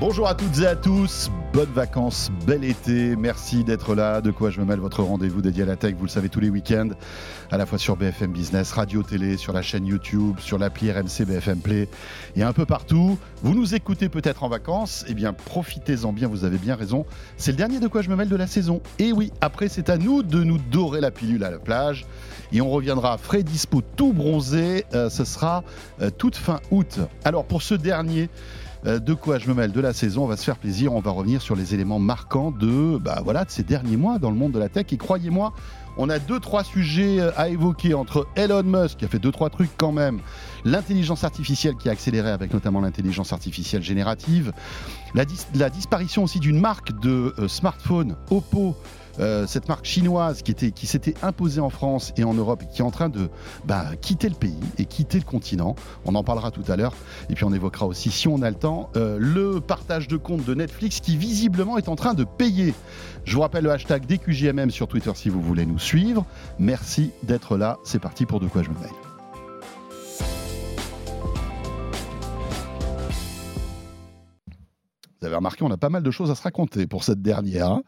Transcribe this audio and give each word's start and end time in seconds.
Bonjour 0.00 0.26
à 0.28 0.34
toutes 0.34 0.58
et 0.60 0.66
à 0.66 0.76
tous, 0.76 1.30
bonnes 1.52 1.74
vacances, 1.74 2.30
bel 2.46 2.64
été, 2.64 3.16
merci 3.16 3.64
d'être 3.64 3.94
là. 3.94 4.22
De 4.22 4.30
quoi 4.30 4.48
je 4.48 4.58
me 4.58 4.64
mêle 4.64 4.80
votre 4.80 5.02
rendez-vous 5.02 5.42
dédié 5.42 5.64
à 5.64 5.66
la 5.66 5.76
tech, 5.76 5.94
vous 5.94 6.06
le 6.06 6.10
savez, 6.10 6.30
tous 6.30 6.40
les 6.40 6.48
week-ends, 6.48 6.88
à 7.50 7.58
la 7.58 7.66
fois 7.66 7.76
sur 7.76 7.98
BFM 7.98 8.32
Business, 8.32 8.72
radio, 8.72 9.02
télé, 9.02 9.36
sur 9.36 9.52
la 9.52 9.60
chaîne 9.60 9.84
YouTube, 9.84 10.38
sur 10.38 10.56
l'appli 10.56 10.90
RMC 10.90 11.26
BFM 11.26 11.58
Play 11.58 11.86
et 12.34 12.42
un 12.42 12.54
peu 12.54 12.64
partout. 12.64 13.18
Vous 13.42 13.54
nous 13.54 13.74
écoutez 13.74 14.08
peut-être 14.08 14.42
en 14.42 14.48
vacances, 14.48 15.04
eh 15.06 15.12
bien 15.12 15.34
profitez-en 15.34 16.14
bien, 16.14 16.28
vous 16.28 16.44
avez 16.44 16.56
bien 16.56 16.76
raison. 16.76 17.04
C'est 17.36 17.50
le 17.50 17.58
dernier 17.58 17.78
de 17.78 17.86
quoi 17.86 18.00
je 18.00 18.08
me 18.08 18.16
mêle 18.16 18.30
de 18.30 18.36
la 18.36 18.46
saison. 18.46 18.80
Et 18.98 19.12
oui, 19.12 19.34
après 19.42 19.68
c'est 19.68 19.90
à 19.90 19.98
nous 19.98 20.22
de 20.22 20.42
nous 20.42 20.56
dorer 20.56 21.02
la 21.02 21.10
pilule 21.10 21.44
à 21.44 21.50
la 21.50 21.58
plage 21.58 22.06
et 22.52 22.62
on 22.62 22.70
reviendra 22.70 23.18
frais 23.18 23.42
dispo 23.42 23.82
tout 23.96 24.14
bronzé, 24.14 24.86
euh, 24.94 25.10
ce 25.10 25.26
sera 25.26 25.62
euh, 26.00 26.08
toute 26.08 26.36
fin 26.36 26.60
août. 26.70 27.00
Alors 27.22 27.44
pour 27.44 27.60
ce 27.60 27.74
dernier, 27.74 28.30
de 28.84 29.14
quoi 29.14 29.38
je 29.38 29.48
me 29.48 29.54
mêle 29.54 29.72
de 29.72 29.80
la 29.80 29.92
saison. 29.92 30.24
On 30.24 30.26
va 30.26 30.36
se 30.36 30.44
faire 30.44 30.56
plaisir. 30.56 30.94
On 30.94 31.00
va 31.00 31.10
revenir 31.10 31.42
sur 31.42 31.56
les 31.56 31.74
éléments 31.74 31.98
marquants 31.98 32.50
de, 32.50 32.98
bah, 32.98 33.20
voilà, 33.24 33.44
ces 33.48 33.62
derniers 33.62 33.96
mois 33.96 34.18
dans 34.18 34.30
le 34.30 34.36
monde 34.36 34.52
de 34.52 34.58
la 34.58 34.68
tech. 34.68 34.86
Et 34.92 34.96
croyez-moi, 34.96 35.52
on 35.96 36.08
a 36.08 36.18
deux, 36.18 36.40
trois 36.40 36.64
sujets 36.64 37.20
euh, 37.20 37.30
à 37.36 37.48
évoquer 37.48 37.94
entre 37.94 38.26
Elon 38.36 38.62
Musk, 38.62 38.98
qui 38.98 39.04
a 39.04 39.08
fait 39.08 39.18
deux, 39.18 39.32
trois 39.32 39.50
trucs 39.50 39.70
quand 39.76 39.92
même, 39.92 40.20
l'intelligence 40.64 41.24
artificielle 41.24 41.74
qui 41.76 41.88
a 41.88 41.92
accéléré 41.92 42.30
avec 42.30 42.52
notamment 42.52 42.80
l'intelligence 42.80 43.32
artificielle 43.32 43.82
générative, 43.82 44.52
la, 45.14 45.24
disparition 45.70 46.24
aussi 46.24 46.40
d'une 46.40 46.60
marque 46.60 46.98
de 47.00 47.34
euh, 47.38 47.48
smartphone, 47.48 48.16
Oppo, 48.30 48.76
euh, 49.18 49.46
cette 49.46 49.68
marque 49.68 49.84
chinoise 49.84 50.42
qui, 50.42 50.50
était, 50.50 50.70
qui 50.70 50.86
s'était 50.86 51.14
imposée 51.22 51.60
en 51.60 51.70
France 51.70 52.12
et 52.16 52.24
en 52.24 52.34
Europe 52.34 52.62
et 52.62 52.66
qui 52.66 52.80
est 52.80 52.84
en 52.84 52.90
train 52.90 53.08
de 53.08 53.28
bah, 53.64 53.86
quitter 54.00 54.28
le 54.28 54.34
pays 54.34 54.58
et 54.78 54.84
quitter 54.84 55.18
le 55.18 55.24
continent. 55.24 55.74
On 56.04 56.14
en 56.14 56.22
parlera 56.22 56.50
tout 56.50 56.64
à 56.68 56.76
l'heure. 56.76 56.94
Et 57.28 57.34
puis 57.34 57.44
on 57.44 57.52
évoquera 57.52 57.86
aussi, 57.86 58.10
si 58.10 58.28
on 58.28 58.42
a 58.42 58.50
le 58.50 58.56
temps, 58.56 58.90
euh, 58.96 59.16
le 59.18 59.60
partage 59.60 60.08
de 60.08 60.16
compte 60.16 60.44
de 60.44 60.54
Netflix 60.54 61.00
qui 61.00 61.16
visiblement 61.16 61.78
est 61.78 61.88
en 61.88 61.96
train 61.96 62.14
de 62.14 62.24
payer. 62.24 62.74
Je 63.24 63.34
vous 63.34 63.42
rappelle 63.42 63.64
le 63.64 63.70
hashtag 63.70 64.06
DQJMM 64.06 64.70
sur 64.70 64.88
Twitter 64.88 65.12
si 65.14 65.28
vous 65.28 65.42
voulez 65.42 65.66
nous 65.66 65.78
suivre. 65.78 66.24
Merci 66.58 67.10
d'être 67.22 67.56
là. 67.56 67.78
C'est 67.84 68.00
parti 68.00 68.26
pour 68.26 68.40
De 68.40 68.46
quoi 68.46 68.62
je 68.62 68.70
me 68.70 68.78
mêle. 68.78 69.09
Vous 75.20 75.26
avez 75.26 75.36
remarqué, 75.36 75.62
on 75.64 75.70
a 75.70 75.76
pas 75.76 75.90
mal 75.90 76.02
de 76.02 76.10
choses 76.10 76.30
à 76.30 76.34
se 76.34 76.42
raconter 76.42 76.86
pour 76.86 77.04
cette 77.04 77.20
dernière. 77.20 77.80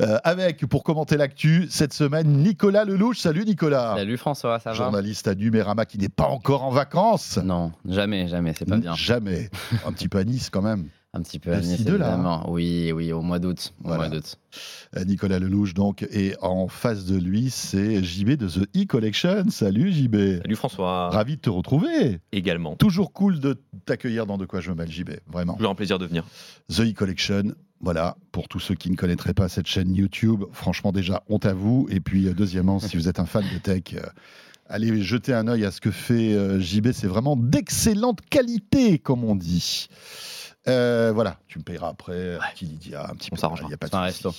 Euh, 0.00 0.16
avec, 0.24 0.64
pour 0.64 0.84
commenter 0.84 1.18
l'actu, 1.18 1.66
cette 1.68 1.92
semaine, 1.92 2.38
Nicolas 2.38 2.86
Lelouch. 2.86 3.18
Salut 3.18 3.44
Nicolas. 3.44 3.94
Salut 3.94 4.16
François, 4.16 4.58
ça 4.58 4.70
va 4.70 4.76
Journaliste 4.76 5.28
à 5.28 5.34
Numérama 5.34 5.84
qui 5.84 5.98
n'est 5.98 6.08
pas 6.08 6.28
encore 6.28 6.64
en 6.64 6.70
vacances. 6.70 7.36
Non, 7.44 7.72
jamais, 7.86 8.26
jamais, 8.28 8.54
c'est 8.58 8.64
pas 8.64 8.78
bien. 8.78 8.94
Jamais. 8.94 9.50
Un 9.86 9.92
petit 9.92 10.08
peu 10.08 10.16
à 10.16 10.24
Nice 10.24 10.48
quand 10.48 10.62
même. 10.62 10.88
Un 11.14 11.22
petit 11.22 11.38
peu 11.38 11.52
à 11.54 11.60
Nice, 11.60 11.80
évidemment. 11.80 12.50
Oui, 12.50 12.92
oui, 12.92 13.12
au 13.12 13.22
mois 13.22 13.38
d'août. 13.38 13.72
Euh, 13.86 15.04
Nicolas 15.06 15.38
Lelouch, 15.38 15.72
donc, 15.72 16.02
et 16.02 16.34
en 16.42 16.68
face 16.68 17.06
de 17.06 17.16
lui, 17.16 17.48
c'est 17.48 18.04
JB 18.04 18.32
de 18.32 18.46
The 18.46 18.68
E-Collection. 18.76 19.44
Salut 19.48 19.90
JB. 19.90 20.42
Salut 20.42 20.56
François. 20.56 21.08
Ravi 21.08 21.36
de 21.36 21.40
te 21.40 21.48
retrouver. 21.48 22.20
Également. 22.32 22.76
Toujours 22.76 23.14
cool 23.14 23.40
de 23.40 23.58
t'accueillir 23.86 24.26
dans 24.26 24.36
De 24.36 24.44
quoi 24.44 24.60
je 24.60 24.70
me 24.70 24.76
mêle, 24.76 24.90
JB. 24.90 25.12
Vraiment. 25.26 25.54
Toujours 25.54 25.72
un 25.72 25.74
plaisir 25.74 25.98
de 25.98 26.04
venir. 26.04 26.24
The 26.70 26.80
E-Collection, 26.80 27.54
voilà, 27.80 28.18
pour 28.30 28.48
tous 28.48 28.60
ceux 28.60 28.74
qui 28.74 28.90
ne 28.90 28.96
connaîtraient 28.96 29.34
pas 29.34 29.48
cette 29.48 29.66
chaîne 29.66 29.94
YouTube, 29.94 30.44
franchement 30.52 30.92
déjà, 30.92 31.22
honte 31.30 31.46
à 31.46 31.54
vous. 31.54 31.88
Et 31.90 32.00
puis, 32.00 32.28
euh, 32.28 32.34
deuxièmement, 32.34 32.80
si 32.80 32.98
vous 32.98 33.08
êtes 33.08 33.18
un 33.18 33.26
fan 33.26 33.44
de 33.50 33.58
tech, 33.58 33.94
euh, 33.94 34.06
allez 34.66 35.02
jeter 35.02 35.32
un 35.32 35.48
œil 35.48 35.64
à 35.64 35.70
ce 35.70 35.80
que 35.80 35.90
fait 35.90 36.60
JB. 36.60 36.92
C'est 36.92 37.06
vraiment 37.06 37.34
d'excellente 37.34 38.20
qualité, 38.28 38.98
comme 38.98 39.24
on 39.24 39.36
dit. 39.36 39.88
Euh, 40.66 41.12
voilà, 41.14 41.38
tu 41.46 41.58
me 41.58 41.64
payeras 41.64 41.88
après, 41.88 42.36
un 42.36 42.40
petit 42.54 42.66
Lydia, 42.66 43.08
un 43.10 43.14
petit 43.14 43.30
on 43.32 43.36
s'arrange. 43.36 43.60
Il 43.62 43.68
n'y 43.68 43.74
a 43.74 43.78
pas 43.78 43.88
de 43.88 43.96
resto. 43.96 44.34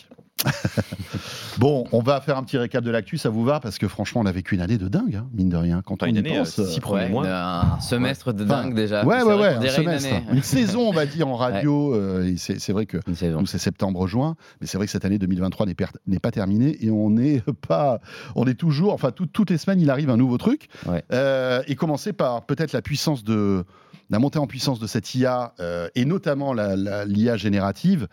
bon, 1.57 1.85
on 1.91 2.01
va 2.01 2.21
faire 2.21 2.37
un 2.37 2.43
petit 2.43 2.57
récap 2.57 2.83
de 2.83 2.91
l'actu, 2.91 3.17
ça 3.17 3.29
vous 3.29 3.43
va? 3.43 3.59
Parce 3.59 3.77
que 3.77 3.87
franchement, 3.87 4.21
on 4.21 4.25
a 4.25 4.31
vécu 4.31 4.55
une 4.55 4.61
année 4.61 4.77
de 4.77 4.87
dingue, 4.87 5.15
hein, 5.15 5.27
mine 5.33 5.49
de 5.49 5.57
rien. 5.57 5.81
Quand 5.81 6.01
on 6.03 6.05
une 6.05 6.15
y 6.15 6.19
année, 6.19 6.37
pense, 6.37 6.59
euh, 6.59 6.65
six 6.65 6.79
premiers 6.79 7.09
mois. 7.09 7.27
Un 7.27 7.79
semestre 7.81 8.33
de 8.33 8.43
dingue 8.43 8.73
déjà. 8.73 9.05
Ouais, 9.05 9.21
ouais, 9.21 9.33
ouais, 9.33 9.55
un 9.55 9.69
semestre. 9.69 10.09
Une, 10.31 10.43
saison, 10.43 10.87
on 10.87 10.91
va 10.91 11.05
dire, 11.05 11.27
en 11.27 11.35
radio. 11.35 11.93
Euh, 11.93 12.33
c'est 12.37 12.71
vrai 12.71 12.85
que 12.85 12.97
nous, 13.07 13.45
c'est 13.45 13.57
septembre-juin, 13.57 14.35
mais 14.61 14.67
c'est 14.67 14.77
vrai 14.77 14.85
que 14.85 14.91
cette 14.91 15.05
année 15.05 15.17
2023 15.17 15.65
n'est 16.07 16.19
pas 16.19 16.31
terminée 16.31 16.77
et 16.83 16.91
on 16.91 17.09
n'est 17.09 17.41
pas. 17.67 17.99
On 18.35 18.45
est 18.45 18.55
toujours. 18.55 18.93
Enfin, 18.93 19.11
toutes 19.11 19.49
les 19.49 19.57
semaines, 19.57 19.81
il 19.81 19.89
arrive 19.89 20.09
un 20.09 20.17
nouveau 20.17 20.37
truc. 20.37 20.69
Euh, 21.11 21.61
et 21.67 21.75
commencer 21.75 22.13
par 22.13 22.45
peut-être 22.45 22.71
la 22.71 22.81
puissance 22.81 23.23
de 23.23 23.65
la 24.09 24.19
montée 24.19 24.39
en 24.39 24.47
puissance 24.47 24.79
de 24.79 24.87
cette 24.87 25.13
IA 25.15 25.53
euh, 25.59 25.87
et 25.95 26.05
notamment 26.05 26.53
l'IA 26.53 27.37
générative 27.37 28.07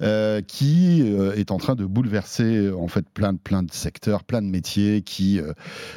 euh, 0.00 0.40
qui 0.40 1.02
euh, 1.02 1.34
est 1.34 1.50
en 1.50 1.58
train 1.58 1.74
de 1.74 1.84
bouleverser 1.84 2.70
en 2.70 2.88
fait 2.88 3.08
plein 3.08 3.32
de 3.32 3.38
plein 3.38 3.62
de 3.62 3.70
secteurs, 3.72 4.24
plein 4.24 4.40
de 4.40 4.46
métiers 4.46 5.02
qui 5.02 5.40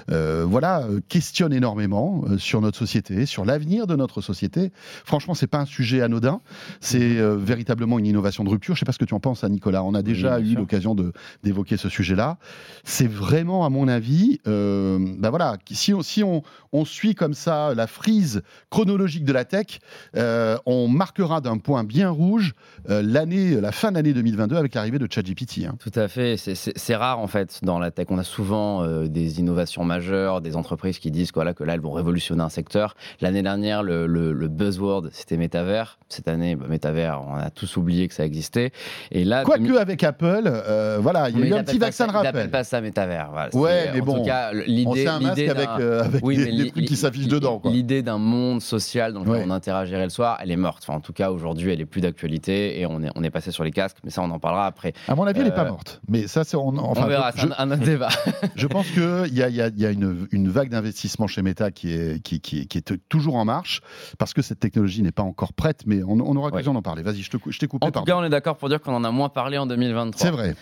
voilà 0.07 0.87
questionnent 1.09 1.53
énormément 1.53 2.23
sur 2.37 2.61
notre 2.61 2.77
société, 2.77 3.25
sur 3.25 3.45
l'avenir 3.45 3.87
de 3.87 3.95
notre 3.95 4.21
société. 4.21 4.71
Franchement, 5.05 5.33
c'est 5.33 5.47
pas 5.47 5.59
un 5.59 5.65
sujet 5.65 6.01
anodin, 6.01 6.41
c'est 6.79 7.15
véritablement 7.37 7.99
une 7.99 8.05
innovation 8.05 8.43
de 8.43 8.49
rupture. 8.49 8.75
Je 8.75 8.79
sais 8.79 8.85
pas 8.85 8.91
ce 8.91 8.99
que 8.99 9.05
tu 9.05 9.13
en 9.13 9.19
penses, 9.19 9.43
hein, 9.43 9.49
Nicolas. 9.49 9.83
On 9.83 9.93
a 9.93 10.01
déjà 10.01 10.39
eu 10.39 10.55
l'occasion 10.55 10.95
d'évoquer 11.43 11.77
ce 11.77 11.89
sujet-là. 11.89 12.37
C'est 12.83 13.07
vraiment, 13.07 13.65
à 13.65 13.69
mon 13.69 13.87
avis, 13.87 14.39
ben 14.45 15.29
voilà, 15.29 15.57
si 15.71 15.93
on, 15.93 16.01
si 16.01 16.23
on, 16.23 16.43
on 16.71 16.85
suit 16.85 17.15
comme 17.15 17.33
ça 17.33 17.73
la 17.73 17.87
frise 17.87 18.41
chronologique 18.69 19.25
de 19.25 19.33
la 19.33 19.44
tech, 19.45 19.79
euh, 20.15 20.57
on 20.65 20.87
marquera 20.87 21.41
d'un 21.41 21.57
point 21.57 21.83
bien 21.83 22.09
rouge 22.09 22.53
euh, 22.89 23.01
l'année, 23.03 23.59
la 23.61 23.71
fin 23.71 23.91
d'année 23.91 24.13
2022 24.13 24.55
avec 24.55 24.75
l'arrivée 24.75 24.99
de 24.99 25.07
ChatGPT. 25.09 25.65
Hein. 25.65 25.75
Tout 25.79 25.91
à 25.95 26.07
fait. 26.07 26.35
C'est 26.37 26.95
rare 26.95 27.19
en 27.19 27.27
fait 27.27 27.59
dans 27.63 27.79
la 27.79 27.91
tech. 27.91 28.07
On 28.09 28.17
a 28.17 28.23
souvent 28.23 28.83
euh, 28.83 29.07
des 29.07 29.39
innovations 29.39 29.83
majeures, 29.83 30.41
des 30.41 30.55
entreprises 30.55 30.99
qui 30.99 31.11
disent 31.11 31.31
voilà, 31.33 31.53
que 31.53 31.63
là 31.63 31.73
elles 31.73 31.81
vont 31.81 31.91
révolutionner 31.91 32.43
un 32.43 32.49
secteur. 32.49 32.95
L'année 33.21 33.41
dernière, 33.41 33.83
le, 33.83 34.47
buzzword 34.47 35.09
c'était 35.11 35.37
métavers. 35.37 35.97
Cette 36.09 36.27
année, 36.27 36.55
bah, 36.55 36.65
métavers, 36.69 37.21
on 37.27 37.35
a 37.35 37.49
tous 37.49 37.77
oublié 37.77 38.07
que 38.07 38.13
ça 38.13 38.25
existait. 38.25 38.71
Et 39.11 39.25
là, 39.25 39.43
quoique 39.43 39.77
avec 39.77 40.03
Apple, 40.03 40.51
voilà, 40.99 41.29
il 41.29 41.39
y 41.39 41.43
a 41.43 41.45
eu 41.47 41.53
un 41.53 41.63
petit 41.63 41.77
vaccin 41.77 42.07
de 42.07 42.11
rappel. 42.11 42.29
Ils 42.29 42.33
n'appellent 42.33 42.51
pas 42.51 42.63
ça 42.63 42.81
métavers. 42.81 43.49
ouais, 43.53 43.91
mais 43.93 44.01
bon. 44.01 44.23
l'idée, 44.65 45.07
un 45.07 45.19
masque 45.19 45.39
avec, 45.39 45.69
avec 45.69 46.23
des, 46.23 46.71
trucs 46.71 46.85
qui 46.85 46.95
s'affichent 46.95 47.27
dedans. 47.27 47.61
L'idée 47.65 48.01
d'un 48.01 48.17
monde 48.17 48.61
social 48.61 49.13
dans 49.13 49.23
lequel 49.23 49.34
on 49.35 49.49
interagirait 49.49 50.03
le 50.03 50.09
soir, 50.09 50.37
elle 50.41 50.51
est 50.51 50.55
morte. 50.55 50.83
Enfin, 50.83 50.97
en 50.97 51.01
tout 51.01 51.13
cas, 51.13 51.31
aujourd'hui, 51.31 51.71
elle 51.71 51.81
est 51.81 51.85
plus 51.85 52.01
d'actualité 52.01 52.79
et 52.79 52.85
on 52.85 53.01
est, 53.03 53.09
on 53.15 53.23
est 53.23 53.29
passé 53.29 53.51
sur 53.51 53.63
les 53.63 53.71
casques, 53.71 53.97
mais 54.03 54.09
ça, 54.09 54.21
on 54.21 54.31
en 54.31 54.39
parlera 54.39 54.65
après. 54.65 54.93
À 55.07 55.15
mon 55.15 55.25
avis, 55.25 55.39
elle 55.39 55.47
n'est 55.47 55.51
pas 55.51 55.65
euh, 55.65 55.69
morte. 55.69 56.01
Mais 56.07 56.27
ça, 56.27 56.43
c'est. 56.43 56.57
On, 56.57 56.77
enfin, 56.77 57.03
on 57.03 57.07
verra, 57.07 57.31
c'est 57.31 57.47
un, 57.57 57.71
autre 57.71 57.83
débat. 57.83 58.09
je 58.55 58.67
pense 58.67 58.89
qu'il 58.89 59.33
y 59.33 59.43
a, 59.43 59.49
y 59.49 59.61
a, 59.61 59.69
y 59.69 59.85
a 59.85 59.91
une, 59.91 60.27
une, 60.31 60.49
vague 60.49 60.69
d'investissement 60.69 61.27
chez 61.27 61.41
Meta 61.41 61.71
qui 61.71 61.93
est, 61.93 62.21
qui, 62.21 62.39
qui, 62.39 62.67
qui, 62.67 62.77
est 62.77 62.93
toujours 63.09 63.35
en 63.35 63.45
marche 63.45 63.81
parce 64.17 64.33
que 64.33 64.41
cette 64.41 64.59
technologie 64.59 65.01
n'est 65.01 65.11
pas 65.11 65.23
encore 65.23 65.53
prête, 65.53 65.83
mais 65.85 66.03
on, 66.03 66.19
on 66.19 66.35
aura 66.35 66.49
l'occasion 66.49 66.73
d'en 66.73 66.81
parler. 66.81 67.03
Vas-y, 67.03 67.21
je, 67.21 67.31
je 67.49 67.59
t'ai 67.59 67.67
coupé. 67.67 67.85
En 67.85 67.91
tout 67.91 68.03
cas, 68.03 68.17
on 68.17 68.23
est 68.23 68.29
d'accord 68.29 68.57
pour 68.57 68.69
dire 68.69 68.81
qu'on 68.81 68.93
en 68.93 69.03
a 69.03 69.11
moins 69.11 69.29
parlé 69.29 69.57
en 69.57 69.65
2023. 69.65 70.19
C'est 70.19 70.31
vrai. 70.31 70.55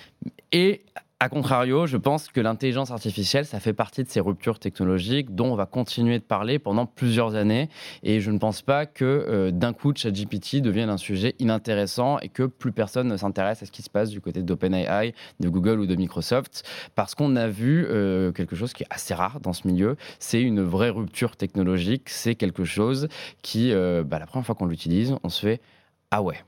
Et 0.51 0.85
a 1.23 1.29
contrario, 1.29 1.87
je 1.87 1.95
pense 1.95 2.27
que 2.27 2.41
l'intelligence 2.41 2.91
artificielle, 2.91 3.45
ça 3.45 3.61
fait 3.61 3.71
partie 3.71 4.03
de 4.03 4.09
ces 4.09 4.19
ruptures 4.19 4.59
technologiques 4.59 5.33
dont 5.33 5.53
on 5.53 5.55
va 5.55 5.65
continuer 5.65 6.19
de 6.19 6.23
parler 6.23 6.59
pendant 6.59 6.85
plusieurs 6.85 7.35
années. 7.35 7.69
Et 8.03 8.19
je 8.19 8.29
ne 8.29 8.37
pense 8.37 8.61
pas 8.61 8.85
que 8.85 9.05
euh, 9.05 9.49
d'un 9.49 9.71
coup, 9.71 9.93
ChatGPT 9.95 10.57
devienne 10.57 10.89
un 10.89 10.97
sujet 10.97 11.33
inintéressant 11.39 12.19
et 12.19 12.27
que 12.27 12.43
plus 12.43 12.73
personne 12.73 13.07
ne 13.07 13.15
s'intéresse 13.15 13.63
à 13.63 13.65
ce 13.65 13.71
qui 13.71 13.83
se 13.83 13.89
passe 13.89 14.09
du 14.09 14.19
côté 14.19 14.41
d'OpenAI, 14.41 15.13
de 15.39 15.47
Google 15.47 15.79
ou 15.79 15.85
de 15.85 15.95
Microsoft. 15.95 16.69
Parce 16.93 17.15
qu'on 17.15 17.37
a 17.37 17.47
vu 17.47 17.85
euh, 17.87 18.33
quelque 18.33 18.57
chose 18.57 18.73
qui 18.73 18.83
est 18.83 18.87
assez 18.89 19.13
rare 19.13 19.39
dans 19.39 19.53
ce 19.53 19.65
milieu. 19.65 19.95
C'est 20.19 20.41
une 20.41 20.61
vraie 20.61 20.89
rupture 20.89 21.37
technologique. 21.37 22.09
C'est 22.09 22.35
quelque 22.35 22.65
chose 22.65 23.07
qui, 23.41 23.71
euh, 23.71 24.03
bah, 24.03 24.19
la 24.19 24.25
première 24.25 24.45
fois 24.45 24.55
qu'on 24.55 24.65
l'utilise, 24.65 25.15
on 25.23 25.29
se 25.29 25.39
fait 25.39 25.61
Ah 26.11 26.21
ouais 26.21 26.43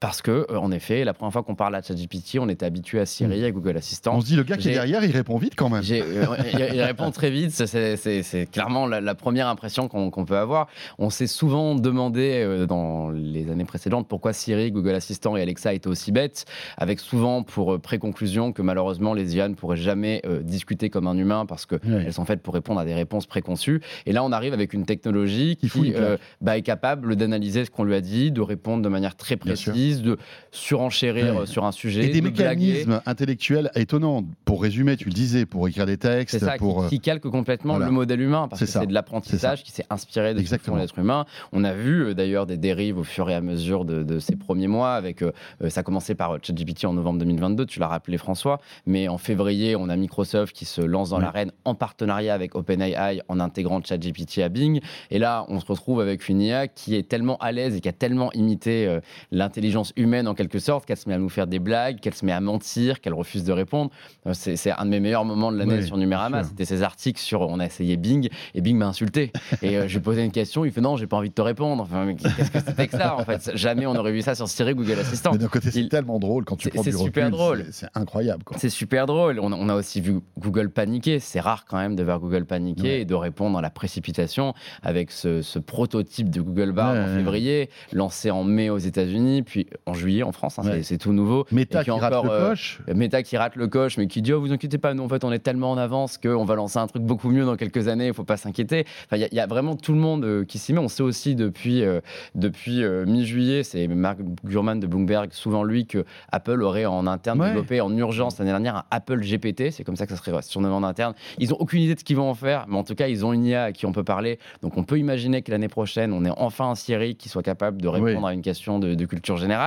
parce 0.00 0.22
que, 0.22 0.46
euh, 0.50 0.58
en 0.58 0.70
effet, 0.70 1.04
la 1.04 1.12
première 1.12 1.32
fois 1.32 1.42
qu'on 1.42 1.56
parle 1.56 1.74
à 1.74 1.82
ChatGPT, 1.82 2.38
on 2.38 2.48
était 2.48 2.64
habitué 2.64 3.00
à 3.00 3.06
Siri, 3.06 3.40
mm. 3.40 3.44
à 3.44 3.50
Google 3.50 3.76
Assistant. 3.76 4.14
On 4.14 4.20
se 4.20 4.26
dit, 4.26 4.36
le 4.36 4.44
gars 4.44 4.56
qui 4.56 4.68
est 4.68 4.74
derrière, 4.74 5.02
il 5.02 5.10
répond 5.10 5.38
vite 5.38 5.54
quand 5.56 5.68
même. 5.68 5.82
Euh, 5.90 6.26
il, 6.72 6.82
répond 6.82 7.10
très 7.10 7.30
vite. 7.30 7.50
C'est 7.50 8.48
clairement 8.52 8.86
la, 8.86 9.14
première 9.16 9.48
impression 9.48 9.88
qu'on 9.88 10.24
peut 10.24 10.36
avoir. 10.36 10.68
On 10.98 11.10
s'est 11.10 11.26
souvent 11.26 11.74
demandé 11.74 12.42
euh, 12.44 12.66
dans 12.66 13.10
les 13.10 13.50
années 13.50 13.64
précédentes 13.64 14.06
pourquoi 14.06 14.32
Siri, 14.32 14.70
Google 14.70 14.94
Assistant 14.94 15.36
et 15.36 15.42
Alexa 15.42 15.74
étaient 15.74 15.88
aussi 15.88 16.12
bêtes, 16.12 16.44
avec 16.76 17.00
souvent 17.00 17.42
pour 17.42 17.80
préconclusion 17.80 18.52
que 18.52 18.62
malheureusement 18.62 19.14
les 19.14 19.34
IA 19.34 19.48
ne 19.48 19.54
pourraient 19.54 19.76
jamais 19.76 20.22
discuter 20.42 20.90
comme 20.90 21.06
un 21.06 21.16
humain 21.16 21.46
parce 21.46 21.66
qu'elles 21.66 22.12
sont 22.12 22.24
faites 22.24 22.42
pour 22.42 22.54
répondre 22.54 22.78
à 22.78 22.84
des 22.84 22.94
réponses 22.94 23.26
préconçues. 23.26 23.80
Et 24.06 24.12
là, 24.12 24.22
on 24.22 24.30
arrive 24.30 24.52
avec 24.52 24.72
une 24.72 24.86
technologie 24.86 25.56
qui, 25.56 25.94
bah, 26.40 26.56
est 26.56 26.62
capable 26.62 27.16
d'analyser 27.16 27.64
ce 27.64 27.70
qu'on 27.70 27.84
lui 27.84 27.94
a 27.94 28.00
dit, 28.00 28.30
de 28.30 28.40
répondre 28.40 28.82
de 28.82 28.88
manière 28.88 29.16
très 29.16 29.36
précise 29.36 29.87
exercice 29.88 30.02
de 30.02 30.18
surenchérir 30.50 31.34
Ouais. 31.34 31.40
euh, 31.42 31.46
sur 31.46 31.64
un 31.64 31.72
sujet, 31.72 32.04
Et 32.04 32.08
des 32.08 32.20
de 32.20 32.28
blaguer. 32.28 32.72
mécanismes 32.72 33.00
intellectuels 33.06 33.70
étonnants. 33.74 34.24
Pour 34.44 34.62
résumer, 34.62 34.96
tu 34.96 35.06
le 35.06 35.12
disais, 35.14 35.46
pour 35.46 35.68
écrire 35.68 35.86
des 35.86 35.96
textes, 35.96 36.38
ça, 36.38 36.56
pour. 36.58 36.80
qui, 36.80 36.84
euh, 36.84 36.88
qui 36.88 37.00
calque 37.00 37.28
complètement 37.28 37.74
voilà. 37.74 37.86
le 37.86 37.92
modèle 37.92 38.20
humain, 38.20 38.48
parce 38.48 38.60
que 38.60 38.66
c'est 38.66 38.86
de 38.86 38.92
l'apprentissage 38.94 39.62
qui 39.62 39.70
s'est 39.72 39.84
inspiré 39.90 40.34
de 40.34 40.40
Exactement. 40.40 40.76
l'être 40.76 40.98
humain. 40.98 41.24
On 41.52 41.64
a 41.64 41.72
vu 41.72 42.02
euh, 42.06 42.14
d'ailleurs 42.14 42.46
des 42.46 42.56
dérives 42.56 42.98
au 42.98 43.04
fur 43.04 43.28
et 43.30 43.34
à 43.34 43.40
mesure 43.40 43.84
de, 43.84 44.02
de 44.02 44.18
ces 44.18 44.36
premiers 44.36 44.68
mois. 44.68 44.92
Avec, 44.94 45.22
euh, 45.22 45.32
ça 45.68 45.80
a 45.80 45.82
commencé 45.82 46.14
par 46.14 46.38
ChatGPT 46.42 46.84
en 46.86 46.92
novembre 46.94 47.18
2022, 47.20 47.66
tu 47.66 47.80
l'as 47.80 47.88
rappelé 47.88 48.18
François, 48.18 48.60
mais 48.86 49.08
en 49.08 49.18
février, 49.18 49.76
on 49.76 49.88
a 49.88 49.96
Microsoft 49.96 50.54
qui 50.54 50.64
se 50.64 50.80
lance 50.80 51.10
dans 51.10 51.18
l'arène 51.18 51.52
en 51.64 51.74
partenariat 51.74 52.34
avec 52.34 52.54
OpenAI 52.54 53.22
en 53.28 53.40
intégrant 53.40 53.80
ChatGPT 53.82 54.38
à 54.38 54.48
Bing. 54.48 54.80
Et 55.10 55.18
là, 55.18 55.44
on 55.48 55.60
se 55.60 55.66
retrouve 55.66 56.00
avec 56.00 56.28
une 56.28 56.40
IA 56.40 56.68
qui 56.68 56.94
est 56.94 57.08
tellement 57.08 57.36
à 57.38 57.52
l'aise 57.52 57.76
et 57.76 57.80
qui 57.80 57.88
a 57.88 57.92
tellement 57.92 58.32
imité 58.32 58.86
euh, 58.86 59.00
l'intelligence 59.30 59.77
humaine 59.96 60.28
en 60.28 60.34
quelque 60.34 60.58
sorte 60.58 60.86
qu'elle 60.86 60.96
se 60.96 61.08
met 61.08 61.14
à 61.14 61.18
nous 61.18 61.28
faire 61.28 61.46
des 61.46 61.58
blagues, 61.58 62.00
qu'elle 62.00 62.14
se 62.14 62.24
met 62.24 62.32
à 62.32 62.40
mentir, 62.40 63.00
qu'elle 63.00 63.14
refuse 63.14 63.44
de 63.44 63.52
répondre. 63.52 63.90
Euh, 64.26 64.32
C'est 64.34 64.70
un 64.70 64.84
de 64.84 64.90
mes 64.90 65.00
meilleurs 65.00 65.24
moments 65.24 65.50
de 65.52 65.56
l'année 65.58 65.76
Oui, 65.78 65.86
sur 65.86 65.96
Numérama. 65.96 66.44
C'était 66.44 66.64
ces 66.64 66.82
articles 66.82 67.20
sur 67.20 67.40
on 67.42 67.58
a 67.60 67.66
essayé 67.66 67.96
Bing 67.96 68.28
et 68.54 68.60
Bing 68.60 68.76
m'a 68.76 68.86
insulté. 68.86 69.32
Et 69.62 69.76
euh, 69.76 69.88
je 69.88 69.94
lui 69.94 70.02
posais 70.02 70.24
une 70.24 70.32
question, 70.32 70.64
il 70.64 70.72
fait 70.72 70.80
non, 70.80 70.96
j'ai 70.96 71.06
pas 71.06 71.16
envie 71.16 71.28
de 71.30 71.34
te 71.34 71.42
répondre. 71.42 71.82
Enfin, 71.82 72.04
mais 72.04 72.14
qu'est-ce 72.16 72.50
que 72.50 72.60
c'était 72.60 72.86
que 72.88 72.96
ça 72.96 73.16
en 73.16 73.24
fait? 73.24 73.50
Jamais 73.54 73.86
on 73.86 73.94
aurait 73.96 74.12
vu 74.12 74.22
ça 74.22 74.34
sur 74.34 74.48
Siri, 74.48 74.74
Google 74.74 74.98
Assistant. 75.00 75.30
Mais 75.32 75.38
d'un 75.38 75.48
côté, 75.48 75.70
c'est 75.70 75.80
Il- 75.80 75.88
tellement 75.88 76.18
drôle 76.18 76.44
quand 76.44 76.56
tu 76.56 76.68
prends 76.70 76.82
du 76.82 76.90
recul. 76.90 77.04
super 77.06 77.30
drôle. 77.30 77.64
c'est- 77.70 77.86
incroyable. 77.94 78.42
C'est 78.56 78.70
super 78.70 79.06
drôle. 79.06 79.38
On, 79.40 79.52
on 79.52 79.68
a 79.68 79.74
aussi 79.74 80.00
vu 80.00 80.20
Google 80.38 80.70
paniquer. 80.70 81.18
C'est 81.20 81.40
rare 81.40 81.64
quand 81.66 81.78
même 81.78 81.96
de 81.96 82.02
voir 82.02 82.20
Google 82.20 82.44
paniquer 82.44 82.82
Ouais. 82.82 83.00
et 83.00 83.04
de 83.04 83.14
répondre 83.14 83.58
à 83.58 83.62
la 83.62 83.70
précipitation 83.70 84.54
avec 84.82 85.10
ce, 85.10 85.42
ce 85.42 85.58
prototype 85.58 86.30
de 86.30 86.40
Google 86.40 86.70
Ouais, 86.70 86.82
en 86.82 86.92
ouais. 86.94 87.16
février, 87.16 87.70
lancé 87.92 88.30
en 88.30 88.44
mai 88.44 88.70
aux 88.70 88.78
États-Unis, 88.78 89.42
puis 89.42 89.66
en 89.86 89.94
juillet 89.94 90.22
en 90.22 90.32
France. 90.32 90.58
hein, 90.58 90.62
Ouais. 90.64 90.82
c'est- 90.82 90.98
tout 90.98 91.12
nouveau. 91.12 91.46
Meta 91.52 91.84
qui 91.84 91.90
rate 91.90 92.12
encore, 92.12 92.24
le 92.24 92.30
euh, 92.30 92.48
coche. 92.50 92.80
Meta 92.94 93.22
qui 93.22 93.36
rate 93.36 93.56
le 93.56 93.68
coche, 93.68 93.98
mais 93.98 94.06
qui 94.08 94.20
dit 94.22 94.32
oh, 94.32 94.40
vous 94.40 94.52
inquiétez 94.52 94.78
pas, 94.78 94.94
nous 94.94 95.04
en 95.04 95.08
fait 95.08 95.22
on 95.24 95.30
est 95.32 95.38
tellement 95.38 95.70
en 95.70 95.78
avance 95.78 96.18
qu'on 96.18 96.44
va 96.44 96.54
lancer 96.56 96.78
un 96.78 96.86
truc 96.86 97.02
beaucoup 97.02 97.30
mieux 97.30 97.44
dans 97.44 97.56
quelques 97.56 97.86
années, 97.88 98.08
il 98.08 98.14
faut 98.14 98.24
pas 98.24 98.36
s'inquiéter. 98.36 98.84
Enfin, 99.06 99.16
Il 99.16 99.20
y, 99.20 99.24
a- 99.24 99.28
il 99.30 99.36
y 99.36 99.40
a 99.40 99.46
vraiment 99.46 99.76
tout 99.76 99.92
le 99.92 99.98
monde 99.98 100.24
euh, 100.24 100.44
qui 100.44 100.58
s'y 100.58 100.72
met. 100.72 100.80
On 100.80 100.88
sait 100.88 101.02
aussi 101.02 101.34
depuis, 101.34 101.82
euh, 101.84 102.00
depuis 102.34 102.82
euh, 102.82 103.04
mi-juillet, 103.06 103.62
c'est 103.62 103.86
Mark 103.88 104.18
Gurman 104.44 104.80
de 104.80 104.86
Bloomberg, 104.86 105.32
souvent 105.32 105.62
lui, 105.64 105.86
que 105.86 106.04
Apple 106.32 106.62
aurait 106.62 106.86
en 106.86 107.06
interne 107.06 107.40
Ouais. 107.40 107.48
développé 107.48 107.80
en 107.80 107.94
urgence 107.96 108.38
l'année 108.38 108.50
dernière 108.50 108.76
un 108.76 108.84
Apple 108.90 109.20
GPT, 109.20 109.70
c'est 109.70 109.84
comme 109.84 109.96
ça 109.96 110.06
que 110.06 110.14
ça 110.14 110.22
serait 110.22 110.42
surnommé 110.42 110.74
en 110.74 110.82
interne. 110.82 111.14
Ils 111.38 111.52
ont 111.52 111.56
aucune 111.58 111.82
idée 111.82 111.94
de 111.94 112.00
ce 112.00 112.04
qu'ils 112.04 112.16
vont 112.16 112.28
en 112.30 112.34
faire, 112.34 112.64
mais 112.68 112.76
en 112.76 112.84
tout 112.84 112.94
cas 112.94 113.06
ils 113.08 113.24
ont 113.24 113.32
une 113.32 113.44
IA 113.44 113.64
à 113.64 113.72
qui 113.72 113.86
on 113.86 113.92
peut 113.92 114.04
parler. 114.04 114.38
Donc 114.62 114.76
on 114.76 114.82
peut 114.82 114.98
imaginer 114.98 115.42
que 115.42 115.50
l'année 115.50 115.68
prochaine, 115.68 116.12
on 116.12 116.24
ait 116.24 116.30
enfin 116.36 116.70
un 116.70 116.74
Siri 116.74 117.14
qui 117.16 117.28
soit 117.28 117.42
capable 117.42 117.80
de 117.82 117.88
répondre 117.88 118.26
à 118.26 118.32
une 118.34 118.42
question 118.42 118.78
de, 118.78 118.94
de 118.94 119.04
culture 119.04 119.36
générale. 119.36 119.57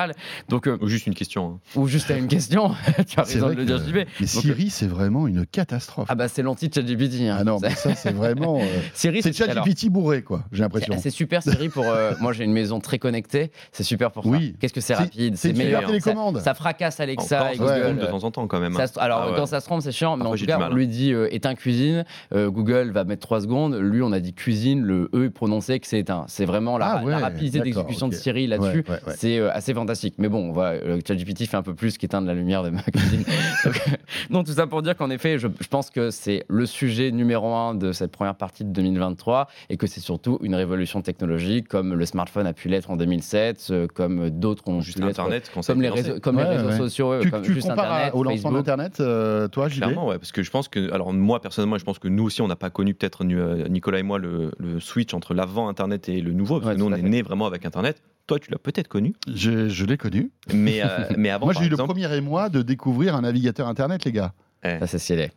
Donc, 0.50 0.68
euh, 0.68 0.78
Ou 0.82 0.88
juste 0.88 1.08
une 1.08 1.14
question. 1.14 1.60
hein. 1.76 1.80
ou 1.80 1.88
juste 1.88 2.10
à 2.12 2.18
une 2.18 2.28
question, 2.28 2.72
tu 3.08 3.20
as 3.20 3.24
raison 3.24 3.50
de 3.50 3.54
le 3.54 3.66
dire, 3.66 3.78
JB. 3.78 3.96
Mais 3.96 4.06
Donc, 4.20 4.28
Siri, 4.28 4.70
c'est 4.70 4.88
vraiment 4.88 5.28
une 5.28 5.46
catastrophe. 5.46 6.08
ah 6.10 6.16
bah 6.16 6.28
c'est 6.28 6.42
l'anti-ChatGPT. 6.42 7.22
Hein. 7.30 7.38
Ah 7.40 7.44
non, 7.44 7.60
C'est- 7.60 7.70
mais 7.70 7.76
ça, 7.76 7.96
c'est 7.96 8.14
vraiment. 8.14 8.58
euh, 8.60 8.64
Siri, 8.94 9.22
C'est 9.22 9.34
ChatGPT 9.34 9.90
bourré, 9.90 10.22
quoi, 10.22 10.44
j'ai 10.52 10.62
l'impression. 10.64 10.94
c'est 10.96 11.02
c'est 11.02 11.10
super 11.10 11.44
Siri 11.44 11.70
pour. 11.70 11.86
euh, 11.86 12.14
moi, 12.22 12.34
j'ai 12.34 12.44
une 12.44 12.54
maison 12.54 12.80
très 12.80 13.00
connectée. 13.00 13.52
C'est 13.72 13.84
super 13.84 14.12
pour 14.12 14.26
Oui. 14.26 14.52
ça. 14.54 14.58
Qu'est-ce 14.62 14.74
que 14.74 14.82
c'est 14.82 14.94
rapide, 14.94 15.36
c'est 15.38 15.54
meilleur. 15.54 15.84
Ça, 16.02 16.14
ça 16.44 16.54
fracasse 16.54 17.00
Alexa 17.00 17.52
Encore, 17.54 17.72
et 17.74 17.94
de 17.94 18.06
temps 18.06 18.24
en 18.24 18.32
temps 18.32 18.48
quand 18.48 18.60
même. 18.60 18.74
Ça 18.74 18.88
se- 18.88 19.00
alors 19.00 19.22
Ah 19.24 19.32
ouais. 19.32 19.36
quand 19.38 19.46
ça 19.46 19.60
se 19.60 19.66
trompe, 19.66 19.82
c'est 19.82 19.92
chiant, 19.92 20.18
mais 20.18 20.26
en 20.26 20.36
tout 20.36 20.46
cas, 20.46 20.60
on 20.70 20.74
lui 20.74 20.88
dit 20.88 21.14
euh, 21.14 21.28
éteins 21.34 21.56
cuisine, 21.56 22.06
euh, 22.34 22.50
Google 22.50 22.92
va 22.92 23.04
mettre 23.04 23.22
3 23.22 23.42
secondes, 23.42 23.76
lui 23.76 24.02
on 24.02 24.12
a 24.12 24.20
dit 24.20 24.34
cuisine, 24.34 24.82
le 24.84 25.10
E 25.14 25.26
est 25.26 25.30
prononcé 25.30 25.80
que 25.80 25.88
c'est 25.88 26.00
éteint. 26.00 26.26
C'est 26.28 26.46
vraiment 26.46 26.78
la, 26.78 26.86
Ah 27.00 27.04
ouais, 27.04 27.12
la 27.12 27.20
rapidité 27.20 27.60
d'exécution 27.60 28.08
de 28.08 28.14
Siri 28.14 28.48
là-dessus, 28.48 28.84
Ouais, 28.88 28.96
ouais, 28.96 29.00
ouais. 29.08 29.14
c'est 29.18 29.38
euh, 29.40 29.52
assez 29.52 29.74
fantastique. 29.82 30.16
Mais 30.18 30.30
bon, 30.30 30.52
voilà, 30.52 30.80
euh, 30.82 31.00
ChatGPT 31.08 31.46
fait 31.48 31.58
un 31.58 31.64
peu 31.64 31.74
plus 31.74 31.98
qu'éteindre 31.98 32.28
la 32.28 32.34
lumière 32.34 32.64
de 32.64 32.70
ma 32.70 32.82
cuisine. 32.84 33.24
donc, 33.66 33.76
euh, 33.88 33.92
non, 34.30 34.44
tout 34.44 34.52
ça 34.54 34.68
pour 34.68 34.82
dire 34.82 34.96
qu'en 34.96 35.10
effet, 35.10 35.38
je, 35.40 35.48
je 35.60 35.68
pense 35.68 35.90
que 35.90 36.12
c'est 36.12 36.44
le 36.48 36.66
sujet 36.66 37.12
numéro 37.12 37.54
un 37.54 37.74
de 37.76 37.92
cette 37.92 38.12
première 38.12 38.36
partie 38.36 38.64
de 38.64 38.70
2023 38.72 39.48
et 39.70 39.78
que 39.78 39.88
c'est 39.88 40.00
surtout 40.02 40.38
une 40.42 40.56
révolution 40.56 41.02
technologique 41.02 41.68
comme 41.68 41.94
le 41.94 42.06
smartphone 42.06 42.46
a 42.48 42.54
pu 42.54 42.68
l'être 42.70 42.90
en 42.92 42.96
2007, 42.98 43.68
euh, 43.72 43.88
comme 43.94 44.30
d'autres 44.30 44.68
ont 44.68 44.82
Juste 44.82 44.98
pu 45.00 45.04
l'être. 45.06 45.20
Internet, 45.20 45.52
Comme 45.66 45.82
les 45.82 45.90
réseaux, 45.90 46.20
comme 46.20 46.38
les 46.38 46.44
Ouais, 46.44 46.50
réseaux 46.58 46.70
ouais. 46.70 46.78
sociaux, 46.78 47.20
Tu, 47.22 47.32
comme 47.32 47.42
tu 47.44 47.54
juste 47.54 47.68
compares 47.68 47.86
à- 47.92 47.96
Internet, 47.96 48.14
au 48.16 48.24
lancement 48.24 48.52
d'Internet, 48.52 49.00
euh, 49.00 49.48
toi, 49.48 49.68
JB 49.68 49.78
Clairement, 49.84 50.08
ouais, 50.08 50.18
parce 50.18 50.32
que 50.32 50.44
je 50.44 50.52
pense 50.52 50.68
que, 50.68 50.92
alors 50.92 51.12
moi 51.14 51.42
personnellement, 51.42 51.78
je 51.78 51.84
pense 51.86 52.00
que 52.00 52.08
nous 52.08 52.24
aussi, 52.24 52.42
on 52.42 52.48
n'a 52.48 52.56
pas 52.56 52.70
connu 52.70 52.94
peut-être 52.94 53.24
Nicolas 53.24 54.00
et 54.00 54.04
moi 54.04 54.20
le, 54.20 54.52
le 54.60 54.80
switch 54.80 55.14
entre 55.14 55.34
l'avant 55.34 55.68
Internet 55.70 56.10
et 56.10 56.22
le 56.22 56.34
nouveau, 56.34 56.56
parce 56.60 56.68
Ouais, 56.70 56.76
que 56.76 56.80
nous 56.80 56.86
on 56.88 56.94
est 56.94 57.02
né 57.02 57.22
vraiment 57.22 57.46
avec 57.48 57.66
Internet. 57.66 58.02
Toi, 58.32 58.40
tu 58.40 58.50
l'as 58.50 58.60
peut-être 58.60 58.88
connu, 58.88 59.14
Je, 59.28 59.68
je 59.68 59.86
l'ai 59.86 59.98
connu. 59.98 60.32
mais, 60.54 60.82
euh, 60.82 60.88
mais 61.18 61.30
avant, 61.30 61.48
Moi, 61.48 61.54
j'ai 61.54 61.66
eu 61.66 61.70
le 61.70 61.76
premier 61.76 62.16
émoi 62.16 62.48
de 62.48 62.62
découvrir 62.62 63.14
un 63.14 63.24
navigateur 63.24 63.68
Internet, 63.68 64.06
les 64.06 64.14
gars. 64.14 64.32
Ça, 64.64 64.88
c'est 64.88 65.00
stylé. 65.00 65.32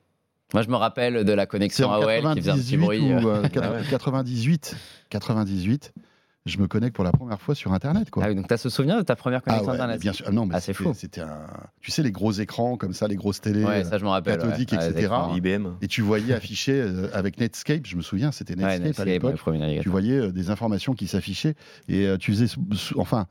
Moi, 0.52 0.62
je 0.62 0.68
me 0.68 0.76
rappelle 0.76 1.24
de 1.24 1.32
la 1.32 1.46
connexion 1.46 1.90
AOL 1.90 2.34
qui 2.34 2.40
faisait 2.42 2.52
un 2.52 2.56
petit 2.56 2.76
98 2.76 2.76
bruit. 2.76 3.00
ou 3.00 3.28
euh. 3.28 3.42
euh, 3.56 3.82
98. 3.90 4.76
98. 5.10 5.92
Je 6.46 6.58
me 6.58 6.66
connecte 6.68 6.94
pour 6.94 7.04
la 7.04 7.12
première 7.12 7.40
fois 7.40 7.54
sur 7.54 7.72
Internet, 7.72 8.10
quoi. 8.10 8.22
Ah 8.24 8.28
oui, 8.28 8.34
donc 8.34 8.48
tu 8.48 8.52
as 8.52 8.58
ce 8.58 8.68
souvenir 8.68 8.96
de 8.98 9.02
ta 9.02 9.16
première 9.16 9.40
Ah 9.46 9.50
connexion 9.50 9.68
ouais, 9.70 9.74
Internet 9.76 10.00
bien 10.00 10.12
sûr. 10.12 10.26
Ah 10.28 10.32
non, 10.32 10.44
mais 10.44 10.54
Ah, 10.56 10.60
c'est 10.60 10.74
fou. 10.74 10.92
C'était 10.94 11.22
un. 11.22 11.46
Tu 11.80 11.90
sais, 11.90 12.02
les 12.02 12.12
gros 12.12 12.32
écrans 12.32 12.76
comme 12.76 12.92
ça, 12.92 13.08
les 13.08 13.16
grosses 13.16 13.40
télés. 13.40 13.64
Ouais, 13.64 13.82
euh, 13.82 13.88
ça, 13.88 13.96
je 13.96 14.04
me 14.04 14.10
rappelle. 14.10 14.36
cathodique, 14.38 14.72
ouais. 14.72 14.90
Etc. 14.90 15.10
IBM. 15.36 15.68
Et 15.80 15.88
tu 15.88 16.02
voyais 16.02 16.34
afficher 16.34 16.78
euh, 16.82 17.08
avec 17.14 17.40
Netscape, 17.40 17.86
je 17.86 17.96
me 17.96 18.02
souviens, 18.02 18.30
c'était 18.30 18.54
Ouais, 18.62 18.78
Netscape 18.78 19.06
à 19.06 19.10
l'époque. 19.10 19.40
Tu 19.80 19.88
voyais 19.88 20.18
euh, 20.18 20.32
des 20.32 20.50
informations 20.50 20.92
qui 20.92 21.06
s'affichaient 21.06 21.54
et 21.88 22.06
euh, 22.06 22.18
tu 22.18 22.32
faisais. 22.32 22.54
Enfin, 22.96 23.26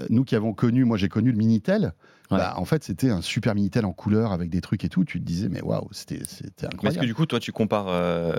euh, 0.00 0.06
nous 0.10 0.24
qui 0.24 0.34
avons 0.34 0.52
connu, 0.52 0.84
moi 0.84 0.96
j'ai 0.96 1.08
connu 1.08 1.30
le 1.30 1.38
Minitel. 1.38 1.92
Ouais. 2.32 2.38
Bah, 2.38 2.54
en 2.56 2.64
fait, 2.64 2.82
c'était 2.82 3.10
un 3.10 3.20
super 3.22 3.54
Minitel 3.54 3.84
en 3.84 3.92
couleur 3.92 4.32
avec 4.32 4.50
des 4.50 4.60
trucs 4.60 4.84
et 4.84 4.88
tout. 4.88 5.04
Tu 5.04 5.20
te 5.20 5.24
disais, 5.24 5.48
mais 5.48 5.62
waouh, 5.62 5.86
c'était 5.92 6.16
Mais 6.16 6.22
est-ce 6.22 6.42
que 6.58 6.66
incroyable. 6.66 7.06
du 7.06 7.14
coup, 7.14 7.26
toi, 7.26 7.38
tu 7.38 7.52
compares 7.52 7.86
euh, 7.88 8.32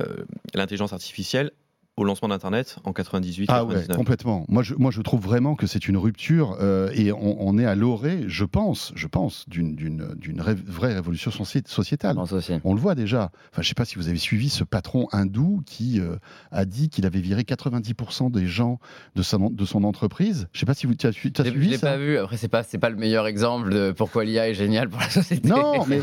l'intelligence 0.53 0.91
artificielle 0.91 1.51
au 1.97 2.03
lancement 2.03 2.27
d'Internet 2.27 2.77
en 2.83 2.93
98, 2.93 3.47
Ah 3.49 3.65
ouais, 3.65 3.73
99 3.73 3.97
complètement. 3.97 4.45
Moi 4.49 4.61
je, 4.63 4.75
moi, 4.75 4.91
je 4.91 5.01
trouve 5.01 5.19
vraiment 5.21 5.55
que 5.55 5.65
c'est 5.67 5.87
une 5.87 5.97
rupture 5.97 6.55
euh, 6.61 6.89
et 6.93 7.11
on, 7.11 7.41
on 7.45 7.57
est 7.57 7.65
à 7.65 7.73
l'orée, 7.75 8.23
je 8.27 8.45
pense, 8.45 8.91
je 8.95 9.07
pense, 9.07 9.45
d'une 9.49 9.75
d'une 9.75 10.13
d'une 10.15 10.39
ré- 10.39 10.53
vraie 10.55 10.93
révolution 10.93 11.31
sociétale. 11.31 12.17
On 12.63 12.73
le 12.73 12.79
voit 12.79 12.95
déjà. 12.95 13.31
Enfin, 13.51 13.61
je 13.61 13.67
sais 13.67 13.73
pas 13.73 13.85
si 13.85 13.95
vous 13.95 14.07
avez 14.09 14.17
suivi 14.19 14.49
ce 14.49 14.63
patron 14.63 15.07
hindou 15.11 15.61
qui 15.65 15.99
euh, 15.99 16.15
a 16.51 16.65
dit 16.65 16.89
qu'il 16.89 17.05
avait 17.05 17.19
viré 17.19 17.41
90% 17.43 18.31
des 18.31 18.47
gens 18.47 18.79
de, 19.15 19.23
sa, 19.23 19.37
de 19.39 19.65
son 19.65 19.83
entreprise. 19.83 20.47
Je 20.53 20.59
sais 20.59 20.65
pas 20.65 20.73
si 20.73 20.85
vous 20.87 20.93
as, 21.03 21.11
su- 21.11 21.31
tu 21.31 21.41
as 21.41 21.45
Je 21.45 21.49
l'ai- 21.49 21.55
je 21.55 21.59
suivi 21.59 21.69
l'ai 21.71 21.77
ça? 21.77 21.87
pas 21.87 21.97
vu. 21.97 22.17
Après, 22.17 22.37
c'est 22.37 22.47
pas, 22.47 22.63
c'est 22.63 22.77
pas 22.77 22.89
le 22.89 22.95
meilleur 22.95 23.25
exemple 23.27 23.69
de 23.71 23.91
pourquoi 23.91 24.23
l'IA 24.23 24.49
est 24.49 24.53
géniale 24.53 24.89
pour 24.89 24.99
la 24.99 25.09
société. 25.09 25.47
Non, 25.47 25.85
mais, 25.87 25.99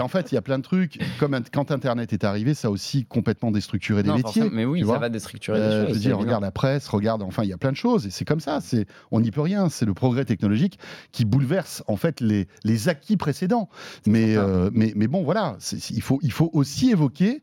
en 0.00 0.08
fait, 0.08 0.30
il 0.32 0.36
y 0.36 0.38
a 0.38 0.42
plein 0.42 0.58
de 0.58 0.62
trucs. 0.64 0.98
Comme 1.18 1.34
un- 1.34 1.42
quand 1.42 1.70
Internet 1.70 2.12
est 2.12 2.24
arrivé, 2.24 2.54
ça 2.54 2.68
a 2.68 2.70
aussi 2.70 3.04
complètement 3.04 3.50
déstructuré 3.50 4.02
des 4.02 4.10
Non, 4.10 4.16
métiers. 4.16 4.48
mais 4.52 4.64
oui, 4.64 4.84
ça 4.86 4.98
va 4.98 5.08
Euh, 5.48 5.86
je 5.88 5.92
veux 5.92 5.98
dire, 5.98 6.18
regarde 6.18 6.42
la 6.42 6.50
presse, 6.50 6.88
regarde, 6.88 7.22
enfin, 7.22 7.42
il 7.42 7.48
y 7.48 7.52
a 7.52 7.58
plein 7.58 7.72
de 7.72 7.76
choses, 7.76 8.06
et 8.06 8.10
c'est 8.10 8.24
comme 8.24 8.40
ça. 8.40 8.60
C'est, 8.60 8.86
on 9.10 9.20
n'y 9.20 9.30
peut 9.30 9.40
rien. 9.40 9.68
C'est 9.68 9.84
le 9.84 9.94
progrès 9.94 10.24
technologique 10.24 10.78
qui 11.12 11.24
bouleverse 11.24 11.82
en 11.86 11.96
fait 11.96 12.20
les, 12.20 12.48
les 12.64 12.88
acquis 12.88 13.16
précédents. 13.16 13.68
Mais, 14.06 14.36
euh, 14.36 14.70
mais, 14.72 14.92
mais 14.96 15.06
bon, 15.06 15.22
voilà, 15.22 15.56
il 15.90 16.02
faut, 16.02 16.18
il 16.22 16.32
faut 16.32 16.50
aussi 16.52 16.90
évoquer 16.90 17.42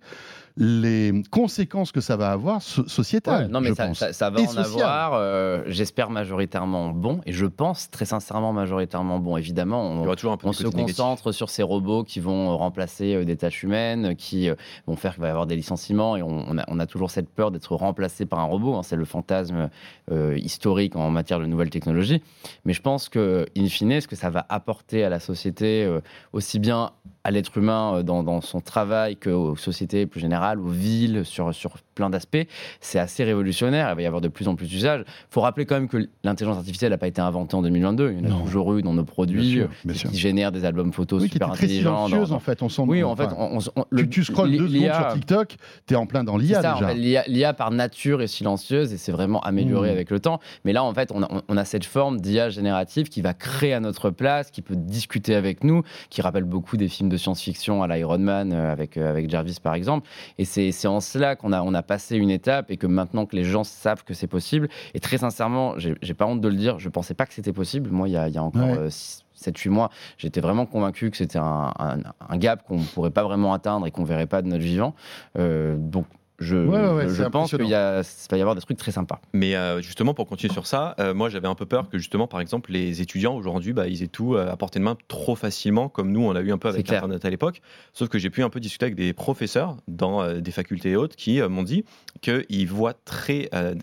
les 0.58 1.24
conséquences 1.32 1.92
que 1.92 2.02
ça 2.02 2.18
va 2.18 2.32
avoir 2.32 2.62
so- 2.62 2.88
sociétales. 2.88 3.46
Ouais, 3.46 3.48
non, 3.52 3.62
mais 3.62 3.70
je 3.70 3.74
ça, 3.76 3.88
pense. 3.88 4.00
ça- 4.00 4.14
ça 4.14 4.30
va 4.30 4.40
Et 4.42 4.44
en 4.44 4.48
social. 4.48 4.66
avoir, 4.82 5.14
euh, 5.16 5.64
j'espère 5.68 6.10
majoritairement 6.10 6.90
bon, 6.90 7.22
et 7.26 7.32
je 7.32 7.46
pense 7.46 7.90
très 7.90 8.06
sincèrement 8.06 8.54
majoritairement 8.54 9.20
bon. 9.20 9.38
Évidemment, 9.38 9.92
Il 9.92 9.96
y 9.96 10.00
on, 10.00 10.06
aura 10.06 10.16
toujours 10.16 10.32
un 10.34 10.38
peu 10.38 10.48
on 10.48 10.52
de 10.52 10.56
se 10.56 10.64
négatif. 10.64 10.86
concentre 10.98 11.32
sur 11.32 11.50
ces 11.50 11.64
robots 11.64 12.04
qui 12.04 12.20
vont 12.20 12.58
remplacer 12.58 13.16
euh, 13.16 13.26
des 13.26 13.38
tâches 13.38 13.64
humaines, 13.64 14.16
qui 14.16 14.50
euh, 14.50 14.56
vont 14.88 14.96
faire 14.96 15.14
qu'il 15.14 15.22
va 15.22 15.28
y 15.28 15.32
avoir 15.32 15.48
des 15.48 15.56
licenciements, 15.56 16.16
et 16.18 16.22
on, 16.22 16.46
on 16.48 16.58
a, 16.58 16.64
on 16.68 16.80
a 16.80 16.86
toujours 16.86 17.12
cette 17.12 17.30
peur 17.30 17.52
d'être 17.52 17.76
remplacé 17.76 18.26
par 18.26 18.40
un 18.40 18.46
robot. 18.46 18.76
hein. 18.76 18.84
C'est 18.84 18.96
le 18.96 19.06
fantasme 19.06 19.70
euh, 20.12 20.38
historique 20.38 20.96
en 20.96 21.10
matière 21.10 21.40
de 21.40 21.46
nouvelles 21.46 21.70
technologies. 21.70 22.22
Mais 22.66 22.74
je 22.74 22.82
pense 22.82 23.10
que, 23.10 23.46
in 23.58 23.68
fine, 23.68 24.02
ce 24.02 24.08
que 24.08 24.16
ça 24.16 24.30
va 24.30 24.46
apporter 24.50 25.04
à 25.04 25.10
la 25.10 25.20
société, 25.20 25.84
euh, 25.86 26.02
aussi 26.34 26.60
bien 26.60 26.92
à 27.24 27.30
l'être 27.32 27.56
humain 27.58 27.96
euh, 27.98 28.04
dans, 28.04 28.24
dans 28.24 28.42
son 28.42 28.62
travail 28.62 29.16
qu'aux 29.16 29.56
sociétés 29.56 30.06
plus 30.08 30.20
générales, 30.20 30.41
aux 30.60 30.68
villes, 30.70 31.22
sur, 31.26 31.54
sur 31.54 31.74
plein 31.96 32.10
d'aspects, 32.10 32.46
c'est 32.80 33.00
assez 33.00 33.24
révolutionnaire. 33.24 33.90
Il 33.92 33.96
va 33.96 34.02
y 34.02 34.06
avoir 34.06 34.22
de 34.22 34.28
plus 34.28 34.48
en 34.48 34.56
plus 34.56 34.68
d'usages. 34.68 35.02
Il 35.08 35.14
faut 35.30 35.42
rappeler 35.42 35.66
quand 35.66 35.76
même 35.76 35.88
que 35.88 36.10
l'intelligence 36.24 36.58
artificielle 36.58 36.92
n'a 36.92 36.98
pas 36.98 37.08
été 37.08 37.22
inventée 37.22 37.56
en 37.56 37.62
2022. 37.62 38.12
Il 38.12 38.20
y 38.20 38.22
en 38.22 38.26
a 38.26 38.30
Non. 38.30 38.44
toujours 38.44 38.74
eu 38.76 38.82
dans 38.82 38.94
nos 38.94 39.04
Bien 39.04 39.14
produits 39.14 39.52
sûr, 39.52 39.64
euh, 39.66 39.68
bien 39.86 39.94
qui, 39.94 40.00
sûr. 40.00 40.10
qui 40.12 40.18
génèrent 40.18 40.52
des 40.52 40.66
albums 40.66 40.92
photos 40.94 41.22
Oui, 41.22 41.28
qui 41.28 41.34
super 41.34 41.52
très 41.52 41.66
intelligents. 41.66 42.10
dans- 42.10 42.32
en 42.32 42.40
fait. 42.40 42.62
On 42.64 42.70
s'en 42.70 42.86
Oui, 42.88 43.04
en 43.04 43.16
fait, 43.16 43.26
enfin, 43.26 43.36
on, 43.38 43.58
on- 43.58 43.82
on- 43.82 43.84
tu, 43.84 43.88
le- 44.04 44.10
tu 44.10 44.24
scrolles 44.24 44.52
deux 44.52 44.68
secondes 44.68 44.94
sur 44.94 45.14
TikTok, 45.14 45.56
t'es 45.86 45.96
en 45.96 46.06
plein 46.06 46.24
dans 46.24 46.38
l'IA 46.38 46.60
en 46.60 46.62
déjà. 46.76 46.88
fait, 46.88 46.96
l'IA, 46.96 47.24
l'IA 47.28 47.54
par 47.54 47.72
nature 47.72 48.22
est 48.22 48.28
silencieuse 48.28 48.94
et 48.94 48.98
c'est 48.98 49.12
vraiment 49.12 49.40
amélioré 49.42 49.90
Mmh. 49.90 49.94
avec 49.94 50.10
le 50.12 50.20
temps. 50.20 50.40
Mais 50.66 50.74
là, 50.74 50.84
en 50.84 50.94
fait, 50.94 51.12
on 51.14 51.24
a, 51.24 51.30
on 51.48 51.58
a 51.58 51.66
cette 51.66 51.86
forme 51.86 52.20
d'IA 52.20 52.50
générative 52.50 53.10
qui 53.10 53.22
va 53.22 53.34
créer 53.34 53.74
à 53.74 53.80
notre 53.80 54.10
place, 54.10 54.52
qui 54.52 54.62
peut 54.62 54.76
discuter 54.76 55.36
avec 55.36 55.64
nous, 55.64 55.84
qui 56.10 56.22
rappelle 56.22 56.44
beaucoup 56.44 56.78
des 56.78 56.88
films 56.88 57.10
de 57.10 57.18
science-fiction 57.18 57.84
à 57.84 57.88
l'Iron 57.88 58.18
Man 58.20 58.52
euh, 58.54 58.72
avec, 58.72 58.98
euh, 58.98 59.10
avec 59.10 59.30
Jarvis 59.30 59.58
par 59.62 59.74
exemple. 59.76 60.08
Et 60.38 60.46
c'est 60.46 60.88
en 60.88 61.00
cela 61.00 61.36
qu'on 61.36 61.52
a, 61.54 61.62
on 61.62 61.74
a 61.74 61.84
passé 61.84 62.16
une 62.18 62.30
étape 62.30 62.72
et 62.72 62.78
que 62.78 62.88
maintenant 62.88 63.26
que 63.26 63.36
les 63.36 63.44
gens 63.44 63.64
savent 63.64 64.04
que 64.04 64.14
c'est 64.14 64.28
possible, 64.28 64.70
et 64.94 65.00
très 65.00 65.18
sincèrement, 65.18 65.78
j'ai 65.78 65.96
j'ai 66.02 66.14
pas 66.14 66.26
honte 66.26 66.42
de 66.42 66.48
le 66.48 66.56
dire, 66.56 66.80
je 66.80 66.90
pensais 66.90 67.14
pas 67.14 67.26
que 67.26 67.34
c'était 67.34 67.54
possible. 67.54 67.90
Moi, 67.92 68.08
il 68.10 68.12
y 68.14 68.18
a, 68.18 68.28
il 68.28 68.34
y 68.34 68.38
a 68.38 68.44
encore 68.44 68.62
Ouais. 68.64 68.78
euh, 68.78 68.90
six- 68.90 69.24
7-8 69.34 69.70
mois, 69.70 69.90
j'étais 70.20 70.40
vraiment 70.40 70.68
convaincu 70.68 71.10
que 71.10 71.18
c'était 71.18 71.40
un, 71.40 71.74
un- 71.80 71.98
un 72.30 72.38
gap 72.38 72.64
qu'on 72.68 72.78
ne 72.78 72.84
pourrait 72.84 73.10
pas 73.10 73.24
vraiment 73.24 73.54
atteindre 73.56 73.88
et 73.88 73.92
qu'on 73.92 74.04
verrait 74.04 74.28
pas 74.28 74.44
de 74.44 74.48
notre 74.48 74.62
vivant. 74.64 74.94
Euh, 75.40 75.78
donc, 75.80 76.06
je, 76.42 76.56
Ouais, 76.58 76.90
ouais, 76.94 77.08
je- 77.08 77.24
pense 77.24 77.50
qu'il 77.52 77.60
va 77.70 78.38
y 78.38 78.42
avoir 78.42 78.56
des 78.56 78.62
trucs 78.62 78.78
très 78.78 78.92
sympas. 78.92 79.22
Mais 79.34 79.56
euh, 79.56 79.82
justement, 79.82 80.14
pour 80.14 80.28
continuer 80.28 80.52
sur 80.52 80.68
ça, 80.68 80.96
euh, 81.00 81.14
moi 81.14 81.30
j'avais 81.30 81.48
un 81.48 81.56
peu 81.56 81.66
peur 81.66 81.88
que 81.90 81.98
justement, 81.98 82.28
par 82.28 82.42
exemple, 82.42 82.72
les 82.72 83.02
étudiants 83.02 83.36
aujourd'hui, 83.36 83.72
bah, 83.74 83.88
ils 83.88 84.04
aient 84.04 84.08
tout 84.08 84.36
euh, 84.36 84.52
à 84.52 84.58
portée 84.58 84.80
de 84.80 84.84
main 84.84 84.98
trop 85.08 85.36
facilement, 85.36 85.88
comme 85.88 86.12
nous 86.12 86.22
on 86.22 86.34
l'a 86.34 86.42
eu 86.42 86.52
un 86.52 86.58
peu 86.58 86.68
avec. 86.68 86.82
Internet 86.98 87.24
à 87.24 87.30
l'époque. 87.30 87.62
Sauf 87.94 88.10
que 88.10 88.20
j'ai 88.20 88.30
pu 88.30 88.44
un 88.44 88.50
peu 88.50 88.60
discuter 88.60 88.86
avec 88.86 88.96
des 88.96 89.14
professeurs 89.14 89.78
dans 89.88 90.22
euh, 90.22 90.40
des 90.42 90.52
facultés 90.52 90.92
et 90.92 90.96
autres 90.96 91.16
qui 91.16 91.40
euh, 91.40 91.48
m'ont 91.48 91.64
dit 91.64 91.86
qu'ils 92.22 92.68
voient 92.68 92.96
très 93.06 93.50
euh, 93.54 93.76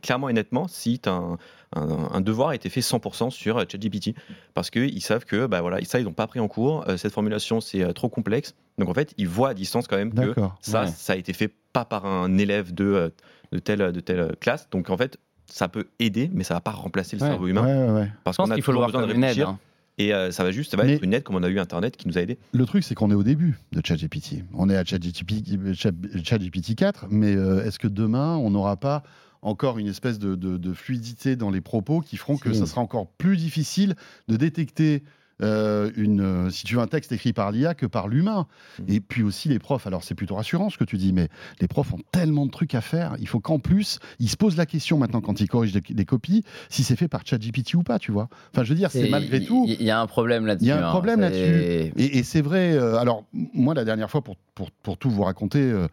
clairement 0.00 0.28
et 0.28 0.32
nettement 0.32 0.68
si 0.68 1.00
un, 1.06 1.36
un- 1.76 2.08
un 2.12 2.20
devoir 2.20 2.50
a 2.50 2.54
été 2.54 2.68
fait 2.70 2.80
100% 2.80 3.30
sur 3.30 3.58
ChatGPT. 3.60 4.14
Parce 4.54 4.70
qu'ils 4.70 5.02
savent 5.02 5.24
que 5.24 5.46
bah, 5.46 5.60
voilà, 5.60 5.78
ça, 5.84 5.98
ils 6.00 6.04
n'ont 6.04 6.12
pas 6.12 6.26
pris 6.26 6.40
en 6.40 6.48
cours, 6.48 6.84
cette 6.96 7.12
formulation 7.12 7.60
c'est 7.60 7.92
trop 7.92 8.08
complexe. 8.08 8.54
Donc 8.78 8.88
en 8.88 8.94
fait, 8.94 9.14
ils 9.18 9.28
voient 9.28 9.50
à 9.50 9.54
distance 9.54 9.86
quand 9.86 9.96
même 9.96 10.12
que 10.12 10.34
ça, 10.60 10.82
Ouais. 10.82 10.86
ça 10.88 11.12
a 11.12 11.16
été 11.16 11.32
fait 11.32 11.52
pas 11.72 11.84
par 11.84 12.06
un 12.06 12.36
élève 12.38 12.74
de, 12.74 12.84
euh, 12.84 13.08
de, 13.52 13.58
telle, 13.58 13.92
de 13.92 14.00
telle 14.00 14.34
classe. 14.40 14.68
Donc 14.70 14.90
en 14.90 14.96
fait, 14.96 15.18
ça 15.46 15.68
peut 15.68 15.86
aider, 16.00 16.30
mais 16.32 16.42
ça 16.44 16.54
va 16.54 16.60
pas 16.60 16.70
remplacer 16.72 17.16
le 17.16 17.22
Ouais. 17.22 17.28
cerveau 17.28 17.46
humain. 17.46 17.64
ouais, 17.66 17.92
ouais. 18.00 18.12
Parce 18.24 18.36
qu'on 18.36 18.50
a 18.50 18.54
qu'il 18.54 18.62
faut 18.64 18.72
le 18.72 18.78
voir 18.78 18.88
besoin 18.90 19.06
de 19.06 19.12
aide. 19.14 19.40
hein. 19.42 19.58
Et 19.96 20.12
euh, 20.12 20.32
ça 20.32 20.42
va 20.42 20.50
juste, 20.50 20.72
ça 20.72 20.76
va 20.76 20.82
Mais- 20.84 20.94
être 20.94 21.04
une 21.04 21.14
aide 21.14 21.22
comme 21.22 21.36
on 21.36 21.42
a 21.44 21.48
eu 21.48 21.60
Internet 21.60 21.96
qui 21.96 22.08
nous 22.08 22.18
a 22.18 22.20
aidés. 22.20 22.36
Le 22.52 22.66
truc, 22.66 22.82
c'est 22.82 22.96
qu'on 22.96 23.12
est 23.12 23.14
au 23.14 23.22
début 23.22 23.56
de 23.70 23.80
ChatGPT. 23.84 24.42
On 24.52 24.68
est 24.68 24.76
à 24.76 24.84
ChatGPT, 24.84 25.56
Chat- 25.74 25.92
ChatGPT 26.24 26.74
4, 26.74 27.06
mais 27.10 27.36
euh, 27.36 27.64
est-ce 27.64 27.78
que 27.78 27.86
demain, 27.86 28.34
on 28.38 28.50
n'aura 28.50 28.76
pas 28.76 29.04
encore 29.40 29.78
une 29.78 29.86
espèce 29.86 30.18
de, 30.18 30.34
de- 30.34 30.56
de 30.56 30.72
fluidité 30.72 31.36
dans 31.36 31.50
les 31.50 31.60
propos 31.60 32.00
qui 32.00 32.16
feront 32.16 32.36
que 32.38 32.52
ça 32.52 32.66
sera 32.66 32.80
encore 32.80 33.06
plus 33.06 33.36
difficile 33.36 33.94
de 34.26 34.36
détecter 34.36 35.04
euh, 35.42 35.90
une, 35.96 36.20
euh, 36.20 36.50
si 36.50 36.64
tu 36.64 36.76
veux 36.76 36.80
un 36.80 36.86
texte 36.86 37.12
écrit 37.12 37.32
par 37.32 37.50
l'IA 37.50 37.74
que 37.74 37.86
par 37.86 38.08
l'humain. 38.08 38.46
Mm. 38.78 38.82
Et 38.88 39.00
puis 39.00 39.22
aussi 39.22 39.48
les 39.48 39.58
profs. 39.58 39.86
Alors 39.86 40.04
c'est 40.04 40.14
plutôt 40.14 40.36
rassurant 40.36 40.70
ce 40.70 40.78
que 40.78 40.84
tu 40.84 40.96
dis, 40.96 41.12
mais 41.12 41.28
les 41.60 41.68
profs 41.68 41.92
ont 41.92 42.00
tellement 42.12 42.46
de 42.46 42.50
trucs 42.50 42.74
à 42.74 42.80
faire. 42.80 43.16
Il 43.18 43.28
faut 43.28 43.40
qu'en 43.40 43.58
plus, 43.58 43.98
ils 44.20 44.28
se 44.28 44.36
posent 44.36 44.56
la 44.56 44.66
question 44.66 44.98
maintenant 44.98 45.20
quand 45.20 45.40
ils 45.40 45.48
corrigent 45.48 45.72
des, 45.72 45.94
des 45.94 46.04
copies, 46.04 46.44
si 46.68 46.84
c'est 46.84 46.96
fait 46.96 47.08
par 47.08 47.22
ChatGPT 47.24 47.74
ou 47.74 47.82
pas, 47.82 47.98
tu 47.98 48.12
vois. 48.12 48.28
Enfin, 48.52 48.64
je 48.64 48.70
veux 48.70 48.78
dire, 48.78 48.90
c'est 48.90 49.08
malgré 49.08 49.44
tout. 49.44 49.64
Il 49.68 49.82
y, 49.82 49.90
a 49.90 50.00
un 50.00 50.06
problème 50.06 50.46
là-dessus. 50.46 50.66
Il 50.66 50.68
y 50.68 50.72
a 50.72 50.84
un 50.84 50.88
hein. 50.88 50.90
problème 50.90 51.20
là-dessus. 51.20 51.92
Et, 51.96 52.18
et 52.18 52.22
c'est 52.22 52.42
vrai, 52.42 52.72
euh, 52.74 52.96
alors 52.96 53.24
moi 53.32 53.74
la 53.74 53.84
dernière 53.84 54.10
fois, 54.10 54.22
pour, 54.22 54.36
pour, 54.54 54.70
pour 54.70 54.98
tout 54.98 55.10
vous 55.10 55.22
raconter, 55.22 55.60
euh, 55.60 55.88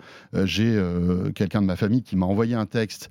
j'ai 0.46 0.82
quelqu'un 1.36 1.62
de 1.62 1.68
ma 1.68 1.76
famille 1.76 2.04
qui 2.04 2.16
m'a 2.16 2.26
envoyé 2.26 2.56
un 2.56 2.66
texte 2.66 3.10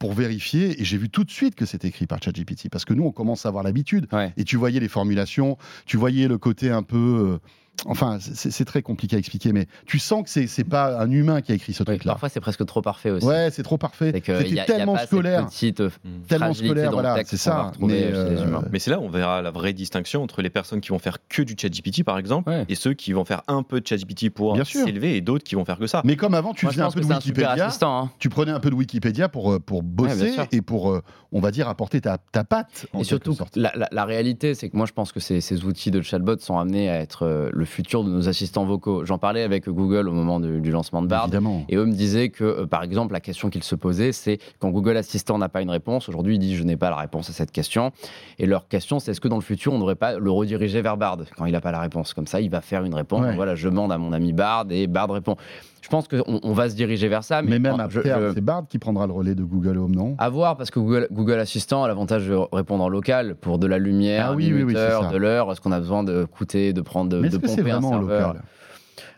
pour 0.00 0.14
vérifier 0.14 0.80
et 0.80 0.84
j'ai 0.84 0.96
vu 0.96 1.08
tout 1.10 1.22
de 1.24 1.30
suite 1.30 1.54
que 1.54 1.66
c'était 1.66 1.86
écrit 1.88 2.06
par 2.06 2.20
ChatGPT 2.22 2.68
parce 2.70 2.84
que 2.84 2.94
nous 2.94 3.04
on 3.04 3.12
commence 3.12 3.46
à 3.46 3.50
avoir 3.50 3.62
l'habitude 3.62 4.08
Ouais. 4.12 4.32
et 4.36 4.42
tu 4.44 4.56
voyais 4.56 4.80
les 4.80 4.88
formulations, 4.88 5.56
tu 5.86 5.96
voyais 5.98 6.26
le 6.26 6.38
côté 6.38 6.70
un 6.70 6.82
peu... 6.82 6.96
euh, 6.96 7.38
Enfin, 7.86 8.18
c'est 8.20 8.64
très 8.64 8.82
compliqué 8.82 9.16
à 9.16 9.18
expliquer, 9.18 9.52
mais 9.52 9.66
tu 9.86 9.98
sens 9.98 10.22
que 10.30 10.46
c'est 10.46 10.64
pas 10.64 11.00
un 11.00 11.10
humain 11.10 11.40
qui 11.40 11.52
a 11.52 11.54
écrit 11.54 11.72
ce 11.72 11.82
Oui, 11.82 11.86
truc-là. 11.86 12.12
parfois, 12.12 12.28
c'est 12.28 12.40
presque 12.40 12.64
trop 12.66 12.82
parfait 12.82 13.10
aussi. 13.10 13.26
Ouais, 13.26 13.48
c'est 13.50 13.62
trop 13.62 13.78
parfait. 13.78 14.12
C'était 14.14 14.64
tellement 14.64 14.96
scolaire, 14.98 15.46
euh, 15.80 15.88
tellement 16.28 16.46
fragilité 16.46 16.66
scolaire, 16.68 16.92
voilà, 16.92 17.16
c'est 17.24 17.36
ça. 17.36 17.72
Mais, 17.80 18.04
euh, 18.12 18.44
humains. 18.44 18.64
Mais 18.72 18.78
c'est 18.78 18.90
là 18.90 18.98
où 19.00 19.04
on 19.04 19.08
verra 19.10 19.42
la 19.42 19.50
vraie 19.50 19.72
distinction 19.72 20.22
entre 20.22 20.42
les 20.42 20.50
personnes 20.50 20.80
qui 20.80 20.90
vont 20.90 20.98
faire 20.98 21.18
que 21.28 21.42
du 21.42 21.54
ChatGPT, 21.58 22.04
par 22.04 22.18
exemple, 22.18 22.50
Ouais. 22.50 22.64
et 22.68 22.74
ceux 22.74 22.94
qui 22.94 23.12
vont 23.12 23.24
faire 23.24 23.42
un 23.48 23.62
peu 23.62 23.80
de 23.80 23.86
ChatGPT 23.86 24.30
pour 24.30 24.54
Bien 24.54 24.64
sûr. 24.64 24.84
s'élever, 24.84 25.16
et 25.16 25.20
d'autres 25.20 25.44
qui 25.44 25.54
vont 25.54 25.64
faire 25.64 25.78
que 25.78 25.86
ça. 25.86 26.02
mais 26.04 26.16
comme 26.16 26.34
avant, 26.34 26.52
tu 26.54 26.66
faisais 26.66 26.82
un 26.82 26.90
peu 26.90 27.00
de 27.00 27.06
Wikipédia. 27.06 27.68
hein. 27.82 28.10
tu 28.18 28.28
prenais 28.28 28.52
un 28.52 28.60
peu 28.60 28.70
de 28.70 28.74
Wikipédia 28.74 29.28
pour, 29.28 29.52
euh, 29.52 29.58
pour 29.60 29.82
bosser 29.82 30.34
et 30.52 30.60
pour, 30.62 30.90
euh, 30.90 31.02
on 31.32 31.40
va 31.40 31.50
dire, 31.50 31.68
apporter 31.68 32.00
ta, 32.00 32.18
ta 32.18 32.44
patte. 32.44 32.86
en 32.92 33.00
Et 33.00 33.04
surtout, 33.04 33.36
la, 33.54 33.72
la- 33.74 33.88
la 33.90 34.04
réalité, 34.04 34.54
c'est 34.54 34.68
que 34.68 34.76
moi, 34.76 34.86
je 34.86 34.92
pense 34.92 35.12
que 35.12 35.20
ces, 35.20 35.40
ces 35.40 35.64
outils 35.64 35.90
de 35.90 36.00
chatbot 36.02 36.38
sont 36.40 36.58
amenés 36.58 36.90
à 36.90 36.96
être 37.00 37.50
le 37.52 37.64
futur 37.70 38.04
de 38.04 38.10
nos 38.10 38.28
assistants 38.28 38.64
vocaux. 38.64 39.04
J'en 39.04 39.18
parlais 39.18 39.42
avec 39.42 39.68
Google 39.68 40.08
au 40.08 40.12
moment 40.12 40.40
du 40.40 40.70
lancement 40.70 41.02
de 41.02 41.06
Bard. 41.06 41.24
Évidemment. 41.24 41.64
Et 41.68 41.76
eux 41.76 41.86
me 41.86 41.92
disaient 41.92 42.28
que, 42.28 42.44
euh, 42.44 42.66
par 42.66 42.82
exemple, 42.82 43.12
la 43.12 43.20
question 43.20 43.50
qu'ils 43.50 43.62
se 43.62 43.74
posaient, 43.74 44.12
c'est 44.12 44.38
quand 44.58 44.70
Google 44.70 44.96
Assistant 44.96 45.38
n'a 45.38 45.48
pas 45.48 45.62
une 45.62 45.70
réponse, 45.70 46.08
aujourd'hui, 46.08 46.34
ils 46.36 46.38
disent 46.38 46.58
je 46.58 46.64
n'ai 46.64 46.76
pas 46.76 46.90
la 46.90 46.96
réponse 46.96 47.30
à 47.30 47.32
cette 47.32 47.52
question. 47.52 47.92
Et 48.38 48.46
leur 48.46 48.68
question, 48.68 48.98
c'est 48.98 49.12
est-ce 49.12 49.20
que 49.20 49.28
dans 49.28 49.36
le 49.36 49.42
futur, 49.42 49.72
on 49.72 49.76
ne 49.76 49.80
devrait 49.80 49.94
pas 49.94 50.18
le 50.18 50.30
rediriger 50.30 50.82
vers 50.82 50.96
Bard? 50.96 51.18
Quand 51.36 51.46
il 51.46 51.52
n'a 51.52 51.60
pas 51.60 51.72
la 51.72 51.80
réponse 51.80 52.14
Comme 52.14 52.26
ça, 52.26 52.40
il 52.40 52.50
va 52.50 52.60
faire 52.60 52.84
une 52.84 52.94
réponse. 52.94 53.22
Ouais. 53.22 53.34
Voilà, 53.34 53.54
je 53.54 53.68
demande 53.68 53.92
à 53.92 53.98
mon 53.98 54.12
ami 54.12 54.32
Bard 54.32 54.66
et 54.70 54.86
Bard 54.86 55.10
répond. 55.10 55.36
Je 55.82 55.88
pense 55.88 56.08
qu'on 56.08 56.40
on 56.42 56.52
va 56.52 56.68
se 56.68 56.74
diriger 56.74 57.08
vers 57.08 57.24
ça. 57.24 57.42
Mais, 57.42 57.58
Mais 57.58 57.58
même 57.58 57.86
je- 57.88 58.00
Ah, 58.00 58.18
c'est 58.34 58.40
Bard 58.40 58.64
qui 58.68 58.78
prendra 58.78 59.06
le 59.06 59.12
relais 59.12 59.34
de 59.34 59.42
Google 59.44 59.78
Home, 59.78 59.94
non? 59.94 60.14
À 60.18 60.28
voir, 60.28 60.56
parce 60.56 60.70
que 60.70 60.78
Google, 60.78 61.08
Google 61.10 61.38
Assistant 61.38 61.84
a 61.84 61.88
l'avantage 61.88 62.28
de 62.28 62.34
répondre 62.52 62.84
en 62.84 62.88
local 62.88 63.34
pour 63.34 63.58
de 63.58 63.66
la 63.66 63.78
lumière, 63.78 64.28
Ah 64.30 64.34
oui, 64.34 64.50
de 64.50 65.16
l'heure. 65.16 65.50
Est-ce 65.50 65.60
qu'on 65.60 65.72
a 65.72 65.80
besoin 65.80 66.02
de 66.04 66.24
coûter, 66.24 66.72
de 66.72 66.80
prendre, 66.80 67.10
de, 67.10 67.18
Mais 67.20 67.28
de 67.30 67.38
que 67.38 67.46
pomper 67.46 67.70
un 67.70 67.80
serveur 67.80 68.00
local? 68.28 68.42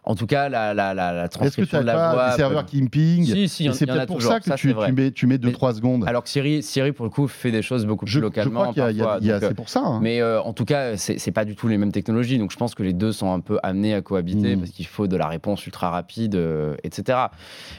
En 0.05 0.17
tout 0.17 0.27
cas, 0.27 0.49
la, 0.49 0.75
la, 0.75 0.95
la, 0.95 1.13
la 1.13 1.29
que 1.29 1.35
transcription 1.35 1.79
n'as 1.79 1.83
de 1.83 1.87
la 1.87 1.93
pas 1.95 2.13
voix. 2.13 2.31
des 2.31 2.37
serveurs 2.37 2.67
qui 2.67 2.83
ping 2.89 3.25
Si, 3.25 3.49
si, 3.49 3.73
c'est 3.73 3.87
peut-être 3.87 4.07
pour 4.07 4.17
toujours, 4.17 4.33
ça 4.33 4.41
que 4.41 4.47
ça, 4.47 4.57
tu, 4.57 4.75
mets, 4.75 5.13
tu 5.13 5.29
mets 5.29 5.39
Mais- 5.41 5.51
2-3 5.53 5.75
secondes. 5.77 6.05
Alors 6.09 6.25
que 6.25 6.29
Siri, 6.29 6.61
Siri, 6.61 6.91
pour 6.91 7.05
le 7.05 7.11
coup, 7.11 7.29
fait 7.29 7.53
des 7.53 7.63
choses 7.63 7.87
beaucoup 7.87 8.05
plus 8.07 8.13
je, 8.13 8.19
je 8.19 8.23
localement. 8.25 8.73
c'est 8.75 9.55
pour 9.55 9.69
ça. 9.69 9.81
hein. 9.85 10.01
Mais 10.03 10.21
euh, 10.21 10.41
en 10.43 10.53
tout 10.53 10.65
cas, 10.65 10.97
c'est 10.97 11.31
pas 11.31 11.45
du 11.45 11.55
tout 11.55 11.69
les 11.69 11.79
mêmes 11.79 11.93
technologies. 11.93 12.39
Donc 12.39 12.51
je 12.51 12.57
pense 12.57 12.75
que 12.75 12.83
les 12.83 12.93
deux 12.93 13.13
sont 13.13 13.33
un 13.33 13.39
peu 13.41 13.59
amenés 13.63 13.95
à 13.95 14.03
cohabiter 14.03 14.57
Mm. 14.57 14.59
parce 14.61 14.71
qu'il 14.73 14.87
faut 14.87 15.07
de 15.07 15.17
la 15.17 15.29
réponse 15.29 15.65
ultra 15.67 15.91
rapide, 15.91 16.35
euh, 16.35 16.75
etc. 16.83 17.19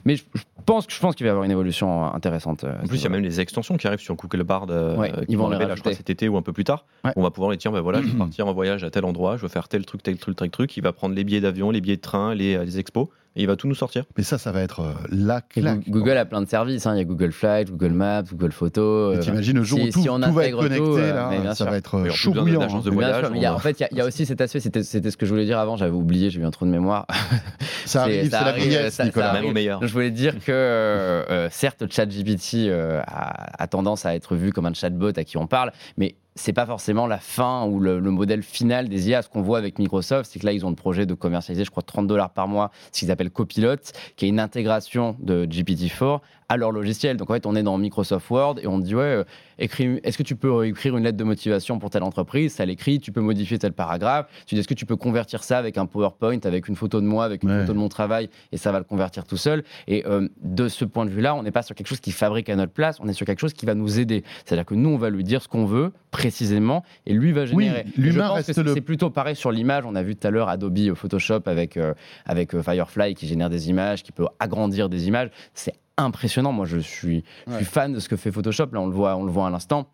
Mais 0.06 0.16
je, 0.16 0.24
je 0.34 0.44
pense, 0.66 0.88
que- 0.88 0.94
je 0.94 1.00
pense 1.02 1.16
qu'il 1.16 1.26
va 1.26 1.28
y 1.28 1.32
avoir 1.32 1.44
une 1.44 1.52
évolution 1.52 2.06
intéressante. 2.14 2.64
euh, 2.64 2.74
En 2.84 2.88
plus, 2.88 3.00
il 3.00 3.04
y 3.04 3.08
a 3.08 3.10
même 3.10 3.24
les 3.24 3.42
extensions 3.42 3.76
qui 3.76 3.86
arrivent 3.88 4.00
sur 4.00 4.16
Google 4.16 4.44
Bard 4.44 4.68
euh, 4.70 4.96
Ouais, 4.96 5.12
qui 5.12 5.18
ils 5.30 5.38
vont 5.38 5.48
arriver, 5.48 5.66
là, 5.66 5.76
je 5.76 5.82
crois, 5.82 5.94
cet 5.94 6.10
été 6.10 6.30
ou 6.30 6.38
un 6.38 6.42
peu 6.42 6.54
plus 6.54 6.64
tard. 6.64 6.86
Ouais. 7.04 7.12
On 7.18 7.22
va 7.22 7.32
pouvoir 7.32 7.52
les 7.52 7.58
dire, 7.58 7.72
ben 7.74 7.82
voilà, 7.82 8.02
je 8.02 8.08
vais 8.08 8.14
partir 8.18 8.48
en 8.48 8.54
voyage 8.54 8.84
à 8.86 8.90
tel 8.90 9.04
endroit, 9.04 9.36
je 9.36 9.42
vais 9.42 9.50
faire 9.50 9.68
tel 9.68 9.86
truc, 9.86 10.02
tel 10.04 10.18
truc, 10.18 10.38
tel 10.38 10.50
truc. 10.50 10.78
Il 10.78 10.84
va 10.84 10.94
prendre 10.94 11.16
les 11.16 11.24
billets 11.26 11.42
d'avion, 11.42 11.70
les 11.72 11.82
billets 11.82 11.98
de 11.98 12.02
train, 12.14 12.36
les, 12.36 12.64
les 12.64 12.80
expos, 12.80 13.08
et 13.36 13.42
il 13.42 13.48
va 13.48 13.56
tout 13.56 13.68
nous 13.68 13.74
sortir. 13.74 14.04
Mais 14.16 14.24
ça, 14.24 14.38
ça 14.38 14.52
va 14.52 14.62
être 14.62 14.82
euh, 14.82 14.94
la 15.10 15.42
claque. 15.42 15.80
Goo- 15.90 16.00
Google 16.00 16.18
a 16.18 16.26
plein 16.26 16.42
de 16.42 16.48
services. 16.48 16.86
hein. 16.86 16.94
Il 16.94 17.00
y 17.00 17.02
a 17.02 17.04
Google 17.04 17.32
Flight, 17.32 17.72
Google 17.72 17.94
Maps, 17.94 18.22
Google 18.32 18.52
Photos. 18.52 19.18
Euh, 19.18 19.20
T'imagines 19.20 19.56
le 19.58 19.64
jour 19.64 19.80
si- 19.80 19.88
où 19.88 19.92
tout, 19.92 20.02
si 20.04 20.10
on 20.10 20.20
tout 20.20 20.32
va 20.32 20.46
être 20.48 20.56
connecté, 20.56 20.78
tout, 20.78 20.98
euh, 20.98 21.44
là, 21.44 21.50
ça 21.50 21.56
sûr. 21.56 21.66
va 21.66 21.78
être 21.78 21.96
euh, 21.96 22.04
d'agence 22.04 22.84
de 22.84 22.90
hein. 22.92 22.92
Bien 22.92 22.92
voyage, 22.94 23.20
sûr, 23.22 23.32
mais 23.32 23.38
il 23.40 23.42
y 23.42 23.46
a- 23.48 23.56
en 23.56 23.60
fait, 23.60 23.80
il 23.80 23.82
y 23.82 23.86
a- 23.86 23.90
il 23.92 23.98
y, 23.98 24.02
a 24.02 24.06
aussi 24.06 24.26
cet 24.28 24.40
aspect, 24.42 24.60
c'était 24.60 24.84
ce 24.84 25.18
que 25.18 25.26
je 25.26 25.32
voulais 25.32 25.46
dire 25.46 25.58
avant, 25.58 25.78
j'avais 25.78 25.92
oublié, 25.92 26.30
j'ai 26.30 26.40
eu 26.42 26.46
un 26.46 26.52
trou 26.52 26.66
de 26.66 26.72
mémoire. 26.72 27.08
Ça 27.86 28.04
arrive, 28.04 28.24
c'est 28.26 28.30
ça 28.30 28.42
la 28.42 28.48
arrive, 28.50 28.64
vieillesse, 28.70 28.94
ça-. 28.94 29.34
Même 29.34 29.46
au 29.46 29.52
meilleur. 29.52 29.80
Je 29.82 29.92
voulais 29.92 30.12
dire 30.12 30.36
que, 30.36 30.52
euh, 30.52 31.24
euh, 31.30 31.48
certes, 31.52 31.84
ChatGPT 31.92 32.68
euh, 32.70 33.02
a, 33.08 33.62
a 33.62 33.68
tendance 33.68 34.06
à 34.06 34.16
être 34.16 34.36
vu 34.36 34.52
comme 34.54 34.66
un 34.68 34.74
chatbot 34.74 35.12
à 35.18 35.24
qui 35.24 35.38
on 35.38 35.48
parle, 35.48 35.72
mais 35.98 36.16
c'est 36.36 36.54
pas 36.54 36.66
forcément 36.66 37.08
la 37.08 37.20
fin 37.20 37.66
ou 37.66 37.80
le, 37.80 38.00
le 38.00 38.12
modèle 38.12 38.44
final 38.44 38.90
des 38.90 39.10
IA. 39.10 39.22
Ce 39.22 39.30
qu'on 39.30 39.42
voit 39.42 39.58
avec 39.58 39.80
Microsoft, 39.80 40.32
c'est 40.32 40.40
que 40.40 40.46
là, 40.46 40.54
ils 40.54 40.66
ont 40.66 40.70
le 40.70 40.76
projet 40.76 41.06
de 41.06 41.14
commercialiser, 41.14 41.64
je 41.64 41.72
crois, 41.72 41.84
30 41.84 42.08
dollars 42.08 42.32
par 42.32 42.48
mois, 42.48 42.72
ce 42.92 43.00
qu'ils 43.00 43.12
appellent 43.12 43.30
Copilot, 43.30 43.76
qui 44.16 44.26
est 44.26 44.30
une 44.30 44.40
intégration 44.40 45.16
de 45.20 45.46
GPT-4 45.46 46.22
à 46.54 46.58
leur 46.58 46.72
logiciel. 46.72 47.18
Donc, 47.18 47.30
en 47.30 47.34
fait, 47.34 47.46
on 47.46 47.56
est 47.56 47.64
dans 47.64 47.78
Microsoft 47.78 48.30
Word 48.30 48.56
et 48.62 48.68
on 48.68 48.78
dit, 48.80 48.96
ouais, 48.96 49.02
euh, 49.02 49.24
écris- 49.60 50.00
est-ce 50.04 50.18
que 50.18 50.24
tu 50.24 50.36
peux 50.36 50.66
écrire 50.66 50.96
une 50.98 51.04
lettre 51.04 51.18
de 51.18 51.24
motivation 51.24 51.80
pour 51.80 51.90
telle 51.90 52.04
entreprise? 52.04 52.54
Ça 52.54 52.66
l'écrit, 52.66 53.00
tu 53.00 53.12
peux 53.12 53.22
modifier 53.22 53.58
tel 53.60 53.74
paragraphe. 53.74 54.28
Tu 54.46 54.56
dis, 54.56 54.60
est-ce 54.60 54.68
que 54.68 54.74
tu 54.74 54.86
peux 54.86 54.96
convertir 54.96 55.44
ça 55.44 55.58
avec 55.58 55.78
un 55.78 55.86
PowerPoint, 55.86 56.40
avec 56.44 56.68
une 56.68 56.76
photo 56.76 57.02
de 57.02 57.06
moi, 57.06 57.26
avec 57.26 57.44
une 57.44 57.50
Ouais. 57.52 57.62
photo 57.62 57.74
de 57.74 57.78
mon 57.80 57.90
travail, 57.90 58.30
et 58.52 58.58
ça 58.58 58.72
va 58.72 58.78
le 58.80 58.84
convertir 58.86 59.26
tout 59.26 59.38
seul? 59.38 59.64
Et 59.88 60.06
euh, 60.06 60.28
de 60.42 60.68
ce 60.68 60.86
point 60.86 61.06
de 61.06 61.10
vue-là, 61.12 61.36
on 61.36 61.44
n'est 61.44 61.52
pas 61.52 61.62
sur 61.64 61.76
quelque 61.76 61.88
chose 61.88 62.00
qui 62.00 62.12
fabrique 62.12 62.50
à 62.50 62.56
notre 62.56 62.72
place, 62.74 62.98
on 63.00 63.08
est 63.08 63.14
sur 63.14 63.26
quelque 63.26 63.40
chose 63.40 63.54
qui 63.54 63.66
va 63.66 63.74
nous 63.76 64.00
aider. 64.00 64.24
C'est-à-dire 64.46 64.66
que 64.66 64.76
nous, 64.76 64.90
on 64.90 64.98
va 64.98 65.10
lui 65.10 65.24
dire 65.24 65.42
ce 65.42 65.48
qu'on 65.48 65.66
veut 65.66 65.92
précisément, 66.12 66.84
et 67.06 67.14
lui 67.14 67.32
va 67.32 67.42
Oui, 67.44 67.48
générer. 67.66 67.86
Et 67.98 68.00
l'humain 68.02 68.12
je 68.14 68.20
pense 68.20 68.32
reste 68.36 68.48
que 68.48 68.54
c'est- 68.54 68.64
le- 68.64 68.74
c'est 68.74 68.82
plutôt 68.82 69.10
pareil 69.10 69.36
sur 69.36 69.52
l'image. 69.52 69.84
On 69.86 69.96
a 69.96 70.04
vu 70.04 70.16
tout 70.16 70.28
à 70.28 70.32
l'heure 70.32 70.50
Adobe 70.50 70.78
euh, 70.78 70.96
Photoshop 70.96 71.42
avec, 71.48 71.78
euh, 71.78 71.94
avec 72.26 72.56
Firefly 72.60 73.16
qui 73.16 73.28
génère 73.28 73.50
des 73.50 73.70
images, 73.70 74.04
qui 74.04 74.12
peut 74.12 74.28
agrandir 74.40 74.90
des 74.90 75.08
images. 75.08 75.30
C'est 75.54 75.74
impressionnant. 75.98 76.52
Moi, 76.52 76.66
je 76.66 76.78
suis, 76.80 77.24
je 77.48 77.52
suis 77.54 77.60
Ouais. 77.60 77.64
fan 77.64 77.94
de 77.94 78.00
ce 78.00 78.10
que 78.10 78.16
fait 78.16 78.32
Photoshop. 78.32 78.68
Là, 78.74 78.82
on 78.82 78.88
le 78.88 78.94
voit, 78.94 79.16
on 79.16 79.24
le 79.24 79.32
voit 79.32 79.48
à 79.48 79.50
l'instant. 79.50 79.88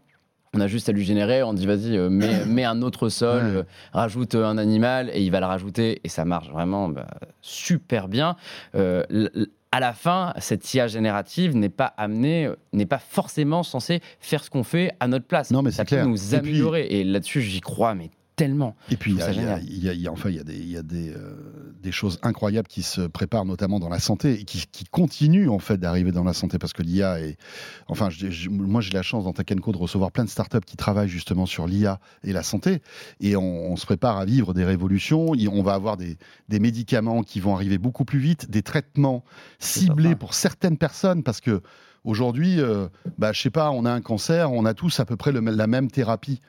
On 0.56 0.62
a 0.62 0.68
juste 0.68 0.90
à 0.90 0.94
lui 0.94 1.04
générer, 1.06 1.44
on 1.44 1.54
dit 1.54 1.68
vas-y, 1.68 1.96
euh, 1.96 2.10
mets, 2.10 2.44
mets 2.46 2.64
un 2.66 2.82
autre 2.82 3.10
sol, 3.10 3.44
Ouais. 3.44 3.56
euh, 3.58 3.64
rajoute 3.94 4.34
un 4.36 4.58
animal 4.58 5.12
et 5.14 5.22
il 5.22 5.30
va 5.30 5.40
le 5.40 5.46
rajouter 5.46 6.02
et 6.04 6.10
ça 6.10 6.26
marche 6.26 6.50
vraiment 6.50 6.90
bah, 6.90 7.06
super 7.42 8.08
bien. 8.08 8.36
Euh, 8.74 9.04
à 9.72 9.80
la 9.80 9.94
fin, 9.94 10.34
cette 10.40 10.74
IA 10.74 10.88
générative 10.88 11.56
n'est 11.56 11.70
pas 11.70 11.94
amenée, 11.98 12.48
euh, 12.48 12.56
n'est 12.74 12.88
pas 12.88 12.98
forcément 12.98 13.62
censée 13.62 14.02
faire 14.20 14.44
ce 14.44 14.50
qu'on 14.50 14.64
fait 14.64 14.92
à 15.00 15.08
notre 15.08 15.28
place. 15.28 15.52
Non, 15.52 15.62
mais 15.62 15.70
ça 15.70 15.84
c'est 15.84 15.90
clair. 15.90 16.04
peut 16.06 16.10
nous 16.10 16.34
Et 16.34 16.40
puis- 16.40 16.50
améliorer 16.50 16.88
et 16.88 17.04
là-dessus, 17.04 17.42
j'y 17.44 17.62
crois, 17.62 17.94
mais 17.94 18.10
tellement. 18.40 18.76
Et 18.90 18.98
puis, 18.98 19.12
il 19.12 19.18
y, 19.18 19.22
a- 19.22 19.26
y 19.62 19.98
y 20.00 20.02
y 20.04 20.08
enfin, 20.08 20.30
il 20.30 20.36
y 20.38 20.40
a, 20.40 20.44
des, 20.44 20.56
il 20.58 20.70
y 20.72 20.78
a 20.78 20.82
des, 20.84 21.12
euh, 21.12 21.74
des 21.84 21.92
choses 21.92 22.18
incroyables 22.24 22.68
qui 22.68 22.82
se 22.82 23.02
préparent, 23.02 23.46
notamment 23.46 23.80
dans 23.80 23.90
la 23.90 24.00
santé, 24.00 24.40
et 24.42 24.44
qui, 24.46 24.66
qui 24.72 24.86
continuent 24.86 25.50
en 25.50 25.60
fait 25.60 25.78
d'arriver 25.78 26.12
dans 26.12 26.24
la 26.24 26.34
santé, 26.34 26.58
parce 26.58 26.74
que 26.74 26.82
l'IA 26.82 27.20
est. 27.22 27.38
Enfin, 27.88 28.10
je- 28.10 28.30
je- 28.30 28.50
moi, 28.50 28.82
j'ai 28.82 28.92
la 28.94 29.02
chance 29.04 29.24
dans 29.26 29.34
Tech 29.34 29.46
Co 29.62 29.72
de 29.72 29.78
recevoir 29.78 30.12
plein 30.12 30.24
de 30.26 30.30
startups 30.30 30.66
qui 30.66 30.78
travaillent 30.78 31.10
justement 31.10 31.46
sur 31.46 31.68
l'IA 31.68 32.00
et 32.24 32.34
la 32.34 32.44
santé, 32.44 32.82
et 33.20 33.36
on, 33.36 33.72
on 33.72 33.76
se 33.76 33.86
prépare 33.86 34.18
à 34.18 34.26
vivre 34.26 34.54
des 34.54 34.64
révolutions. 34.66 35.28
On 35.52 35.64
va 35.64 35.74
avoir 35.74 35.98
des, 35.98 36.18
des 36.48 36.60
médicaments 36.60 37.24
qui 37.24 37.40
vont 37.40 37.54
arriver 37.56 37.78
beaucoup 37.78 38.06
plus 38.06 38.20
vite, 38.20 38.50
des 38.50 38.62
traitements 38.64 39.24
ciblés 39.60 40.04
certain. 40.10 40.16
pour 40.18 40.34
certaines 40.34 40.78
personnes, 40.78 41.24
parce 41.24 41.42
que 41.42 41.62
aujourd'hui, 42.06 42.60
euh, 42.62 42.88
bah, 43.18 43.34
je 43.34 43.42
sais 43.42 43.50
pas, 43.50 43.72
on 43.72 43.86
a 43.86 43.92
un 43.92 44.02
cancer, 44.02 44.52
on 44.52 44.66
a 44.66 44.74
tous 44.74 45.00
à 45.00 45.06
peu 45.06 45.16
près 45.18 45.32
le- 45.32 45.42
la 45.42 45.68
même 45.68 45.92
thérapie. 45.92 46.40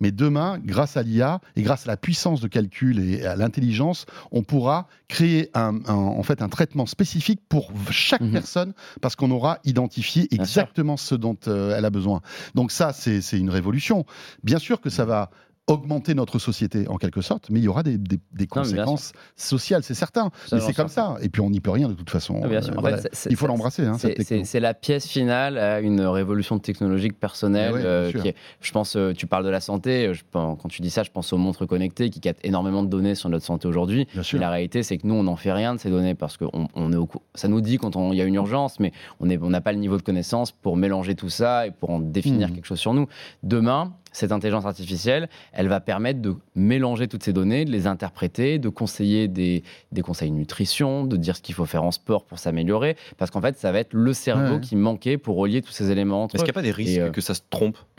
Mais 0.00 0.10
demain, 0.10 0.58
grâce 0.64 0.96
à 0.96 1.02
l'IA 1.02 1.40
et 1.56 1.62
grâce 1.62 1.86
à 1.86 1.90
la 1.90 1.96
puissance 1.96 2.40
de 2.40 2.48
calcul 2.48 2.98
et 3.00 3.24
à 3.24 3.36
l'intelligence, 3.36 4.06
on 4.32 4.42
pourra 4.42 4.88
créer 5.08 5.50
un, 5.54 5.76
un- 5.86 5.94
en 5.94 6.22
fait 6.22 6.42
un 6.42 6.48
traitement 6.48 6.86
spécifique 6.86 7.40
pour 7.48 7.70
chaque 7.90 8.20
Mhm. 8.20 8.32
personne 8.32 8.72
parce 9.00 9.16
qu'on 9.16 9.30
aura 9.30 9.58
identifié 9.64 10.28
exactement 10.34 10.96
ce 10.96 11.14
dont 11.14 11.36
euh, 11.46 11.74
elle 11.76 11.84
a 11.84 11.90
besoin. 11.90 12.20
Donc 12.54 12.72
ça, 12.72 12.92
c'est 12.92 13.20
une 13.38 13.50
révolution. 13.50 14.04
Bien 14.42 14.58
sûr 14.58 14.80
que 14.80 14.90
ça 14.90 15.04
va 15.04 15.30
augmenter 15.66 16.14
notre 16.14 16.38
société 16.38 16.86
en 16.88 16.96
quelque 16.96 17.22
sorte, 17.22 17.48
mais 17.48 17.58
il 17.58 17.62
y 17.64 17.68
aura 17.68 17.82
des, 17.82 17.96
des- 17.96 18.16
des 18.32 18.46
Non, 18.54 18.62
mais 18.64 18.72
bien 18.72 18.84
conséquences 18.84 19.12
sociales, 19.34 19.82
c'est 19.82 19.94
certain. 19.94 20.30
Ça, 20.46 20.56
mais 20.56 20.62
c'est 20.62 20.74
comme 20.74 20.88
ça. 20.88 21.16
Et 21.22 21.30
puis 21.30 21.40
on 21.40 21.48
n'y 21.48 21.60
peut 21.60 21.70
rien 21.70 21.88
de 21.88 21.94
toute 21.94 22.10
façon. 22.10 22.40
Ah. 22.42 22.46
Euh, 22.46 22.60
voilà. 22.78 22.98
fait, 22.98 23.28
il 23.30 23.36
faut 23.36 23.46
l'embrasser, 23.46 23.86
hein, 23.86 23.96
C'est- 23.98 24.60
la 24.60 24.74
pièce 24.74 25.06
finale 25.06 25.56
à 25.56 25.80
une 25.80 26.02
révolution 26.02 26.58
technologique 26.58 27.18
personnelle. 27.18 27.70
Eh 27.72 27.74
ouais, 27.76 27.84
euh, 27.84 28.10
sûr. 28.10 28.22
qui 28.22 28.28
est- 28.28 28.34
je 28.60 28.72
pense, 28.72 28.94
euh, 28.96 29.12
tu 29.14 29.26
parles 29.26 29.44
de 29.44 29.48
la 29.50 29.60
santé. 29.60 30.12
je 30.12 30.22
quand 30.32 30.68
tu 30.68 30.82
dis 30.82 30.90
ça, 30.90 31.02
je 31.02 31.10
pense 31.10 31.32
aux 31.32 31.38
montres 31.38 31.66
connectées 31.66 32.10
qui 32.10 32.20
captent 32.20 32.44
énormément 32.44 32.82
de 32.82 32.88
données 32.88 33.14
sur 33.14 33.28
notre 33.30 33.44
santé 33.44 33.66
aujourd'hui. 33.66 34.06
La 34.34 34.50
réalité, 34.50 34.82
c'est 34.82 34.98
que 34.98 35.06
nous, 35.06 35.14
on 35.14 35.22
n'en 35.22 35.36
fait 35.36 35.52
rien 35.52 35.74
de 35.74 35.80
ces 35.80 35.88
données 35.90 36.14
parce 36.14 36.36
que 36.36 36.44
on, 36.52 36.68
on 36.74 36.92
est 36.92 36.96
au 36.96 37.08
ça 37.34 37.48
nous 37.48 37.60
dit 37.60 37.78
quand 37.78 37.94
il 38.12 38.18
y 38.18 38.20
a 38.20 38.24
une 38.24 38.34
urgence, 38.34 38.80
mais 38.80 38.92
on 39.20 39.26
n'a 39.26 39.60
pas 39.60 39.72
le 39.72 39.78
niveau 39.78 39.96
de 39.96 40.02
connaissance 40.02 40.52
pour 40.52 40.76
mélanger 40.76 41.14
tout 41.14 41.28
ça 41.30 41.66
et 41.66 41.70
pour 41.70 41.90
en 41.90 42.00
définir 42.00 42.48
Mhm. 42.48 42.54
quelque 42.54 42.66
chose 42.66 42.78
sur 42.80 42.92
nous. 42.94 43.06
Demain, 43.42 43.92
cette 44.14 44.32
intelligence 44.32 44.64
artificielle, 44.64 45.28
elle 45.52 45.68
va 45.68 45.80
permettre 45.80 46.22
de 46.22 46.34
mélanger 46.54 47.08
toutes 47.08 47.22
ces 47.24 47.32
données, 47.32 47.64
de 47.64 47.70
les 47.70 47.86
interpréter, 47.86 48.58
de 48.58 48.68
conseiller 48.68 49.28
des, 49.28 49.62
des 49.92 50.02
conseils 50.02 50.30
nutrition, 50.30 51.04
de 51.04 51.16
dire 51.16 51.36
ce 51.36 51.42
qu'il 51.42 51.54
faut 51.54 51.66
faire 51.66 51.82
en 51.84 51.90
sport 51.90 52.24
pour 52.24 52.38
s'améliorer, 52.38 52.96
parce 53.18 53.30
qu'en 53.30 53.40
fait, 53.40 53.58
ça 53.58 53.72
va 53.72 53.80
être 53.80 53.92
le 53.92 54.12
cerveau 54.14 54.54
Ouais. 54.54 54.60
qui 54.60 54.76
manquait 54.76 55.18
pour 55.18 55.36
relier 55.36 55.60
tous 55.62 55.72
ces 55.72 55.90
éléments 55.90 56.22
entre 56.24 56.36
Est-ce 56.36 56.42
eux. 56.42 56.46
qu'il 56.46 56.52
n'y 56.54 56.58
a 56.58 56.60
pas 56.60 56.62
des 56.62 56.70
risques 56.70 56.98
euh, 56.98 57.10
que 57.10 57.20
ça 57.20 57.34
se 57.34 57.40
trompe 57.50 57.76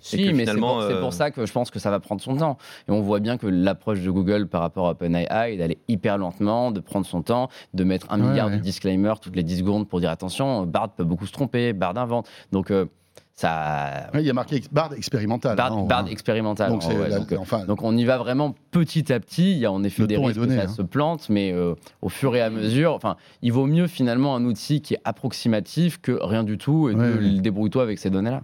Si, 0.00 0.16
que 0.16 0.22
mais 0.22 0.32
c'est 0.32 0.40
finalement, 0.40 0.74
pour, 0.74 0.82
c'est 0.82 0.92
euh, 0.94 1.00
pour 1.00 1.12
ça 1.12 1.30
que 1.30 1.46
je 1.46 1.52
pense 1.52 1.70
que 1.70 1.78
ça 1.78 1.90
va 1.90 2.00
prendre 2.00 2.20
son 2.20 2.36
temps. 2.36 2.58
Et 2.88 2.92
on 2.92 3.00
voit 3.00 3.20
bien 3.20 3.38
que 3.38 3.46
l'approche 3.46 4.00
de 4.00 4.10
Google 4.10 4.48
par 4.48 4.60
rapport 4.62 4.88
à 4.88 4.90
OpenAI 4.92 5.54
est 5.54 5.56
d'aller 5.58 5.78
hyper 5.88 6.18
lentement, 6.18 6.70
de 6.72 6.80
prendre 6.80 7.06
son 7.06 7.22
temps, 7.22 7.48
de 7.72 7.84
mettre 7.84 8.06
un 8.10 8.20
Ouais, 8.20 8.28
milliard 8.28 8.48
ouais. 8.48 8.56
de 8.56 8.62
disclaimers 8.62 9.20
toutes 9.20 9.36
les 9.36 9.42
10 9.44 9.58
secondes 9.58 9.88
pour 9.88 10.00
dire 10.00 10.10
attention, 10.10 10.66
Bard 10.66 10.90
peut 10.90 11.04
beaucoup 11.04 11.26
se 11.26 11.32
tromper, 11.32 11.72
Bard 11.72 11.96
invente. 11.98 12.28
Donc, 12.50 12.70
euh, 12.70 12.86
ça. 13.34 14.10
Ouais, 14.14 14.22
il 14.22 14.26
y 14.26 14.30
a 14.30 14.32
marqué 14.34 14.56
ex- 14.56 14.68
Bard 14.70 14.92
expérimental. 14.94 15.56
Bard, 15.56 15.72
hein, 15.72 15.76
en- 15.76 15.86
Bard 15.86 16.08
expérimental. 16.08 16.70
Donc, 16.70 16.82
c'est 16.82 16.96
Ouais, 16.96 17.08
la- 17.08 17.18
donc, 17.20 17.32
enfin, 17.38 17.64
donc 17.64 17.82
on 17.82 17.96
y 17.96 18.04
va 18.04 18.18
vraiment 18.18 18.54
petit 18.70 19.12
à 19.12 19.18
petit. 19.20 19.52
Il 19.52 19.58
y 19.58 19.66
a 19.66 19.72
en 19.72 19.82
effet 19.84 20.06
des 20.06 20.16
risques 20.16 20.34
donné, 20.38 20.56
que 20.56 20.62
ça 20.62 20.68
hein. 20.68 20.72
se 20.74 20.82
plante, 20.82 21.28
mais 21.28 21.52
euh, 21.52 21.74
au 22.02 22.08
fur 22.08 22.34
et 22.36 22.40
à 22.42 22.50
mesure, 22.50 22.92
enfin, 22.94 23.16
il 23.42 23.52
vaut 23.52 23.66
mieux 23.66 23.86
finalement 23.86 24.36
un 24.36 24.44
outil 24.44 24.80
qui 24.82 24.94
est 24.94 25.00
approximatif 25.04 26.00
que 26.00 26.12
rien 26.22 26.44
du 26.44 26.58
tout 26.58 26.88
et 26.90 26.94
ouais. 26.94 27.40
débrouille-toi 27.40 27.82
avec 27.82 27.98
ces 27.98 28.10
données-là. 28.10 28.42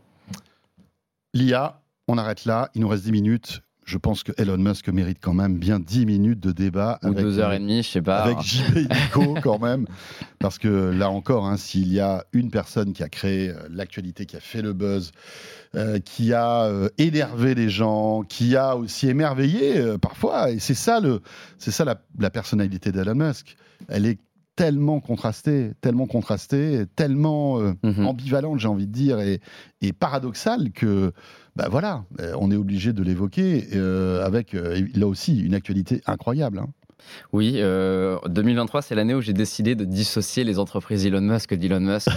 L'IA, 1.34 1.80
on 2.08 2.16
arrête 2.18 2.44
là. 2.46 2.70
Il 2.74 2.80
nous 2.80 2.88
reste 2.88 3.04
10 3.04 3.12
minutes. 3.12 3.62
Je 3.88 3.96
pense 3.96 4.22
que 4.22 4.32
Elon 4.36 4.58
Musk 4.58 4.90
mérite 4.90 5.16
quand 5.18 5.32
même 5.32 5.58
bien 5.58 5.80
10 5.80 6.04
minutes 6.04 6.40
de 6.40 6.52
débat. 6.52 6.98
Ou 7.02 7.06
avec, 7.06 7.20
deux 7.20 7.38
heures 7.38 7.52
euh, 7.52 7.54
et 7.54 7.58
demie, 7.58 7.82
je 7.82 7.88
sais 7.88 8.02
pas. 8.02 8.18
Avec 8.18 8.42
JP 8.42 8.76
et 8.76 8.82
Nico, 8.82 9.34
quand 9.42 9.58
même. 9.58 9.86
Parce 10.38 10.58
que 10.58 10.68
là 10.68 11.08
encore, 11.08 11.46
hein, 11.46 11.56
s'il 11.56 11.90
y 11.90 11.98
a 11.98 12.26
une 12.34 12.50
personne 12.50 12.92
qui 12.92 13.02
a 13.02 13.08
créé 13.08 13.48
euh, 13.48 13.54
l'actualité, 13.70 14.26
qui 14.26 14.36
a 14.36 14.40
fait 14.40 14.60
le 14.60 14.74
buzz, 14.74 15.10
euh, 15.74 16.00
qui 16.00 16.34
a 16.34 16.64
euh, 16.64 16.90
énervé 16.98 17.54
les 17.54 17.70
gens, 17.70 18.24
qui 18.28 18.56
a 18.56 18.76
aussi 18.76 19.08
émerveillé 19.08 19.78
euh, 19.78 19.96
parfois, 19.96 20.50
et 20.50 20.58
c'est 20.58 20.74
ça, 20.74 21.00
le, 21.00 21.22
c'est 21.56 21.70
ça 21.70 21.86
la, 21.86 21.98
la 22.18 22.28
personnalité 22.28 22.92
d'Elon 22.92 23.14
Musk. 23.14 23.56
Elle 23.88 24.04
est 24.04 24.18
tellement 24.58 24.98
contrastée, 25.00 25.70
tellement 25.80 26.06
contrastée, 26.06 26.84
tellement 26.96 27.60
euh, 27.60 27.72
Mhm. 27.84 28.06
ambivalente, 28.06 28.58
j'ai 28.58 28.66
envie 28.66 28.88
de 28.88 28.92
dire, 28.92 29.20
et, 29.20 29.40
et 29.80 29.92
paradoxale 29.92 30.72
que, 30.72 31.12
bah 31.54 31.68
voilà, 31.70 32.04
euh, 32.20 32.32
on 32.40 32.50
est 32.50 32.56
obligé 32.56 32.92
de 32.92 33.04
l'évoquer 33.04 33.68
euh, 33.76 34.26
avec 34.26 34.54
là 34.54 35.06
aussi 35.06 35.38
une 35.38 35.54
actualité 35.54 36.02
incroyable. 36.06 36.58
hein. 36.58 36.66
Oui, 37.32 37.54
euh, 37.56 38.18
2023, 38.26 38.82
c'est 38.82 38.94
l'année 38.94 39.14
où 39.14 39.20
j'ai 39.20 39.32
décidé 39.32 39.74
de 39.74 39.84
dissocier 39.84 40.44
les 40.44 40.58
entreprises 40.58 41.06
Elon 41.06 41.20
Musk 41.20 41.54
d'Elon 41.54 41.80
Musk. 41.80 42.08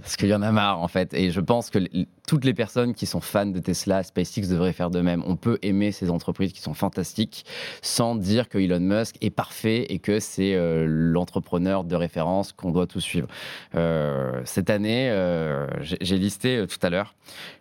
Parce 0.00 0.16
qu'il 0.16 0.28
y 0.28 0.34
en 0.34 0.42
a 0.42 0.52
marre, 0.52 0.80
en 0.80 0.88
fait. 0.88 1.14
Et 1.14 1.30
je 1.30 1.40
pense 1.40 1.70
que 1.70 1.78
toutes 2.26 2.44
les 2.44 2.54
personnes 2.54 2.94
qui 2.94 3.06
sont 3.06 3.20
fans 3.20 3.46
de 3.46 3.58
Tesla, 3.58 4.02
SpaceX 4.02 4.48
devraient 4.48 4.72
faire 4.72 4.90
de 4.90 5.00
même. 5.00 5.22
On 5.26 5.36
peut 5.36 5.58
aimer 5.62 5.92
ces 5.92 6.10
entreprises 6.10 6.52
qui 6.52 6.60
sont 6.60 6.74
fantastiques 6.74 7.44
sans 7.82 8.14
dire 8.14 8.48
que 8.48 8.58
Elon 8.58 8.80
Musk 8.80 9.16
est 9.20 9.30
parfait 9.30 9.86
et 9.88 9.98
que 9.98 10.20
c'est 10.20 10.54
euh, 10.54 10.84
l'entrepreneur 10.86 11.84
de 11.84 11.96
référence 11.96 12.52
qu'on 12.52 12.70
doit 12.70 12.86
tous 12.86 13.00
suivre. 13.00 13.28
Euh, 13.74 14.40
cette 14.44 14.70
année, 14.70 15.10
euh, 15.10 15.66
j'ai 15.80 16.18
listé 16.18 16.56
euh, 16.56 16.66
tout 16.66 16.78
à 16.82 16.90
l'heure 16.90 17.14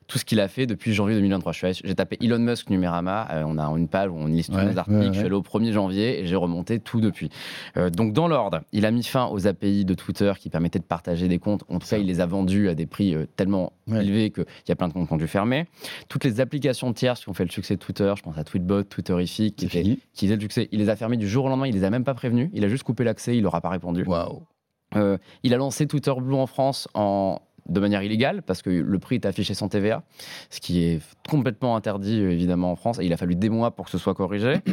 tout 0.07 0.17
ce 0.17 0.25
qu'il 0.25 0.39
a 0.39 0.47
fait 0.47 0.65
depuis 0.65 0.93
janvier 0.93 1.15
2023. 1.15 1.51
Je 1.51 1.57
suis 1.57 1.65
allé- 1.67 1.77
J'ai 1.83 1.95
tapé 1.95 2.17
Elon 2.21 2.39
Musk 2.39 2.69
Numérama. 2.69 3.27
euh, 3.31 3.43
on 3.45 3.57
a 3.57 3.65
une 3.77 3.87
page 3.89 4.09
où 4.09 4.15
on 4.15 4.25
liste 4.27 4.51
tous 4.51 4.55
Ouais, 4.57 4.65
nos 4.65 4.77
articles. 4.77 4.97
ouais, 4.99 5.07
Je 5.07 5.11
suis 5.13 5.25
allé 5.25 5.35
au 5.35 5.41
1er 5.41 5.73
janvier 5.73 6.19
et 6.21 6.25
j'ai 6.25 6.35
remonté 6.37 6.79
tout 6.79 7.01
depuis. 7.01 7.29
Euh, 7.75 7.89
donc, 7.89 8.13
dans 8.13 8.27
l'ordre, 8.27 8.61
il 8.71 8.85
a 8.85 8.91
mis 8.91 9.03
fin 9.03 9.27
aux 9.27 9.47
API 9.47 9.83
de 9.85 9.93
Twitter 9.93 10.31
qui 10.39 10.49
permettaient 10.49 10.79
de 10.79 10.85
partager 10.85 11.27
des 11.27 11.39
comptes. 11.39 11.63
En 11.69 11.79
tout 11.79 11.87
cas, 11.87 11.97
il 11.97 12.05
les 12.07 12.21
a 12.21 12.25
vendus 12.25 12.69
à 12.69 12.75
des 12.75 12.85
prix 12.85 13.13
euh, 13.15 13.25
tellement 13.35 13.73
élevés 13.91 14.31
qu'il 14.31 14.45
y 14.67 14.71
a 14.71 14.75
plein 14.75 14.87
de 14.87 14.93
comptes 14.93 15.07
qui 15.07 15.13
ont 15.13 15.17
dû 15.17 15.27
fermer. 15.27 15.65
Toutes 16.09 16.23
les 16.23 16.39
applications 16.39 16.93
tierces 16.93 17.21
qui 17.23 17.29
ont 17.29 17.33
fait 17.33 17.45
le 17.45 17.51
succès 17.51 17.75
de 17.75 17.79
Twitter, 17.81 18.13
je 18.17 18.21
pense 18.23 18.37
à 18.37 18.43
Tweetbot, 18.43 18.83
Twitterific, 18.83 19.55
qui, 19.57 19.65
étaient- 19.65 19.83
qui 20.13 20.25
faisaient 20.25 20.35
le 20.35 20.41
succès, 20.41 20.69
il 20.71 20.79
les 20.79 20.89
a 20.89 20.95
fermés 20.95 21.17
du 21.17 21.27
jour 21.27 21.45
au 21.45 21.49
lendemain. 21.49 21.67
Il 21.67 21.73
les 21.75 21.83
a 21.83 21.89
même 21.89 22.03
pas 22.03 22.13
prévenus. 22.13 22.49
Il 22.53 22.63
a 22.63 22.69
juste 22.69 22.83
coupé 22.83 23.03
l'accès. 23.03 23.35
Il 23.37 23.43
leur 23.43 23.55
a 23.55 23.61
pas 23.61 23.69
répondu. 23.69 24.03
Waouh. 24.05 24.43
Euh, 24.95 25.17
il 25.43 25.53
a 25.53 25.57
lancé 25.57 25.85
Twitter 25.85 26.13
Blue 26.17 26.35
en 26.35 26.47
France 26.47 26.87
en 26.93 27.41
de 27.69 27.79
manière 27.79 28.03
illégale 28.03 28.41
parce 28.41 28.61
que 28.61 28.69
le 28.69 28.99
prix 28.99 29.15
est 29.15 29.25
affiché 29.25 29.53
sans 29.53 29.67
TVA, 29.67 30.03
ce 30.49 30.59
qui 30.59 30.83
est 30.83 31.01
complètement 31.27 31.75
interdit 31.75 32.19
évidemment 32.19 32.71
en 32.71 32.75
France 32.75 32.99
et 32.99 33.05
il 33.05 33.13
a 33.13 33.17
fallu 33.17 33.35
des 33.35 33.49
mois 33.49 33.71
pour 33.71 33.85
que 33.85 33.91
ce 33.91 33.97
soit 33.97 34.13
corrigé. 34.13 34.55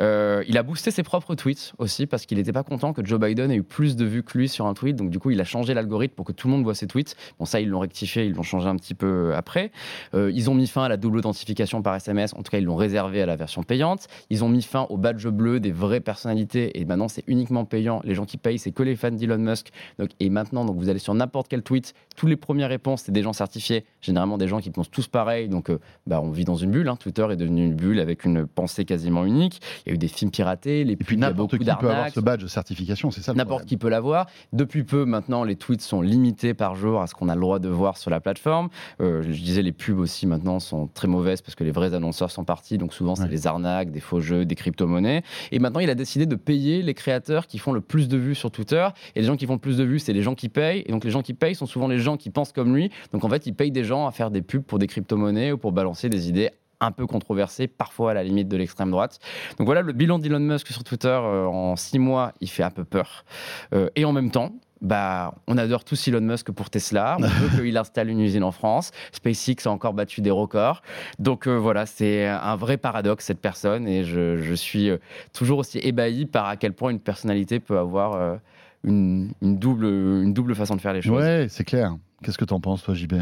Euh, 0.00 0.44
il 0.46 0.56
a 0.56 0.62
boosté 0.62 0.90
ses 0.90 1.02
propres 1.02 1.34
tweets 1.34 1.72
aussi 1.78 2.06
parce 2.06 2.24
qu'il 2.24 2.38
n'était 2.38 2.52
pas 2.52 2.62
content 2.62 2.92
que 2.92 3.04
Joe 3.04 3.18
Biden 3.20 3.50
ait 3.50 3.56
eu 3.56 3.62
plus 3.62 3.96
de 3.96 4.04
vues 4.04 4.22
que 4.22 4.38
lui 4.38 4.48
sur 4.48 4.66
un 4.66 4.74
tweet, 4.74 4.96
donc 4.96 5.10
du 5.10 5.18
coup 5.18 5.30
il 5.30 5.40
a 5.40 5.44
changé 5.44 5.74
l'algorithme 5.74 6.14
pour 6.14 6.24
que 6.24 6.32
tout 6.32 6.48
le 6.48 6.52
monde 6.52 6.62
voit 6.62 6.74
ses 6.74 6.86
tweets. 6.86 7.16
Bon 7.38 7.44
ça 7.44 7.60
ils 7.60 7.68
l'ont 7.68 7.80
rectifié, 7.80 8.24
ils 8.24 8.32
l'ont 8.32 8.42
changé 8.42 8.68
un 8.68 8.76
petit 8.76 8.94
peu 8.94 9.34
après. 9.34 9.72
Euh, 10.14 10.30
ils 10.34 10.48
ont 10.48 10.54
mis 10.54 10.66
fin 10.66 10.84
à 10.84 10.88
la 10.88 10.96
double 10.96 11.18
authentification 11.18 11.82
par 11.82 11.94
SMS, 11.96 12.34
en 12.34 12.42
tout 12.42 12.50
cas 12.50 12.58
ils 12.58 12.64
l'ont 12.64 12.76
réservé 12.76 13.20
à 13.20 13.26
la 13.26 13.36
version 13.36 13.62
payante. 13.62 14.06
Ils 14.30 14.44
ont 14.44 14.48
mis 14.48 14.62
fin 14.62 14.86
au 14.90 14.96
badge 14.96 15.26
bleu 15.26 15.60
des 15.60 15.72
vraies 15.72 16.00
personnalités 16.00 16.78
et 16.78 16.84
maintenant 16.84 17.08
c'est 17.08 17.24
uniquement 17.26 17.64
payant. 17.64 18.00
Les 18.04 18.14
gens 18.14 18.24
qui 18.24 18.36
payent 18.36 18.58
c'est 18.58 18.72
que 18.72 18.82
les 18.82 18.96
fans 18.96 19.10
d'Elon 19.10 19.38
Musk. 19.38 19.70
Donc, 19.98 20.10
et 20.20 20.30
maintenant 20.30 20.64
donc 20.64 20.76
vous 20.76 20.88
allez 20.88 20.98
sur 20.98 21.14
n'importe 21.14 21.48
quel 21.48 21.62
tweet, 21.62 21.94
tous 22.16 22.26
les 22.26 22.36
premières 22.40 22.68
réponses 22.68 23.02
c'est 23.06 23.12
des 23.12 23.22
gens 23.22 23.32
certifiés, 23.32 23.84
généralement 24.00 24.36
des 24.38 24.48
gens 24.48 24.58
qui 24.60 24.70
pensent 24.70 24.90
tous 24.90 25.06
pareil. 25.06 25.48
Donc 25.48 25.70
euh, 25.70 25.78
bah, 26.06 26.20
on 26.22 26.30
vit 26.30 26.44
dans 26.44 26.56
une 26.56 26.70
bulle. 26.70 26.88
hein. 26.88 26.96
Twitter 26.96 27.26
est 27.30 27.36
devenu 27.36 27.64
une 27.64 27.74
bulle 27.74 28.00
avec 28.00 28.24
une 28.24 28.46
pensée 28.46 28.84
quasiment 28.84 29.24
unique. 29.24 29.60
Il 29.86 29.90
y 29.90 29.92
a 29.92 29.94
eu 29.94 29.98
des 29.98 30.08
films 30.08 30.30
piratés, 30.30 30.84
les 30.84 30.94
Et 30.94 30.96
puis 30.96 31.16
n'importe 31.16 31.56
qui 31.58 31.64
peut 31.64 31.70
avoir 31.70 32.10
ce 32.10 32.20
badge 32.20 32.42
de 32.42 32.48
certification, 32.48 33.10
c'est 33.10 33.20
ça 33.22 33.32
N'importe 33.34 33.66
qui 33.66 33.76
peut 33.76 33.88
l'avoir. 33.88 34.26
Depuis 34.52 34.82
peu, 34.84 35.04
maintenant, 35.04 35.44
les 35.44 35.56
tweets 35.56 35.82
sont 35.82 36.00
limités 36.02 36.54
par 36.54 36.74
jour 36.74 37.00
à 37.00 37.06
ce 37.06 37.14
qu'on 37.14 37.28
a 37.28 37.34
le 37.34 37.40
droit 37.40 37.58
de 37.58 37.68
voir 37.68 37.96
sur 37.96 38.10
la 38.10 38.20
plateforme. 38.20 38.68
Euh, 39.00 39.22
je 39.22 39.40
disais, 39.42 39.62
les 39.62 39.72
pubs 39.72 39.98
aussi 39.98 40.26
maintenant 40.26 40.58
sont 40.60 40.86
très 40.88 41.06
mauvaises 41.08 41.42
parce 41.42 41.54
que 41.54 41.64
les 41.64 41.70
vrais 41.70 41.94
annonceurs 41.94 42.30
sont 42.30 42.44
partis. 42.44 42.78
Donc 42.78 42.92
souvent, 42.94 43.14
c'est 43.14 43.22
Ouais. 43.24 43.28
des 43.28 43.46
arnaques, 43.46 43.90
des 43.90 44.00
faux 44.00 44.20
jeux, 44.20 44.44
des 44.44 44.54
crypto-monnaies. 44.54 45.22
Et 45.52 45.58
maintenant, 45.58 45.80
il 45.80 45.90
a 45.90 45.94
décidé 45.94 46.26
de 46.26 46.34
payer 46.36 46.82
les 46.82 46.94
créateurs 46.94 47.46
qui 47.46 47.58
font 47.58 47.72
le 47.72 47.80
plus 47.80 48.08
de 48.08 48.16
vues 48.16 48.34
sur 48.34 48.50
Twitter. 48.50 48.86
Et 49.14 49.20
les 49.20 49.26
gens 49.26 49.36
qui 49.36 49.46
font 49.46 49.54
le 49.54 49.58
plus 49.58 49.76
de 49.76 49.84
vues, 49.84 49.98
c'est 49.98 50.12
les 50.12 50.22
gens 50.22 50.34
qui 50.34 50.48
payent. 50.48 50.82
Et 50.86 50.92
donc 50.92 51.04
les 51.04 51.10
gens 51.10 51.22
qui 51.22 51.34
payent 51.34 51.54
sont 51.54 51.66
souvent 51.66 51.86
les 51.88 51.98
gens 51.98 52.16
qui 52.16 52.29
pensent 52.30 52.52
comme 52.52 52.74
lui. 52.74 52.90
Donc 53.12 53.24
en 53.24 53.28
fait, 53.28 53.46
il 53.46 53.54
paye 53.54 53.70
des 53.70 53.84
gens 53.84 54.06
à 54.06 54.12
faire 54.12 54.30
des 54.30 54.42
pubs 54.42 54.62
pour 54.62 54.78
des 54.78 54.86
crypto-monnaies 54.86 55.52
ou 55.52 55.58
pour 55.58 55.72
balancer 55.72 56.08
des 56.08 56.28
idées 56.28 56.50
un 56.80 56.92
peu 56.92 57.06
controversées, 57.06 57.68
parfois 57.68 58.12
à 58.12 58.14
la 58.14 58.24
limite 58.24 58.48
de 58.48 58.56
l'extrême 58.56 58.90
droite. 58.90 59.18
Donc 59.58 59.66
voilà, 59.66 59.82
le 59.82 59.92
bilan 59.92 60.18
d'Elon 60.18 60.40
Musk 60.40 60.68
sur 60.68 60.82
Twitter 60.82 61.08
euh, 61.08 61.44
en 61.44 61.76
six 61.76 61.98
mois, 61.98 62.32
il 62.40 62.48
fait 62.48 62.62
un 62.62 62.70
peu 62.70 62.84
peur. 62.84 63.24
Euh, 63.74 63.90
et 63.96 64.04
en 64.04 64.12
même 64.12 64.30
temps, 64.30 64.52
bah, 64.80 65.34
on 65.46 65.58
adore 65.58 65.84
tous 65.84 66.08
Elon 66.08 66.22
Musk 66.22 66.50
pour 66.52 66.70
Tesla. 66.70 67.18
On 67.20 67.26
veut 67.26 67.62
qu'il 67.62 67.76
installe 67.76 68.08
une 68.08 68.20
usine 68.20 68.42
en 68.42 68.50
France. 68.50 68.92
SpaceX 69.12 69.66
a 69.66 69.70
encore 69.70 69.92
battu 69.92 70.22
des 70.22 70.30
records. 70.30 70.82
Donc 71.18 71.46
euh, 71.46 71.56
voilà, 71.56 71.84
c'est 71.84 72.26
un 72.26 72.56
vrai 72.56 72.78
paradoxe 72.78 73.26
cette 73.26 73.40
personne 73.40 73.86
et 73.86 74.04
je, 74.04 74.38
je 74.38 74.54
suis 74.54 74.90
toujours 75.34 75.58
aussi 75.58 75.78
ébahi 75.78 76.24
par 76.24 76.46
à 76.46 76.56
quel 76.56 76.72
point 76.72 76.90
une 76.90 77.00
personnalité 77.00 77.60
peut 77.60 77.78
avoir 77.78 78.38
une, 78.82 79.32
une 79.42 79.58
double, 79.58 79.84
une 79.84 80.32
double 80.32 80.54
façon 80.54 80.76
de 80.76 80.80
faire 80.80 80.94
les 80.94 81.02
choses. 81.02 81.22
Ouais, 81.22 81.46
c'est 81.50 81.64
clair. 81.64 81.94
Qu'est-ce 82.22 82.38
que 82.38 82.44
t'en 82.44 82.60
penses, 82.60 82.82
toi, 82.82 82.94
JB 82.94 83.14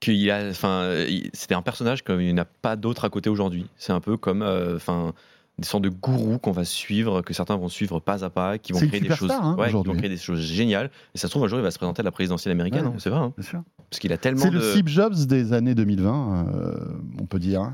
qu'il 0.00 0.30
a, 0.30 0.48
enfin, 0.48 0.94
il- 1.08 1.28
c'était 1.32 1.56
un 1.56 1.62
personnage 1.62 2.02
comme 2.04 2.20
il 2.20 2.26
n'y 2.32 2.32
en 2.40 2.42
a 2.42 2.44
pas 2.44 2.76
d'autre 2.76 3.04
à 3.04 3.10
côté 3.10 3.28
aujourd'hui. 3.28 3.66
C'est 3.76 3.92
un 3.92 3.98
peu 4.00 4.16
comme, 4.16 4.42
euh, 4.42 4.76
enfin, 4.76 5.12
des 5.58 5.66
sortes 5.66 5.82
de 5.82 5.88
gourous 5.88 6.38
qu'on 6.38 6.52
va 6.52 6.64
suivre, 6.64 7.20
que 7.22 7.34
certains 7.34 7.56
vont 7.56 7.68
suivre 7.68 7.98
pas 7.98 8.24
à 8.24 8.30
pas, 8.30 8.58
qui 8.58 8.72
vont 8.72 8.78
créer 8.78 9.00
des 9.00 9.08
choses, 9.08 9.18
superstar, 9.32 9.44
hein, 9.44 9.56
ouais, 9.58 9.66
qui 9.66 9.72
vont 9.72 9.96
créer 9.96 10.08
des 10.08 10.16
choses 10.16 10.40
géniales. 10.40 10.92
Et 11.16 11.18
ça 11.18 11.26
se 11.26 11.32
trouve 11.32 11.42
un 11.42 11.48
jour 11.48 11.58
il 11.58 11.62
va 11.62 11.72
se 11.72 11.78
présenter 11.78 11.98
à 11.98 12.04
la 12.04 12.12
présidentielle 12.12 12.52
américaine, 12.52 12.86
Ouais. 12.86 12.92
hein, 12.94 12.98
c'est 13.00 13.10
vrai, 13.10 13.18
hein, 13.18 13.32
Bien 13.36 13.44
sûr. 13.44 13.62
parce 13.90 13.98
qu'il 13.98 14.12
a 14.12 14.18
tellement 14.18 14.40
C'est 14.42 14.50
de. 14.50 14.58
le 14.58 14.70
Steve 14.70 14.86
Jobs 14.86 15.14
des 15.26 15.52
années 15.52 15.74
2020, 15.74 16.46
euh, 16.54 16.74
on 17.20 17.26
peut 17.26 17.40
dire. 17.40 17.72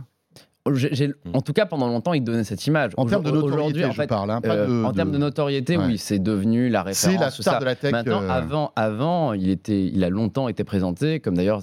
J'ai- 0.73 1.13
En 1.35 1.43
tout 1.43 1.53
cas, 1.53 1.67
pendant 1.67 1.89
longtemps, 1.89 2.15
il 2.15 2.25
donnait 2.25 2.43
cette 2.43 2.67
image. 2.67 2.93
En 2.97 3.05
termes 3.05 3.23
de 3.23 3.31
notoriété, 3.31 3.85
en 3.85 3.91
je 3.91 3.97
fait, 3.97 4.07
parle. 4.07 4.31
hein, 4.31 4.41
pas 4.41 4.55
euh, 4.55 4.67
de- 4.81 4.85
en 4.87 4.93
termes 4.95 5.13
de 5.13 5.19
notoriété, 5.19 5.77
Ouais. 5.77 5.85
oui, 5.87 5.99
c'est 5.99 6.19
devenu 6.19 6.71
la 6.71 6.83
référence. 6.83 7.17
C'est 7.17 7.21
la 7.23 7.31
star 7.31 7.55
ça. 7.55 7.61
de 7.61 7.65
la 7.67 7.75
tech. 7.75 7.93
Maintenant, 7.93 8.23
euh, 8.23 8.29
avant, 8.31 8.73
avant, 8.75 9.35
il 9.35 9.51
était, 9.51 9.85
il 9.85 10.03
a 10.05 10.09
longtemps 10.09 10.49
été 10.49 10.65
présenté 10.65 11.21
comme 11.21 11.35
d'ailleurs, 11.37 11.61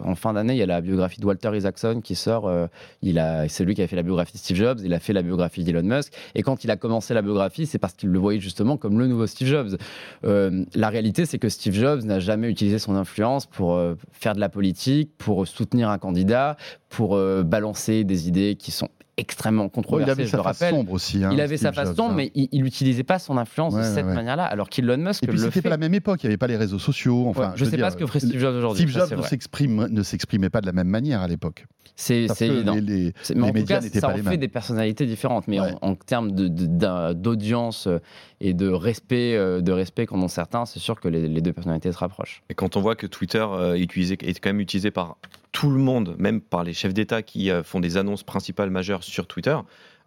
en 0.00 0.14
fin 0.14 0.32
d'année, 0.32 0.54
il 0.54 0.58
y 0.58 0.62
a 0.62 0.66
la 0.66 0.80
biographie 0.80 1.20
de 1.20 1.26
Walter 1.26 1.50
Isaacson 1.54 2.00
qui 2.02 2.14
sort. 2.14 2.48
euh, 2.48 2.68
il 3.02 3.18
a, 3.18 3.48
c'est 3.48 3.64
lui 3.66 3.74
qui 3.74 3.82
a 3.82 3.86
fait 3.86 3.96
la 3.96 4.02
biographie 4.02 4.32
de 4.32 4.38
Steve 4.38 4.56
Jobs. 4.56 4.80
Il 4.82 4.94
a 4.94 4.98
fait 4.98 5.12
la 5.12 5.20
biographie 5.20 5.62
d'Elon 5.62 5.82
Musk. 5.82 6.14
Et 6.34 6.40
quand 6.42 6.64
il 6.64 6.70
a 6.70 6.76
commencé 6.78 7.12
la 7.12 7.20
biographie, 7.20 7.66
c'est 7.66 7.78
parce 7.78 7.92
qu'il 7.92 8.08
le 8.08 8.18
voyait 8.18 8.40
justement 8.40 8.78
comme 8.78 8.98
le 8.98 9.08
nouveau 9.08 9.26
Steve 9.26 9.48
Jobs. 9.48 9.76
Euh, 10.24 10.64
la 10.74 10.88
réalité, 10.88 11.26
c'est 11.26 11.38
que 11.38 11.50
Steve 11.50 11.74
Jobs 11.74 12.02
n'a 12.04 12.18
jamais 12.18 12.48
utilisé 12.48 12.78
son 12.78 12.94
influence 12.96 13.44
pour 13.44 13.74
euh, 13.74 13.94
faire 14.12 14.34
de 14.34 14.40
la 14.40 14.48
politique, 14.48 15.10
pour 15.18 15.46
soutenir 15.46 15.90
un 15.90 15.98
candidat, 15.98 16.56
pour 16.88 17.16
euh, 17.16 17.42
balancer 17.42 18.04
des 18.04 18.21
idées 18.28 18.56
qui 18.56 18.70
sont 18.70 18.88
extrêmement 19.18 19.64
bon, 19.64 19.68
il 19.68 19.72
controversées. 19.72 20.10
avait 20.12 20.24
je 20.24 20.30
sa 20.30 20.42
face 20.42 20.70
sombre 20.70 20.92
aussi. 20.92 21.22
hein, 21.22 21.30
Il 21.32 21.40
avait 21.40 21.56
Steve 21.58 21.68
sa 21.68 21.72
face 21.72 21.88
Jobs, 21.88 21.96
sombre, 21.96 22.12
hein. 22.12 22.14
mais 22.16 22.32
il 22.34 22.62
n'utilisait 22.62 23.04
pas 23.04 23.18
son 23.18 23.36
influence 23.36 23.74
de 23.74 23.82
cette 23.82 24.06
ouais. 24.06 24.14
manière-là, 24.14 24.44
alors 24.44 24.70
qu'Elon 24.70 24.96
Musk 24.96 25.22
Et 25.22 25.26
puis 25.26 25.36
le 25.36 25.42
c'était 25.44 25.60
pas 25.62 25.68
la 25.68 25.76
même 25.76 25.94
époque, 25.94 26.22
il 26.22 26.26
n'y 26.26 26.30
avait 26.30 26.38
pas 26.38 26.46
les 26.46 26.56
réseaux 26.56 26.78
sociaux. 26.78 27.26
Enfin, 27.28 27.52
je 27.54 27.64
veux 27.64 27.70
sais 27.70 27.76
dire, 27.76 27.84
pas 27.86 27.90
ce 27.90 27.96
que 27.96 28.06
ferait 28.06 28.20
Steve 28.20 28.40
Jobs 28.40 28.54
aujourd'hui. 28.56 28.82
Steve 28.88 28.94
Jobs 28.94 29.10
ne 29.12 29.86
ne 29.88 30.02
s'exprimait 30.02 30.50
pas 30.50 30.60
de 30.62 30.66
la 30.66 30.72
même 30.72 30.88
manière 30.88 31.20
à 31.20 31.28
l'époque. 31.28 31.66
C'est 31.94 32.24
évident. 32.40 32.74
les, 32.74 32.80
les- 32.80 33.12
C'est- 33.22 33.34
Mais 33.34 33.42
les 33.42 33.44
en 33.44 33.48
tout 33.48 33.54
médias 33.54 33.76
cas, 33.78 33.82
n'étaient 33.84 34.00
ça 34.00 34.08
pas 34.08 34.14
en 34.14 34.16
les 34.16 34.22
fait 34.22 34.30
mêmes. 34.30 34.40
des 34.40 34.48
personnalités 34.48 35.06
différentes. 35.06 35.46
Mais 35.46 35.60
Ouais. 35.60 35.72
en, 35.82 35.90
en 35.90 35.94
termes 35.94 36.32
de- 36.32 36.48
de- 36.48 36.66
d'un- 36.66 37.14
d'audience 37.14 37.86
euh, 37.86 37.98
et 38.40 38.54
de 38.54 38.68
respect, 38.68 39.36
euh, 39.36 39.60
de 39.60 39.72
respect 39.72 40.06
qu'en 40.06 40.20
ont 40.22 40.28
certains, 40.28 40.64
c'est 40.64 40.80
sûr 40.80 40.98
que 41.00 41.08
les, 41.08 41.28
les 41.28 41.40
deux 41.42 41.52
personnalités 41.52 41.92
se 41.92 41.98
rapprochent. 41.98 42.42
Et 42.50 42.54
quand 42.54 42.76
on 42.76 42.80
voit 42.80 42.96
que 42.96 43.06
Twitter 43.06 43.44
euh, 43.48 43.74
est, 43.74 43.80
utilisé, 43.82 44.14
est 44.22 44.38
quand 44.40 44.48
même 44.50 44.60
utilisé 44.60 44.90
par 44.90 45.16
tout 45.52 45.70
le 45.70 45.78
monde, 45.78 46.14
même 46.18 46.40
par 46.40 46.64
les 46.64 46.72
chefs 46.72 46.94
d'État 46.94 47.22
qui 47.22 47.50
euh, 47.50 47.62
font 47.62 47.78
des 47.80 47.96
annonces 47.98 48.22
principales 48.22 48.70
majeures 48.70 49.04
sur 49.04 49.26
Twitter, 49.26 49.56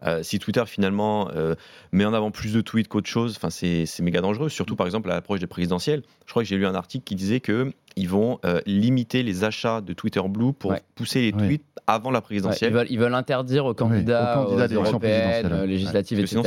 euh, 0.05 0.23
si 0.23 0.39
Twitter 0.39 0.63
finalement 0.65 1.29
euh, 1.35 1.55
met 1.91 2.05
en 2.05 2.13
avant 2.13 2.31
plus 2.31 2.53
de 2.53 2.61
tweets 2.61 2.87
qu'autre 2.87 3.07
chose, 3.09 3.35
enfin 3.37 3.49
c'est 3.49 3.85
c'est 3.85 4.03
méga 4.03 4.21
dangereux. 4.21 4.49
Surtout 4.49 4.75
par 4.75 4.85
exemple 4.87 5.09
à 5.11 5.15
l'approche 5.15 5.39
des 5.39 5.47
présidentielles. 5.47 6.03
Je 6.25 6.31
crois 6.31 6.43
que 6.43 6.49
j'ai 6.49 6.57
lu 6.57 6.65
un 6.65 6.75
article 6.75 7.03
qui 7.03 7.15
disait 7.15 7.39
que 7.39 7.71
ils 7.97 8.09
vont 8.09 8.39
euh, 8.45 8.59
limiter 8.65 9.23
les 9.23 9.45
achats 9.45 9.79
de 9.81 9.93
Twitter 9.93 10.21
Blue 10.27 10.51
pour 10.51 10.71
Ouais. 10.71 10.81
pousser 10.95 11.21
les 11.21 11.33
Ouais. 11.37 11.47
tweets 11.47 11.63
avant 11.87 12.11
la 12.11 12.17
Ouais, 12.19 12.23
présidentielle. 12.23 12.71
ils, 12.71 12.75
veulent, 12.75 12.87
ils 12.89 12.99
veulent 12.99 13.13
interdire 13.13 13.65
aux 13.65 13.73
candidats, 13.73 14.41
aux 14.41 14.45
candidats 14.47 14.65
aux 14.79 14.83
européennes, 14.83 15.29
présidentielles. 15.29 15.53
euh, 15.53 15.65
législatives, 15.65 16.19
etc., 16.19 16.41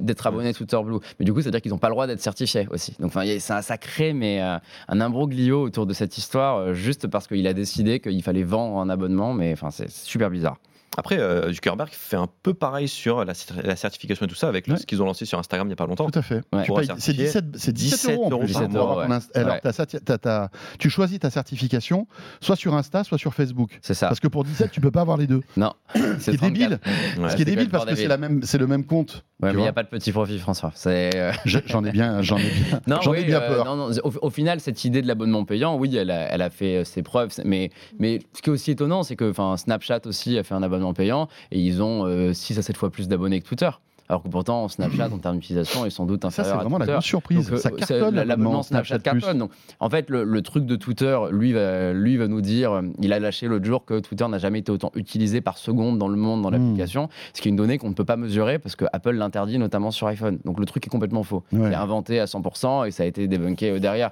d'être 0.00 0.26
abonnés 0.26 0.54
Twitter 0.54 0.78
Blue. 0.82 0.98
Mais 1.18 1.24
du 1.26 1.32
coup, 1.34 1.42
c'est-à-dire 1.42 1.60
qu'ils 1.60 1.72
n'ont 1.72 1.78
pas 1.78 1.88
le 1.88 1.94
droit 1.94 2.06
d'être 2.06 2.20
certifiés 2.22 2.66
aussi. 2.70 2.94
Donc, 2.98 3.12
ça, 3.40 3.62
ça 3.62 3.76
crée 3.78 4.12
mais, 4.14 4.40
euh, 4.42 4.56
un 4.88 5.00
imbroglio 5.00 5.62
autour 5.62 5.86
de 5.86 5.92
cette 5.92 6.16
histoire, 6.18 6.56
euh, 6.58 6.72
juste 6.74 7.08
parce 7.08 7.26
qu'il 7.26 7.46
a 7.46 7.52
décidé 7.52 8.00
qu'il 8.00 8.22
fallait 8.22 8.42
vendre 8.44 8.78
un 8.78 8.88
abonnement. 8.88 9.34
Mais 9.34 9.52
enfin, 9.52 9.70
c'est 9.70 9.90
super 9.90 10.30
bizarre. 10.30 10.56
Après, 10.96 11.18
euh, 11.18 11.52
Zuckerberg 11.52 11.90
fait 11.92 12.16
un 12.16 12.26
peu 12.42 12.52
pareil 12.52 12.88
sur 12.88 13.24
la, 13.24 13.32
la 13.62 13.76
certification 13.76 14.26
et 14.26 14.28
tout 14.28 14.34
ça 14.34 14.48
avec 14.48 14.66
Ouais. 14.66 14.76
ce 14.76 14.86
qu'ils 14.86 15.00
ont 15.00 15.06
lancé 15.06 15.24
sur 15.24 15.38
Instagram 15.38 15.66
il 15.66 15.70
n'y 15.70 15.72
a 15.74 15.76
pas 15.76 15.86
longtemps. 15.86 16.10
Tout 16.10 16.18
à 16.18 16.22
fait. 16.22 16.42
Ouais. 16.52 16.64
C'est 16.98 17.12
17, 17.12 17.44
c'est 17.56 17.72
17 17.72 18.10
euros 18.16 18.26
en 18.34 18.44
17 18.44 18.68
plus. 18.68 18.76
euros, 18.76 18.98
hein, 19.00 19.08
ouais. 19.08 19.18
Alors, 19.34 20.48
tu 20.78 20.90
choisis 20.90 21.18
ta 21.20 21.30
certification 21.30 22.06
soit 22.40 22.56
sur 22.56 22.74
Insta, 22.74 23.04
soit 23.04 23.18
sur 23.18 23.34
Facebook. 23.34 23.78
C'est 23.82 23.94
ça. 23.94 24.08
Parce 24.08 24.20
que 24.20 24.28
pour 24.28 24.44
17, 24.44 24.70
tu 24.72 24.80
peux 24.80 24.90
pas 24.90 25.00
avoir 25.02 25.16
les 25.16 25.26
deux. 25.26 25.42
Non, 25.56 25.72
Ce 25.94 26.30
qui 26.30 26.36
est 26.36 26.40
débile. 26.40 26.78
Ouais. 27.18 27.30
Ce 27.30 27.36
qui 27.36 27.42
est 27.42 27.44
c'est 27.44 27.44
débile 27.44 27.68
parce 27.68 27.84
que 27.84 27.94
c'est 27.94 28.08
c'est 28.42 28.58
le 28.58 28.66
même 28.66 28.84
compte. 28.84 29.24
Ouais, 29.42 29.52
mais 29.54 29.58
il 29.60 29.62
n'y 29.62 29.68
a 29.68 29.72
pas 29.72 29.82
de 29.84 29.88
petit 29.88 30.12
profit, 30.12 30.38
François. 30.38 30.70
C'est. 30.74 31.16
euh, 31.16 31.32
Je- 31.46 31.60
J'en 31.64 31.82
ai 31.84 31.92
bien, 31.92 32.20
j'en 32.20 32.36
ai 32.36 32.42
bien, 32.50 32.80
Non, 32.86 33.00
j'en 33.00 33.12
oui, 33.12 33.20
ai 33.20 33.24
bien 33.24 33.40
euh, 33.40 33.48
peur. 33.54 33.64
non, 33.64 33.76
non, 33.88 33.94
au, 34.04 34.12
au 34.26 34.30
final, 34.30 34.60
cette 34.60 34.84
idée 34.84 35.00
de 35.00 35.06
l'abonnement 35.06 35.44
payant, 35.46 35.76
oui, 35.78 35.96
elle 35.96 36.10
a, 36.10 36.30
elle 36.32 36.42
a 36.42 36.50
fait 36.50 36.76
euh, 36.78 36.84
ses 36.84 37.02
preuves. 37.02 37.30
c'est- 37.30 37.44
Mais, 37.44 37.70
mais 37.98 38.18
ce 38.34 38.42
qui 38.42 38.50
est 38.50 38.52
aussi 38.52 38.70
étonnant, 38.72 39.02
c'est 39.02 39.16
que 39.16 39.32
Snapchat 39.56 40.00
aussi 40.04 40.36
a 40.36 40.42
fait 40.42 40.54
un 40.54 40.62
abonnement 40.62 40.79
payant 40.94 41.28
et 41.52 41.58
ils 41.60 41.82
ont 41.82 42.32
6 42.32 42.58
à 42.58 42.62
7 42.62 42.76
fois 42.76 42.90
plus 42.90 43.08
d'abonnés 43.08 43.40
que 43.40 43.46
Twitter. 43.46 43.70
Alors 44.08 44.24
que 44.24 44.28
pourtant, 44.28 44.66
Snapchat, 44.66 45.08
en 45.12 45.18
termes 45.18 45.36
d'utilisation, 45.36 45.86
est 45.86 45.90
sans 45.90 46.04
doute 46.04 46.22
Ça, 46.30 46.42
c'est 46.42 46.50
à 46.50 46.56
vraiment 46.56 46.78
la 46.78 46.86
grosse 46.86 47.04
surprise. 47.04 47.48
Donc, 47.48 47.58
euh, 47.58 47.62
ça 47.62 47.70
cartonne 47.70 48.16
l'abonnement 48.16 48.64
Snapchat, 48.64 48.96
Snapchat 48.98 49.20
cartonne. 49.20 49.38
Donc, 49.38 49.52
en 49.78 49.88
fait, 49.88 50.10
le, 50.10 50.24
le 50.24 50.42
truc 50.42 50.66
de 50.66 50.74
Twitter, 50.74 51.16
lui 51.30 51.52
va, 51.52 51.92
lui 51.92 52.16
va 52.16 52.26
nous 52.26 52.40
dire, 52.40 52.72
euh, 52.72 52.82
il 52.98 53.12
a 53.12 53.20
lâché 53.20 53.46
l'autre 53.46 53.64
jour 53.66 53.84
que 53.84 54.00
Twitter 54.00 54.26
n'a 54.26 54.38
jamais 54.38 54.58
été 54.58 54.72
autant 54.72 54.90
utilisé 54.96 55.40
par 55.40 55.58
seconde 55.58 55.98
dans 55.98 56.08
le 56.08 56.16
monde 56.16 56.42
dans 56.42 56.50
Hmm. 56.50 56.54
l'application, 56.54 57.08
ce 57.34 57.40
qui 57.40 57.46
est 57.46 57.50
une 57.50 57.56
donnée 57.56 57.78
qu'on 57.78 57.90
ne 57.90 57.94
peut 57.94 58.04
pas 58.04 58.16
mesurer 58.16 58.58
parce 58.58 58.74
que 58.74 58.84
Apple 58.92 59.12
l'interdit 59.12 59.58
notamment 59.58 59.92
sur 59.92 60.08
iPhone. 60.08 60.40
Donc 60.44 60.58
le 60.58 60.66
truc 60.66 60.84
est 60.84 60.90
complètement 60.90 61.22
faux. 61.22 61.44
Ouais. 61.52 61.68
C'est 61.70 61.76
inventé 61.76 62.18
à 62.18 62.24
100% 62.24 62.88
et 62.88 62.90
ça 62.90 63.04
a 63.04 63.06
été 63.06 63.28
débunké 63.28 63.70
euh, 63.70 63.78
derrière. 63.78 64.10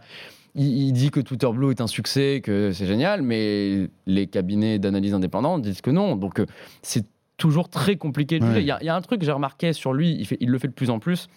Il, 0.59 0.66
il 0.88 0.92
dit 0.92 1.11
que 1.11 1.21
Twitter 1.21 1.49
Blue 1.53 1.71
est 1.71 1.81
un 1.81 1.87
succès, 1.87 2.40
que 2.42 2.73
c'est 2.73 2.87
génial, 2.87 3.23
mais 3.23 3.88
les 4.07 4.27
cabinets 4.27 4.79
d'analyse 4.79 5.14
indépendants 5.14 5.59
disent 5.59 5.81
que 5.81 5.90
non. 5.90 6.16
Donc 6.16 6.40
euh, 6.40 6.47
c'est 6.83 7.07
toujours 7.38 7.68
très 7.68 7.97
compliqué 7.97 8.38
de 8.40 8.44
Ouais. 8.44 8.61
Il 8.62 8.66
y, 8.66 8.71
a- 8.71 8.79
il 8.83 8.87
y 8.87 8.88
a 8.88 8.94
un 8.97 9.01
truc 9.01 9.21
que 9.21 9.27
j'ai 9.27 9.33
remarqué 9.33 9.73
sur 9.73 9.92
lui, 9.92 10.16
il, 10.18 10.27
fait- 10.27 10.37
il 10.40 10.51
le 10.51 10.59
fait 10.59 10.68
de 10.68 10.73
plus 10.73 10.90
en 10.90 10.99
plus. 10.99 11.29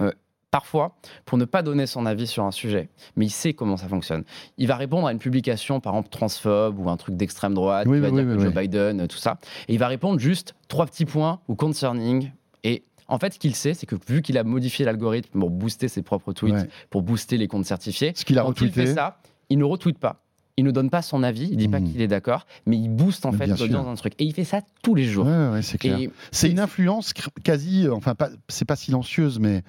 Euh, 0.00 0.10
parfois, 0.50 0.96
pour 1.24 1.38
ne 1.38 1.44
pas 1.44 1.62
donner 1.62 1.86
son 1.86 2.04
avis 2.06 2.26
sur 2.26 2.44
un 2.44 2.50
sujet, 2.50 2.88
mais 3.16 3.26
il 3.26 3.30
sait 3.30 3.52
comment 3.54 3.76
ça 3.76 3.88
fonctionne. 3.88 4.24
Il 4.58 4.66
va 4.66 4.76
répondre 4.76 5.06
à 5.06 5.12
une 5.12 5.18
publication, 5.18 5.80
par 5.80 5.94
exemple, 5.94 6.08
transphobe 6.10 6.78
ou 6.78 6.90
un 6.90 6.96
truc 6.96 7.16
d'extrême 7.16 7.54
droite, 7.54 7.86
Oui, 7.88 7.98
qui 7.98 8.00
va 8.02 8.08
oui, 8.10 8.14
dire 8.22 8.26
oui, 8.30 8.36
que 8.36 8.42
Joe. 8.42 8.54
Biden, 8.54 9.06
tout 9.08 9.16
ça. 9.16 9.38
Et 9.68 9.74
il 9.74 9.78
va 9.78 9.86
répondre 9.88 10.18
juste 10.18 10.54
trois 10.68 10.86
petits 10.86 11.04
points 11.06 11.40
ou 11.48 11.54
concerning. 11.54 12.32
Et 12.64 12.82
en 13.12 13.18
fait, 13.18 13.34
ce 13.34 13.38
qu'il 13.38 13.54
sait, 13.54 13.74
c'est 13.74 13.86
que 13.86 13.96
vu 14.08 14.22
qu'il 14.22 14.38
a 14.38 14.44
modifié 14.44 14.84
l'algorithme 14.84 15.38
pour 15.38 15.50
booster 15.50 15.88
ses 15.88 16.02
propres 16.02 16.32
tweets, 16.32 16.54
Ouais. 16.54 16.68
pour 16.90 17.02
booster 17.02 17.36
les 17.36 17.46
comptes 17.48 17.66
certifiés, 17.66 18.12
Ce 18.14 18.24
qu'il 18.24 18.38
a 18.38 18.42
quand 18.42 18.60
il 18.60 18.72
fait 18.72 18.94
ça, 18.94 19.18
il 19.50 19.58
ne 19.58 19.64
retweet 19.64 19.98
pas. 19.98 20.18
Il 20.58 20.64
ne 20.66 20.70
donne 20.70 20.90
pas 20.90 21.00
son 21.00 21.22
avis, 21.22 21.48
il 21.50 21.56
dit 21.56 21.68
pas 21.68 21.80
Mhm. 21.80 21.92
qu'il 21.92 22.02
est 22.02 22.08
d'accord, 22.08 22.46
mais 22.66 22.76
il 22.76 22.90
booste 22.90 23.24
en 23.24 23.32
Mais 23.32 23.38
fait 23.38 23.46
l'audience 23.46 23.86
d'un 23.86 23.94
truc. 23.94 24.12
Et 24.18 24.24
il 24.24 24.34
fait 24.34 24.44
ça 24.44 24.60
tous 24.82 24.94
les 24.94 25.04
jours. 25.04 25.24
Ouais, 25.26 25.48
ouais, 25.50 25.62
c'est 25.62 25.78
clair. 25.78 25.98
C'est 26.30 26.50
une 26.50 26.60
influence 26.60 27.14
quasi, 27.42 27.86
euh, 27.86 27.94
enfin, 27.94 28.14
pas, 28.14 28.28
c'est 28.48 28.66
pas 28.66 28.76
silencieuse, 28.76 29.38
mais 29.38 29.62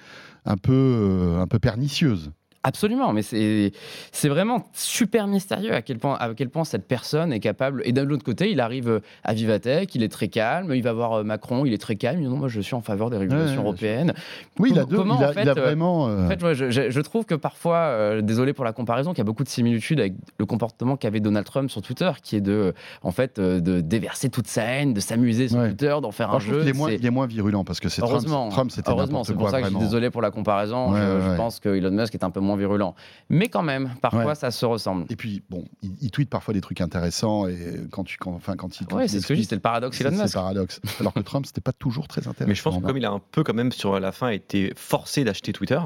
un 0.44 0.58
peu, 0.58 0.72
euh, 0.74 1.40
un 1.40 1.46
peu 1.46 1.58
pernicieuse. 1.58 2.32
Absolument, 2.66 3.12
mais 3.12 3.20
c'est 3.22 4.28
vraiment 4.28 4.64
super 4.72 5.26
mystérieux 5.26 5.74
à 5.74 5.82
quel 5.82 5.98
point 5.98 6.16
à 6.18 6.32
quel 6.34 6.48
point 6.48 6.64
cette 6.64 6.88
personne 6.88 7.30
est 7.32 7.38
capable. 7.40 7.82
Et 7.84 7.92
d'un 7.92 8.08
autre 8.08 8.24
côté, 8.24 8.50
il 8.50 8.58
arrive 8.58 9.02
à 9.22 9.34
Vivatech, 9.34 9.94
il 9.94 10.02
est 10.02 10.08
très 10.08 10.28
calme, 10.28 10.72
il 10.74 10.82
va 10.82 10.94
voir 10.94 11.12
euh, 11.12 11.24
Macron, 11.24 11.66
il 11.66 11.74
est 11.74 11.78
très 11.78 11.96
calme. 11.96 12.20
Il 12.20 12.24
dit 12.24 12.30
non, 12.30 12.38
moi 12.38 12.48
je 12.48 12.60
suis 12.62 12.74
en 12.74 12.80
faveur 12.80 13.10
des 13.10 13.18
régulations 13.18 13.58
Ouais, 13.60 13.66
européennes. 13.68 14.14
Oui, 14.58 14.70
il 14.72 14.78
a 14.78 14.84
deux. 14.84 14.96
comment, 14.96 15.18
il 15.18 15.24
a, 15.24 15.28
en 15.28 15.32
fait, 15.34 15.42
il 15.42 15.48
a 15.48 15.52
euh, 15.52 15.60
vraiment. 15.60 16.08
euh, 16.08 16.24
En 16.24 16.28
fait, 16.28 16.42
ouais, 16.42 16.54
je, 16.54 16.70
je- 16.70 16.90
je 16.90 17.00
trouve 17.02 17.26
que 17.26 17.34
parfois, 17.34 17.76
euh, 17.76 18.22
désolé 18.22 18.54
pour 18.54 18.64
la 18.64 18.72
comparaison, 18.72 19.10
qu'il 19.10 19.18
y 19.18 19.20
a 19.20 19.24
beaucoup 19.24 19.44
de 19.44 19.48
similitudes 19.50 20.00
avec 20.00 20.14
le 20.38 20.46
comportement 20.46 20.96
qu'avait 20.96 21.20
Donald 21.20 21.44
Trump 21.46 21.70
sur 21.70 21.82
Twitter, 21.82 22.10
qui 22.22 22.36
est 22.36 22.40
de, 22.40 22.72
en 23.02 23.10
fait, 23.10 23.38
euh, 23.38 23.60
de 23.60 23.80
déverser 23.82 24.30
toute 24.30 24.46
sa 24.46 24.62
haine, 24.64 24.94
de 24.94 25.00
s'amuser 25.00 25.48
sur 25.48 25.58
Ouais. 25.58 25.68
Twitter, 25.68 25.94
d'en 26.00 26.12
faire 26.12 26.32
un 26.34 26.38
je 26.38 26.48
jeu. 26.54 26.66
est 26.66 26.72
moins, 26.72 26.90
il 26.90 27.04
est 27.04 27.10
moins 27.10 27.26
virulent 27.26 27.62
parce 27.64 27.78
que 27.80 27.90
c'est 27.90 28.00
Trump. 28.00 28.12
Heureusement, 28.12 28.48
Trump, 28.48 28.70
c'était 28.70 28.90
heureusement, 28.90 29.22
c'est 29.22 29.34
pour 29.34 29.42
quoi 29.42 29.50
ça 29.50 29.58
que 29.60 29.66
je 29.66 29.70
suis 29.70 29.78
désolé 29.78 30.08
pour 30.08 30.22
la 30.22 30.30
comparaison. 30.30 30.94
Je, 30.96 31.20
je 31.30 31.36
pense 31.36 31.60
que 31.60 31.68
Elon 31.68 31.90
Musk 31.90 32.14
est 32.14 32.24
un 32.24 32.30
peu 32.30 32.40
moins 32.40 32.53
virulent, 32.56 32.94
mais 33.28 33.48
quand 33.48 33.62
même, 33.62 33.90
parfois 34.02 34.24
Ouais. 34.26 34.34
ça 34.34 34.50
se 34.50 34.64
ressemble. 34.66 35.06
Et 35.10 35.16
puis, 35.16 35.42
bon, 35.50 35.64
il, 35.82 35.92
il 36.00 36.10
tweet 36.10 36.28
parfois 36.30 36.54
des 36.54 36.60
trucs 36.60 36.80
intéressants 36.80 37.46
et 37.48 37.80
quand 37.90 38.04
tu, 38.04 38.16
quand, 38.18 38.32
enfin, 38.32 38.56
quand 38.56 38.80
il. 38.80 38.86
quand 38.86 38.96
Ouais, 38.96 39.06
il 39.06 39.08
c'est 39.08 39.20
ce 39.20 39.26
que 39.26 39.34
je 39.34 39.40
dis, 39.40 39.46
c'est 39.46 39.54
le 39.54 39.60
paradoxe 39.60 39.96
c'est 39.98 40.04
Elon 40.04 40.16
c'est 40.16 40.22
Musk. 40.22 40.34
paradoxe. 40.34 40.80
Alors 41.00 41.12
que 41.14 41.20
Trump, 41.20 41.46
c'était 41.46 41.60
pas 41.60 41.72
toujours 41.72 42.08
très 42.08 42.20
intéressant. 42.28 42.48
Mais 42.48 42.54
je 42.54 42.62
pense 42.62 42.78
que 42.78 42.82
comme 42.86 42.96
il 42.96 43.04
a 43.04 43.10
un 43.10 43.20
peu 43.30 43.42
quand 43.42 43.54
même 43.54 43.72
sur 43.72 43.98
la 44.00 44.12
fin 44.12 44.28
été 44.28 44.72
forcé 44.76 45.24
d'acheter 45.24 45.52
Twitter, 45.52 45.80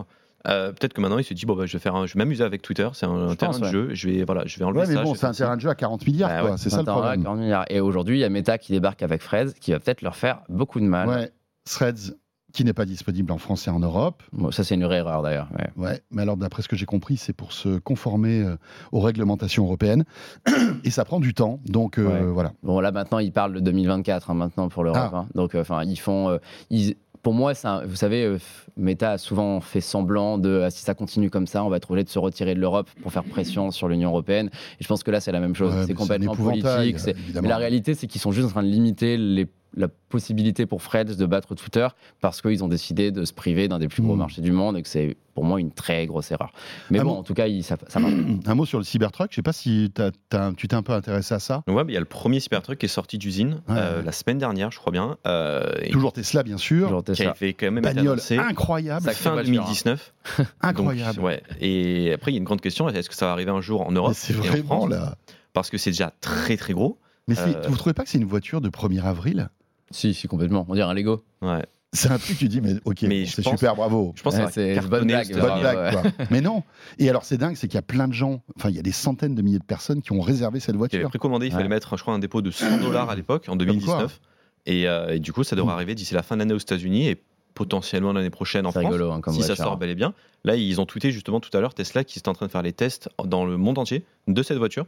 euh, 0.47 0.71
peut-être 0.73 0.93
que 0.93 1.01
maintenant 1.01 1.19
il 1.19 1.25
se 1.25 1.35
dit 1.35 1.47
bon 1.47 1.57
bah 1.57 1.67
je 1.67 1.73
vais 1.73 1.79
faire, 1.81 1.97
un- 1.97 2.07
je 2.07 2.15
vais 2.15 2.19
m'amuser 2.19 2.45
avec 2.45 2.63
Twitter, 2.63 2.89
c'est 2.93 3.07
un, 3.07 3.29
Je 3.31 3.35
terrain 3.35 3.51
pense, 3.53 3.61
de 3.61 3.67
ouais. 3.67 3.73
jeu, 3.73 3.89
je 3.93 4.09
vais 4.09 4.25
voilà, 4.25 4.45
je 4.47 4.57
vais 4.59 4.65
enlever 4.65 4.81
Ouais, 4.81 4.87
mais 4.87 4.95
ça. 4.95 5.03
bon, 5.03 5.15
c'est 5.17 5.27
un 5.27 5.33
terrain 5.33 5.57
de 5.57 5.61
jeu 5.61 5.69
à 5.69 5.75
40 5.75 6.07
milliards, 6.07 6.31
Bah 6.31 6.41
quoi. 6.43 6.51
ouais, 6.53 6.57
c'est 6.59 6.71
ça 6.71 6.79
le 6.79 6.85
problème. 6.85 7.23
40 7.25 7.39
milliards. 7.41 7.65
Et 7.71 7.81
aujourd'hui, 7.81 8.19
il 8.19 8.21
y 8.21 8.25
a 8.25 8.29
Meta 8.29 8.57
qui 8.57 8.71
débarque 8.73 9.03
avec 9.03 9.21
Fred, 9.21 9.53
qui 9.55 9.73
va 9.73 9.81
peut-être 9.81 10.03
leur 10.03 10.15
faire 10.17 10.43
beaucoup 10.49 10.79
de 10.79 10.85
mal. 10.87 11.09
Ouais, 11.09 11.33
Threads, 11.69 12.15
qui 12.53 12.65
n'est 12.65 12.73
pas 12.73 12.87
disponible 12.87 13.31
en 13.33 13.39
France 13.39 13.67
et 13.67 13.71
en 13.71 13.79
Europe. 13.79 14.23
Bon, 14.33 14.51
ça, 14.51 14.65
c'est 14.65 14.75
une 14.75 14.85
vraie 14.85 14.97
erreur 14.99 15.23
d'ailleurs. 15.23 15.49
ouais. 15.77 15.85
Ouais, 15.85 16.01
mais 16.11 16.23
alors 16.23 16.37
d'après 16.37 16.63
ce 16.63 16.69
que 16.69 16.77
j'ai 16.77 16.87
compris, 16.87 17.17
c'est 17.17 17.33
pour 17.35 17.53
se 17.53 17.79
conformer 17.79 18.41
euh, 18.43 18.57
aux 18.93 19.01
réglementations 19.01 19.65
européennes 19.65 20.05
et 20.85 20.91
ça 20.91 21.05
prend 21.05 21.21
du 21.21 21.35
temps. 21.35 21.61
Donc 21.67 21.99
euh, 21.99 22.07
Ouais. 22.09 22.33
voilà. 22.33 22.53
Bon, 22.63 22.81
là 22.81 22.91
maintenant, 22.91 23.19
ils 23.19 23.33
parlent 23.33 23.53
de 23.55 23.61
2024 23.61 24.31
hein, 24.31 24.35
maintenant 24.35 24.69
pour 24.69 24.83
l'Europe. 24.85 25.11
Ah. 25.13 25.17
hein. 25.19 25.27
Donc, 25.35 25.55
euh, 25.55 25.61
enfin, 25.61 25.85
ils 25.85 25.99
font. 25.99 26.39
ils- 26.71 26.97
pour 27.21 27.35
moi, 27.35 27.53
ça, 27.53 27.83
vous 27.85 27.97
savez, 27.97 28.37
Meta 28.77 29.11
a 29.13 29.19
souvent 29.19 29.61
fait 29.61 29.81
semblant 29.81 30.39
de 30.39 30.63
ah, 30.67 30.71
si 30.71 30.83
ça 30.85 30.95
continue 30.95 31.31
comme 31.31 31.49
ça, 31.49 31.65
on 31.65 31.69
va 31.69 31.77
être 31.77 31.91
obligé 31.91 32.05
de 32.05 32.09
se 32.09 32.19
retirer 32.19 32.55
de 32.55 32.61
l'Europe 32.61 32.89
pour 33.03 33.13
faire 33.13 33.25
pression 33.25 33.73
sur 33.73 33.89
l'Union 33.89 34.11
européenne. 34.11 34.51
Et 34.81 34.85
je 34.85 34.89
pense 34.89 35.03
que 35.03 35.11
là, 35.11 35.21
c'est 35.21 35.33
la 35.33 35.41
même 35.41 35.55
chose. 35.57 35.75
Ouais, 35.75 35.85
c'est 35.87 35.95
complètement 35.95 36.37
politique. 36.37 36.97
Mais 37.43 37.49
la 37.49 37.57
réalité, 37.59 37.95
c'est 37.95 38.07
qu'ils 38.07 38.21
sont 38.21 38.31
juste 38.31 38.47
en 38.47 38.51
train 38.51 38.63
de 38.63 38.69
limiter 38.69 39.17
les, 39.19 39.49
la 39.77 39.89
possibilité 39.89 40.65
pour 40.67 40.83
Fred 40.83 41.15
de 41.17 41.27
battre 41.27 41.55
Twitter 41.55 41.87
parce 42.21 42.41
qu'ils 42.43 42.65
ont 42.65 42.69
décidé 42.69 43.11
de 43.13 43.25
se 43.25 43.33
priver 43.33 43.69
d'un 43.69 43.79
des 43.79 43.89
plus 43.89 44.03
gros 44.03 44.15
Mm. 44.15 44.19
marchés 44.19 44.41
du 44.43 44.51
monde 44.53 44.77
et 44.79 44.83
que 44.83 44.89
c'est 44.89 45.17
pour 45.35 45.45
moi 45.45 45.61
une 45.61 45.71
très 45.71 46.07
grosse 46.07 46.31
erreur. 46.33 46.51
Mais 46.91 46.99
bon, 47.01 47.11
en 47.13 47.23
tout 47.23 47.35
cas, 47.35 47.47
il- 47.47 47.63
ça, 47.63 47.77
ça 47.87 48.01
marche. 48.01 48.15
Un 48.47 48.55
mot 48.55 48.65
sur 48.65 48.79
le 48.79 48.85
Cybertruck. 48.85 49.29
Je 49.31 49.37
sais 49.37 49.43
pas 49.43 49.53
si 49.53 49.93
tu 49.95 50.69
t'es 50.69 50.75
un 50.75 50.83
peu 50.83 50.93
intéressé 50.93 51.35
à 51.35 51.39
ça. 51.39 51.63
Ouais, 51.69 51.85
mais 51.85 51.93
il 51.93 51.95
y 51.95 51.97
a 51.97 52.01
le 52.01 52.07
premier 52.07 52.41
Cybertruck 52.41 52.79
qui 52.79 52.87
est 52.87 52.89
sorti 52.89 53.19
d'usine 53.19 53.61
Ouais, 53.69 53.77
euh, 53.77 53.99
ouais. 53.99 54.05
la 54.05 54.13
semaine 54.13 54.39
dernière, 54.39 54.71
je 54.73 54.79
crois 54.79 54.91
bien. 54.91 55.17
euh, 55.27 55.71
Toujours 55.93 56.13
Tesla, 56.13 56.43
bien 56.43 56.57
sûr. 56.59 56.87
Toujours 56.89 57.05
qui 57.05 57.13
Tesla. 57.13 57.31
avait 57.31 57.53
quand 57.53 57.67
même 57.67 57.79
été 57.79 57.89
Bagnole 57.95 58.13
annoncé 58.15 58.37
incroyable. 58.39 59.09
Fin 59.11 59.33
voiture, 59.33 59.53
2019. 59.53 60.15
Donc, 60.39 60.47
Incroyable. 60.63 61.21
ouais. 61.21 61.43
Et 61.61 62.13
après, 62.15 62.31
il 62.33 62.35
y 62.35 62.37
a 62.37 62.41
une 62.41 62.45
grande 62.45 62.61
question 62.63 62.89
est-ce 62.89 63.09
que 63.09 63.15
ça 63.15 63.27
va 63.27 63.33
arriver 63.33 63.51
un 63.51 63.61
jour 63.61 63.87
en 63.87 63.93
Europe 63.93 64.15
C'est 64.17 64.33
et 64.33 64.37
en 64.39 64.41
vraiment 64.43 64.65
France 64.65 64.91
là. 64.91 65.17
Parce 65.53 65.71
que 65.71 65.79
c'est 65.79 65.91
déjà 65.91 66.13
très 66.21 66.57
très 66.57 66.73
gros. 66.73 66.99
Mais 67.29 67.39
Euh, 67.39 67.63
vous 67.69 67.77
trouvez 67.77 67.93
pas 67.95 68.05
que 68.05 68.09
c'est 68.11 68.19
une 68.19 68.25
voiture 68.25 68.61
de 68.63 68.71
1er 68.71 69.03
avril? 69.05 69.51
Si, 69.91 70.15
si, 70.15 70.29
complètement. 70.29 70.67
On 70.69 70.75
dirait 70.75 70.89
un 70.89 70.95
Lego. 70.95 71.25
Ouais. 71.43 71.65
C'est 71.95 72.11
un 72.11 72.19
truc 72.19 72.37
tu 72.37 72.49
dis 72.49 72.61
mais 72.61 72.75
ok, 72.85 73.03
Mais 73.03 73.25
c'est 73.25 73.41
pense- 73.43 73.55
super, 73.55 73.75
bravo. 73.75 74.13
Je 74.15 74.23
pense 74.23 74.35
Ouais, 74.37 74.45
que 74.45 74.53
c'est 74.53 74.75
une 74.77 74.81
bonne 74.89 75.07
blague, 75.07 75.33
Bonne 75.33 75.43
Ouais, 75.43 75.61
blague, 75.61 75.93
quoi. 75.93 76.03
Mais 76.31 76.43
non. 76.43 76.63
Et 76.99 77.09
alors 77.09 77.25
c'est 77.25 77.39
dingue, 77.39 77.57
c'est 77.57 77.67
qu'il 77.67 77.77
y 77.77 77.79
a 77.79 77.83
plein 77.83 78.07
de 78.09 78.13
gens, 78.13 78.43
enfin 78.59 78.69
il 78.69 78.77
y 78.77 78.79
a 78.79 78.83
des 78.83 78.93
centaines 78.93 79.35
de 79.35 79.41
milliers 79.41 79.59
de 79.59 79.65
personnes 79.65 80.03
qui 80.03 80.13
ont 80.13 80.21
réservé 80.21 80.61
cette 80.61 80.69
Il 80.69 80.71
avait 80.73 80.79
voiture. 80.79 81.09
précommandé, 81.09 81.47
il 81.47 81.53
fallait 81.53 81.63
Ouais. 81.65 81.69
mettre, 81.71 81.97
je 81.97 82.03
crois, 82.03 82.13
un 82.13 82.19
dépôt 82.19 82.43
de 82.43 82.51
100 82.51 82.77
dollars 82.83 83.09
à 83.09 83.15
l'époque, 83.17 83.47
en 83.49 83.57
2019. 83.57 84.21
Et, 84.67 84.87
euh, 84.87 85.15
et 85.15 85.19
du 85.19 85.33
coup, 85.33 85.45
ça 85.45 85.57
devrait 85.57 85.73
Mm. 85.73 85.77
arriver 85.77 85.95
d'ici 85.95 86.13
la 86.13 86.23
fin 86.23 86.37
de 86.37 86.41
l'année 86.41 86.53
aux 86.53 86.59
États-Unis 86.59 87.09
et 87.09 87.23
potentiellement 87.55 88.13
l'année 88.13 88.29
prochaine 88.29 88.67
en 88.67 88.71
C'est 88.71 88.81
France. 88.81 88.93
rigolo 88.93 89.11
hein, 89.11 89.23
comme 89.23 89.33
si 89.33 89.41
ça 89.41 89.47
voiture. 89.49 89.65
sort 89.65 89.77
bel 89.79 89.89
et 89.89 89.95
bien. 89.95 90.13
Là, 90.45 90.57
ils 90.57 90.81
ont 90.83 90.85
tweeté 90.87 91.11
justement 91.11 91.41
tout 91.41 91.57
à 91.57 91.61
l'heure 91.63 91.73
Tesla 91.73 92.05
qui 92.05 92.19
est 92.19 92.29
en 92.29 92.35
train 92.35 92.45
de 92.47 92.51
faire 92.51 92.63
les 92.63 92.75
tests 92.75 93.09
dans 93.25 93.47
le 93.47 93.57
monde 93.57 93.79
entier 93.79 94.05
de 94.27 94.43
cette 94.43 94.59
voiture 94.59 94.85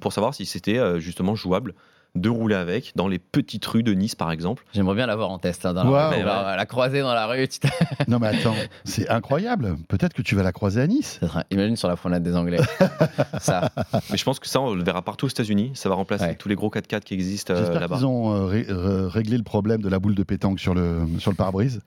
pour 0.00 0.12
savoir 0.12 0.34
si 0.34 0.46
c'était 0.46 0.78
euh, 0.78 1.00
justement 1.00 1.34
jouable 1.34 1.74
de 2.14 2.28
rouler 2.28 2.54
avec 2.54 2.92
dans 2.94 3.08
les 3.08 3.18
petites 3.18 3.64
rues 3.66 3.82
de 3.82 3.92
Nice, 3.92 4.14
par 4.14 4.30
exemple. 4.30 4.64
J'aimerais 4.72 4.94
bien 4.94 5.06
l'avoir 5.06 5.30
en 5.30 5.38
test. 5.38 5.66
hein, 5.66 5.74
dans 5.74 5.84
la, 5.90 6.08
rue. 6.10 6.16
Ouais, 6.16 6.22
la 6.24 6.66
croiser 6.66 7.00
dans 7.00 7.12
la 7.14 7.26
rue. 7.26 7.48
Non 8.08 8.18
mais 8.18 8.28
attends, 8.28 8.54
c'est 8.84 9.08
incroyable. 9.08 9.76
Peut-être 9.88 10.12
que 10.14 10.22
tu 10.22 10.34
vas 10.36 10.42
la 10.42 10.52
croiser 10.52 10.80
à 10.80 10.86
Nice. 10.86 11.18
Ça 11.20 11.28
sera- 11.28 11.44
Imagine 11.50 11.76
sur 11.76 11.88
la 11.88 11.96
promenade 11.96 12.22
des 12.22 12.36
Anglais. 12.36 12.60
ça. 13.40 13.70
Mais 14.10 14.16
je 14.16 14.24
pense 14.24 14.38
que 14.38 14.46
ça, 14.48 14.60
on 14.60 14.74
le 14.74 14.84
verra 14.84 15.02
partout 15.02 15.26
aux 15.26 15.28
États-Unis. 15.28 15.72
Ça 15.74 15.88
va 15.88 15.94
remplacer 15.96 16.24
Ouais. 16.24 16.34
tous 16.36 16.48
les 16.48 16.54
gros 16.54 16.70
4x4 16.70 17.00
qui 17.00 17.14
existent 17.14 17.52
euh, 17.54 17.78
là-bas. 17.80 17.96
qu'ils 17.96 18.06
ont 18.06 18.32
euh, 18.34 18.44
ré- 18.46 18.66
euh, 18.70 19.08
réglé 19.08 19.36
le 19.36 19.42
problème 19.42 19.82
de 19.82 19.88
la 19.88 19.98
boule 19.98 20.14
de 20.14 20.22
pétanque 20.22 20.60
sur 20.60 20.74
le 20.74 21.00
sur 21.18 21.30
le 21.30 21.36
pare-brise. 21.36 21.80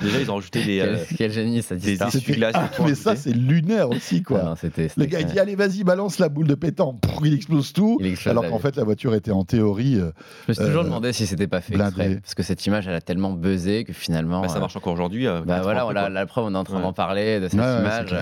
Déjà, 0.00 0.20
ils 0.20 0.30
ont 0.30 0.34
rajouté 0.36 0.64
des, 0.64 0.78
Quel, 0.78 0.88
euh, 0.88 0.98
quel 1.16 1.30
génie 1.32 1.62
cette 1.62 1.78
des 1.80 2.02
essuie-glaces. 2.02 2.54
Ah, 2.56 2.70
mais 2.84 2.94
ça 2.94 3.16
c'est 3.16 3.32
lunaire 3.32 3.90
aussi 3.90 4.22
quoi. 4.22 4.42
Non, 4.42 4.54
c'était- 4.56 4.82
Le 4.84 4.88
c'était 4.88 5.06
gars 5.06 5.20
il 5.20 5.26
dit 5.26 5.38
allez 5.38 5.56
vas-y 5.56 5.84
balance 5.84 6.18
la 6.18 6.28
boule 6.28 6.46
de 6.46 6.54
pétanque, 6.54 7.00
il 7.24 7.34
explose 7.34 7.72
tout. 7.72 7.96
Il 8.00 8.06
explose 8.06 8.30
Alors 8.30 8.48
qu'en 8.48 8.58
fait 8.58 8.76
la 8.76 8.84
voiture 8.84 9.14
était 9.14 9.30
en 9.30 9.44
théorie. 9.44 9.96
euh, 9.96 10.10
Je 10.46 10.50
me 10.52 10.54
suis 10.54 10.64
toujours 10.64 10.82
euh, 10.82 10.84
demandé 10.84 11.12
si 11.12 11.26
c'était 11.26 11.46
pas 11.46 11.60
fait 11.60 11.74
blindé. 11.74 11.90
exprès, 12.00 12.20
parce 12.20 12.34
que 12.34 12.42
cette 12.42 12.64
image, 12.66 12.86
elle 12.88 12.94
a 12.94 13.00
tellement 13.00 13.32
buzzé 13.32 13.84
que 13.84 13.92
finalement. 13.92 14.42
Bah, 14.42 14.48
ça 14.48 14.56
euh, 14.56 14.60
marche 14.60 14.76
encore 14.76 14.92
aujourd'hui. 14.92 15.26
euh, 15.26 15.40
Bah 15.44 15.60
voilà, 15.62 15.86
on 15.86 15.90
a- 15.90 16.08
la 16.08 16.26
preuve, 16.26 16.44
on 16.46 16.54
est 16.54 16.58
en 16.58 16.64
train 16.64 16.76
Ouais. 16.76 16.82
d'en 16.82 16.92
parler 16.92 17.40
de 17.40 17.48
cette 17.48 17.58
Ouais, 17.60 17.78
image. 17.80 18.14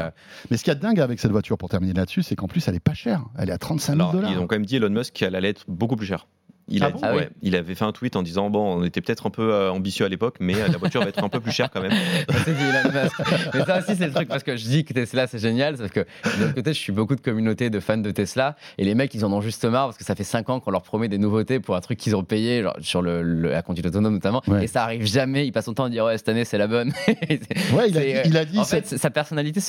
Mais 0.51 0.57
ce 0.57 0.63
qu'il 0.65 0.71
y 0.71 0.73
a 0.73 0.75
de 0.77 0.81
dingue 0.81 1.01
avec 1.01 1.21
cette 1.21 1.31
voiture 1.33 1.59
pour 1.59 1.69
terminer 1.69 1.93
là-dessus, 1.95 2.23
c'est 2.23 2.37
qu'en 2.37 2.49
plus 2.49 2.67
elle 2.69 2.75
est 2.75 2.81
pas 2.81 2.95
chère. 2.95 3.25
Elle 3.39 3.49
est 3.51 3.53
à 3.53 3.59
35 3.59 3.93
000 3.95 4.01
Alors, 4.01 4.13
dollars. 4.13 4.31
ils 4.33 4.39
ont 4.39 4.47
quand 4.47 4.57
même 4.57 4.67
dit 4.67 4.77
Elon 4.77 4.91
Musk 4.91 5.13
qu'elle 5.15 5.35
allait 5.35 5.51
être 5.51 5.65
beaucoup 5.69 5.97
plus 5.97 6.07
chère. 6.07 6.27
Il, 6.69 6.83
Ah 6.83 6.87
a 6.87 6.91
bon? 6.91 6.97
dit- 6.99 7.05
Ah 7.05 7.13
oui. 7.17 7.23
il 7.43 7.57
avait 7.57 7.75
fait 7.75 7.85
un 7.85 7.93
tweet 7.93 8.17
en 8.17 8.23
disant 8.23 8.51
bon, 8.51 8.79
on 8.81 8.85
était 8.85 9.01
peut-être 9.01 9.27
un 9.27 9.31
peu 9.31 9.53
euh, 9.53 9.71
ambitieux 9.71 10.05
à 10.05 10.09
l'époque, 10.09 10.37
mais 10.41 10.55
euh, 10.55 10.69
la 10.69 10.79
voiture 10.79 11.01
va 11.03 11.09
être 11.09 11.23
un 11.23 11.29
peu 11.29 11.41
plus 11.41 11.53
chère 11.53 11.71
quand 11.71 11.81
même. 11.81 11.93
C'est 12.45 12.55
dit 12.57 12.63
Elon 12.63 13.03
Musk. 13.03 13.21
Mais 13.55 13.65
ça 13.65 13.79
aussi, 13.79 13.97
c'est 13.97 14.07
le 14.07 14.13
truc 14.13 14.29
parce 14.29 14.43
que 14.43 14.57
je 14.57 14.65
dis 14.65 14.85
que 14.85 14.93
Tesla, 14.93 15.27
c'est 15.27 15.39
génial. 15.39 15.77
Sauf 15.79 15.91
que 15.91 16.01
de 16.01 16.41
l'autre 16.43 16.55
côté, 16.55 16.73
je 16.73 16.79
suis 16.79 16.93
beaucoup 16.93 17.15
de 17.17 17.21
communautés 17.21 17.71
de 17.71 17.81
fans 17.81 17.97
de 17.99 18.11
Tesla. 18.11 18.57
Et 18.79 18.85
les 18.85 18.95
mecs, 18.95 19.15
ils 19.15 19.25
en 19.25 19.33
ont 19.33 19.41
juste 19.41 19.65
marre 19.65 19.87
parce 19.87 19.99
que 19.99 20.05
ça 20.05 20.15
fait 20.15 20.25
5 20.25 20.49
ans 20.51 20.61
qu'on 20.61 20.71
leur 20.71 20.83
promet 20.83 21.09
des 21.09 21.19
nouveautés 21.19 21.61
pour 21.61 21.77
un 21.77 21.81
truc 21.81 21.99
qu'ils 21.99 22.15
ont 22.17 22.25
payé, 22.25 22.63
genre 22.63 22.77
sur 22.81 23.03
le, 23.03 23.23
le- 23.23 23.51
la 23.51 23.63
conduite 23.63 23.87
autonome 23.87 24.15
notamment. 24.15 24.43
Ouais. 24.47 24.65
Et 24.65 24.67
ça 24.67 24.83
arrive 24.85 25.05
jamais. 25.07 25.47
Ils 25.47 25.53
passent 25.53 25.67
son 25.67 25.75
temps 25.75 25.85
à 25.85 25.91
dire 25.91 26.05
Ouais, 26.05 26.17
cette 26.19 26.29
année, 26.29 26.45
c'est 26.45 26.59
la 26.59 26.67
bonne. 26.67 26.93
Ouais, 27.75 27.89
il 27.91 27.99
a 27.99 28.01
euh, 28.01 28.23
il 28.25 28.37
a 28.37 28.45
dit 28.45 28.59
en 28.59 28.65
fait, 28.65 28.87
sa 28.87 29.11
personnalité, 29.11 29.61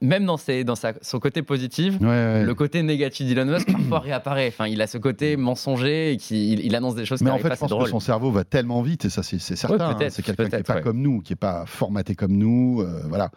même 0.00 0.24
dans, 0.24 0.36
ses, 0.36 0.64
dans 0.64 0.74
sa, 0.74 0.92
son 1.02 1.18
côté 1.18 1.42
positif, 1.42 1.94
Ouais, 2.00 2.06
ouais. 2.06 2.44
le 2.44 2.54
côté 2.54 2.82
négatif 2.82 3.26
d'Elon 3.28 3.44
Musk 3.46 3.70
parfois 3.70 3.98
réapparaît. 4.00 4.48
Enfin, 4.48 4.66
il 4.66 4.80
a 4.82 4.86
ce 4.86 4.98
côté 4.98 5.36
mensonger 5.36 6.12
et 6.12 6.16
qui, 6.16 6.41
il, 6.44 6.60
il 6.60 6.74
annonce 6.76 6.94
des 6.94 7.04
choses 7.04 7.18
qui 7.18 7.24
Mais 7.24 7.30
en 7.30 7.38
fait, 7.38 7.48
pas, 7.48 7.54
je 7.54 7.60
pense 7.60 7.84
que 7.84 7.90
son 7.90 8.00
cerveau 8.00 8.30
va 8.30 8.44
tellement 8.44 8.82
vite, 8.82 9.04
et 9.04 9.10
ça, 9.10 9.22
c'est 9.22 9.38
certain. 9.38 9.96
hein. 10.06 10.08
c'est 10.10 10.22
quelqu'un 10.22 10.48
qui 10.48 10.56
n'est 10.56 10.62
pas 10.62 10.76
ouais. 10.76 10.80
comme 10.82 11.00
nous, 11.00 11.20
qui 11.20 11.32
n'est 11.32 11.36
pas 11.36 11.64
formaté 11.66 12.14
comme 12.14 12.32
nous. 12.36 12.80
euh, 12.80 13.02
voilà. 13.08 13.30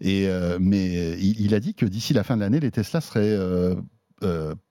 Et, 0.00 0.28
euh, 0.28 0.58
mais 0.60 1.18
il, 1.18 1.40
il 1.40 1.54
a 1.54 1.60
dit 1.60 1.74
que 1.74 1.86
d'ici 1.86 2.14
la 2.14 2.24
fin 2.24 2.36
de 2.36 2.40
l'année, 2.40 2.60
les 2.60 2.70
Tesla 2.70 3.00
seraient 3.00 3.20
euh, 3.24 3.74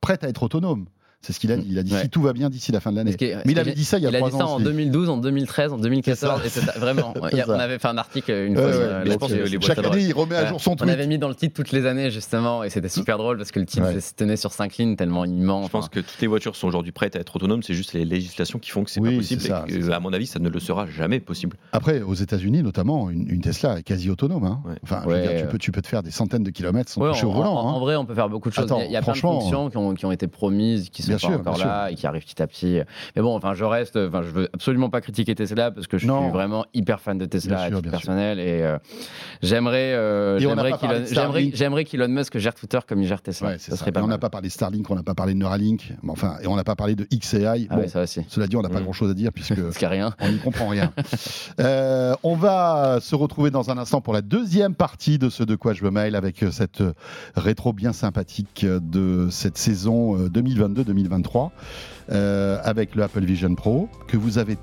prêtes 0.01 0.23
à 0.23 0.29
être 0.29 0.43
autonomes. 0.43 0.85
C'est 1.21 1.33
ce 1.33 1.39
qu'il 1.41 1.51
a 1.51 1.57
dit. 1.57 1.67
Il 1.69 1.77
a 1.77 1.83
dit 1.83 1.93
Ouais. 1.93 2.01
si 2.03 2.09
tout 2.09 2.21
va 2.21 2.31
bien 2.31 2.49
d'ici 2.49 2.71
la 2.71 2.79
fin 2.79 2.91
de 2.91 2.95
l'année. 2.95 3.13
Mais 3.19 3.41
il 3.51 3.59
avait 3.59 3.73
dit 3.73 3.83
ça 3.83 3.97
il 3.97 4.03
y 4.03 4.07
a 4.07 4.09
il 4.09 4.15
a 4.15 4.19
trois 4.19 4.29
dit 4.31 4.37
ça 4.37 4.47
en 4.47 4.55
aussi. 4.55 4.63
2012, 4.63 5.09
en 5.09 5.17
2013, 5.17 5.73
en 5.73 5.77
2014. 5.77 6.39
C'est 6.41 6.47
et 6.47 6.49
c'est- 6.65 6.79
vraiment, 6.79 7.13
on 7.17 7.21
avait 7.59 7.77
fait 7.77 7.87
un 7.89 7.97
article 7.97 8.31
une 8.31 8.55
fois. 8.55 8.65
ouais, 8.67 8.71
sur- 8.71 8.79
mais 8.81 8.87
là-dessus, 8.87 9.11
je 9.11 9.17
pense 9.17 9.29
que 9.31 9.35
les 9.35 9.57
boîtes 9.57 9.67
chaque 9.75 9.85
année, 9.85 10.03
il 10.05 10.13
remet 10.13 10.35
à 10.37 10.43
Ouais. 10.43 10.47
jour 10.47 10.61
son 10.61 10.71
On 10.71 10.75
tweet. 10.77 10.91
avait 10.91 11.07
mis 11.07 11.17
dans 11.17 11.27
le 11.27 11.35
titre 11.35 11.53
toutes 11.55 11.73
les 11.73 11.85
années 11.85 12.09
justement 12.09 12.63
et 12.63 12.69
c'était 12.69 12.87
super 12.87 13.17
drôle 13.17 13.37
parce 13.37 13.51
que 13.51 13.59
le 13.59 13.65
titre 13.65 13.85
Ouais. 13.93 13.99
se 13.99 14.13
tenait 14.13 14.37
sur 14.37 14.53
5 14.53 14.77
lignes 14.77 14.95
tellement 14.95 15.25
immense. 15.25 15.65
Je 15.65 15.71
pense 15.71 15.89
que 15.89 15.99
toutes 15.99 16.21
les 16.21 16.27
voitures 16.27 16.55
sont 16.55 16.67
aujourd'hui 16.69 16.93
prêtes 16.93 17.17
à 17.17 17.19
être 17.19 17.35
autonomes, 17.35 17.63
c'est 17.63 17.73
juste 17.73 17.91
les 17.93 18.05
législations 18.05 18.57
qui 18.59 18.69
font 18.69 18.85
que 18.85 18.89
c'est 18.89 19.01
Oui, 19.01 19.11
pas 19.11 19.17
possible. 19.17 19.41
c'est 19.41 19.47
ça, 19.49 19.65
et 19.67 19.77
que, 19.77 19.91
à 19.91 19.99
mon 19.99 20.13
avis, 20.13 20.25
ça 20.25 20.39
ne 20.39 20.47
le 20.47 20.59
sera 20.61 20.87
jamais 20.87 21.19
possible. 21.19 21.57
Après, 21.73 22.01
aux 22.01 22.13
États-Unis 22.13 22.63
notamment, 22.63 23.09
une, 23.09 23.29
une 23.29 23.41
Tesla 23.41 23.77
est 23.79 23.83
quasi 23.83 24.09
autonome. 24.09 24.45
hein. 24.45 24.61
Ouais. 24.65 24.75
Enfin, 24.83 25.01
dire, 25.05 25.41
tu, 25.41 25.45
peux, 25.47 25.57
tu 25.57 25.71
peux 25.73 25.81
te 25.81 25.87
faire 25.87 26.01
des 26.01 26.11
centaines 26.11 26.43
de 26.43 26.49
kilomètres 26.49 26.89
sans 26.91 27.01
toucher 27.11 27.25
en, 27.25 27.29
au 27.29 27.33
volant. 27.33 27.53
en- 27.55 27.75
hein. 27.75 27.79
vrai, 27.79 27.97
on 27.97 28.05
peut 28.05 28.15
faire 28.15 28.29
beaucoup 28.29 28.47
de 28.49 28.53
choses. 28.53 28.71
Il 28.85 28.91
y 28.91 28.95
a, 28.95 29.01
plein 29.01 29.11
de 29.13 29.17
fonctions 29.17 29.69
qui 29.69 29.77
ont, 29.77 29.93
qui 29.95 30.05
ont 30.05 30.11
été 30.13 30.27
promises, 30.27 30.89
qui 30.89 31.08
bien 31.09 31.17
par, 31.17 31.31
sûr, 31.31 31.41
par 31.43 31.57
là 31.57 31.85
sûr. 31.85 31.93
et 31.93 31.95
qui 31.95 32.07
arrive 32.07 32.23
petit 32.23 32.41
à 32.41 32.47
petit. 32.47 32.79
Mais 33.15 33.21
bon, 33.21 33.35
enfin, 33.35 33.53
je 33.53 33.63
reste, 33.63 33.97
enfin, 33.97 34.21
je 34.23 34.29
veux 34.29 34.49
absolument 34.53 34.89
pas 34.89 35.01
critiquer 35.01 35.35
Tesla 35.35 35.71
parce 35.71 35.87
que 35.87 35.97
je 35.97 36.07
suis 36.07 36.29
vraiment 36.31 36.65
hyper 36.73 36.99
fan 36.99 37.17
de 37.17 37.25
Tesla 37.25 37.61
à 37.61 37.71
titre 37.71 37.89
personnel 37.89 38.39
et 38.39 38.61
euh, 38.61 38.77
j'aimerais, 39.41 39.93
euh, 39.93 40.39
j'aimerais 40.39 41.83
qu'Elon 41.85 42.07
Musk 42.07 42.37
gère 42.37 42.55
Twitter 42.55 42.79
comme 42.87 43.01
il 43.01 43.07
gère 43.07 43.21
Tesla. 43.21 43.55
On 43.95 44.07
n'a 44.07 44.17
pas 44.17 44.29
parlé 44.29 44.47
de 44.47 44.53
Starlink, 44.53 44.89
on 44.89 44.95
n'a 44.95 45.03
pas 45.03 45.15
parlé 45.15 45.33
de 45.33 45.39
Neuralink, 45.39 45.93
enfin, 46.07 46.37
et 46.41 46.47
on 46.47 46.55
n'a 46.55 46.63
pas 46.63 46.75
parlé 46.75 46.95
de 46.95 47.05
XAI. 47.13 47.67
Ah 47.69 47.77
cela 48.05 48.47
dit, 48.47 48.55
on 48.55 48.61
n'a 48.61 48.69
pas 48.69 48.79
mm. 48.79 48.83
grand 48.83 48.93
chose 48.93 49.11
à 49.11 49.13
dire 49.13 49.31
puisque 49.33 49.55
rien. 49.81 50.13
on 50.19 50.29
n'y 50.29 50.39
comprend 50.39 50.67
rien. 50.67 50.91
Euh, 51.59 52.15
on 52.23 52.35
va 52.35 52.99
se 53.01 53.15
retrouver 53.15 53.51
dans 53.51 53.69
un 53.69 53.77
instant 53.77 54.01
pour 54.01 54.13
la 54.13 54.21
deuxième 54.21 54.75
partie 54.75 55.17
de 55.17 55.29
ce 55.29 55.43
De 55.43 55.55
quoi 55.55 55.73
je 55.73 55.83
me 55.83 55.91
mail 55.91 56.15
avec 56.15 56.43
cette 56.51 56.81
euh, 56.81 56.93
rétro 57.35 57.73
bien 57.73 57.91
sympathique 57.91 58.63
euh, 58.63 58.79
de 58.79 59.27
cette 59.29 59.57
saison 59.57 60.15
2022-2023. 60.27 60.98
Euh, 62.11 62.59
avec 62.63 62.95
le 62.95 63.03
Apple 63.03 63.23
Vision 63.23 63.53
Pro 63.53 63.87
que 64.07 64.17
vous 64.17 64.39
avez 64.39 64.57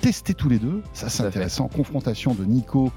testé 0.00 0.34
tous 0.34 0.48
les 0.48 0.58
deux. 0.58 0.82
Ça, 0.92 1.08
c'est 1.08 1.22
intéressant. 1.24 1.68
Confrontation 1.68 2.34
de 2.34 2.44
Nico 2.44 2.90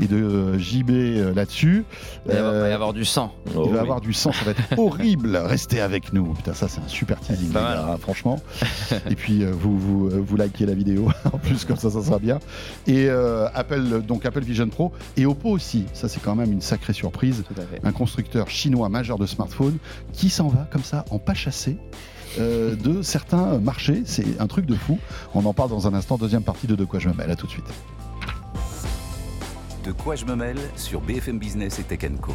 et 0.00 0.06
de 0.06 0.16
euh, 0.16 0.58
JB 0.58 0.90
euh, 0.90 1.34
là-dessus. 1.34 1.84
Il 2.26 2.32
va 2.32 2.38
y 2.38 2.42
y 2.42 2.44
Euh, 2.44 2.74
avoir 2.74 2.92
du 2.92 3.04
sang. 3.04 3.34
il 3.46 3.52
Oh, 3.56 3.66
va 3.66 3.72
oui. 3.72 3.78
avoir 3.78 4.00
du 4.00 4.12
sang, 4.12 4.32
ça 4.32 4.44
va 4.44 4.50
être 4.52 4.62
horrible. 4.78 5.36
Restez 5.36 5.80
avec 5.80 6.12
nous. 6.12 6.32
Putain, 6.34 6.54
ça 6.54 6.68
c'est 6.68 6.80
un 6.80 6.88
super 6.88 7.20
teasing, 7.20 7.50
pas 7.50 7.62
mal. 7.86 7.98
franchement. 7.98 8.40
Et 9.10 9.14
puis 9.14 9.44
vous, 9.44 9.78
vous, 9.78 10.08
vous 10.10 10.36
likez 10.36 10.66
la 10.66 10.74
vidéo 10.74 11.10
en 11.32 11.38
plus, 11.38 11.64
comme 11.64 11.76
ça, 11.76 11.90
ça 11.90 12.02
sera 12.02 12.18
bien. 12.18 12.38
Et 12.86 13.06
euh, 13.08 13.48
Apple, 13.54 14.02
donc 14.02 14.24
Apple 14.26 14.40
Vision 14.42 14.68
Pro 14.68 14.92
et 15.16 15.26
Oppo 15.26 15.50
aussi. 15.50 15.84
Ça 15.92 16.08
c'est 16.08 16.20
quand 16.22 16.34
même 16.34 16.52
une 16.52 16.60
sacrée 16.60 16.92
surprise. 16.92 17.44
Un 17.84 17.92
constructeur 17.92 18.48
chinois 18.48 18.88
majeur 18.88 19.18
de 19.18 19.26
smartphones 19.26 19.78
qui 20.12 20.30
s'en 20.30 20.48
va 20.48 20.66
comme 20.72 20.82
ça 20.84 21.04
en 21.10 21.18
pas 21.18 21.34
chassé. 21.34 21.76
Euh, 22.38 22.76
de 22.76 23.02
certains 23.02 23.58
marchés, 23.58 24.02
c'est 24.04 24.40
un 24.40 24.46
truc 24.46 24.66
de 24.66 24.74
fou. 24.74 24.98
On 25.34 25.44
en 25.44 25.52
parle 25.52 25.70
dans 25.70 25.86
un 25.86 25.94
instant, 25.94 26.16
deuxième 26.16 26.42
partie 26.42 26.66
de 26.66 26.74
De 26.74 26.84
quoi 26.84 26.98
je 26.98 27.08
me 27.08 27.14
mêle. 27.14 27.30
À 27.30 27.36
tout 27.36 27.46
de 27.46 27.52
suite. 27.52 27.66
De 29.84 29.92
quoi 29.92 30.16
je 30.16 30.24
me 30.24 30.34
mêle 30.34 30.58
sur 30.76 31.00
BFM 31.00 31.38
Business 31.38 31.78
et 31.78 31.82
Tech 31.84 32.10
Co. 32.20 32.32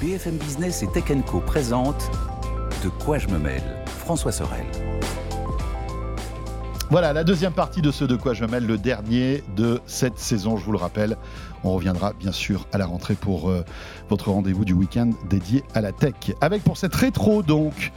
BFM 0.00 0.36
Business 0.36 0.82
et 0.82 0.86
Tech 0.88 1.04
Co 1.26 1.40
présente 1.40 2.10
De 2.82 2.88
quoi 2.88 3.18
je 3.18 3.28
me 3.28 3.38
mêle 3.38 3.62
François 3.86 4.32
Sorel. 4.32 4.66
Voilà, 6.94 7.12
la 7.12 7.24
deuxième 7.24 7.52
partie 7.52 7.82
de 7.82 7.90
ce 7.90 8.04
De 8.04 8.14
quoi 8.14 8.34
je 8.34 8.44
me 8.44 8.48
mêle, 8.48 8.66
le 8.66 8.78
dernier 8.78 9.42
de 9.56 9.80
cette 9.84 10.16
saison, 10.16 10.56
je 10.56 10.64
vous 10.64 10.70
le 10.70 10.78
rappelle. 10.78 11.16
On 11.64 11.72
reviendra 11.72 12.12
bien 12.12 12.30
sûr 12.30 12.68
à 12.72 12.78
la 12.78 12.86
rentrée 12.86 13.16
pour 13.16 13.50
euh, 13.50 13.64
votre 14.08 14.30
rendez-vous 14.30 14.64
du 14.64 14.74
week-end 14.74 15.10
dédié 15.28 15.64
à 15.74 15.80
la 15.80 15.90
tech. 15.90 16.14
Avec 16.40 16.62
pour 16.62 16.76
cette 16.76 16.94
rétro 16.94 17.42
donc, 17.42 17.90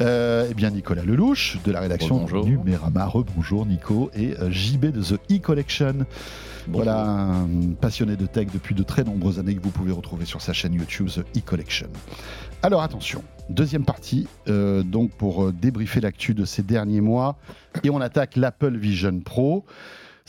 euh, 0.00 0.46
eh 0.50 0.54
bien 0.54 0.70
Nicolas 0.70 1.02
Lelouch 1.04 1.58
de 1.62 1.70
la 1.70 1.80
rédaction 1.80 2.14
Rebonjour. 2.24 2.46
Numérama. 2.46 3.04
Rebonjour 3.04 3.66
Nico 3.66 4.10
et 4.14 4.34
euh, 4.40 4.50
JB 4.50 4.92
de 4.92 5.02
The 5.02 5.20
E-Collection. 5.30 6.06
Voilà, 6.68 7.02
un 7.02 7.48
passionné 7.80 8.16
de 8.16 8.26
tech 8.26 8.48
depuis 8.52 8.74
de 8.74 8.82
très 8.82 9.04
nombreuses 9.04 9.38
années 9.38 9.56
que 9.56 9.62
vous 9.62 9.70
pouvez 9.70 9.92
retrouver 9.92 10.24
sur 10.24 10.40
sa 10.40 10.54
chaîne 10.54 10.72
YouTube 10.72 11.08
The 11.08 11.20
E-Collection. 11.36 11.88
Alors 12.62 12.82
attention, 12.82 13.22
deuxième 13.50 13.84
partie, 13.84 14.26
euh, 14.48 14.82
donc 14.82 15.12
pour 15.12 15.44
euh, 15.44 15.52
débriefer 15.52 16.00
l'actu 16.00 16.34
de 16.34 16.44
ces 16.44 16.62
derniers 16.62 17.00
mois, 17.00 17.36
et 17.84 17.90
on 17.90 18.00
attaque 18.00 18.36
l'Apple 18.36 18.76
Vision 18.76 19.20
Pro. 19.20 19.64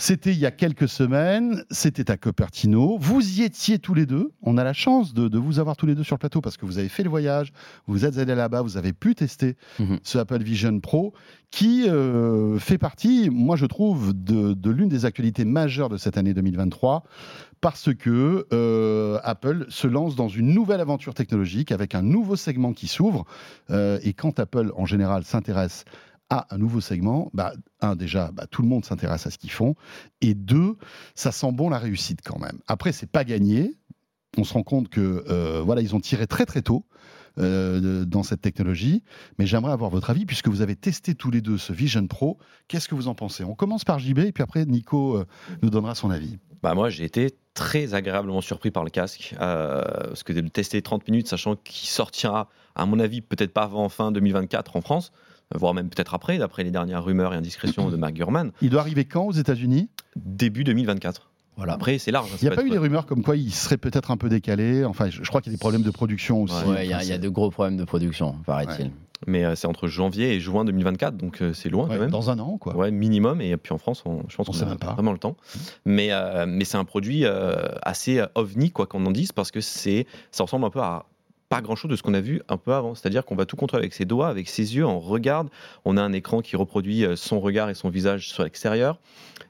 C'était 0.01 0.31
il 0.31 0.39
y 0.39 0.45
a 0.45 0.51
quelques 0.51 0.87
semaines, 0.87 1.65
c'était 1.71 2.09
à 2.09 2.15
Cupertino. 2.15 2.97
Vous 2.99 3.37
y 3.37 3.43
étiez 3.43 3.79
tous 3.79 3.93
les 3.93 4.05
deux. 4.05 4.31
On 4.41 4.57
a 4.57 4.63
la 4.63 4.71
chance 4.71 5.13
de, 5.13 5.27
de 5.27 5.37
vous 5.37 5.59
avoir 5.59 5.75
tous 5.75 5.87
les 5.87 5.93
deux 5.95 6.05
sur 6.05 6.15
le 6.15 6.19
plateau 6.19 6.39
parce 6.39 6.55
que 6.55 6.65
vous 6.65 6.77
avez 6.77 6.87
fait 6.87 7.03
le 7.03 7.09
voyage, 7.09 7.51
vous 7.85 8.05
êtes 8.05 8.17
allés 8.17 8.33
là-bas, 8.35 8.61
vous 8.61 8.77
avez 8.77 8.93
pu 8.93 9.13
tester 9.13 9.57
Mhm. 9.77 9.99
ce 10.03 10.17
Apple 10.17 10.41
Vision 10.41 10.79
Pro 10.79 11.13
qui 11.51 11.89
euh, 11.89 12.57
fait 12.59 12.77
partie, 12.77 13.29
moi 13.29 13.57
je 13.57 13.65
trouve, 13.65 14.13
de, 14.13 14.53
de 14.53 14.69
l'une 14.69 14.87
des 14.87 15.03
actualités 15.03 15.43
majeures 15.43 15.89
de 15.89 15.97
cette 15.97 16.17
année 16.17 16.33
2023 16.33 17.03
parce 17.62 17.93
que 17.93 18.48
euh, 18.54 19.19
Apple 19.24 19.65
se 19.69 19.88
lance 19.88 20.15
dans 20.15 20.30
une 20.30 20.54
nouvelle 20.54 20.82
aventure 20.82 21.13
technologique 21.13 21.72
avec 21.72 21.95
un 21.95 22.02
nouveau 22.02 22.36
segment 22.36 22.74
qui 22.74 22.88
s'ouvre. 22.88 23.26
Euh, 23.69 24.00
et 24.04 24.13
quand 24.13 24.39
Apple, 24.39 24.72
en 24.76 24.86
général, 24.86 25.24
s'intéresse 25.24 25.86
à 26.30 26.48
un 26.52 26.58
nouveau 26.58 26.80
segment, 26.80 27.32
bah, 27.34 27.54
un, 27.82 27.95
déjà, 27.95 28.32
bah, 28.32 28.45
tout 28.50 28.62
le 28.62 28.67
monde 28.67 28.86
s'intéresse 28.86 29.26
à 29.26 29.32
ce 29.32 29.38
qu'ils 29.38 29.52
font. 29.52 29.76
Et 30.22 30.34
deux, 30.34 30.78
ça 31.15 31.32
sent 31.32 31.52
bon 31.52 31.69
la 31.69 31.80
réussite 31.80 32.19
quand 32.24 32.39
même. 32.39 32.60
Après, 32.67 32.91
c'est 32.91 33.10
pas 33.12 33.24
gagné. 33.24 33.76
On 34.38 34.43
se 34.43 34.54
rend 34.54 34.63
compte 34.63 34.89
que 34.89 35.26
euh, 35.28 35.62
voilà, 35.65 35.82
ils 35.82 35.95
ont 35.95 36.00
tiré 36.00 36.28
très 36.28 36.45
très 36.45 36.62
tôt 36.62 36.86
dans 37.38 38.22
cette 38.22 38.41
technologie. 38.41 39.02
Mais 39.38 39.45
j'aimerais 39.45 39.72
avoir 39.72 39.89
votre 39.89 40.10
avis 40.10 40.26
puisque 40.26 40.50
vous 40.50 40.60
avez 40.62 40.76
testé 40.76 41.15
tous 41.15 41.32
les 41.32 41.39
deux 41.39 41.58
ce 41.58 41.72
Vision 41.72 42.06
Pro. 42.06 42.38
Qu'est-ce 42.67 42.89
que 42.89 42.95
vous 42.95 43.08
en 43.08 43.15
pensez? 43.15 43.45
On 43.45 43.56
commence 43.56 43.86
par 43.86 43.98
JB 43.98 44.19
et 44.19 44.32
puis 44.34 44.43
après 44.43 44.65
Nico 44.65 45.24
nous 45.62 45.69
donnera 45.69 45.95
son 45.95 46.10
avis. 46.10 46.38
Bah 46.63 46.74
moi, 46.74 46.89
j'ai 46.89 47.04
été 47.06 47.36
très 47.54 47.93
agréablement 47.93 48.41
surpris 48.41 48.72
par 48.72 48.84
le 48.84 48.89
casque. 48.89 49.36
euh, 49.41 49.82
parce 50.08 50.24
que 50.24 50.34
de 50.34 50.41
le 50.41 50.50
tester 50.50 50.82
30 50.82 51.08
minutes, 51.08 51.28
sachant 51.28 51.56
qu'il 51.56 51.88
sortira, 51.89 52.50
à 52.76 52.86
mon 52.86 53.00
avis, 53.00 53.22
peut-être 53.22 53.54
pas 53.54 53.63
avant 53.63 53.88
fin 53.89 54.12
2024 54.12 54.76
en 54.76 54.82
France, 54.82 55.12
voire 55.56 55.74
même 55.74 55.89
peut-être 55.89 56.13
après, 56.13 56.38
d'après 56.38 56.63
les 56.63 56.72
dernières 56.72 57.04
rumeurs 57.04 57.34
et 57.34 57.38
indiscrétions 57.38 57.89
de 57.89 57.95
Mark 57.98 58.13
Gurman, 58.13 58.52
Il 58.62 58.69
doit 58.69 58.82
arriver 58.82 59.06
quand 59.06 59.26
aux 59.26 59.32
États-Unis? 59.32 59.89
Début 60.15 60.63
2024. 60.63 61.30
Voilà. 61.58 61.74
Après, 61.74 61.98
c'est 61.98 62.12
large. 62.12 62.30
hein, 62.34 62.38
Il 62.41 62.48
n'y 62.48 62.54
a 62.54 62.56
pas 62.56 62.63
eu 62.63 62.69
des 62.69 62.78
rumeurs 62.78 63.06
comme 63.06 63.22
quoi 63.24 63.36
il 63.36 63.52
serait 63.54 63.78
peut-être 63.78 64.12
un 64.12 64.17
peu 64.17 64.30
décalé. 64.30 64.86
Enfin, 64.86 65.10
je, 65.10 65.22
je 65.24 65.28
crois 65.28 65.41
qu'il 65.41 65.52
y 65.52 65.56
a 65.56 65.58
des 65.58 65.60
problèmes 65.60 65.82
de 65.84 65.91
production 65.91 66.43
aussi. 66.43 66.54
Ouais, 66.65 66.86
il 66.86 66.89
y, 66.89 66.93
a- 66.93 67.04
il 67.04 67.10
y 67.10 67.12
a 67.12 67.17
de 67.17 67.28
gros 67.30 67.50
problèmes 67.50 67.76
de 67.78 67.84
production, 67.84 68.36
paraît-il. 68.45 68.91
Mais 69.27 69.43
euh, 69.43 69.55
c'est 69.55 69.67
entre 69.67 69.88
janvier 69.88 70.34
et 70.34 70.39
juin 70.39 70.63
2024, 70.65 71.17
donc 71.17 71.41
euh, 71.41 71.53
c'est 71.53 71.69
loin 71.69 71.84
Ouais, 71.88 71.95
quand 71.95 72.01
même. 72.01 72.10
dans 72.12 72.29
un 72.29 72.39
an, 72.39 72.58
quoi. 72.58 72.75
Ouais, 72.75 72.89
minimum. 72.91 73.41
Et 73.41 73.55
puis 73.58 73.73
en 73.73 73.77
France, 73.77 74.03
on- 74.05 74.23
je 74.29 74.36
pense 74.38 74.47
On 74.47 74.51
qu'on 74.51 74.58
sait 74.58 74.63
a 74.65 74.69
même 74.69 74.77
pas. 74.77 74.93
vraiment 74.93 75.12
le 75.12 75.17
temps. 75.17 75.36
Mais, 75.86 76.10
euh, 76.12 76.45
mais 76.47 76.63
c'est 76.65 76.77
un 76.77 76.86
produit 76.86 77.25
euh, 77.25 77.67
assez 77.82 78.23
ovni, 78.36 78.71
quoi 78.71 78.86
qu'on 78.88 79.05
en 79.05 79.12
dise, 79.12 79.32
parce 79.32 79.51
que 79.51 79.62
c'est, 79.62 80.08
ça 80.32 80.43
ressemble 80.43 80.65
un 80.65 80.69
peu 80.69 80.79
à 80.79 81.05
pas 81.49 81.62
grand 81.62 81.75
chose 81.75 81.89
de 81.89 81.95
ce 81.95 82.03
qu'on 82.03 82.13
a 82.13 82.21
vu 82.21 82.41
un 82.47 82.58
peu 82.58 82.73
avant. 82.73 82.93
C'est-à-dire 82.93 83.25
qu'on 83.25 83.36
va 83.36 83.45
tout 83.47 83.55
contrôler 83.55 83.82
avec 83.82 83.93
ses 83.95 84.05
doigts, 84.05 84.27
avec 84.29 84.47
ses 84.47 84.75
yeux, 84.75 84.86
on 84.86 84.99
regarde. 84.99 85.49
On 85.84 85.97
a 85.97 86.01
un 86.01 86.13
écran 86.13 86.41
qui 86.41 86.55
reproduit 86.55 87.05
son 87.15 87.39
regard 87.39 87.69
et 87.71 87.73
son 87.73 87.89
visage 87.89 88.29
sur 88.29 88.43
l'extérieur. 88.43 88.99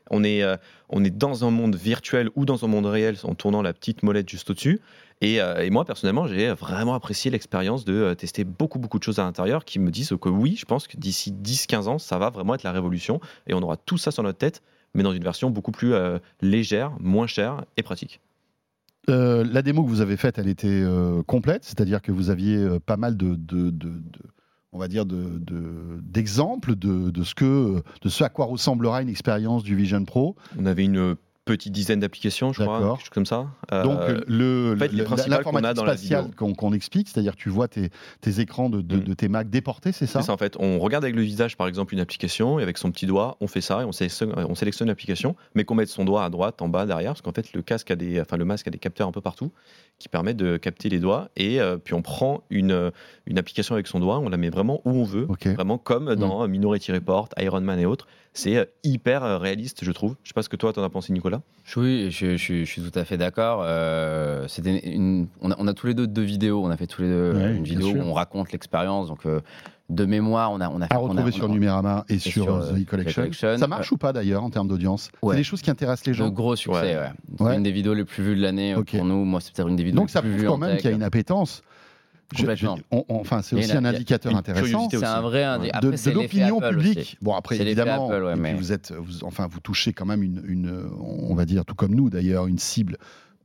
On 0.09 0.23
est, 0.23 0.41
euh, 0.41 0.55
on 0.87 1.03
est 1.03 1.09
dans 1.15 1.43
un 1.45 1.51
monde 1.51 1.75
virtuel 1.75 2.29
ou 2.35 2.45
dans 2.45 2.63
un 2.63 2.67
monde 2.69 2.85
réel 2.85 3.17
en 3.23 3.35
tournant 3.35 3.61
la 3.61 3.73
petite 3.73 4.01
molette 4.01 4.29
juste 4.29 4.49
au-dessus. 4.49 4.79
Et, 5.21 5.41
euh, 5.41 5.63
et 5.63 5.69
moi, 5.69 5.83
personnellement, 5.83 6.27
j'ai 6.27 6.49
vraiment 6.53 6.93
apprécié 6.93 7.29
l'expérience 7.29 7.83
de 7.83 7.93
euh, 7.93 8.15
tester 8.15 8.45
beaucoup, 8.45 8.79
beaucoup 8.79 8.99
de 8.99 9.03
choses 9.03 9.19
à 9.19 9.23
l'intérieur 9.23 9.65
qui 9.65 9.77
me 9.79 9.91
disent 9.91 10.13
que 10.21 10.29
oui, 10.29 10.55
je 10.57 10.65
pense 10.65 10.87
que 10.87 10.95
d'ici 10.95 11.33
10-15 11.33 11.87
ans, 11.87 11.99
ça 11.99 12.17
va 12.17 12.29
vraiment 12.29 12.55
être 12.55 12.63
la 12.63 12.71
révolution 12.71 13.19
et 13.47 13.53
on 13.53 13.61
aura 13.61 13.75
tout 13.75 13.97
ça 13.97 14.11
sur 14.11 14.23
notre 14.23 14.37
tête, 14.37 14.61
mais 14.93 15.03
dans 15.03 15.11
une 15.11 15.23
version 15.23 15.49
beaucoup 15.49 15.71
plus 15.71 15.93
euh, 15.93 16.19
légère, 16.41 16.93
moins 17.01 17.27
chère 17.27 17.65
et 17.75 17.83
pratique. 17.83 18.21
Euh, 19.09 19.43
la 19.43 19.61
démo 19.61 19.83
que 19.83 19.89
vous 19.89 20.01
avez 20.01 20.17
faite, 20.17 20.37
elle 20.37 20.47
était 20.47 20.83
complète, 21.27 21.63
c'est-à-dire 21.65 22.01
que 22.01 22.11
vous 22.11 22.29
aviez 22.29 22.79
pas 22.85 22.95
mal 22.97 23.17
de, 23.17 23.35
de- 23.35 23.69
de- 23.71 23.89
de- 23.89 24.01
on 24.71 24.77
va 24.77 24.87
dire, 24.87 25.05
de- 25.05 25.39
de- 25.39 25.99
d'exemples 26.01 26.75
de, 26.75 27.09
de 27.09 27.23
ce 27.23 27.33
que, 27.33 27.81
de 28.01 28.09
ce 28.09 28.23
à 28.23 28.29
quoi 28.29 28.45
ressemblera 28.45 29.01
une 29.01 29.09
expérience 29.09 29.63
du 29.63 29.75
Vision 29.75 30.05
Pro. 30.05 30.35
On 30.59 30.65
avait 30.67 30.85
une 30.85 31.15
petite 31.45 31.73
dizaine 31.73 31.99
d'applications, 31.99 32.53
je 32.53 32.61
crois, 32.63 32.79
quelque 32.91 32.99
chose 32.99 33.09
comme 33.09 33.25
ça. 33.25 33.47
Euh, 33.71 33.83
Donc 33.83 33.99
le, 34.27 34.73
en 34.75 34.77
fait, 34.77 34.91
le- 34.91 35.03
l'informatique 35.29 35.77
spatiale 35.95 36.35
qu'on 36.35 36.53
qu'on 36.53 36.73
explique, 36.73 37.07
c'est-à-dire 37.09 37.35
tu 37.35 37.49
vois 37.49 37.67
tes, 37.67 37.89
tes 38.21 38.39
écrans 38.39 38.69
de, 38.69 38.81
de- 38.81 38.97
Mm. 38.97 39.03
de 39.03 39.13
tes 39.15 39.27
Mac 39.29 39.49
déportés, 39.49 39.91
c'est 39.91 40.05
ça? 40.05 40.21
C'est 40.21 40.27
ça 40.27 40.33
en 40.33 40.37
fait. 40.37 40.55
On 40.59 40.77
regarde 40.77 41.03
avec 41.03 41.15
le 41.15 41.23
visage 41.23 41.57
par 41.57 41.67
exemple 41.67 41.93
une 41.95 41.99
application 42.01 42.59
et 42.59 42.63
avec 42.63 42.77
son 42.77 42.91
petit 42.91 43.07
doigt, 43.07 43.37
on 43.41 43.47
fait 43.47 43.61
ça 43.61 43.81
et 43.81 43.85
on 43.85 43.91
sélectionne, 43.91 44.31
on 44.37 44.53
sélectionne 44.53 44.89
l'application, 44.89 45.35
mais 45.55 45.63
qu'on 45.63 45.73
mette 45.75 45.89
son 45.89 46.05
doigt 46.05 46.23
à 46.23 46.29
droite, 46.29 46.61
en 46.61 46.69
bas, 46.69 46.85
derrière, 46.85 47.11
parce 47.13 47.21
qu'en 47.21 47.31
fait 47.33 47.51
le 47.53 47.63
casque 47.63 47.89
a 47.89 47.95
des, 47.95 48.21
enfin 48.21 48.37
le 48.37 48.45
masque 48.45 48.67
a 48.67 48.71
des 48.71 48.77
capteurs 48.77 49.07
un 49.07 49.11
peu 49.11 49.21
partout 49.21 49.51
qui 49.97 50.07
permettent 50.07 50.37
de 50.37 50.57
capter 50.57 50.87
les 50.89 50.99
doigts 50.99 51.29
et 51.35 51.59
euh, 51.59 51.77
puis 51.77 51.93
on 51.95 52.01
prend 52.03 52.43
une, 52.51 52.71
euh, 52.71 52.91
une 53.25 53.39
application 53.39 53.73
avec 53.73 53.87
son 53.87 53.99
doigt, 53.99 54.19
on 54.19 54.29
la 54.29 54.37
met 54.37 54.49
vraiment 54.49 54.81
où 54.85 54.91
on 54.91 55.03
veut, 55.03 55.25
vraiment 55.55 55.77
comme 55.79 56.13
dans 56.15 56.47
Minority 56.47 56.91
Report, 56.91 57.27
Iron 57.39 57.61
Man 57.61 57.79
et 57.79 57.85
autres. 57.87 58.07
C'est 58.31 58.71
hyper 58.83 59.41
réaliste, 59.41 59.83
je 59.83 59.91
trouve. 59.91 60.15
Je 60.23 60.29
sais 60.29 60.33
pas 60.35 60.43
ce 60.43 60.49
que 60.49 60.55
toi 60.55 60.71
t'en 60.71 60.83
as 60.83 60.89
pensé, 60.89 61.11
Nicolas. 61.11 61.38
Oui, 61.77 62.07
je, 62.09 62.35
je- 62.35 62.63
je 62.63 62.63
suis 62.65 62.81
tout 62.81 62.97
à 62.97 63.05
fait 63.05 63.17
d'accord. 63.17 63.61
Euh, 63.63 64.47
c'était 64.47 64.79
une, 64.89 65.27
on, 65.41 65.51
a, 65.51 65.55
on 65.59 65.67
a 65.67 65.73
tous 65.73 65.85
les 65.87 65.93
deux 65.93 66.07
deux 66.07 66.23
vidéos. 66.23 66.63
On 66.65 66.69
a 66.71 66.77
fait 66.77 66.87
tous 66.87 67.03
les 67.03 67.07
deux 67.09 67.33
Ouais, 67.35 67.55
une 67.55 67.63
vidéo 67.63 67.89
sûr. 67.89 67.97
où 67.97 68.09
on 68.09 68.13
raconte 68.13 68.51
l'expérience. 68.51 69.07
Donc, 69.07 69.25
euh, 69.27 69.39
de 69.91 70.05
mémoire, 70.05 70.51
on 70.51 70.61
a, 70.61 70.69
on 70.69 70.81
a 70.81 70.87
fait. 70.87 70.93
À 70.95 70.99
on 70.99 71.05
a- 71.05 71.09
retrouver 71.09 71.23
on 71.23 71.27
a- 71.27 71.31
sur 71.31 71.49
Numérama 71.49 72.05
et, 72.09 72.17
sur, 72.17 72.31
sur, 72.43 72.55
euh, 72.55 72.73
The. 72.73 72.81
E-Collection. 72.81 73.57
Ça 73.57 73.67
marche 73.67 73.91
ou 73.91 73.97
pas 73.97 74.13
d'ailleurs 74.13 74.43
en 74.43 74.49
termes 74.49 74.67
d'audience? 74.67 75.09
Ouais. 75.21 75.33
C'est 75.35 75.37
des 75.41 75.43
choses 75.43 75.61
qui 75.61 75.69
intéressent 75.69 76.07
les 76.07 76.13
gens? 76.15 76.29
gros 76.29 76.55
succès, 76.55 76.79
Ouais. 76.81 76.95
ouais. 76.97 77.11
C'est 77.51 77.55
une 77.57 77.63
des 77.63 77.71
vidéos 77.71 77.93
les 77.93 78.03
plus 78.05 78.23
vues 78.23 78.35
de 78.35 78.41
l'année 78.41 78.73
pour 78.73 79.05
nous. 79.05 79.23
Moi, 79.25 79.39
c'est 79.39 79.53
peut-être 79.53 79.67
une 79.69 79.75
des 79.75 79.83
vidéos 79.83 79.99
Donc 79.99 80.09
les 80.09 80.13
ça 80.13 80.21
plus 80.21 80.29
prouve 80.31 80.41
vues 80.41 80.47
quand 80.47 80.53
en 80.55 80.57
même 80.57 80.71
tech. 80.71 80.81
qu'il 80.81 80.89
y 80.89 80.93
a 80.93 80.95
une 80.95 81.03
appétence. 81.03 81.61
Je- 82.31 82.37
Complètement. 82.37 82.75
je- 82.77 82.81
on- 82.91 83.05
on- 83.09 83.15
enfin, 83.21 83.41
c'est 83.41 83.55
aussi 83.55 83.71
un 83.75 83.85
indicateur 83.85 84.35
intéressant. 84.35 84.87
C'est 84.89 85.03
un 85.03 85.21
vrai. 85.21 85.43
indi-. 85.43 85.69
Après, 85.73 85.89
de, 85.97 86.11
l'opinion 86.11 86.59
Apple 86.59 86.75
publique. 86.77 86.99
aussi. 86.99 87.17
Bon 87.21 87.33
après 87.33 87.59
évidemment, 87.59 88.07
Apple, 88.09 88.23
ouais, 88.23 88.29
et 88.31 88.33
puis 88.33 88.41
mais- 88.41 88.53
vous 88.53 88.71
êtes, 88.71 88.91
vous- 88.91 89.23
enfin 89.23 89.47
vous 89.49 89.59
touchez 89.59 89.93
quand 89.93 90.05
même 90.05 90.21
une, 90.21 90.41
une, 90.47 90.83
on 90.99 91.33
va 91.33 91.45
dire 91.45 91.65
tout 91.65 91.75
comme 91.75 91.95
nous 91.95 92.09
d'ailleurs, 92.11 92.45
une 92.47 92.59
cible 92.59 92.97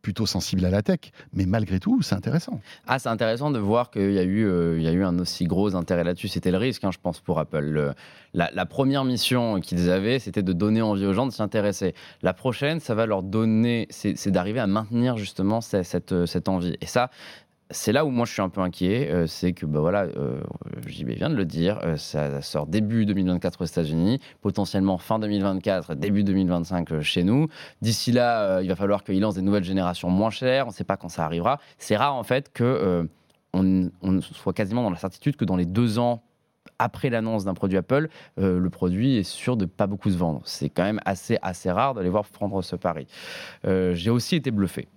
plutôt 0.03 0.27
sensible 0.27 0.63
à 0.67 0.71
la 0.71 0.83
tech, 0.83 0.99
mais 1.33 1.47
malgré 1.47 1.81
tout 1.81 2.03
c'est 2.03 2.15
intéressant. 2.15 2.61
Ah, 2.87 2.99
c'est 2.99 3.09
intéressant 3.09 3.51
de 3.51 3.59
voir 3.59 3.91
qu'il 3.91 4.13
y, 4.13 4.19
a 4.19 4.23
eu, 4.23 4.45
euh, 4.47 4.77
il 4.77 4.85
y 4.85 4.87
a 4.87 4.93
eu 4.93 5.03
un 5.03 5.19
aussi 5.19 5.47
gros 5.47 5.75
intérêt 5.77 6.05
là-dessus. 6.05 6.29
C'était 6.29 6.51
le 6.51 6.59
risque, 6.59 6.85
hein, 6.85 6.91
je 6.93 6.99
pense, 7.03 7.21
pour 7.21 7.39
Apple. 7.39 7.61
Le- 7.65 7.95
la, 8.35 8.51
la 8.53 8.67
première 8.67 9.05
mission 9.07 9.61
qu'ils 9.61 9.89
avaient, 9.89 10.19
c'était 10.19 10.43
de 10.43 10.53
donner 10.53 10.83
envie 10.83 11.07
aux 11.07 11.15
gens 11.15 11.27
de 11.27 11.33
s'y 11.33 11.41
intéresser. 11.41 11.95
La 12.21 12.35
prochaine, 12.35 12.81
ça 12.81 12.95
va 12.95 13.07
leur 13.07 13.23
donner, 13.23 13.87
c'est 13.89 14.15
c'est 14.19 14.31
d'arriver 14.31 14.61
à 14.61 14.67
maintenir 14.67 15.17
justement 15.17 15.63
cette, 15.63 15.85
cette, 15.87 16.27
cette 16.27 16.51
envie. 16.51 16.77
Et 16.83 16.87
ça, 16.87 17.09
c'est 17.71 17.93
là 17.93 18.05
où 18.05 18.11
moi 18.11 18.27
je 18.27 18.33
suis 18.33 18.43
un 18.43 18.49
peu 18.49 18.61
inquiet, 18.61 19.11
euh, 19.11 19.27
c'est 19.27 19.53
que 19.53 19.65
bah 19.65 19.81
voilà, 19.81 20.03
euh, 20.03 20.41
JB 20.87 21.11
vient 21.11 21.31
de 21.31 21.35
le 21.35 21.45
dire, 21.45 21.81
euh, 21.83 21.97
ça 21.97 22.43
sort 22.43 22.67
début 22.67 23.07
2024 23.07 23.63
aux 23.63 23.65
États-Unis, 23.65 24.21
potentiellement 24.43 24.99
fin 24.99 25.19
2024, 25.19 25.95
début 25.95 26.25
2025 26.25 26.93
euh, 26.93 27.01
chez 27.01 27.25
nous. 27.25 27.49
D'ici 27.81 28.13
là, 28.13 28.61
il 28.61 28.69
va 28.69 28.77
falloir 28.77 29.03
qu'ils 29.03 29.21
lancent 29.21 29.37
des 29.37 29.43
nouvelles 29.43 29.65
générations 29.65 30.11
moins 30.11 30.31
chères. 30.31 30.67
On 30.67 30.71
ne 30.71 30.75
sait 30.75 30.85
pas 30.85 30.97
quand 30.97 31.09
ça 31.09 31.25
arrivera. 31.25 31.59
C'est 31.79 31.97
rare 31.97 32.15
en 32.15 32.23
fait 32.23 32.53
que 32.53 33.09
on, 33.53 33.91
soit 34.21 34.53
quasiment 34.53 34.83
dans 34.83 34.91
la 34.91 34.97
certitude 34.97 35.37
que 35.37 35.45
dans 35.45 35.57
les 35.57 35.67
deux 35.67 35.99
ans 35.99 36.23
après 36.79 37.09
l'annonce 37.09 37.45
d'un 37.45 37.55
produit 37.55 37.79
Apple, 37.79 38.09
le 38.37 38.69
produit 38.69 39.19
est 39.19 39.23
sûr 39.23 39.57
de 39.57 39.65
pas 39.65 39.87
beaucoup 39.87 40.11
se 40.11 40.17
vendre. 40.17 40.43
C'est 40.45 40.69
quand 40.69 40.83
même 40.83 41.01
assez, 41.05 41.39
assez 41.41 41.71
rare 41.71 41.95
d'aller 41.95 42.09
voir 42.09 42.25
prendre 42.25 42.61
ce 42.63 42.77
pari. 42.77 43.07
J'ai 43.65 44.11
aussi 44.11 44.37
été 44.37 44.51
bluffé. 44.51 44.89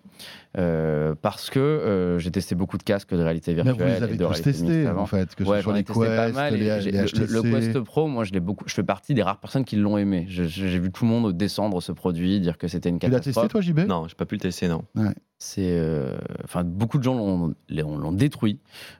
Euh, 0.57 1.13
parce 1.21 1.49
que 1.49 1.59
euh, 1.59 2.19
j'ai 2.19 2.31
testé 2.31 2.55
beaucoup 2.55 2.77
de 2.77 2.83
casques 2.83 3.13
de 3.13 3.21
réalité 3.21 3.53
Mais 3.53 3.61
virtuelle. 3.63 3.75
vous 3.87 3.93
les 3.93 3.99
et 3.99 4.03
avez 4.03 4.17
de 4.17 4.25
tous 4.25 4.41
testés 4.41 4.87
en 4.89 5.05
fait, 5.05 5.35
que 5.35 5.43
ce 5.43 5.49
Ouais, 5.49 5.61
soit 5.61 5.71
j'en 5.71 5.75
ai 5.75 5.79
les 5.79 5.83
testé 5.83 6.05
pas 6.07 6.31
mal. 6.31 6.53
et 6.55 6.57
les, 6.57 6.81
j'ai- 6.81 6.91
les 6.91 6.99
le- 7.01 7.05
HTC. 7.07 7.27
le, 7.27 7.41
le 7.41 7.59
Quest 7.59 7.79
Pro, 7.81 8.07
moi, 8.07 8.23
je 8.23 8.31
l'ai 8.33 8.39
beaucoup. 8.39 8.63
Je 8.67 8.73
fais 8.73 8.83
partie 8.83 9.13
des 9.13 9.21
rares 9.23 9.39
personnes 9.39 9.65
qui 9.65 9.75
l'ont 9.75 9.97
aimé. 9.97 10.25
J'ai 10.29 10.79
vu 10.79 10.91
tout 10.91 11.05
le 11.05 11.11
monde 11.11 11.35
descendre 11.37 11.81
ce 11.81 11.91
produit, 11.91 12.39
dire 12.39 12.57
que 12.57 12.67
c'était 12.67 12.89
une 12.89 12.99
Tu 12.99 13.07
l'as 13.07 13.17
catastrophe. 13.19 13.49
testé 13.49 13.73
toi 13.75 13.83
JB 13.83 13.87
Non, 13.87 14.07
j'ai 14.07 14.15
pas 14.15 14.25
pu 14.25 14.35
le 14.35 14.41
tester, 14.41 14.67
non. 14.67 14.83
C'est, 15.39 15.61
euh, 15.77 16.17
enfin, 16.45 16.63
beaucoup 16.63 16.97
de 16.97 17.03
gens 17.03 17.13
l'ont, 17.13 18.11
détruit, 18.11 18.57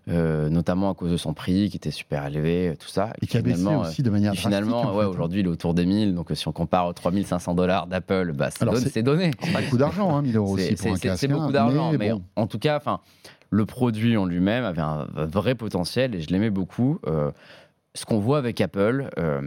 euh, 0.07 0.49
notamment 0.49 0.91
à 0.91 0.93
cause 0.93 1.09
de 1.11 1.17
son 1.17 1.33
prix 1.33 1.67
qui 1.71 1.77
était 1.77 1.89
super 1.89 2.27
élevé, 2.27 2.75
tout 2.79 2.87
ça. 2.87 3.11
Et 3.23 3.25
qui 3.25 3.37
a 3.37 3.41
baissé 3.41 3.65
aussi 3.65 4.03
de 4.03 4.11
manière 4.11 4.33
et 4.33 4.37
finalement, 4.37 4.81
en 4.81 4.95
ouais, 4.95 5.01
fait. 5.03 5.09
aujourd'hui, 5.09 5.39
il 5.39 5.47
est 5.47 5.49
autour 5.49 5.73
des 5.73 5.87
1000. 5.87 6.13
Donc, 6.13 6.27
si 6.35 6.47
on 6.47 6.51
compare 6.51 6.85
aux 6.85 6.93
3500 6.93 7.55
dollars 7.55 7.87
d'Apple, 7.87 8.33
bah, 8.33 8.49
c'est, 8.51 8.65
donné- 8.65 8.79
c'est- 8.87 9.01
donné. 9.01 9.31
C'est 9.41 9.51
pas 9.51 9.61
beaucoup 9.61 9.77
d'argent, 9.77 10.15
hein, 10.15 10.21
1000 10.21 10.37
euros 10.37 10.57
C'est, 10.59 10.73
aussi 10.73 10.75
pour 10.75 10.93
un 10.93 10.97
casque. 10.99 11.19
c'est 11.21 11.27
beaucoup 11.27 11.46
d'argent, 11.51 11.93
mais, 11.93 12.11
bon. 12.11 12.23
en 12.35 12.47
tout 12.47 12.59
cas, 12.59 12.77
enfin, 12.77 12.99
le 13.49 13.65
produit 13.65 14.17
en 14.17 14.25
lui-même 14.25 14.63
avait 14.63 14.81
un 14.81 15.07
vrai 15.13 15.55
potentiel 15.55 16.15
et 16.15 16.21
je 16.21 16.29
l'aimais 16.29 16.49
beaucoup. 16.49 16.99
Euh, 17.07 17.31
ce 17.93 18.05
qu'on 18.05 18.19
voit 18.19 18.37
avec 18.37 18.61
Apple, 18.61 19.09
euh, 19.17 19.41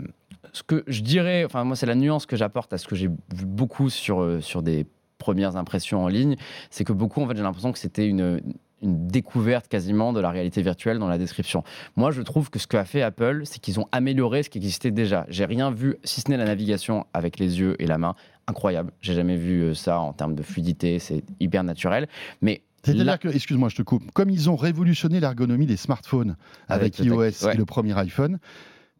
ce 0.52 0.62
que 0.62 0.82
je 0.86 1.02
dirais, 1.02 1.44
enfin 1.44 1.64
moi 1.64 1.76
c'est 1.76 1.86
la 1.86 1.94
nuance 1.94 2.26
que 2.26 2.36
j'apporte 2.36 2.72
à 2.72 2.78
ce 2.78 2.86
que 2.86 2.96
j'ai 2.96 3.08
vu 3.08 3.46
beaucoup 3.46 3.90
sur, 3.90 4.22
euh, 4.22 4.40
sur 4.40 4.62
des 4.62 4.86
premières 5.18 5.56
impressions 5.56 6.02
en 6.02 6.08
ligne, 6.08 6.36
c'est 6.70 6.84
que 6.84 6.92
beaucoup 6.92 7.22
en 7.22 7.28
fait 7.28 7.36
j'ai 7.36 7.42
l'impression 7.42 7.72
que 7.72 7.78
c'était 7.78 8.06
une 8.06 8.40
une 8.82 9.06
découverte 9.08 9.68
quasiment 9.68 10.12
de 10.12 10.20
la 10.20 10.30
réalité 10.30 10.62
virtuelle 10.62 10.98
dans 10.98 11.08
la 11.08 11.18
description. 11.18 11.62
Moi, 11.96 12.10
je 12.10 12.22
trouve 12.22 12.50
que 12.50 12.58
ce 12.58 12.66
qu'a 12.66 12.84
fait 12.84 13.02
Apple, 13.02 13.42
c'est 13.44 13.58
qu'ils 13.60 13.78
ont 13.78 13.86
amélioré 13.92 14.42
ce 14.42 14.50
qui 14.50 14.58
existait 14.58 14.90
déjà. 14.90 15.26
J'ai 15.28 15.44
rien 15.44 15.70
vu, 15.70 15.96
si 16.04 16.20
ce 16.20 16.30
n'est 16.30 16.36
la 16.36 16.46
navigation 16.46 17.06
avec 17.12 17.38
les 17.38 17.60
yeux 17.60 17.76
et 17.78 17.86
la 17.86 17.98
main, 17.98 18.14
incroyable. 18.50 18.92
J'ai 19.00 19.14
jamais 19.14 19.36
vu 19.36 19.62
euh, 19.62 19.74
ça 19.74 19.98
en 20.00 20.12
termes 20.12 20.34
de 20.34 20.42
fluidité, 20.42 20.98
c'est 20.98 21.22
hyper 21.40 21.64
naturel. 21.64 22.08
Mais 22.42 22.62
C'est-à-dire 22.84 23.04
là- 23.04 23.18
que, 23.18 23.28
excuse-moi, 23.28 23.68
je 23.68 23.76
te 23.76 23.82
coupe, 23.82 24.10
comme 24.12 24.30
ils 24.30 24.50
ont 24.50 24.56
révolutionné 24.56 25.20
l'ergonomie 25.20 25.66
des 25.66 25.76
smartphones 25.76 26.36
avec, 26.68 26.98
iOS 26.98 27.16
ouais. 27.16 27.32
et 27.54 27.56
le 27.56 27.64
premier 27.64 27.96
iPhone, 27.98 28.38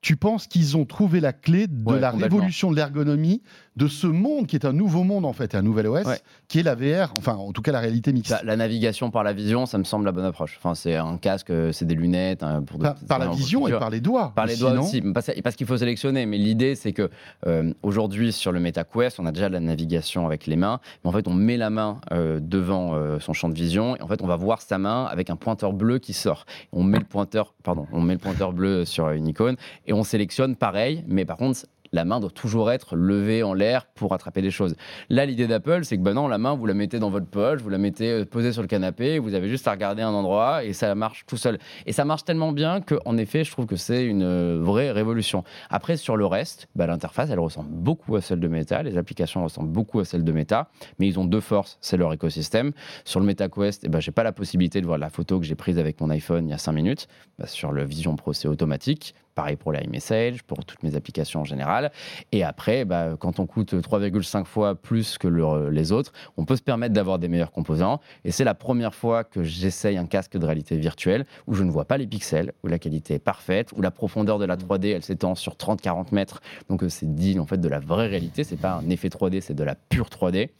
tu 0.02 0.16
penses 0.16 0.46
qu'ils 0.46 0.76
ont 0.76 0.84
trouvé 0.86 1.20
la 1.20 1.32
clé 1.32 1.66
de 1.66 1.84
Ouais, 1.84 2.00
la 2.00 2.10
révolution 2.10 2.70
de 2.70 2.76
l'ergonomie 2.76 3.42
de 3.76 3.86
ce 3.86 4.06
monde 4.06 4.46
qui 4.46 4.56
est 4.56 4.64
un 4.64 4.72
nouveau 4.72 5.04
monde 5.04 5.24
en 5.24 5.32
fait, 5.32 5.54
un 5.54 5.62
nouvel 5.62 5.86
OS, 5.86 6.06
Ouais. 6.06 6.18
qui 6.48 6.58
est 6.58 6.62
la 6.62 6.74
VR, 6.74 7.12
enfin 7.18 7.34
en 7.34 7.52
tout 7.52 7.62
cas 7.62 7.72
la 7.72 7.80
réalité 7.80 8.12
mixte. 8.12 8.32
Bah, 8.32 8.40
la 8.44 8.56
navigation 8.56 9.10
par 9.10 9.24
la 9.24 9.32
vision, 9.32 9.64
ça 9.66 9.78
me 9.78 9.84
semble 9.84 10.04
la 10.06 10.12
bonne 10.12 10.24
approche. 10.24 10.56
Enfin, 10.58 10.74
c'est 10.74 10.96
un 10.96 11.16
casque, 11.18 11.50
euh, 11.50 11.70
c'est 11.72 11.84
des 11.84 11.94
lunettes. 11.94 12.42
hein, 12.42 12.62
pour 12.62 12.78
par, 12.78 12.94
par 12.96 13.18
la 13.18 13.28
vision 13.28 13.68
et 13.68 13.72
par 13.72 13.90
les 13.90 14.00
doigts. 14.00 14.32
Par 14.34 14.46
les 14.46 14.56
doigts 14.56 14.78
aussi, 14.80 15.00
parce, 15.02 15.30
parce 15.42 15.56
qu'il 15.56 15.66
faut 15.66 15.76
sélectionner. 15.76 16.26
Mais 16.26 16.38
l'idée, 16.38 16.74
c'est 16.74 16.92
que 16.92 17.10
euh, 17.46 17.72
aujourd'hui, 17.82 18.32
sur 18.32 18.52
le 18.52 18.60
MetaQuest, 18.60 19.20
on 19.20 19.26
a 19.26 19.32
déjà 19.32 19.48
la 19.48 19.60
navigation 19.60 20.26
avec 20.26 20.46
les 20.46 20.56
mains. 20.56 20.80
Mais 21.04 21.08
en 21.10 21.12
fait, 21.12 21.28
on 21.28 21.34
met 21.34 21.56
la 21.56 21.70
main 21.70 22.00
euh, 22.12 22.38
devant 22.42 22.94
euh, 22.94 23.18
son 23.20 23.32
champ 23.32 23.48
de 23.48 23.54
vision. 23.54 23.96
Et 23.96 24.02
en 24.02 24.08
fait, 24.08 24.20
on 24.22 24.26
va 24.26 24.36
voir 24.36 24.60
sa 24.62 24.78
main 24.78 25.04
avec 25.04 25.30
un 25.30 25.36
pointeur 25.36 25.72
bleu 25.72 25.98
qui 25.98 26.12
sort. 26.12 26.44
On 26.72 26.82
met 26.82 26.98
le 26.98 27.04
pointeur, 27.04 27.54
pardon, 27.62 27.86
on 27.92 28.00
met 28.00 28.14
le 28.14 28.18
pointeur 28.18 28.52
bleu 28.52 28.84
sur 28.84 29.10
une 29.10 29.28
icône 29.28 29.56
et 29.86 29.89
on 29.92 30.02
sélectionne 30.02 30.56
pareil. 30.56 31.04
Mais 31.06 31.24
par 31.24 31.36
contre, 31.36 31.66
la 31.92 32.04
main 32.04 32.20
doit 32.20 32.30
toujours 32.30 32.70
être 32.70 32.96
levée 32.96 33.42
en 33.42 33.54
l'air 33.54 33.86
pour 33.86 34.12
attraper 34.14 34.42
des 34.42 34.50
choses. 34.50 34.76
Là, 35.08 35.26
l'idée 35.26 35.46
d'Apple, 35.46 35.84
c'est 35.84 35.96
que 35.96 36.02
ben 36.02 36.14
non, 36.14 36.28
la 36.28 36.38
main, 36.38 36.54
vous 36.54 36.66
la 36.66 36.74
mettez 36.74 36.98
dans 36.98 37.10
votre 37.10 37.26
poche, 37.26 37.60
vous 37.60 37.68
la 37.68 37.78
mettez 37.78 38.10
euh, 38.10 38.24
posée 38.24 38.52
sur 38.52 38.62
le 38.62 38.68
canapé, 38.68 39.18
vous 39.18 39.34
avez 39.34 39.48
juste 39.48 39.66
à 39.66 39.72
regarder 39.72 40.02
un 40.02 40.12
endroit 40.12 40.64
et 40.64 40.72
ça 40.72 40.94
marche 40.94 41.24
tout 41.26 41.36
seul. 41.36 41.58
Et 41.86 41.92
ça 41.92 42.04
marche 42.04 42.24
tellement 42.24 42.52
bien 42.52 42.80
qu'en 42.80 43.16
effet, 43.16 43.44
je 43.44 43.50
trouve 43.50 43.66
que 43.66 43.76
c'est 43.76 44.04
une 44.04 44.22
euh, 44.22 44.58
vraie 44.60 44.90
révolution. 44.90 45.44
Après, 45.68 45.96
sur 45.96 46.16
le 46.16 46.26
reste, 46.26 46.68
bah, 46.76 46.86
l'interface, 46.86 47.30
elle 47.30 47.40
ressemble 47.40 47.70
beaucoup 47.70 48.16
à 48.16 48.20
celle 48.20 48.40
de 48.40 48.48
Meta, 48.48 48.82
les 48.82 48.96
applications 48.96 49.42
ressemblent 49.42 49.72
beaucoup 49.72 50.00
à 50.00 50.04
celles 50.04 50.24
de 50.24 50.32
Meta, 50.32 50.68
mais 50.98 51.08
ils 51.08 51.18
ont 51.18 51.24
deux 51.24 51.40
forces, 51.40 51.78
c'est 51.80 51.96
leur 51.96 52.12
écosystème. 52.12 52.72
Sur 53.04 53.20
le 53.20 53.26
MetaQuest, 53.26 53.82
eh 53.84 53.88
ben, 53.88 54.00
j'ai 54.00 54.12
pas 54.12 54.22
la 54.22 54.32
possibilité 54.32 54.80
de 54.80 54.86
voir 54.86 54.98
la 54.98 55.10
photo 55.10 55.40
que 55.40 55.46
j'ai 55.46 55.54
prise 55.54 55.78
avec 55.78 56.00
mon 56.00 56.10
iPhone 56.10 56.46
il 56.46 56.50
y 56.50 56.54
a 56.54 56.58
5 56.58 56.72
minutes. 56.72 57.08
Bah, 57.38 57.46
sur 57.46 57.72
le 57.72 57.84
Vision 57.84 58.14
Pro, 58.16 58.32
c'est 58.32 58.48
automatique. 58.48 59.14
Pareil 59.34 59.56
pour 59.56 59.72
l'iMessage, 59.72 60.42
pour 60.42 60.64
toutes 60.64 60.82
mes 60.82 60.96
applications 60.96 61.40
en 61.40 61.44
général. 61.44 61.92
Et 62.32 62.42
après, 62.42 62.84
bah, 62.84 63.16
quand 63.18 63.38
on 63.38 63.46
coûte 63.46 63.74
3,5 63.80 64.44
fois 64.44 64.74
plus 64.74 65.18
que 65.18 65.28
le- 65.28 65.70
les 65.70 65.92
autres, 65.92 66.12
on 66.36 66.44
peut 66.44 66.56
se 66.56 66.62
permettre 66.62 66.92
d'avoir 66.94 67.18
des 67.18 67.28
meilleurs 67.28 67.52
composants. 67.52 68.00
Et 68.24 68.32
c'est 68.32 68.44
la 68.44 68.54
première 68.54 68.94
fois 68.94 69.24
que 69.24 69.42
j'essaye 69.44 69.96
un 69.96 70.06
casque 70.06 70.36
de 70.36 70.44
réalité 70.44 70.76
virtuelle 70.76 71.26
où 71.46 71.54
je 71.54 71.62
ne 71.62 71.70
vois 71.70 71.84
pas 71.84 71.96
les 71.96 72.06
pixels, 72.06 72.52
où 72.64 72.66
la 72.66 72.78
qualité 72.78 73.14
est 73.14 73.18
parfaite, 73.18 73.70
où 73.76 73.80
la 73.82 73.90
profondeur 73.90 74.38
de 74.38 74.44
la 74.44 74.56
3D, 74.56 74.88
elle 74.88 75.02
s'étend 75.04 75.34
sur 75.34 75.54
30-40 75.56 76.12
mètres. 76.12 76.40
Donc 76.68 76.82
euh, 76.82 76.88
c'est 76.88 77.14
dit 77.14 77.38
en 77.38 77.46
fait 77.46 77.58
de 77.60 77.68
la 77.68 77.78
vraie 77.78 78.08
réalité, 78.08 78.44
c'est 78.44 78.56
pas 78.56 78.74
un 78.84 78.90
effet 78.90 79.08
3D, 79.08 79.40
c'est 79.40 79.54
de 79.54 79.64
la 79.64 79.74
pure 79.76 80.08
3D. 80.08 80.50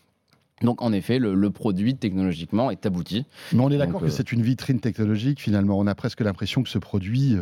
Donc 0.63 0.83
en 0.83 0.93
effet, 0.93 1.19
le, 1.19 1.35
le 1.35 1.51
produit 1.51 1.97
technologiquement 1.97 2.71
est 2.71 2.85
abouti. 2.87 3.25
Mais 3.53 3.61
on 3.63 3.71
est 3.71 3.79
d'accord 3.79 4.01
que 4.01 4.07
euh, 4.07 4.11
c'est 4.11 4.31
une 4.31 4.43
vitrine 4.43 4.79
technologique 4.79 5.41
finalement. 5.41 5.79
On 5.79 5.87
a 5.87 5.95
presque 5.95 6.21
l'impression 6.21 6.63
que 6.63 6.69
ce 6.69 6.79
produit 6.79 7.37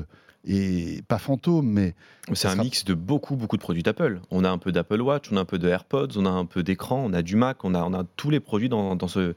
est 0.47 1.05
pas 1.07 1.19
fantôme, 1.19 1.69
mais 1.69 1.95
C'est 2.33 2.49
un 2.49 2.53
sera- 2.53 2.63
mix 2.65 2.85
de 2.85 2.95
beaucoup, 2.95 3.37
beaucoup 3.37 3.57
de 3.57 3.63
produits 3.63 3.83
d'Apple. 3.83 4.21
On 4.31 4.45
a 4.45 4.51
un 4.51 4.59
peu 4.59 4.73
d'Apple 4.73 5.01
Watch, 5.01 5.31
on 5.33 5.37
a 5.37 5.41
un 5.41 5.45
peu 5.45 5.59
de 5.59 5.69
AirPods, 5.69 6.17
on 6.17 6.27
a 6.27 6.31
un 6.31 6.45
peu 6.47 6.63
d'écran, 6.63 7.03
on 7.05 7.13
a 7.13 7.23
du 7.23 7.37
Mac, 7.37 7.65
on 7.65 7.75
a, 7.75 7.83
on 7.83 7.93
a 7.95 8.05
tous 8.17 8.31
les 8.31 8.41
produits 8.41 8.69
dans, 8.69 8.97
dans 8.97 9.09
ce, 9.09 9.35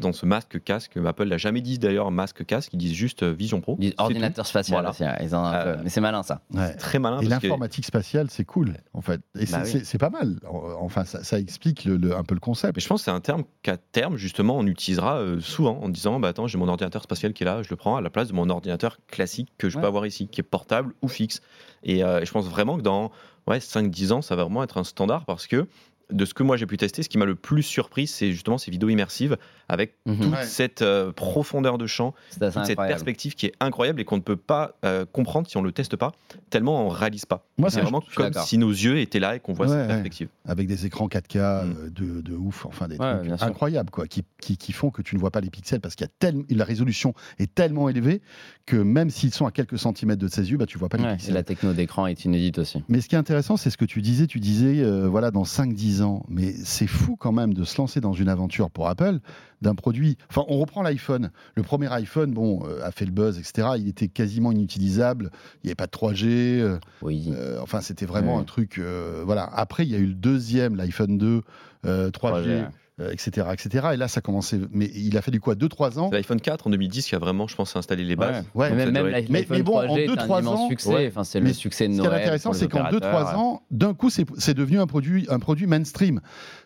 dans 0.00 0.12
ce 0.12 0.26
masque 0.26 0.62
casque. 0.62 0.96
Apple 1.04 1.24
l'a 1.24 1.38
jamais 1.38 1.60
dit 1.60 1.78
d'ailleurs 1.78 2.10
masque 2.10 2.44
casque, 2.44 2.72
ils 2.72 2.78
disent 2.78 2.94
juste 2.94 3.22
euh, 3.22 3.32
Vision 3.32 3.60
Pro. 3.60 3.76
Ils 3.78 3.90
disent 3.90 3.94
ordinateur 3.98 4.44
spatial, 4.46 4.74
Voilà. 4.76 4.90
aussi, 4.90 5.04
hein, 5.04 5.14
ils 5.22 5.34
en 5.36 5.44
Euh, 5.46 5.76
mais 5.84 5.88
c'est 5.90 6.00
malin 6.00 6.22
ça. 6.24 6.40
ouais. 6.52 6.74
Très 6.76 6.98
malin. 6.98 7.20
Et 7.20 7.24
que- 7.26 7.30
l'informatique 7.30 7.84
spatiale, 7.84 8.28
c'est 8.28 8.44
cool 8.44 8.74
en 8.92 9.00
fait. 9.02 9.20
Et 9.38 9.46
c'est 9.46 9.52
Bah 9.56 9.64
c'est- 9.64 9.98
pas 9.98 10.10
mal. 10.10 10.40
Enfin, 10.80 11.04
ça, 11.04 11.22
ça 11.22 11.38
explique 11.38 11.84
le- 11.84 11.96
le- 11.96 12.16
un 12.16 12.24
peu 12.24 12.34
le 12.34 12.40
concept. 12.40 12.74
Mais 12.76 12.80
je 12.82 12.88
pense 12.88 13.02
que 13.02 13.04
c'est 13.04 13.10
un 13.12 13.20
terme 13.20 13.44
qu'à 13.62 13.76
terme, 13.76 14.16
justement, 14.16 14.56
on 14.58 14.66
utilisera 14.66 15.18
euh, 15.18 15.38
souvent 15.40 15.78
en 15.80 15.88
disant 15.88 16.18
bah, 16.18 16.28
Attends, 16.28 16.48
j'ai 16.48 16.58
mon 16.58 16.66
ordinateur 16.68 17.02
spatial 17.04 17.32
qui 17.32 17.44
est 17.44 17.46
là, 17.46 17.62
je 17.62 17.70
le 17.70 17.76
prends 17.76 17.96
à 17.96 18.00
la 18.00 18.10
place 18.10 18.28
de 18.28 18.32
mon 18.34 18.50
ordinateur 18.50 18.98
classique 19.06 19.52
que 19.58 19.68
je 19.68 19.76
Ouais. 19.76 19.82
peux 19.82 19.86
avoir 19.86 20.06
ici, 20.06 20.26
qui 20.26 20.40
est 20.40 20.44
portable 20.44 20.92
ou 21.02 21.08
fixe. 21.08 21.40
Et, 21.84 22.02
euh, 22.02 22.20
et 22.20 22.26
je 22.26 22.32
pense 22.32 22.46
vraiment 22.46 22.76
que 22.76 22.82
dans 22.82 23.12
ouais, 23.46 23.60
5-10 23.60 24.10
ans, 24.12 24.22
ça 24.22 24.34
va 24.36 24.42
vraiment 24.44 24.64
être 24.64 24.78
un 24.78 24.84
standard 24.84 25.24
parce 25.26 25.46
que 25.46 25.68
de 26.14 26.24
ce 26.24 26.32
que 26.34 26.42
moi 26.42 26.56
j'ai 26.56 26.66
pu 26.66 26.76
tester, 26.76 27.02
ce 27.02 27.08
qui 27.08 27.18
m'a 27.18 27.24
le 27.26 27.34
plus 27.34 27.62
surpris, 27.62 28.06
c'est 28.06 28.32
justement 28.32 28.56
ces 28.58 28.70
vidéos 28.70 28.88
immersives 28.88 29.36
avec 29.68 29.94
Mhm. 30.06 30.20
toute 30.20 30.32
Ouais. 30.32 30.44
cette 30.44 30.82
euh, 30.82 31.12
profondeur 31.12 31.76
de 31.78 31.86
champ, 31.86 32.12
toute 32.12 32.32
cette 32.32 32.56
incroyable. 32.56 32.86
perspective 32.88 33.34
qui 33.34 33.46
est 33.46 33.52
incroyable 33.60 34.00
et 34.00 34.04
qu'on 34.04 34.16
ne 34.16 34.22
peut 34.22 34.36
pas 34.36 34.76
euh, 34.84 35.04
comprendre 35.10 35.48
si 35.48 35.56
on 35.56 35.60
ne 35.62 35.66
le 35.66 35.72
teste 35.72 35.96
pas, 35.96 36.12
tellement 36.50 36.86
on 36.86 36.90
ne 36.92 36.94
réalise 36.96 37.24
pas. 37.24 37.46
Moi, 37.58 37.70
c'est 37.70 37.80
vraiment 37.80 38.02
je 38.08 38.14
comme 38.14 38.32
si 38.34 38.58
nos 38.58 38.70
yeux 38.70 38.98
étaient 38.98 39.18
là 39.20 39.36
et 39.36 39.40
qu'on 39.40 39.52
voit 39.52 39.66
Ouais, 39.66 39.72
cette 39.72 39.80
ouais. 39.82 39.86
perspective. 39.88 40.28
avec 40.46 40.66
des 40.68 40.86
écrans 40.86 41.08
4K 41.08 41.36
Mm. 41.36 41.38
euh, 41.40 41.90
de, 41.90 42.20
de 42.20 42.34
ouf, 42.36 42.66
enfin 42.66 42.88
des 42.88 42.96
Ouais, 42.96 43.18
trucs 43.28 43.42
incroyables 43.42 43.90
quoi, 43.90 44.06
qui, 44.06 44.22
qui, 44.40 44.56
qui 44.56 44.72
font 44.72 44.90
que 44.90 45.02
tu 45.02 45.14
ne 45.16 45.20
vois 45.20 45.30
pas 45.30 45.40
les 45.40 45.50
pixels 45.50 45.80
parce 45.80 45.94
qu'il 45.96 46.04
y 46.06 46.08
a 46.08 46.12
tellement 46.18 46.44
la 46.50 46.64
résolution 46.64 47.14
est 47.38 47.52
tellement 47.54 47.88
élevée 47.88 48.20
que 48.66 48.76
même 48.76 49.10
s'ils 49.10 49.32
sont 49.34 49.46
à 49.46 49.50
quelques 49.50 49.78
centimètres 49.78 50.20
de 50.22 50.28
ses 50.28 50.50
yeux, 50.50 50.56
bah 50.58 50.66
tu 50.66 50.78
vois 50.78 50.88
pas 50.88 50.96
les 50.98 51.04
Ouais, 51.04 51.12
pixels. 51.12 51.28
c'est 51.28 51.32
la 51.34 51.42
techno 51.42 51.72
d'écran 51.72 52.06
est 52.06 52.24
inédite 52.24 52.58
aussi. 52.58 52.82
Mais 52.88 53.00
ce 53.00 53.08
qui 53.08 53.14
est 53.14 53.18
intéressant, 53.18 53.56
c'est 53.56 53.70
ce 53.70 53.76
que 53.76 53.84
tu 53.84 54.00
disais. 54.02 54.26
Tu 54.26 54.38
disais, 54.40 54.80
euh, 54.82 55.08
voilà, 55.08 55.30
dans 55.30 55.44
5-10 55.44 56.02
ans. 56.02 56.03
Mais 56.28 56.52
c'est 56.52 56.86
fou 56.86 57.16
quand 57.16 57.32
même 57.32 57.54
de 57.54 57.64
se 57.64 57.76
lancer 57.78 58.00
dans 58.00 58.12
une 58.12 58.28
aventure 58.28 58.70
pour 58.70 58.88
Apple 58.88 59.18
d'un 59.62 59.74
produit. 59.74 60.16
Enfin, 60.28 60.44
on 60.48 60.58
reprend 60.58 60.82
l'iPhone. 60.82 61.30
Le 61.54 61.62
premier 61.62 61.90
iPhone, 61.92 62.32
bon, 62.32 62.62
euh, 62.66 62.84
a 62.84 62.90
fait 62.90 63.04
le 63.06 63.10
buzz, 63.12 63.38
etc. 63.38 63.68
Il 63.78 63.88
était 63.88 64.08
quasiment 64.08 64.52
inutilisable. 64.52 65.30
Il 65.62 65.66
n'y 65.66 65.70
avait 65.70 65.74
pas 65.76 65.86
de 65.86 65.90
3G. 65.92 66.60
euh, 66.60 66.78
Oui. 67.02 67.30
euh, 67.32 67.58
enfin, 67.62 67.80
c'était 67.80 68.06
vraiment 68.06 68.34
Ouais. 68.36 68.40
un 68.40 68.44
truc. 68.44 68.80
voilà. 69.24 69.44
Après, 69.54 69.84
il 69.84 69.90
y 69.90 69.94
a 69.94 69.98
eu 69.98 70.06
le 70.06 70.14
deuxième, 70.14 70.76
l'iPhone 70.76 71.16
2, 71.18 71.42
euh, 71.86 72.10
3G, 72.10 72.42
3G. 72.44 72.68
Euh, 73.00 73.10
etc., 73.10 73.48
etc. 73.52 73.88
Et 73.94 73.96
là, 73.96 74.06
ça 74.08 74.20
commençait. 74.20 74.60
Mais 74.70 74.88
il 74.94 75.16
a 75.16 75.22
fallu 75.22 75.40
quoi 75.40 75.54
2-3 75.56 75.98
ans? 75.98 76.10
l'iPhone 76.12 76.40
4 76.40 76.66
en 76.66 76.70
2010 76.70 77.06
qui 77.08 77.14
a 77.14 77.18
vraiment, 77.18 77.46
je 77.48 77.56
pense, 77.56 77.74
installé 77.74 78.04
les 78.04 78.14
bases. 78.16 78.44
Ouais, 78.54 78.70
Mais 78.70 78.84
ça 78.84 78.90
même, 78.90 78.92
même 79.04 79.14
être- 79.14 79.28
Mais- 79.30 79.40
l'iPhone 79.40 79.56
mais 79.56 79.62
bon, 79.64 79.78
en 79.78 79.82
3G 79.86 80.00
est 80.02 80.06
deux, 80.06 80.12
un 80.12 80.16
trois 80.16 80.40
immense 80.40 80.60
ans, 80.60 80.68
succès. 80.68 80.88
ouais. 80.94 81.06
Enfin, 81.08 81.24
c'est 81.24 81.40
Mais 81.40 81.48
le 81.48 81.54
succès 81.54 81.88
de 81.88 81.92
Ce 81.94 81.98
qui 81.98 82.04
est 82.04 82.08
Noël. 82.08 82.20
intéressant, 82.22 82.52
c'est 82.52 82.68
qu'en 82.68 82.84
2-3 82.84 82.96
opérateurs. 82.96 83.38
ans, 83.40 83.62
d'un 83.72 83.94
coup, 83.94 84.10
c'est 84.10 84.24
c'est 84.38 84.54
devenu 84.54 84.78
un 84.78 84.86
produit, 84.86 85.26
un 85.28 85.38
produit 85.40 85.66
mainstream. 85.66 86.20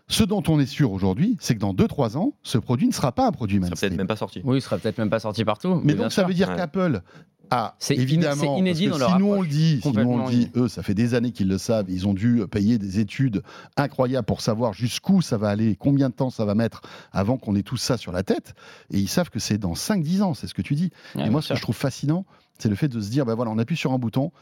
Ce 0.07 0.23
dont 0.25 0.43
on 0.49 0.59
est 0.61 0.67
sûr 0.67 0.93
aujourd'hui, 0.93 1.37
c'est 1.41 1.55
que 1.55 1.61
dans 1.61 1.73
2-3 1.75 2.17
ans, 2.17 2.35
ce 2.43 2.59
produit 2.59 2.87
ne 2.89 2.93
sera 2.93 3.13
pas 3.13 3.27
un 3.27 3.33
produit 3.33 3.57
Ça 3.57 3.61
sera 3.63 3.71
mainstream. 3.71 3.89
peut-être 3.91 3.99
même 3.99 4.07
pas 4.07 4.17
sorti. 4.17 4.41
Oui, 4.45 4.59
il 4.59 4.61
sera 4.63 4.79
peut-être 4.79 4.99
même 4.99 5.11
pas 5.11 5.21
sorti 5.21 5.45
partout. 5.45 5.81
Mais 5.85 5.95
bien 5.95 6.05
donc, 6.05 6.13
ça 6.13 6.23
sûr. 6.23 6.29
veut 6.29 6.35
dire 6.35 6.49
Ouais. 6.51 6.57
qu'Apple 6.57 7.01
a 7.51 7.75
C'est 7.79 7.95
évidemment. 7.97 8.57
inédit 8.59 8.89
parce 8.89 8.99
que 8.99 9.05
dans 9.05 9.09
leur 9.11 9.17
si 9.17 9.23
nous 9.23 9.33
on 9.33 9.43
le 9.43 9.49
dit, 9.49 9.81
on 9.85 10.19
le 10.27 10.31
dit, 10.31 10.51
eux, 10.57 10.69
ça 10.69 10.83
fait 10.83 10.95
des 10.95 11.15
années 11.15 11.33
qu'ils 11.33 11.49
le 11.49 11.59
savent. 11.59 11.87
Ils 11.89 12.07
ont 12.07 12.15
dû 12.15 12.43
payer 12.51 12.79
des 12.79 13.01
études 13.01 13.43
incroyables 13.77 14.27
pour 14.27 14.41
savoir 14.41 14.73
jusqu'où 14.73 15.23
ça 15.23 15.37
va 15.37 15.49
aller, 15.49 15.77
combien 15.77 16.09
de 16.09 16.15
temps 16.15 16.31
ça 16.31 16.45
va 16.45 16.55
mettre 16.55 16.83
avant 17.13 17.37
qu'on 17.37 17.55
ait 17.57 17.63
tout 17.63 17.77
ça 17.77 17.97
sur 17.97 18.13
la 18.13 18.23
tête. 18.23 18.55
Et 18.93 18.99
ils 18.99 19.09
savent 19.09 19.31
que 19.31 19.39
c'est 19.39 19.59
dans 19.59 19.75
5-10 19.75 20.23
ans, 20.23 20.35
c'est 20.35 20.47
ce 20.47 20.55
que 20.55 20.63
tu 20.63 20.75
dis. 20.75 20.91
Ouais, 21.15 21.27
et 21.27 21.31
moi, 21.31 21.43
ce 21.43 21.51
que 21.51 21.55
je 21.57 21.63
trouve 21.63 21.77
fascinant, 21.77 22.25
c'est 22.59 22.69
le 22.69 22.75
fait 22.75 22.89
de 22.89 23.01
se 23.01 23.11
dire, 23.11 23.25
ben 23.27 23.35
voilà, 23.35 23.51
on 23.51 23.59
appuie 23.59 23.77
sur 23.77 23.93
un 23.93 23.99
bouton. 23.99 24.33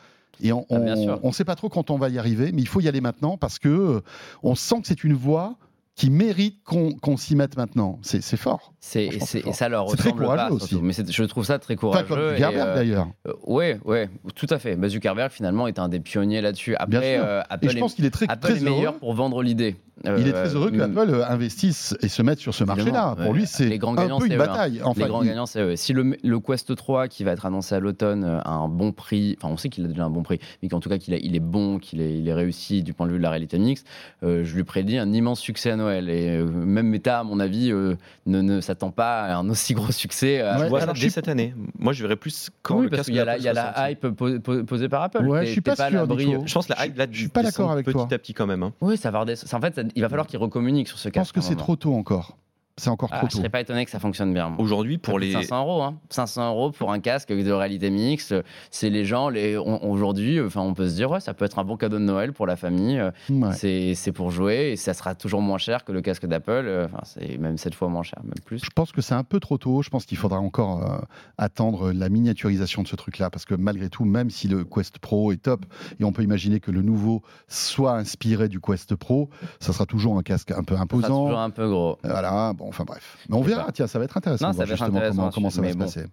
Et 0.43 0.53
on 0.53 0.67
Ah, 0.71 0.79
ne 0.79 1.33
sait 1.33 1.45
pas 1.45 1.55
trop 1.55 1.69
quand 1.71 1.91
on 1.91 1.97
va 1.97 2.09
y 2.11 2.19
arriver, 2.19 2.53
mais 2.53 2.61
il 2.61 2.69
faut 2.69 2.81
y 2.81 2.89
aller 2.89 3.01
maintenant 3.01 3.37
parce 3.39 3.59
que 3.59 3.69
euh, 3.69 4.01
on 4.43 4.55
sent 4.55 4.81
que 4.83 4.87
c'est 4.87 5.03
une 5.03 5.15
voie 5.15 5.57
qui 5.97 6.11
mérite 6.11 6.63
qu'on 6.63 6.93
qu'on 6.93 7.17
s'y 7.17 7.35
mette 7.35 7.57
maintenant. 7.57 7.99
C'est 8.03 8.21
fort. 8.37 8.75
C'est, 8.81 9.07
et 9.07 9.53
ça 9.53 9.69
leur 9.69 9.91
C'est 9.91 9.97
très 9.97 10.11
ressemble 10.11 10.23
courageux 10.23 10.49
pas, 10.49 10.55
aussi. 10.55 10.69
surtout. 10.69 10.85
Mais 10.85 10.93
je 10.93 11.23
trouve 11.25 11.45
ça 11.45 11.59
très 11.59 11.75
courageux. 11.75 12.05
comme 12.07 12.19
et, 12.21 12.37
Zuckerberg 12.37 12.69
euh, 12.69 12.75
d'ailleurs. 12.77 13.09
euh, 13.27 13.33
ouais, 13.47 13.81
ouais, 13.85 14.09
tout 14.37 14.47
à 14.51 14.59
fait. 14.61 14.77
Bah, 14.77 14.89
Zuckerberg 14.89 15.33
finalement 15.33 15.67
est 15.67 15.81
un 15.81 15.89
des 15.89 15.99
pionniers 15.99 16.41
là-dessus. 16.41 16.77
Bien 16.87 16.99
Après, 16.99 17.15
sûr. 17.17 17.25
euh, 17.25 17.41
Et 17.41 17.45
Apple, 17.53 17.69
je 17.71 17.77
est, 17.77 17.81
pense 17.81 17.95
qu'il 17.95 18.05
est 18.05 18.11
très, 18.11 18.27
Apple 18.29 18.41
très 18.49 18.59
est 18.59 18.61
meilleur 18.65 18.93
heureux. 18.93 18.99
pour 19.01 19.15
vendre 19.15 19.43
l'idée. 19.43 19.75
Il 20.05 20.29
est 20.29 20.33
très 20.33 20.55
heureux 20.55 20.71
que 20.71 20.77
Euh, 20.77 20.85
Apple 20.85 21.11
euh, 21.11 21.27
investisse 21.27 21.97
et 22.03 22.09
se 22.09 22.21
mette 22.23 22.39
sur 22.39 22.55
ce 22.55 22.63
marché-là. 22.65 23.17
Pour 23.21 23.33
lui, 23.33 23.47
c'est 23.47 23.65
un 23.83 23.95
peu 23.95 24.27
une 24.27 24.33
hein. 24.35 24.37
bataille. 24.37 24.83
Enfin, 24.85 25.03
les 25.03 25.09
grands 25.09 25.23
il- 25.23 25.29
gagnants, 25.29 25.47
c'est 25.47 25.63
eux. 25.63 25.75
Si 25.75 25.95
le, 25.95 26.17
le 26.23 26.39
Quest 26.41 26.77
3 26.77 27.09
qui 27.09 27.25
va 27.25 27.33
être 27.33 27.47
annoncé 27.47 27.75
à 27.75 27.81
l'automne 27.81 28.23
euh, 28.23 28.39
a 28.45 28.51
un 28.53 28.69
bon 28.69 28.93
prix, 28.93 29.37
enfin 29.41 29.53
on 29.53 29.57
sait 29.57 29.71
qu'il 29.71 29.87
a 29.87 29.89
déjà 29.89 30.05
un 30.05 30.11
bon 30.11 30.23
prix, 30.23 30.39
mais 30.63 30.69
qu'en 30.69 30.81
tout 30.81 30.91
cas 30.91 30.99
qu'il 30.99 31.15
il 31.15 31.35
est 31.35 31.41
bon, 31.41 31.79
qu'il 31.79 32.03
est, 32.03 32.19
il 32.19 32.29
est 32.29 32.35
réussi 32.35 32.83
du 32.83 32.93
point 32.93 33.07
de 33.07 33.13
vue 33.13 33.19
de 33.19 33.23
la 33.23 33.31
réalité 33.31 33.59
mixte, 33.59 33.87
euh, 34.23 34.45
je 34.45 34.55
lui 34.55 34.65
prédis 34.65 34.99
un 34.99 35.11
immense 35.15 35.41
succès 35.41 35.71
à 35.71 35.77
Noël. 35.77 35.86
Et 35.89 36.29
euh, 36.31 36.45
même 36.47 36.89
Meta, 36.89 37.21
à 37.21 37.25
mon 37.25 37.41
avis, 37.41 37.71
euh, 37.73 37.97
ne, 38.27 38.41
ne 38.41 38.61
s'attend 38.61 38.91
pas 38.91 39.23
à 39.23 39.37
un 39.37 39.49
aussi 39.51 39.75
gros 39.75 39.93
succès. 39.93 40.41
euh, 40.41 40.57
Ouais, 40.57 40.65
Je 40.65 40.69
vois 40.69 40.81
ça 40.81 40.93
dès 40.93 41.09
cette 41.11 41.29
année. 41.29 41.55
Moi, 41.79 41.93
je 41.93 42.03
verrais 42.03 42.17
plus 42.17 42.51
quand 42.63 42.77
oui, 42.79 42.85
le 42.85 42.91
parce 42.91 42.99
casque 43.01 43.07
qu'il 43.11 43.17
y 43.17 43.21
a 43.21 43.25
la, 43.25 43.39
y 43.39 43.49
a 43.49 43.91
hype 43.91 44.07
po- 44.09 44.41
po- 44.41 44.65
posée 44.65 44.89
par 44.89 45.03
Apple. 45.03 45.25
Ouais, 45.27 45.47
je 45.47 45.53
suis 45.53 45.61
pas 45.61 45.73
à 45.73 45.91
sûr. 45.91 46.07
Je 46.47 46.55
pense 46.55 46.67
que 46.67 46.73
la 46.77 46.87
hype 46.87 46.97
là, 46.99 47.07
Je 47.11 47.19
suis 47.19 47.29
pas 47.29 47.43
d'accord 47.43 47.71
avec 47.71 47.87
toi. 47.91 48.07
Petit 48.07 48.15
à 48.15 48.19
petit 48.19 48.35
quand 48.35 48.47
même. 48.47 48.63
hein. 48.63 48.73
Oui, 48.81 48.97
ça 48.97 49.11
va 49.11 49.21
redescendre. 49.21 49.55
En 49.65 49.67
fait, 49.67 49.75
ça- 49.75 49.89
il 49.95 50.03
va 50.03 50.09
falloir 50.09 50.27
qu'ils 50.27 50.39
recommuniquent 50.39 50.89
sur 50.89 50.99
ce 50.99 51.09
Je 51.09 51.13
pense 51.13 51.33
casque. 51.33 51.35
que 51.37 51.41
c'est 51.41 51.57
trop 51.57 51.77
tôt 51.77 51.95
encore. 51.95 52.37
C'est 52.79 52.91
encore 52.91 53.09
Ah, 53.13 53.19
trop 53.21 53.27
je 53.29 53.33
tôt. 53.33 53.39
serais 53.39 53.49
pas 53.49 53.61
étonné 53.63 53.87
que 53.87 53.91
ça 53.91 53.99
fonctionne 53.99 54.35
bien. 54.35 54.51
moi. 54.51 54.61
Aujourd'hui, 54.61 54.99
pour 54.99 55.19
les 55.19 55.33
500 55.33 55.61
euros, 55.63 55.83
hein. 55.83 55.97
500 56.11 56.51
euros 56.51 56.71
pour 56.73 56.93
un 56.93 57.01
casque 57.01 57.33
de 57.33 57.51
réalité 57.51 57.89
mixte. 57.89 58.35
C'est 58.71 58.91
les 58.91 59.07
gens, 59.07 59.31
les, 59.31 59.57
on- 59.57 59.83
aujourd'hui, 59.91 60.41
enfin, 60.43 60.61
on 60.61 60.75
peut 60.75 60.87
se 60.89 60.95
dire, 60.95 61.11
ouais, 61.11 61.21
ça 61.21 61.33
peut 61.33 61.47
être 61.47 61.59
un 61.59 61.65
bon 61.65 61.79
cadeau 61.79 61.99
de 61.99 62.03
Noël 62.05 62.35
pour 62.35 62.47
la 62.47 62.55
famille. 62.57 62.99
euh, 62.99 63.11
Ouais. 63.31 63.53
C'est 63.55 63.95
c'est 63.95 64.13
pour 64.13 64.31
jouer 64.31 64.73
et 64.73 64.77
ça 64.77 64.93
sera 64.93 65.15
toujours 65.15 65.41
moins 65.41 65.57
cher 65.57 65.85
que 65.87 65.93
le 65.93 66.03
casque 66.03 66.27
d'Apple. 66.27 66.51
euh, 66.51 66.85
Enfin, 66.85 67.01
c'est 67.05 67.39
même 67.39 67.57
7 67.57 67.75
fois 67.75 67.89
moins 67.89 68.03
cher, 68.03 68.21
même 68.25 68.35
plus. 68.45 68.63
Je 68.63 68.71
pense 68.75 68.93
que 68.93 69.01
c'est 69.01 69.15
un 69.15 69.25
peu 69.25 69.41
trop 69.41 69.57
tôt. 69.57 69.81
Je 69.81 69.89
pense 69.89 70.05
qu'il 70.05 70.19
faudra 70.19 70.39
encore 70.39 70.83
euh, 70.85 70.99
attendre 71.39 71.93
la 71.93 72.09
miniaturisation 72.11 72.83
de 72.83 72.89
ce 72.89 72.97
truc-là. 72.97 73.31
Parce 73.31 73.47
que 73.47 73.55
malgré 73.55 73.89
tout, 73.89 74.05
même 74.05 74.29
si 74.29 74.49
le 74.49 74.65
Quest 74.65 74.99
Pro 74.99 75.33
est 75.33 75.39
top, 75.43 75.65
et 75.99 76.05
on 76.05 76.13
peut 76.13 76.23
imaginer 76.23 76.61
que 76.61 76.71
le 76.71 76.83
nouveau 76.83 77.23
soit 77.49 77.95
inspiré 77.97 78.49
du 78.49 78.61
Quest 78.61 78.95
Pro, 78.97 79.31
ça 79.61 79.73
sera 79.73 79.87
toujours 79.87 80.19
un 80.19 80.23
casque 80.23 80.51
un 80.51 80.63
peu 80.63 80.75
Ça 80.75 80.81
sera 80.81 80.83
imposant. 80.83 81.25
toujours 81.25 81.39
un 81.41 81.51
peu 81.51 81.69
gros. 81.69 81.99
Voilà, 82.05 82.53
bon, 82.53 82.66
enfin 82.69 82.85
bref. 82.85 83.17
Mais 83.29 83.37
on 83.37 83.43
verra, 83.43 83.65
pas. 83.67 83.73
tiens, 83.73 83.87
ça 83.87 83.99
va 83.99 84.05
être 84.05 84.17
intéressant 84.17 84.47
Non, 84.47 84.53
de 84.53 84.57
ça 84.57 84.65
voir 84.65 84.69
va 84.69 84.73
être 84.75 84.79
justement 84.79 84.99
intéressant 84.99 85.31
comment, 85.35 85.51
ça 85.51 85.63
va 85.63 85.73
se 85.73 85.77
passer. 85.77 86.05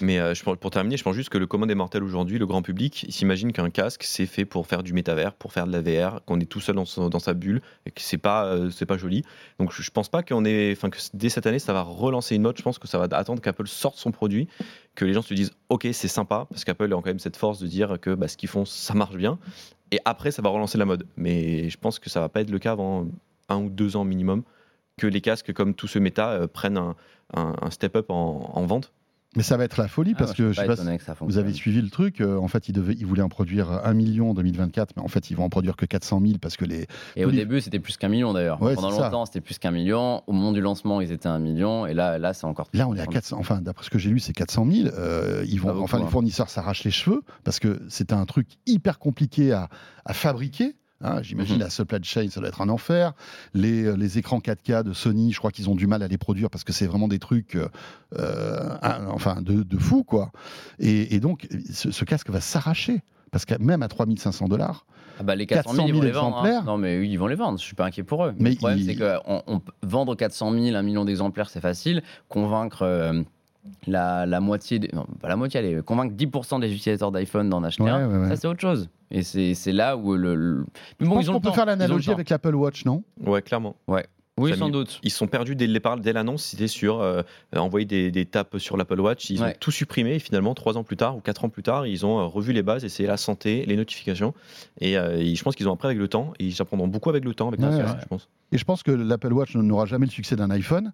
Mais 0.00 0.18
euh, 0.18 0.34
je, 0.34 0.42
pense- 0.42 0.56
pour 0.56 0.70
terminer, 0.70 0.96
je 0.96 1.04
pense 1.04 1.14
juste 1.14 1.28
que 1.28 1.36
le 1.38 1.46
commun 1.46 1.66
des 1.66 1.74
mortels 1.74 2.02
aujourd'hui, 2.02 2.38
le 2.38 2.46
grand 2.46 2.62
public, 2.62 3.02
il 3.04 3.12
s'imagine 3.12 3.52
qu'un 3.52 3.68
casque, 3.70 4.02
c'est 4.04 4.24
fait 4.26 4.44
pour 4.46 4.66
faire 4.66 4.82
du 4.82 4.94
métavers, 4.94 5.34
pour 5.34 5.52
faire 5.52 5.66
de 5.66 5.72
la 5.72 5.80
VR, 5.82 6.24
qu'on 6.24 6.40
est 6.40 6.46
tout 6.46 6.60
seul 6.60 6.74
dans, 6.76 6.86
son- 6.86 7.08
dans 7.10 7.18
sa 7.18 7.34
bulle 7.34 7.60
et 7.84 7.90
que 7.90 8.00
c'est 8.00 8.16
pas, 8.18 8.46
euh, 8.46 8.70
c'est 8.70 8.86
pas 8.86 8.96
joli. 8.96 9.22
Donc 9.58 9.70
je, 9.72 9.82
je 9.82 9.90
pense 9.90 10.08
pas 10.08 10.22
qu'on 10.22 10.44
est, 10.46 10.72
enfin 10.72 10.88
que 10.88 10.98
dès 11.12 11.28
cette 11.28 11.46
année, 11.46 11.58
ça 11.58 11.72
va 11.74 11.82
relancer 11.82 12.34
une 12.34 12.42
mode. 12.42 12.56
Je 12.56 12.62
pense 12.62 12.78
que 12.78 12.88
ça 12.88 12.98
va 12.98 13.06
attendre 13.16 13.42
qu'Apple 13.42 13.68
sorte 13.68 13.98
son 13.98 14.10
produit, 14.12 14.48
que 14.94 15.04
les 15.04 15.12
gens 15.12 15.22
se 15.22 15.34
disent, 15.34 15.52
ok, 15.68 15.86
c'est 15.92 16.08
sympa, 16.08 16.46
parce 16.50 16.64
qu'Apple 16.64 16.84
a 16.92 16.96
quand 16.96 17.06
même 17.06 17.18
cette 17.18 17.36
force 17.36 17.60
de 17.60 17.66
dire 17.66 17.98
que 18.00 18.14
bah, 18.14 18.28
ce 18.28 18.36
qu'ils 18.38 18.48
font, 18.48 18.64
ça 18.64 18.94
marche 18.94 19.16
bien. 19.16 19.38
Et 19.92 20.00
après, 20.06 20.30
ça 20.30 20.40
va 20.40 20.48
relancer 20.48 20.78
la 20.78 20.86
mode. 20.86 21.06
Mais 21.16 21.68
je 21.68 21.76
pense 21.76 21.98
que 21.98 22.08
ça 22.10 22.20
va 22.20 22.28
pas 22.30 22.40
être 22.40 22.50
le 22.50 22.58
cas 22.58 22.72
avant 22.72 23.06
un 23.50 23.56
ou 23.58 23.68
deux 23.68 23.96
ans 23.96 24.04
minimum, 24.04 24.42
que 25.00 25.06
les 25.06 25.20
casques 25.20 25.52
comme 25.52 25.74
tout 25.74 25.86
ce 25.88 25.98
méta 25.98 26.30
euh, 26.30 26.46
prennent 26.46 26.76
un, 26.78 26.94
un- 27.34 27.54
un 27.62 27.70
step-up 27.70 28.10
en, 28.10 28.50
en 28.54 28.66
vente. 28.66 28.92
Mais 29.36 29.44
ça 29.44 29.56
va 29.56 29.62
être 29.62 29.76
la 29.76 29.86
folie 29.86 30.14
parce 30.14 30.32
Ah, 30.32 30.34
que 30.34 30.42
moi, 30.42 30.50
je 30.52 30.60
sais 30.60 30.66
pas 30.66 30.74
que 30.74 31.04
ça 31.04 31.14
Vous 31.20 31.38
avez 31.38 31.52
suivi 31.52 31.80
le 31.80 31.88
truc. 31.88 32.20
euh, 32.20 32.36
en 32.36 32.48
fait, 32.48 32.68
ils, 32.68 32.72
devaient, 32.72 32.94
ils 32.98 33.06
voulaient 33.06 33.22
en 33.22 33.28
produire 33.28 33.70
un 33.86 33.94
million 33.94 34.30
en 34.30 34.34
2024, 34.34 34.94
mais 34.96 35.02
en 35.02 35.06
fait, 35.06 35.30
ils 35.30 35.36
vont 35.36 35.44
en 35.44 35.48
produire 35.48 35.76
que 35.76 35.86
400 35.86 36.20
000 36.20 36.38
parce 36.42 36.56
que 36.56 36.64
les. 36.64 36.88
Et 37.14 37.24
au 37.24 37.30
les- 37.30 37.36
début, 37.36 37.60
c'était 37.60 37.78
plus 37.78 37.96
qu'un 37.96 38.08
million 38.08 38.32
d'ailleurs. 38.32 38.60
Ouais, 38.60 38.74
Pendant 38.74 38.90
longtemps, 38.90 39.26
c'était 39.26 39.40
plus 39.40 39.60
qu'un 39.60 39.70
million. 39.70 40.24
Au 40.26 40.32
moment 40.32 40.50
du 40.50 40.60
lancement, 40.60 41.00
ils 41.00 41.12
étaient 41.12 41.28
un 41.28 41.38
million. 41.38 41.86
Et 41.86 41.94
là, 41.94 42.18
là 42.18 42.34
c'est 42.34 42.44
encore. 42.46 42.66
Là, 42.72 42.88
on 42.88 42.94
est 42.96 43.00
à 43.00 43.06
400. 43.06 43.36
Enfin, 43.38 43.60
d'après 43.60 43.84
ce 43.84 43.90
que 43.90 44.00
j'ai 44.00 44.10
lu, 44.10 44.18
c'est 44.18 44.32
400 44.32 44.66
000. 44.68 44.88
Euh, 44.98 45.44
ils 45.46 45.60
vont, 45.60 45.68
beaucoup, 45.68 45.84
enfin, 45.84 45.98
les 45.98 46.04
hein. 46.06 46.08
fournisseurs 46.08 46.50
s'arrachent 46.50 46.82
les 46.82 46.90
cheveux 46.90 47.22
parce 47.44 47.60
que 47.60 47.80
c'est 47.88 48.12
un 48.12 48.24
truc 48.26 48.48
hyper 48.66 48.98
compliqué 48.98 49.52
à, 49.52 49.68
à 50.06 50.12
fabriquer. 50.12 50.74
Hein. 51.02 51.22
J'imagine 51.22 51.56
Mhm. 51.56 51.60
la 51.62 51.70
supply 51.70 51.98
chain, 52.02 52.28
ça 52.30 52.40
doit 52.40 52.48
être 52.48 52.60
un 52.60 52.68
enfer. 52.68 53.12
Les, 53.54 53.84
euh, 53.84 53.94
les 53.96 54.18
écrans 54.18 54.40
4K 54.40 54.82
de 54.82 54.92
Sony, 54.92 55.32
je 55.32 55.38
crois 55.38 55.50
qu'ils 55.50 55.68
ont 55.70 55.74
du 55.74 55.86
mal 55.86 56.02
à 56.02 56.08
les 56.08 56.18
produire 56.18 56.50
parce 56.50 56.64
que 56.64 56.72
c'est 56.72 56.86
vraiment 56.86 57.08
des 57.08 57.18
trucs, 57.18 57.56
euh, 57.56 57.68
euh, 58.18 58.76
un- 58.82 59.06
enfin, 59.08 59.40
de, 59.42 59.62
de 59.62 59.78
fou, 59.78 60.04
quoi. 60.04 60.32
Et, 60.78 61.14
et 61.14 61.20
donc, 61.20 61.48
ce, 61.72 61.90
ce 61.90 62.04
casque 62.04 62.30
va 62.30 62.40
s'arracher 62.40 63.02
parce 63.30 63.44
que 63.44 63.54
même 63.60 63.82
à 63.82 63.88
3500 63.88 64.48
dollars, 64.48 64.86
Ah 65.18 65.22
bah, 65.22 65.34
les 65.36 65.46
400 65.46 65.72
000, 65.72 65.76
400 65.76 65.86
ils 65.86 65.90
000 65.92 65.98
vont 66.00 66.04
les 66.04 66.12
vendre. 66.12 66.44
hein. 66.44 66.62
Non, 66.64 66.78
mais 66.78 66.98
oui, 66.98 67.10
ils 67.10 67.16
vont 67.18 67.26
les 67.26 67.34
vendre. 67.34 67.58
Je 67.58 67.64
suis 67.64 67.74
pas 67.76 67.84
inquiet 67.86 68.02
pour 68.02 68.24
eux. 68.24 68.34
Mais 68.38 68.50
le 68.50 68.56
problème, 68.56 68.78
ils- 68.78 68.86
c'est 68.86 68.94
que 68.96 69.16
on, 69.26 69.42
on 69.46 69.60
peut 69.60 69.72
vendre 69.82 70.14
400 70.16 70.52
000, 70.52 70.74
1 70.76 70.82
million 70.82 71.04
d'exemplaires, 71.04 71.50
c'est 71.50 71.60
facile. 71.60 72.02
Convaincre. 72.28 72.82
euh, 72.82 73.22
la, 73.86 74.26
la 74.26 74.40
moitié, 74.40 74.78
des- 74.78 74.90
non, 74.92 75.06
pas 75.20 75.28
la 75.28 75.36
moitié, 75.36 75.60
allez, 75.60 75.82
convaincre 75.82 76.14
10% 76.14 76.60
des 76.60 76.68
utilisateurs 76.72 77.12
d'iPhone 77.12 77.48
d'en 77.50 77.62
acheter 77.62 77.82
Ouais, 77.82 77.90
un, 77.90 78.08
ouais, 78.08 78.18
ouais. 78.22 78.28
ça 78.28 78.36
c'est 78.36 78.48
autre 78.48 78.60
chose. 78.60 78.88
Et 79.10 79.22
c'est 79.22 79.72
là 79.72 79.96
où 79.96 80.14
le. 80.14 80.34
le- 80.34 80.64
Mais 81.00 81.06
bon, 81.06 81.12
je 81.12 81.16
pense 81.16 81.24
ils 81.24 81.30
ont 81.30 81.32
qu'on 81.34 81.38
le 81.38 81.42
peut 81.42 81.48
temps, 81.48 81.54
faire 81.54 81.66
l'analogie 81.66 82.10
avec 82.12 82.30
l'Apple 82.30 82.54
Watch, 82.54 82.84
non? 82.84 83.02
Ouais, 83.24 83.42
clairement. 83.42 83.74
Oui, 84.38 84.52
Ça 84.52 84.56
sans 84.56 84.66
mis- 84.66 84.72
doute. 84.72 85.00
Ils 85.02 85.10
sont 85.10 85.26
perdus 85.26 85.54
dès 85.54 85.66
le 85.66 85.72
départ, 85.74 85.98
dès 85.98 86.14
l'annonce. 86.14 86.44
C'était 86.44 86.68
sur 86.68 87.00
euh, 87.02 87.20
envoyer 87.54 87.84
des, 87.84 88.10
des 88.10 88.24
tapes 88.24 88.56
sur 88.56 88.78
l'Apple 88.78 88.98
Watch. 88.98 89.28
Ils 89.28 89.42
ont 89.42 89.46
Ouais. 89.46 89.56
tout 89.60 89.70
supprimé. 89.72 90.14
Et 90.14 90.18
finalement, 90.18 90.54
trois 90.54 90.78
ans 90.78 90.84
plus 90.84 90.96
tard 90.96 91.14
ou 91.16 91.20
quatre 91.20 91.44
ans 91.44 91.50
plus 91.50 91.62
tard, 91.62 91.86
ils 91.86 92.06
ont 92.06 92.20
euh, 92.20 92.24
revu 92.24 92.54
les 92.54 92.62
bases 92.62 92.82
et 92.82 92.88
c'est 92.88 93.04
la 93.04 93.18
santé, 93.18 93.66
les 93.66 93.76
notifications. 93.76 94.32
Et, 94.80 94.96
euh, 94.96 95.18
et 95.18 95.34
je 95.34 95.42
pense 95.42 95.56
qu'ils 95.56 95.68
ont 95.68 95.74
appris 95.74 95.88
avec 95.88 95.98
le 95.98 96.08
temps. 96.08 96.32
Et 96.38 96.46
ils 96.46 96.62
apprendront 96.62 96.88
beaucoup 96.88 97.10
avec 97.10 97.22
le 97.26 97.34
temps, 97.34 97.48
avec 97.48 97.60
Ouais, 97.60 97.66
l'expérience, 97.66 97.96
ouais. 97.96 98.02
je 98.02 98.08
pense. 98.08 98.28
Et 98.52 98.56
je 98.56 98.64
pense 98.64 98.82
que 98.82 98.92
l'Apple 98.92 99.32
Watch 99.34 99.54
n'aura 99.56 99.84
jamais 99.84 100.06
le 100.06 100.12
succès 100.12 100.36
d'un 100.36 100.48
iPhone. 100.50 100.92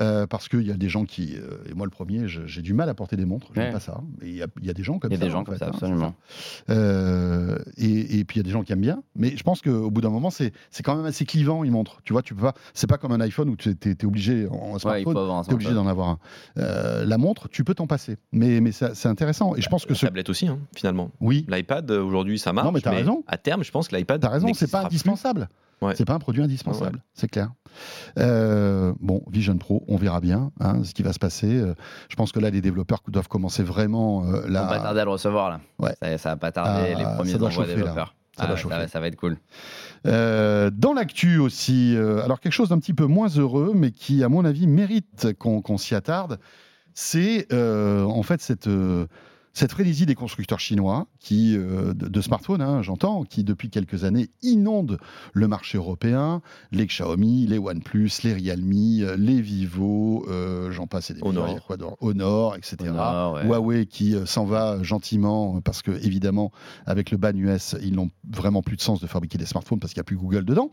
Euh, 0.00 0.26
parce 0.26 0.48
qu'il 0.48 0.62
y 0.66 0.70
a 0.70 0.76
des 0.76 0.88
gens 0.88 1.04
qui, 1.04 1.36
euh, 1.36 1.58
et 1.70 1.74
moi 1.74 1.86
le 1.86 1.90
premier, 1.90 2.26
je- 2.28 2.46
j'ai 2.46 2.62
du 2.62 2.72
mal 2.74 2.88
à 2.88 2.94
porter 2.94 3.16
des 3.16 3.24
montres, 3.26 3.48
j'aime 3.54 3.66
Ouais. 3.66 3.72
pas 3.72 3.80
ça. 3.80 4.00
Mais 4.20 4.28
il 4.28 4.36
y 4.36 4.42
a, 4.42 4.46
il 4.60 4.66
y 4.66 4.70
a 4.70 4.72
des 4.74 4.82
gens 4.82 4.98
comme 4.98 5.10
Il 5.10 5.14
y 5.14 5.16
a 5.16 5.20
ça. 5.20 5.24
des 5.26 5.30
gens 5.30 5.40
en 5.40 5.44
comme 5.44 5.54
fait, 5.54 5.58
ça, 5.60 5.66
hein, 5.66 5.70
absolument. 5.74 6.14
ça. 6.66 6.72
Euh, 6.74 7.58
et, 7.76 8.18
et 8.20 8.24
puis 8.24 8.36
il 8.36 8.38
y 8.38 8.40
a 8.40 8.44
des 8.44 8.50
gens 8.50 8.62
qui 8.62 8.72
aiment 8.72 8.80
bien, 8.80 9.02
mais 9.14 9.36
je 9.36 9.42
pense 9.42 9.60
qu'au 9.62 9.90
bout 9.90 10.00
d'un 10.00 10.10
moment, 10.10 10.30
c'est 10.30 10.52
c'est 10.70 10.82
quand 10.82 10.96
même 10.96 11.06
assez 11.06 11.24
clivant, 11.24 11.64
une 11.64 11.72
montre. 11.72 12.00
Tu 12.04 12.12
vois, 12.12 12.22
tu 12.22 12.34
peux 12.34 12.42
pas. 12.42 12.54
C'est 12.74 12.86
pas 12.86 12.98
comme 12.98 13.12
un 13.12 13.20
iPhone 13.20 13.48
où 13.50 13.56
tu 13.56 13.70
es, 13.70 14.04
obligé 14.04 14.46
en 14.48 14.72
Ouais, 14.72 14.78
smartphone. 14.78 15.16
avoir 15.16 15.38
un 15.38 15.42
T'es 15.44 15.54
obligé 15.54 15.74
d'en 15.74 15.86
avoir 15.86 16.08
un. 16.08 16.18
Euh, 16.58 17.04
la 17.04 17.18
montre, 17.18 17.48
tu 17.48 17.64
peux 17.64 17.74
t'en 17.74 17.86
passer, 17.86 18.16
mais, 18.32 18.60
mais 18.60 18.72
ça- 18.72 18.94
c'est 18.94 19.08
intéressant. 19.08 19.54
Et 19.56 19.60
je 19.60 19.68
pense 19.68 19.84
que 19.84 19.90
La 19.92 19.98
ce. 19.98 20.06
tablette 20.06 20.28
aussi, 20.30 20.46
hein, 20.48 20.58
finalement. 20.76 21.10
Oui, 21.20 21.44
L'iPad, 21.48 21.90
aujourd'hui, 21.90 22.38
ça 22.38 22.52
marche. 22.52 22.66
Non, 22.66 22.72
mais 22.72 22.80
t'as 22.80 22.90
raison. 22.92 23.24
À 23.26 23.36
terme, 23.38 23.62
je 23.64 23.70
pense 23.70 23.88
que 23.88 23.96
l'iPad. 23.96 24.20
T'as 24.20 24.28
raison, 24.28 24.52
c'est 24.54 24.70
pas 24.70 24.86
plus. 24.88 25.02
Ouais. 25.82 25.94
C'est 25.96 26.04
pas 26.04 26.14
un 26.14 26.18
produit 26.18 26.42
indispensable, 26.42 27.02
c'est 27.14 27.28
clair. 27.28 27.50
Euh, 28.18 28.92
bon, 29.00 29.22
Vision 29.30 29.56
Pro, 29.56 29.84
on 29.88 29.96
verra 29.96 30.20
bien 30.20 30.50
hein, 30.60 30.82
ce 30.84 30.92
qui 30.92 31.02
va 31.02 31.12
se 31.12 31.18
passer. 31.18 31.56
Euh, 31.56 31.74
Je 32.08 32.16
pense 32.16 32.32
que 32.32 32.38
là, 32.40 32.50
les 32.50 32.60
développeurs 32.60 33.00
doivent 33.08 33.28
commencer 33.28 33.62
vraiment 33.62 34.24
euh, 34.24 34.42
On 34.46 34.52
va 34.52 34.66
pas 34.66 34.80
tarder 34.80 35.00
à 35.00 35.04
le 35.04 35.10
recevoir 35.10 35.48
là. 35.48 35.60
Ouais. 35.78 35.94
Ça, 36.02 36.18
ça 36.18 36.28
va 36.30 36.36
pas 36.36 36.52
tarder 36.52 36.92
Ah, 36.94 36.98
les 36.98 37.04
premiers 37.16 37.30
ça 37.30 37.36
envois 37.36 37.50
chauffer, 37.50 37.68
là. 37.70 37.74
développeurs. 37.76 38.14
Ça 38.36 38.44
Ah 38.48 38.54
va, 38.68 38.88
ça 38.88 39.00
va 39.00 39.06
être 39.06 39.16
cool. 39.16 39.38
Euh, 40.06 40.70
dans 40.70 40.92
l'actu 40.92 41.38
aussi, 41.38 41.94
euh, 41.96 42.22
alors 42.24 42.40
quelque 42.40 42.52
chose 42.52 42.68
d'un 42.70 42.78
petit 42.78 42.94
peu 42.94 43.06
moins 43.06 43.28
heureux, 43.28 43.72
mais 43.74 43.90
qui, 43.90 44.22
à 44.24 44.28
mon 44.28 44.44
avis, 44.44 44.66
mérite 44.66 45.32
qu'on 45.38 45.78
s'y 45.78 45.94
attarde, 45.94 46.38
c'est 46.94 47.46
euh, 47.52 48.02
en 48.04 48.22
fait 48.22 48.40
cette. 48.40 48.68
Cette 49.52 49.72
frénésie 49.72 50.06
des 50.06 50.14
constructeurs 50.14 50.60
chinois, 50.60 51.06
qui, 51.18 51.56
euh, 51.56 51.92
de, 51.94 52.08
de 52.08 52.20
smartphones, 52.20 52.62
hein, 52.62 52.82
j'entends, 52.82 53.24
qui 53.24 53.44
depuis 53.44 53.70
quelques 53.70 54.04
années 54.04 54.30
inondent 54.42 54.98
le 55.32 55.48
marché 55.48 55.78
européen, 55.78 56.42
les 56.72 56.86
Xiaomi, 56.86 57.46
les 57.46 57.58
OnePlus, 57.58 58.10
les 58.24 58.34
Realme, 58.34 58.70
euh, 59.02 59.16
les 59.16 59.40
Vivo, 59.40 60.24
euh, 60.28 60.70
j'en 60.70 60.86
passe 60.86 61.10
et 61.10 61.14
des 61.14 61.20
Honor. 61.22 61.64
quoi 61.66 61.76
Honor, 62.00 62.56
etc. 62.56 62.76
Honor, 62.80 63.34
ouais. 63.34 63.44
Huawei 63.44 63.86
qui 63.86 64.14
euh, 64.14 64.26
s'en 64.26 64.44
va 64.44 64.82
gentiment 64.82 65.60
parce 65.60 65.82
que 65.82 65.90
évidemment 66.04 66.52
avec 66.86 67.10
le 67.10 67.16
ban 67.16 67.34
US 67.34 67.76
ils 67.82 67.94
n'ont 67.94 68.10
vraiment 68.30 68.62
plus 68.62 68.76
de 68.76 68.82
sens 68.82 69.00
de 69.00 69.06
fabriquer 69.06 69.38
des 69.38 69.46
smartphones 69.46 69.80
parce 69.80 69.92
qu'il 69.92 70.00
n'y 70.00 70.04
a 70.04 70.04
plus 70.04 70.16
Google 70.16 70.44
dedans. 70.44 70.70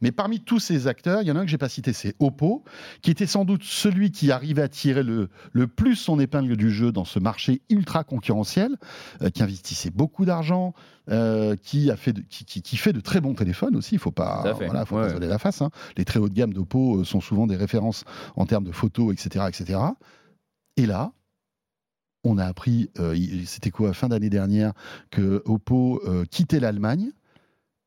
Mais 0.00 0.12
parmi 0.12 0.40
tous 0.40 0.58
ces 0.58 0.86
acteurs, 0.86 1.22
il 1.22 1.28
y 1.28 1.30
en 1.30 1.36
a 1.36 1.40
un 1.40 1.44
que 1.44 1.50
j'ai 1.50 1.58
pas 1.58 1.68
cité, 1.68 1.92
c'est 1.92 2.14
Oppo, 2.18 2.64
qui 3.02 3.10
était 3.10 3.26
sans 3.26 3.44
doute 3.44 3.62
celui 3.64 4.10
qui 4.10 4.30
arrivait 4.30 4.62
à 4.62 4.68
tirer 4.68 5.02
le, 5.02 5.28
le 5.52 5.66
plus 5.66 5.96
son 5.96 6.20
épingle 6.20 6.56
du 6.56 6.70
jeu 6.70 6.92
dans 6.92 7.04
ce 7.04 7.18
marché 7.18 7.62
ultra 7.70 8.04
concurrentiel, 8.18 8.76
euh, 9.22 9.30
qui 9.30 9.42
investissait 9.42 9.90
beaucoup 9.90 10.24
d'argent, 10.24 10.74
euh, 11.08 11.54
qui 11.56 11.90
a 11.90 11.96
fait 11.96 12.12
de, 12.12 12.20
qui, 12.22 12.44
qui- 12.44 12.62
qui 12.62 12.76
fait 12.76 12.92
de 12.92 13.00
très 13.00 13.20
bons 13.20 13.34
téléphones 13.34 13.76
aussi. 13.76 13.94
Il 13.94 13.98
faut 13.98 14.10
pas, 14.10 14.42
voilà, 14.66 14.84
faut 14.84 14.96
Ouais, 14.96 15.02
pas 15.02 15.08
se 15.08 15.12
voiler 15.14 15.28
la 15.28 15.38
face. 15.38 15.62
hein. 15.62 15.70
Les 15.96 16.04
très 16.04 16.18
haut 16.18 16.28
de 16.28 16.34
gamme 16.34 16.52
d'Oppo 16.52 17.00
euh, 17.00 17.04
sont 17.04 17.20
souvent 17.20 17.46
des 17.46 17.56
références 17.56 18.04
en 18.36 18.44
termes 18.46 18.64
de 18.64 18.72
photos, 18.72 19.12
etc., 19.12 19.44
etc. 19.48 19.80
Et 20.76 20.86
là, 20.86 21.12
on 22.24 22.36
a 22.38 22.44
appris, 22.44 22.90
euh, 22.98 23.16
c'était 23.46 23.70
quoi, 23.70 23.92
fin 23.94 24.08
d'année 24.08 24.30
dernière, 24.30 24.72
que 25.10 25.42
Oppo 25.46 26.00
euh, 26.06 26.24
quittait 26.24 26.60
l'Allemagne. 26.60 27.10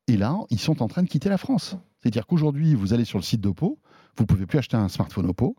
Et 0.08 0.16
là, 0.16 0.36
ils 0.50 0.58
sont 0.58 0.82
en 0.82 0.88
train 0.88 1.02
de 1.02 1.08
quitter 1.08 1.28
la 1.28 1.38
France. 1.38 1.76
C'est-à-dire 2.00 2.26
qu'aujourd'hui, 2.26 2.74
vous 2.74 2.92
allez 2.92 3.04
sur 3.04 3.18
le 3.18 3.22
site 3.22 3.40
d'Oppo, 3.40 3.78
vous 4.16 4.26
pouvez 4.26 4.46
plus 4.46 4.58
acheter 4.58 4.76
un 4.76 4.88
smartphone 4.88 5.26
Oppo. 5.26 5.54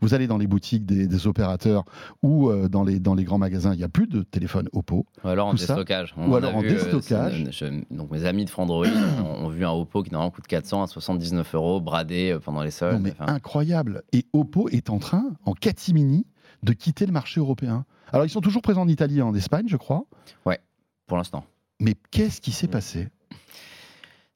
Vous 0.00 0.14
allez 0.14 0.26
dans 0.26 0.38
les 0.38 0.46
boutiques 0.46 0.86
des, 0.86 1.06
des 1.06 1.26
opérateurs 1.26 1.84
ou 2.22 2.48
euh, 2.48 2.68
dans, 2.68 2.82
les, 2.84 2.98
dans 3.00 3.14
les 3.14 3.24
grands 3.24 3.38
magasins, 3.38 3.72
il 3.74 3.78
n'y 3.78 3.84
a 3.84 3.88
plus 3.88 4.06
de 4.06 4.22
téléphone 4.22 4.68
Oppo. 4.72 5.06
Ou 5.24 5.28
alors 5.28 5.48
en 5.48 5.54
déstockage. 5.54 6.14
Ou 6.16 6.34
alors 6.34 6.56
en 6.56 6.60
vu, 6.60 6.68
euh, 6.70 6.72
déstockage. 6.74 7.48
je- 7.50 7.94
donc 7.94 8.10
mes 8.10 8.24
amis 8.24 8.44
de 8.44 8.50
Frandroid 8.50 8.86
ont, 9.24 9.44
ont 9.44 9.48
vu 9.48 9.64
un 9.64 9.70
Oppo 9.72 10.02
qui 10.02 10.10
normalement 10.10 10.30
coûte 10.30 10.46
400 10.46 10.82
à 10.82 10.86
79 10.86 11.54
euros, 11.54 11.80
bradé 11.80 12.30
euh, 12.32 12.38
pendant 12.40 12.62
les 12.62 12.70
soldes. 12.70 12.94
Non, 12.96 13.00
mais 13.00 13.12
Enfin, 13.18 13.26
incroyable. 13.32 14.02
Et 14.12 14.26
Oppo 14.32 14.68
est 14.70 14.90
en 14.90 14.98
train, 14.98 15.24
en 15.44 15.52
catimini, 15.52 16.26
de 16.62 16.72
quitter 16.72 17.06
le 17.06 17.12
marché 17.12 17.40
européen. 17.40 17.84
Alors, 18.12 18.26
ils 18.26 18.30
sont 18.30 18.40
toujours 18.40 18.62
présents 18.62 18.82
en 18.82 18.88
Italie 18.88 19.18
et 19.18 19.22
en 19.22 19.34
Espagne, 19.34 19.66
je 19.68 19.76
crois. 19.76 20.04
pour 21.06 21.16
l'instant. 21.16 21.44
Mais 21.80 21.94
qu'est-ce 22.10 22.40
qui 22.40 22.52
s'est 22.52 22.68
passé? 22.68 23.08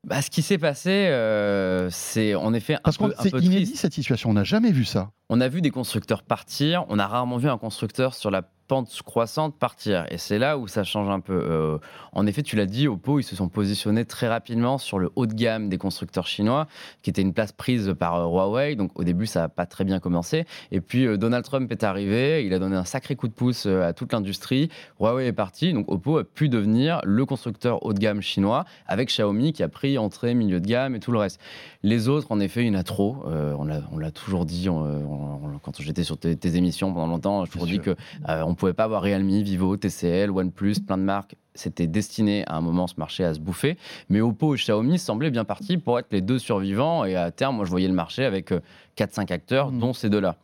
Bah, 0.06 0.22
ce 0.22 0.30
qui 0.30 0.40
s'est 0.42 0.56
passé, 0.58 0.90
euh, 0.90 1.90
c'est 1.90 2.36
en 2.36 2.54
effet 2.54 2.74
un 2.74 2.80
Parce 2.84 2.96
que 2.96 3.04
peu, 3.06 3.14
un 3.18 3.22
c'est 3.22 3.30
peu 3.30 3.40
inédit 3.40 3.64
triste. 3.64 3.82
cette 3.82 3.92
situation. 3.92 4.30
On 4.30 4.34
n'a 4.34 4.44
jamais 4.44 4.70
vu 4.70 4.84
ça. 4.84 5.10
On 5.28 5.40
a 5.40 5.48
vu 5.48 5.60
des 5.62 5.70
constructeurs 5.70 6.22
partir, 6.22 6.84
on 6.88 7.00
a 7.00 7.06
rarement 7.08 7.38
vu 7.38 7.48
un 7.48 7.58
constructeur 7.58 8.14
sur 8.14 8.30
la 8.30 8.42
pente 8.66 9.02
croissante 9.04 9.56
partir. 9.56 10.06
Et 10.10 10.18
c'est 10.18 10.38
là 10.38 10.58
où 10.58 10.68
ça 10.68 10.84
change 10.84 11.08
un 11.08 11.20
peu. 11.20 11.34
Euh, 11.34 11.78
en 12.12 12.26
effet, 12.26 12.42
tu 12.42 12.56
l'as 12.56 12.66
dit, 12.66 12.88
Oppo, 12.88 13.18
ils 13.20 13.24
se 13.24 13.36
sont 13.36 13.48
positionnés 13.48 14.04
très 14.04 14.28
rapidement 14.28 14.78
sur 14.78 14.98
le 14.98 15.10
haut 15.16 15.26
de 15.26 15.34
gamme 15.34 15.68
des 15.68 15.78
constructeurs 15.78 16.26
chinois, 16.26 16.66
qui 17.02 17.10
était 17.10 17.22
une 17.22 17.32
place 17.32 17.52
prise 17.52 17.94
par 17.98 18.16
euh, 18.16 18.26
Huawei. 18.26 18.76
Donc 18.76 18.90
au 18.98 19.04
début, 19.04 19.26
ça 19.26 19.40
n'a 19.40 19.48
pas 19.48 19.66
très 19.66 19.84
bien 19.84 20.00
commencé. 20.00 20.44
Et 20.72 20.80
puis 20.80 21.06
euh, 21.06 21.16
Donald 21.16 21.44
Trump 21.44 21.70
est 21.70 21.84
arrivé, 21.84 22.44
il 22.44 22.52
a 22.54 22.58
donné 22.58 22.76
un 22.76 22.84
sacré 22.84 23.16
coup 23.16 23.28
de 23.28 23.32
pouce 23.32 23.66
à 23.66 23.92
toute 23.92 24.12
l'industrie. 24.12 24.70
Huawei 25.00 25.26
est 25.26 25.32
parti, 25.32 25.72
donc 25.72 25.90
Oppo 25.90 26.18
a 26.18 26.24
pu 26.24 26.48
devenir 26.48 27.00
le 27.04 27.24
constructeur 27.24 27.84
haut 27.84 27.92
de 27.92 27.98
gamme 27.98 28.20
chinois, 28.20 28.64
avec 28.86 29.08
Xiaomi 29.08 29.52
qui 29.52 29.62
a 29.62 29.68
pris 29.68 29.98
entrée, 29.98 30.34
milieu 30.34 30.60
de 30.60 30.66
gamme 30.66 30.94
et 30.94 31.00
tout 31.00 31.12
le 31.12 31.18
reste. 31.18 31.40
Les 31.86 32.08
autres, 32.08 32.32
en 32.32 32.40
effet, 32.40 32.62
il 32.64 32.66
y 32.66 32.70
en 32.70 32.74
a 32.78 32.82
trop. 32.82 33.18
Euh, 33.26 33.54
on 33.58 33.64
l'a- 33.64 34.10
toujours 34.10 34.44
dit 34.44 34.68
on- 34.68 34.80
on- 34.82 35.58
quand 35.62 35.80
j'étais 35.80 36.02
sur 36.02 36.18
tes, 36.18 36.34
tes 36.34 36.56
émissions 36.56 36.92
pendant 36.92 37.06
longtemps. 37.06 37.44
J'ai 37.44 37.52
toujours 37.52 37.68
dit 37.68 37.78
que 37.78 37.90
euh, 38.28 38.42
on 38.44 38.56
pouvait 38.56 38.72
pas 38.72 38.82
avoir 38.84 39.02
Realme, 39.02 39.28
Vivo, 39.28 39.76
TCL, 39.76 40.32
OnePlus, 40.32 40.80
plein 40.84 40.98
de 40.98 41.04
marques. 41.04 41.36
C'était 41.54 41.86
destiné 41.86 42.44
à 42.48 42.56
un 42.56 42.60
moment 42.60 42.88
ce 42.88 42.94
marché 42.98 43.24
à 43.24 43.34
se 43.34 43.38
bouffer. 43.38 43.76
Mais 44.08 44.20
Oppo 44.20 44.54
et 44.54 44.58
Xiaomi 44.58 44.98
semblaient 44.98 45.30
bien 45.30 45.44
partis 45.44 45.78
pour 45.78 45.98
être 46.00 46.08
les 46.10 46.20
deux 46.22 46.40
survivants. 46.40 47.04
Et 47.04 47.14
à 47.14 47.30
terme, 47.30 47.54
moi, 47.54 47.64
je 47.64 47.70
voyais 47.70 47.88
le 47.88 47.94
marché 47.94 48.24
avec 48.24 48.52
4-5 48.96 49.30
acteurs, 49.30 49.70
Mhm. 49.70 49.78
dont 49.78 49.92
ces 49.92 50.10
deux-là. 50.10 50.36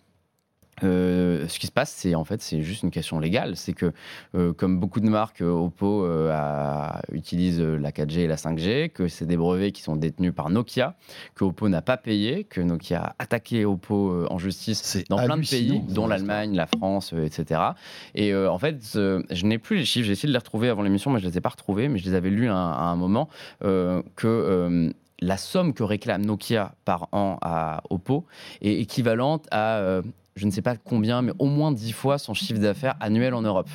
Euh, 0.85 1.47
ce 1.49 1.59
qui 1.59 1.67
se 1.67 1.73
passe, 1.73 1.91
c'est 1.91 2.15
en 2.15 2.25
fait, 2.25 2.41
c'est 2.43 2.63
juste 2.63 2.83
une 2.83 2.91
question 2.91 3.19
légale. 3.19 3.57
C'est 3.57 3.73
que, 3.73 3.93
euh, 4.35 4.53
comme 4.53 4.79
beaucoup 4.79 5.01
de 5.01 5.09
marques, 5.09 5.43
euh, 5.43 5.51
Oppo 5.51 6.05
a, 6.05 7.03
utilise 7.13 7.61
la 7.61 7.91
4G 7.91 8.21
et 8.21 8.27
la 8.27 8.37
5G, 8.37 8.91
que 8.91 9.09
c'est 9.09 9.27
des 9.27 9.37
brevets 9.37 9.73
qui 9.73 9.83
sont 9.83 9.97
détenus 9.97 10.33
par 10.35 10.51
Nokia, 10.51 10.97
que 11.35 11.45
Oppo 11.45 11.69
n'a 11.69 11.83
pas 11.83 11.97
payé, 11.97 12.45
que 12.45 12.61
Nokia 12.61 13.03
a 13.03 13.15
attaqué 13.19 13.65
Oppo 13.65 14.27
en 14.29 14.39
justice 14.39 14.99
dans 15.09 15.23
plein 15.23 15.37
de 15.37 15.49
pays, 15.49 15.81
dont 15.89 16.07
l'Allemagne, 16.07 16.55
la 16.55 16.67
France, 16.67 17.13
etc. 17.13 17.61
Et 18.15 18.35
en 18.35 18.59
fait, 18.59 18.77
je 18.95 19.47
n'ai 19.47 19.59
plus 19.59 19.77
les 19.77 19.85
chiffres. 19.85 20.07
J'ai 20.07 20.13
essayé 20.13 20.29
de 20.29 20.33
les 20.33 20.39
retrouver 20.39 20.69
avant 20.69 20.83
l'émission, 20.83 21.11
mais 21.11 21.21
je 21.21 21.27
les 21.27 21.39
ai 21.39 21.41
pas 21.41 21.51
retrouvés. 21.51 21.89
Mais 21.89 21.99
je 21.99 22.05
les 22.05 22.15
avais 22.15 22.31
lus 22.31 22.49
à, 22.49 22.57
à 22.57 22.85
un 22.85 22.97
moment 22.97 23.29
que 23.61 24.93
la 25.21 25.37
somme 25.37 25.73
que 25.73 25.85
réclame 25.85 26.25
Nokia 26.25 26.75
par 26.85 27.09
an 27.13 27.39
à 27.43 27.83
Oppo 27.91 28.27
est 28.61 28.75
équivalente 28.81 29.47
à 29.53 30.03
je 30.35 30.47
ne 30.47 30.51
sais 30.51 30.63
pas 30.63 30.77
combien, 30.77 31.23
mais 31.23 31.33
au 31.39 31.47
moins 31.47 31.73
10 31.73 31.93
fois 31.93 32.19
son 32.19 32.35
chiffre 32.35 32.61
d'affaires 32.61 32.97
annuel 33.01 33.35
en 33.35 33.43
Europe. 33.43 33.69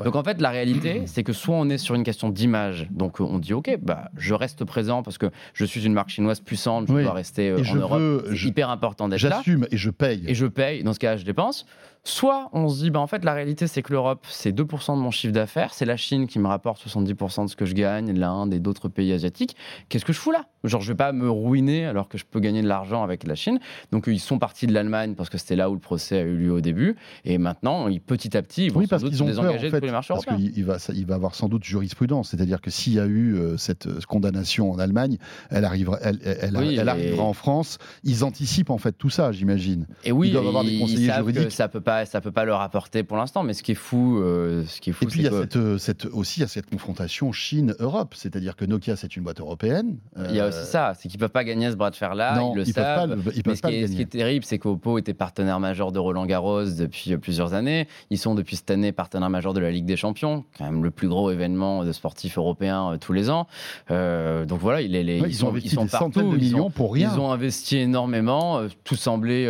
Ah 0.00 0.04
donc 0.04 0.16
en 0.16 0.22
fait, 0.22 0.40
la 0.40 0.50
réalité, 0.50 1.02
c'est 1.06 1.22
que 1.22 1.32
soit 1.32 1.54
on 1.56 1.68
est 1.68 1.78
sur 1.78 1.94
une 1.94 2.04
question 2.04 2.28
d'image, 2.28 2.88
donc 2.90 3.20
euh, 3.20 3.24
on 3.24 3.38
dit 3.38 3.52
ok, 3.52 3.78
bah, 3.82 4.10
je 4.16 4.34
reste 4.34 4.64
présent 4.64 5.02
parce 5.02 5.18
que 5.18 5.30
je 5.52 5.64
suis 5.64 5.84
une 5.84 5.92
marque 5.92 6.10
chinoise 6.10 6.40
puissante, 6.40 6.86
je 6.88 6.92
dois 6.92 7.12
rester 7.12 7.50
euh, 7.50 7.62
en 7.70 7.74
Europe. 7.74 8.26
C'est 8.30 8.46
hyper 8.46 8.70
important 8.70 9.08
d'être 9.08 9.22
là. 9.22 9.36
J'assume 9.36 9.66
et 9.70 9.76
je 9.76 9.90
paye. 9.90 10.24
Et 10.26 10.34
je 10.34 10.46
paye, 10.46 10.82
dans 10.82 10.92
ce 10.92 10.98
cas 10.98 11.16
je 11.16 11.24
dépense. 11.24 11.66
Soit 12.06 12.50
on 12.52 12.68
se 12.68 12.82
dit, 12.82 12.90
bah, 12.90 13.00
en 13.00 13.06
fait, 13.06 13.24
la 13.24 13.32
réalité, 13.32 13.66
c'est 13.66 13.80
que 13.80 13.90
l'Europe, 13.90 14.26
c'est 14.28 14.52
2% 14.54 14.94
de 14.94 15.00
mon 15.00 15.10
chiffre 15.10 15.32
d'affaires, 15.32 15.72
c'est 15.72 15.86
la 15.86 15.96
Chine 15.96 16.26
qui 16.26 16.38
me 16.38 16.46
rapporte 16.46 16.86
70% 16.86 17.44
de 17.44 17.50
ce 17.50 17.56
que 17.56 17.64
je 17.64 17.72
gagne, 17.72 18.12
l'Inde 18.12 18.52
et 18.52 18.58
d'autres 18.58 18.90
pays 18.90 19.10
asiatiques. 19.10 19.56
Qu'est-ce 19.88 20.04
que 20.04 20.12
je 20.12 20.18
fous 20.18 20.30
là? 20.30 20.44
Genre, 20.64 20.82
je 20.82 20.92
vais 20.92 20.96
pas 20.96 21.12
me 21.12 21.30
ruiner 21.30 21.86
alors 21.86 22.08
que 22.10 22.18
je 22.18 22.26
peux 22.26 22.40
gagner 22.40 22.60
de 22.60 22.68
l'argent 22.68 23.02
avec 23.02 23.26
la 23.26 23.34
Chine. 23.34 23.58
Donc, 23.90 24.04
ils 24.06 24.20
sont 24.20 24.38
partis 24.38 24.66
de 24.66 24.74
l'Allemagne 24.74 25.14
parce 25.14 25.30
que 25.30 25.38
c'était 25.38 25.56
là 25.56 25.70
où 25.70 25.72
le 25.72 25.80
procès 25.80 26.18
a 26.18 26.22
eu 26.22 26.36
lieu 26.36 26.52
au 26.52 26.60
début. 26.60 26.94
Et 27.24 27.38
maintenant, 27.38 27.88
petit 28.06 28.36
à 28.36 28.42
petit, 28.42 28.66
ils 28.66 28.72
vont 28.72 28.80
oui, 28.80 28.86
parce 28.86 29.00
sans 29.00 29.08
doute 29.08 29.16
se 29.16 29.24
désengager 29.24 29.70
de 29.70 29.83
tous 29.84 29.86
les 29.86 29.92
marchés 29.92 30.14
parce 30.14 30.26
qu'il 30.26 30.64
va, 30.64 30.76
il 30.94 31.06
va 31.06 31.14
avoir 31.14 31.34
sans 31.34 31.48
doute 31.48 31.64
jurisprudence. 31.64 32.30
C'est-à-dire 32.30 32.60
que 32.60 32.70
s'il 32.70 32.94
y 32.94 33.00
a 33.00 33.06
eu 33.06 33.34
euh, 33.34 33.56
cette 33.56 33.86
euh, 33.86 34.00
condamnation 34.06 34.70
en 34.70 34.78
Allemagne, 34.78 35.18
elle 35.50 35.64
arrivera, 35.64 35.98
elle, 36.02 36.18
elle, 36.24 36.56
elle 36.56 36.88
arrivera 36.88 37.24
en 37.24 37.32
France. 37.32 37.78
Ils 38.02 38.24
anticipent 38.24 38.70
en 38.70 38.78
fait 38.78 38.92
tout 38.92 39.10
ça, 39.10 39.32
j'imagine. 39.32 39.86
Et 40.04 40.12
oui, 40.12 40.28
ils 40.28 40.32
doivent 40.32 40.46
avoir 40.46 40.64
des 40.64 40.78
conseillers 40.78 41.12
juridiques. 41.12 41.44
Que 41.44 41.50
ça 41.50 41.68
peut 41.68 41.80
pas, 41.80 42.06
ça 42.06 42.20
peut 42.20 42.32
pas 42.32 42.44
leur 42.44 42.70
pour 43.06 43.16
l'instant. 43.16 43.42
Mais 43.42 43.52
ce 43.52 43.62
qui 43.62 43.72
est 43.72 43.76
fou, 43.76 44.18
euh, 44.18 44.64
ce 44.66 44.80
qui 44.80 44.90
est 44.90 44.92
fou, 44.92 45.04
et 45.04 45.06
puis 45.08 45.20
il 45.20 45.24
y 45.24 45.28
a 45.28 45.30
cette, 45.30 45.78
cette, 45.78 46.06
aussi 46.06 46.40
il 46.40 46.42
y 46.42 46.44
a 46.44 46.48
cette 46.48 46.68
confrontation 46.68 47.32
Chine-Europe, 47.32 48.14
c'est-à-dire 48.16 48.56
que 48.56 48.64
Nokia 48.64 48.96
c'est 48.96 49.16
une 49.16 49.22
boîte 49.22 49.40
européenne. 49.40 49.96
Il 50.28 50.34
y 50.34 50.40
a 50.40 50.48
aussi 50.48 50.64
ça, 50.64 50.94
c'est 50.98 51.08
qu'ils 51.08 51.20
peuvent 51.20 51.30
pas 51.30 51.44
gagner 51.44 51.70
ce 51.70 51.76
bras 51.76 51.90
de 51.90 51.96
fer 51.96 52.14
là, 52.14 52.40
ils 52.52 52.56
le 52.56 52.64
savent. 52.64 53.10
Peuvent 53.10 53.24
pas, 53.24 53.30
ils 53.34 53.42
peuvent 53.42 53.56
ce, 53.56 53.62
qui 53.62 53.74
est, 53.74 53.86
ce, 53.86 53.92
qui 53.92 54.02
est, 54.02 54.06
terrible, 54.06 54.44
c'est 54.44 54.58
qu'Oppo 54.58 54.98
était 54.98 55.14
partenaire 55.14 55.60
majeur 55.60 55.92
de 55.92 55.98
Roland 55.98 56.26
Garros 56.26 56.64
depuis 56.64 57.16
plusieurs 57.16 57.54
années. 57.54 57.86
Ils 58.10 58.18
sont 58.18 58.34
depuis 58.34 58.56
cette 58.56 58.70
année 58.70 58.92
partenaire 58.92 59.30
majeur 59.30 59.54
de 59.54 59.60
la 59.64 59.70
Ligue 59.70 59.86
des 59.86 59.96
Champions, 59.96 60.44
quand 60.56 60.64
même 60.64 60.84
le 60.84 60.90
plus 60.90 61.08
gros 61.08 61.30
événement 61.30 61.84
de 61.84 61.92
sportifs 61.92 62.38
européens 62.38 62.96
tous 63.00 63.12
les 63.12 63.30
ans. 63.30 63.46
donc 63.88 64.60
voilà, 64.60 64.80
il 64.80 64.94
est, 64.94 65.02
les, 65.02 65.18
ils, 65.18 65.34
sont, 65.34 65.54
ils 65.56 65.70
sont 65.70 65.86
partout, 65.86 66.22
de 66.22 66.36
millions 66.36 66.70
pour 66.70 66.94
rien. 66.94 67.10
Ils 67.12 67.20
ont 67.20 67.30
investi 67.32 67.78
énormément, 67.78 68.60
tout 68.84 68.96
semblait 68.96 69.46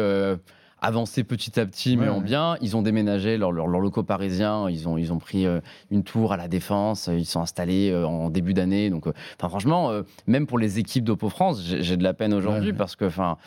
avancé 0.85 1.24
petit 1.24 1.59
à 1.59 1.66
petit, 1.66 1.97
mais 1.97 2.09
en 2.09 2.20
bien. 2.20 2.57
Ils 2.61 2.76
ont 2.76 2.82
déménagé 2.82 3.39
leurs 3.39 3.53
leur, 3.53 3.66
leur 3.66 3.80
locaux 3.80 4.03
parisiens. 4.03 4.68
Ils 4.68 4.89
ont, 4.89 4.99
ils 4.99 5.12
ont 5.12 5.18
pris 5.18 5.47
euh, 5.47 5.61
une 5.91 6.05
tour 6.05 6.32
à 6.32 6.37
la 6.37 6.47
Défense. 6.47 7.09
Ils 7.12 7.24
sont 7.24 7.41
installés 7.41 7.91
euh, 7.91 8.07
en 8.07 8.28
début 8.30 8.53
d'année. 8.55 8.91
Donc, 8.91 9.07
euh, 9.07 9.12
franchement, 9.39 9.91
même 10.26 10.47
pour 10.47 10.59
les 10.59 10.78
équipes 10.78 11.05
d'Oppo 11.05 11.28
France, 11.28 11.62
j'ai 11.62 11.97
de 11.97 12.03
la 12.03 12.14
peine 12.14 12.35
aujourd'hui 12.35 12.72
parce 12.72 12.97
que, 12.97 13.07
enfin, 13.07 13.39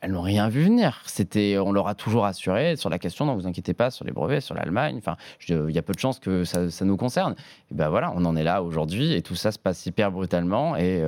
elles 0.00 0.12
n'ont 0.12 0.22
rien 0.22 0.48
vu 0.48 0.62
venir. 0.62 1.02
C'était, 1.06 1.58
on 1.58 1.72
leur 1.72 1.88
a 1.88 1.94
toujours 1.94 2.24
assuré 2.24 2.76
sur 2.76 2.90
la 2.90 2.98
question. 2.98 3.26
Non, 3.26 3.34
vous 3.34 3.46
inquiétez 3.46 3.74
pas 3.74 3.90
sur 3.90 4.04
les 4.04 4.12
brevets, 4.12 4.40
sur 4.40 4.54
l'Allemagne. 4.54 4.96
Enfin, 4.98 5.16
il 5.48 5.70
y 5.70 5.78
a 5.78 5.82
peu 5.82 5.92
de 5.92 5.98
chances 5.98 6.18
que 6.18 6.44
ça, 6.44 6.70
ça 6.70 6.84
nous 6.84 6.96
concerne. 6.96 7.34
Et 7.70 7.74
ben 7.74 7.88
voilà, 7.88 8.12
on 8.14 8.24
en 8.24 8.36
est 8.36 8.44
là 8.44 8.62
aujourd'hui 8.62 9.12
et 9.12 9.22
tout 9.22 9.34
ça 9.34 9.52
se 9.52 9.58
passe 9.58 9.86
hyper 9.86 10.10
brutalement 10.10 10.76
et 10.76 11.02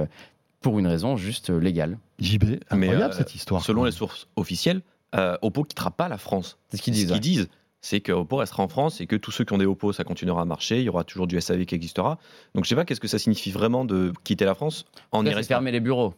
pour 0.61 0.78
une 0.78 0.86
raison 0.86 1.16
juste 1.16 1.51
légale. 1.51 1.99
JB, 2.18 2.57
incroyable 2.70 3.14
cette 3.14 3.34
histoire. 3.34 3.62
Selon 3.62 3.84
les 3.84 3.92
sources 3.92 4.28
officielles, 4.36 4.82
euh, 5.16 5.36
Oppo 5.42 5.64
quittera 5.64 5.90
pas 5.90 6.08
la 6.08 6.18
France. 6.18 6.58
C'est 6.68 6.76
ce 6.76 6.82
qu'ils 6.82 6.94
disent. 6.94 7.08
Ce 7.08 7.12
qu'ils 7.12 7.20
disent, 7.20 7.48
c'est 7.80 8.00
que 8.00 8.12
Oppo 8.12 8.36
restera 8.36 8.62
en 8.62 8.68
France 8.68 9.00
et 9.00 9.06
que 9.06 9.16
tous 9.16 9.30
ceux 9.30 9.44
qui 9.44 9.52
ont 9.52 9.58
des 9.58 9.66
Oppo, 9.66 9.92
ça 9.92 10.04
continuera 10.04 10.42
à 10.42 10.44
marcher. 10.44 10.78
Il 10.78 10.84
y 10.84 10.88
aura 10.88 11.04
toujours 11.04 11.26
du 11.26 11.40
SAV 11.40 11.64
qui 11.66 11.74
existera. 11.74 12.18
Donc 12.54 12.64
je 12.64 12.68
sais 12.68 12.74
pas 12.74 12.84
qu'est-ce 12.84 13.00
que 13.00 13.08
ça 13.08 13.18
signifie 13.18 13.50
vraiment 13.50 13.84
de 13.84 14.12
quitter 14.24 14.44
la 14.44 14.54
France 14.54 14.86
en 15.12 15.24
y 15.24 15.30
restant. 15.30 15.54
fermer 15.54 15.72
les 15.72 15.80
bureaux 15.80 16.14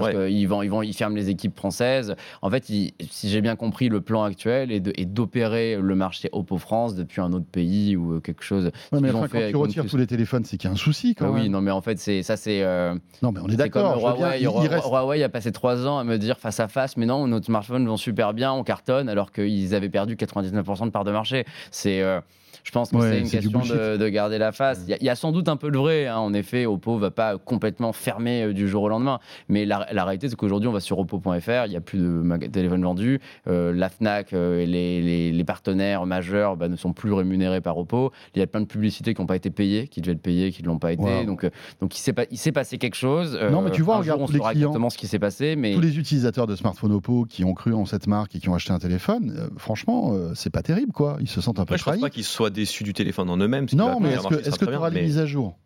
parce 0.00 0.14
qu'ils 0.14 0.48
vont, 0.48 0.62
ils 0.62 0.68
vont, 0.68 0.82
ils 0.82 0.94
ferment 0.94 1.16
les 1.16 1.30
équipes 1.30 1.56
françaises. 1.56 2.14
En 2.42 2.50
fait, 2.50 2.64
si 2.64 2.94
j'ai 3.24 3.40
bien 3.40 3.56
compris, 3.56 3.88
le 3.88 4.00
plan 4.00 4.22
actuel 4.22 4.70
est 4.70 5.06
d'opérer 5.06 5.78
le 5.80 5.94
marché 5.94 6.28
Oppo 6.32 6.58
France 6.58 6.94
depuis 6.94 7.20
un 7.20 7.32
autre 7.32 7.46
pays 7.50 7.96
ou 7.96 8.20
quelque 8.20 8.44
chose. 8.44 8.70
mais 8.92 9.10
quand 9.10 9.28
tu 9.28 9.56
retires 9.56 9.86
tous 9.86 9.96
les 9.96 10.06
téléphones, 10.06 10.44
c'est 10.44 10.56
qu'il 10.56 10.68
y 10.68 10.70
a 10.70 10.74
un 10.74 10.76
souci 10.76 11.14
quand 11.14 11.30
Oui, 11.30 11.48
non, 11.48 11.60
mais 11.60 11.70
en 11.70 11.80
fait, 11.80 11.98
c'est 11.98 12.22
ça, 12.22 12.36
c'est. 12.36 12.62
Euh, 12.62 12.94
non, 13.22 13.32
mais 13.32 13.40
on 13.42 13.48
est 13.48 13.56
d'accord. 13.56 13.98
Huawei, 13.98 14.42
Huawei 14.42 15.22
a 15.22 15.28
passé 15.28 15.52
trois 15.52 15.86
ans 15.86 15.98
à 15.98 16.04
me 16.04 16.18
dire 16.18 16.38
face 16.38 16.60
à 16.60 16.68
face, 16.68 16.96
mais 16.96 17.06
non, 17.06 17.26
nos 17.26 17.42
smartphones 17.42 17.86
vont 17.86 17.96
super 17.96 18.34
bien, 18.34 18.52
on 18.52 18.64
cartonne, 18.64 19.08
alors 19.08 19.32
qu'ils 19.32 19.74
avaient 19.74 19.88
perdu 19.88 20.16
99% 20.16 20.86
de 20.86 20.90
part 20.90 21.04
de 21.04 21.12
marché. 21.12 21.44
C'est 21.70 22.02
euh, 22.02 22.20
je 22.64 22.70
pense 22.70 22.90
que 22.90 23.00
c'est 23.00 23.20
une 23.20 23.30
question 23.30 23.60
de, 23.60 24.08
garder 24.08 24.38
la 24.38 24.52
face. 24.52 24.84
Il 24.88 25.04
y, 25.04 25.08
a 25.08 25.14
sans 25.14 25.32
doute 25.32 25.48
un 25.48 25.56
peu 25.56 25.70
de 25.70 25.76
vrai. 25.76 26.06
Hein. 26.06 26.18
En 26.18 26.32
effet, 26.32 26.66
Oppo 26.66 26.98
va 26.98 27.10
pas 27.10 27.38
complètement 27.38 27.92
fermer 27.92 28.42
euh, 28.42 28.52
du 28.52 28.68
jour 28.68 28.84
au 28.84 28.88
lendemain. 28.88 29.18
Mais 29.48 29.64
la, 29.64 29.78
réalité, 29.90 30.28
c'est 30.28 30.36
qu'aujourd'hui, 30.36 30.68
on 30.68 30.72
va 30.72 30.80
sur 30.80 30.98
oppo.fr, 30.98 31.66
il 31.66 31.70
n'y 31.70 31.76
a 31.76 31.80
plus 31.80 31.98
de 31.98 32.46
téléphones 32.46 32.82
vendus. 32.82 33.20
Euh, 33.48 33.72
la 33.72 33.88
Fnac 33.88 34.32
euh, 34.32 34.60
et 34.60 34.66
les, 34.66 35.44
partenaires 35.44 36.06
majeurs 36.06 36.56
bah, 36.56 36.68
ne 36.68 36.74
sont 36.74 36.92
plus 36.92 37.12
rémunérés 37.12 37.60
par 37.60 37.78
Oppo. 37.78 38.10
Il 38.34 38.40
y 38.40 38.42
a 38.42 38.48
plein 38.48 38.60
de 38.60 38.66
publicités 38.66 39.14
qui 39.14 39.20
n'ont 39.20 39.26
pas 39.26 39.36
été 39.36 39.50
payées, 39.50 39.86
qui 39.86 40.00
devaient 40.00 40.14
être 40.14 40.22
payées, 40.22 40.50
qui 40.50 40.62
ne 40.62 40.66
l'ont 40.66 40.78
pas 40.78 40.92
été. 40.92 41.24
Donc, 41.24 41.48
donc 41.80 41.96
il 41.96 42.38
s'est 42.38 42.52
passé 42.52 42.78
quelque 42.78 42.96
chose. 42.96 43.38
non, 43.50 43.62
mais 43.62 43.70
tu 43.70 43.82
vois, 43.82 43.98
regarde 43.98 44.20
on 44.20 44.26
saura 44.26 44.52
exactement 44.52 44.90
ce 44.90 44.98
qui 44.98 45.06
s'est 45.06 45.20
passé. 45.20 45.54
Mais... 45.54 45.74
Tous 45.74 45.80
les 45.80 45.98
utilisateurs 45.98 46.48
de 46.48 46.56
smartphones 46.56 46.92
Oppo 46.92 47.26
qui 47.28 47.44
ont 47.44 47.54
cru 47.54 47.74
en 47.74 47.84
cette 47.84 48.08
marque 48.08 48.34
et 48.34 48.40
qui 48.40 48.48
ont 48.48 48.54
acheté 48.54 48.72
un 48.72 48.78
téléphone, 48.78 49.50
franchement, 49.56 50.12
c'est 50.34 50.50
pas 50.50 50.62
terrible, 50.62 50.92
quoi. 50.92 51.16
Ils 51.20 51.28
se 51.28 51.40
sentent 51.40 51.60
un 51.60 51.64
peu 51.64 51.76
trahis. 51.76 51.96
Je 51.96 52.00
pense 52.00 52.08
pas 52.08 52.10
qu'ils 52.10 52.24
soient 52.24 52.45
déçus 52.50 52.84
du 52.84 52.92
téléphone 52.92 53.30
en 53.30 53.36
eux-mêmes. 53.36 53.66
Non, 53.74 54.00
mais 54.00 54.14
est-ce 54.14 54.58
que 54.58 54.64
tu 54.64 54.74
auras 54.74 54.90
des 54.90 55.02
mises 55.02 55.18
à 55.18 55.26
jour? 55.26 55.58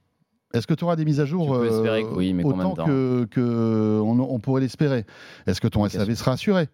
Est-ce 0.52 0.66
que 0.66 0.74
tu 0.74 0.84
auras 0.84 0.96
des 0.96 1.04
mises 1.04 1.20
à 1.20 1.26
jour 1.26 1.54
euh, 1.54 2.02
oui, 2.12 2.32
mais 2.34 2.42
autant 2.42 2.74
que, 2.74 3.24
que 3.30 4.00
on, 4.00 4.40
pourrait 4.40 4.60
l'espérer? 4.60 5.04
Est-ce 5.46 5.60
que 5.60 5.68
ton 5.68 5.88
SAV 5.88 6.14
sera 6.14 6.32
assuré? 6.32 6.68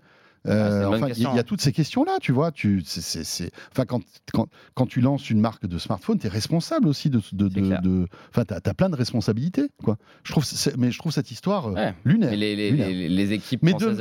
Euh, 0.48 0.86
enfin, 0.86 1.08
il 1.08 1.22
y, 1.22 1.26
a 1.26 1.32
hein. 1.32 1.42
toutes 1.44 1.60
ces 1.60 1.72
questions-là, 1.72 2.18
tu 2.20 2.32
vois. 2.32 2.52
Tu, 2.52 2.82
c'est, 2.84 3.50
Enfin, 3.72 3.84
quand, 3.84 4.00
quand, 4.32 4.46
quand, 4.74 4.86
tu 4.86 5.00
lances 5.00 5.28
une 5.30 5.40
marque 5.40 5.66
de 5.66 5.78
smartphone, 5.78 6.18
tu 6.18 6.26
es 6.26 6.30
responsable 6.30 6.86
aussi 6.88 7.10
de. 7.10 7.20
de, 7.32 7.48
de, 7.48 8.06
Enfin, 8.30 8.44
tu 8.44 8.54
as, 8.54 8.74
plein 8.74 8.88
de 8.88 8.96
responsabilités, 8.96 9.68
quoi. 9.82 9.96
Je 10.22 10.32
trouve, 10.32 10.44
mais 10.78 10.90
je 10.90 10.98
trouve 10.98 11.12
cette 11.12 11.30
histoire 11.30 11.66
euh, 11.66 11.90
lunaire. 12.04 12.30
les, 12.30 12.54
les, 12.54 13.08
Les, 13.08 13.32
équipes 13.32 13.62
mais 13.62 13.72
françaises 13.72 14.00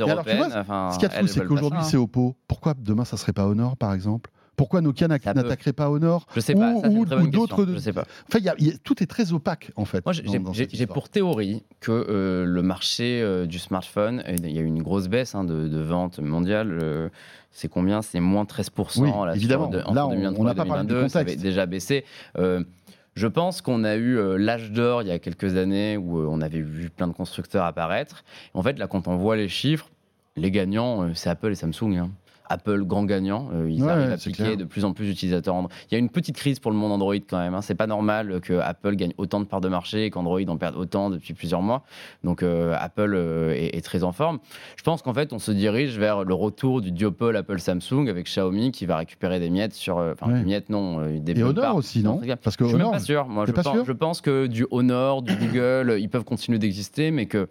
Pourquoi 4.56 4.80
pas 4.80 4.88
Honor, 4.88 5.08
Nokia 5.08 5.34
n'attaquerait 5.34 5.72
pas 5.72 5.90
au 5.90 5.98
nord 5.98 6.26
Je 6.34 6.40
sais 6.40 6.54
pas. 6.54 6.72
Ou, 6.72 7.04
d'autres. 7.04 7.66
Je 7.68 7.78
sais 7.78 7.92
pas. 7.92 8.04
Enfin, 8.28 8.38
tout 8.82 9.02
est 9.02 9.06
très 9.06 9.32
opaque 9.32 9.70
en 9.76 9.84
fait. 9.84 10.04
Moi, 10.04 10.14
j'ai 10.52 10.86
pour 10.86 11.08
théorie 11.08 11.62
que 11.80 11.92
euh, 11.92 12.44
le 12.44 12.62
marché 12.62 13.20
euh, 13.22 13.46
du 13.46 13.58
smartphone, 13.58 14.22
il 14.28 14.50
y 14.50 14.58
a 14.58 14.62
eu 14.62 14.66
une 14.66 14.82
grosse 14.82 15.08
baisse 15.08 15.34
hein, 15.34 15.44
de, 15.44 15.68
de, 15.68 15.80
vente 15.80 16.18
mondiale. 16.20 16.78
Euh, 16.80 17.08
c'est 17.50 17.68
combien? 17.68 18.02
C'est 18.02 18.20
moins 18.20 18.44
13%. 18.44 19.26
là, 19.26 19.34
évidemment. 19.34 19.68
de, 19.68 19.78
là, 19.78 20.06
on 20.06 20.44
n'a 20.44 20.54
pas 20.54 20.64
parlé 20.64 20.86
de 20.86 21.08
ça 21.08 21.20
avait 21.20 21.36
déjà 21.36 21.66
baissé. 21.66 22.04
Je 22.36 23.26
pense 23.26 23.62
qu'on 23.62 23.84
a 23.84 23.96
eu 23.96 24.36
l'âge 24.36 24.72
d'or 24.72 25.02
il 25.02 25.08
y 25.08 25.10
a 25.10 25.18
quelques 25.18 25.56
années 25.56 25.96
où 25.96 26.18
on 26.18 26.40
avait 26.42 26.60
vu 26.60 26.90
plein 26.90 27.08
de 27.08 27.14
constructeurs 27.14 27.64
apparaître. 27.64 28.24
En 28.52 28.62
fait, 28.62 28.78
là, 28.78 28.86
quand 28.88 29.08
on 29.08 29.16
voit 29.16 29.36
les 29.36 29.48
chiffres, 29.48 29.88
les 30.36 30.50
gagnants, 30.50 31.14
c'est 31.14 31.30
Apple 31.30 31.50
et 31.50 31.54
Samsung. 31.54 31.96
Hein. 31.96 32.10
Apple 32.48 32.84
grand 32.84 33.04
gagnant. 33.04 33.48
Euh, 33.52 33.70
ils 33.70 33.88
arrivent 33.88 34.12
à 34.12 34.16
piquer 34.16 34.56
de 34.56 34.64
plus 34.64 34.84
en 34.84 34.92
plus 34.92 35.06
d'utilisateurs 35.06 35.54
Android. 35.54 35.70
Il 35.90 35.94
y 35.94 35.96
a 35.96 35.98
une 35.98 36.08
petite 36.08 36.36
crise 36.36 36.58
pour 36.58 36.70
le 36.70 36.76
monde 36.76 36.92
Android 36.92 37.14
quand 37.14 37.38
même. 37.38 37.54
Hein. 37.54 37.62
C'est 37.62 37.74
pas 37.74 37.86
normal 37.86 38.40
que 38.40 38.54
Apple 38.54 38.94
gagne 38.96 39.12
autant 39.18 39.40
de 39.40 39.44
parts 39.44 39.60
de 39.60 39.68
marché 39.68 40.06
et 40.06 40.10
qu'Android 40.10 40.40
en 40.48 40.56
perde 40.56 40.76
autant 40.76 41.10
depuis 41.10 41.34
plusieurs 41.34 41.62
mois. 41.62 41.82
Donc 42.24 42.42
euh, 42.42 42.74
Apple 42.78 43.14
euh, 43.14 43.54
est, 43.54 43.84
très 43.84 44.04
en 44.04 44.12
forme. 44.12 44.38
Je 44.76 44.82
pense 44.82 45.02
qu'en 45.02 45.14
fait, 45.14 45.32
on 45.32 45.38
se 45.38 45.52
dirige 45.52 45.98
vers 45.98 46.24
le 46.24 46.34
retour 46.34 46.80
du 46.80 46.92
duopole 46.92 47.36
Apple-Samsung 47.36 48.08
avec 48.08 48.26
Xiaomi 48.26 48.72
qui 48.72 48.86
va 48.86 48.96
récupérer 48.96 49.40
des 49.40 49.50
miettes 49.50 49.74
sur. 49.74 49.96
Enfin, 49.96 50.32
des 50.32 50.44
miettes, 50.44 50.70
non. 50.70 51.06
Des 51.18 51.38
et 51.38 51.42
Honor 51.42 51.76
aussi, 51.76 52.02
non 52.02 52.20
Parce 52.42 52.56
que 52.56 52.64
Je 52.64 52.70
suis 52.70 52.78
même 52.78 52.90
pas 52.90 52.98
sûr. 52.98 53.26
Moi, 53.26 53.44
je 53.46 53.52
pense, 53.52 53.86
je 53.86 53.92
pense 53.92 54.20
que 54.20 54.46
du 54.46 54.66
Honor, 54.70 55.22
du 55.22 55.34
Google, 55.34 55.96
ils 55.98 56.08
peuvent 56.08 56.24
continuer 56.24 56.58
d'exister, 56.58 57.10
mais 57.10 57.26
que. 57.26 57.48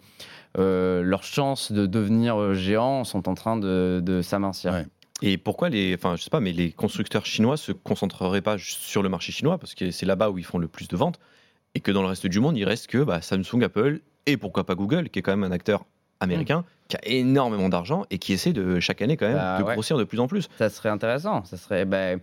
Leurs 0.56 1.22
chances 1.24 1.72
de 1.72 1.86
devenir 1.86 2.54
géants 2.54 3.04
sont 3.04 3.28
en 3.28 3.34
train 3.34 3.56
de, 3.56 4.00
de 4.04 4.22
s'amincir. 4.22 4.84
Et 5.22 5.38
pourquoi 5.38 5.68
les, 5.70 5.94
enfin, 5.94 6.14
je 6.16 6.22
sais 6.22 6.30
pas, 6.30 6.40
mais 6.40 6.52
les 6.52 6.72
constructeurs 6.72 7.24
chinois 7.24 7.56
se 7.56 7.72
concentreraient 7.72 8.42
pas 8.42 8.56
sur 8.58 9.02
le 9.02 9.08
marché 9.08 9.32
chinois 9.32 9.56
parce 9.58 9.74
que 9.74 9.90
c'est 9.90 10.04
là-bas 10.06 10.28
où 10.30 10.36
ils 10.38 10.44
font 10.44 10.58
le 10.58 10.68
plus 10.68 10.88
de 10.88 10.96
ventes 10.96 11.18
et 11.74 11.80
que 11.80 11.90
dans 11.90 12.02
le 12.02 12.08
reste 12.08 12.26
du 12.26 12.38
monde, 12.40 12.56
il 12.58 12.64
reste 12.64 12.86
que 12.88 12.98
bah, 13.02 13.22
Samsung, 13.22 13.62
Apple 13.64 14.00
et 14.26 14.36
pourquoi 14.36 14.64
pas 14.64 14.74
Google, 14.74 15.08
qui 15.08 15.18
est 15.20 15.22
quand 15.22 15.32
même 15.36 15.44
un 15.50 15.52
acteur 15.54 15.84
américain 16.20 16.64
qui 16.88 16.96
a 16.96 17.00
énormément 17.04 17.68
d'argent 17.68 18.04
et 18.10 18.18
qui 18.18 18.32
essaie 18.32 18.52
de 18.52 18.78
chaque 18.80 19.00
année 19.02 19.16
quand 19.16 19.26
même 19.26 19.36
Bah, 19.36 19.58
de 19.58 19.64
ouais. 19.64 19.72
grossir 19.74 19.96
de 19.96 20.04
plus 20.04 20.20
en 20.20 20.26
plus. 20.28 20.48
Ça 20.58 20.68
serait 20.68 20.88
intéressant. 20.90 21.44
Ça 21.44 21.56
serait. 21.56 21.84
ben, 21.86 22.20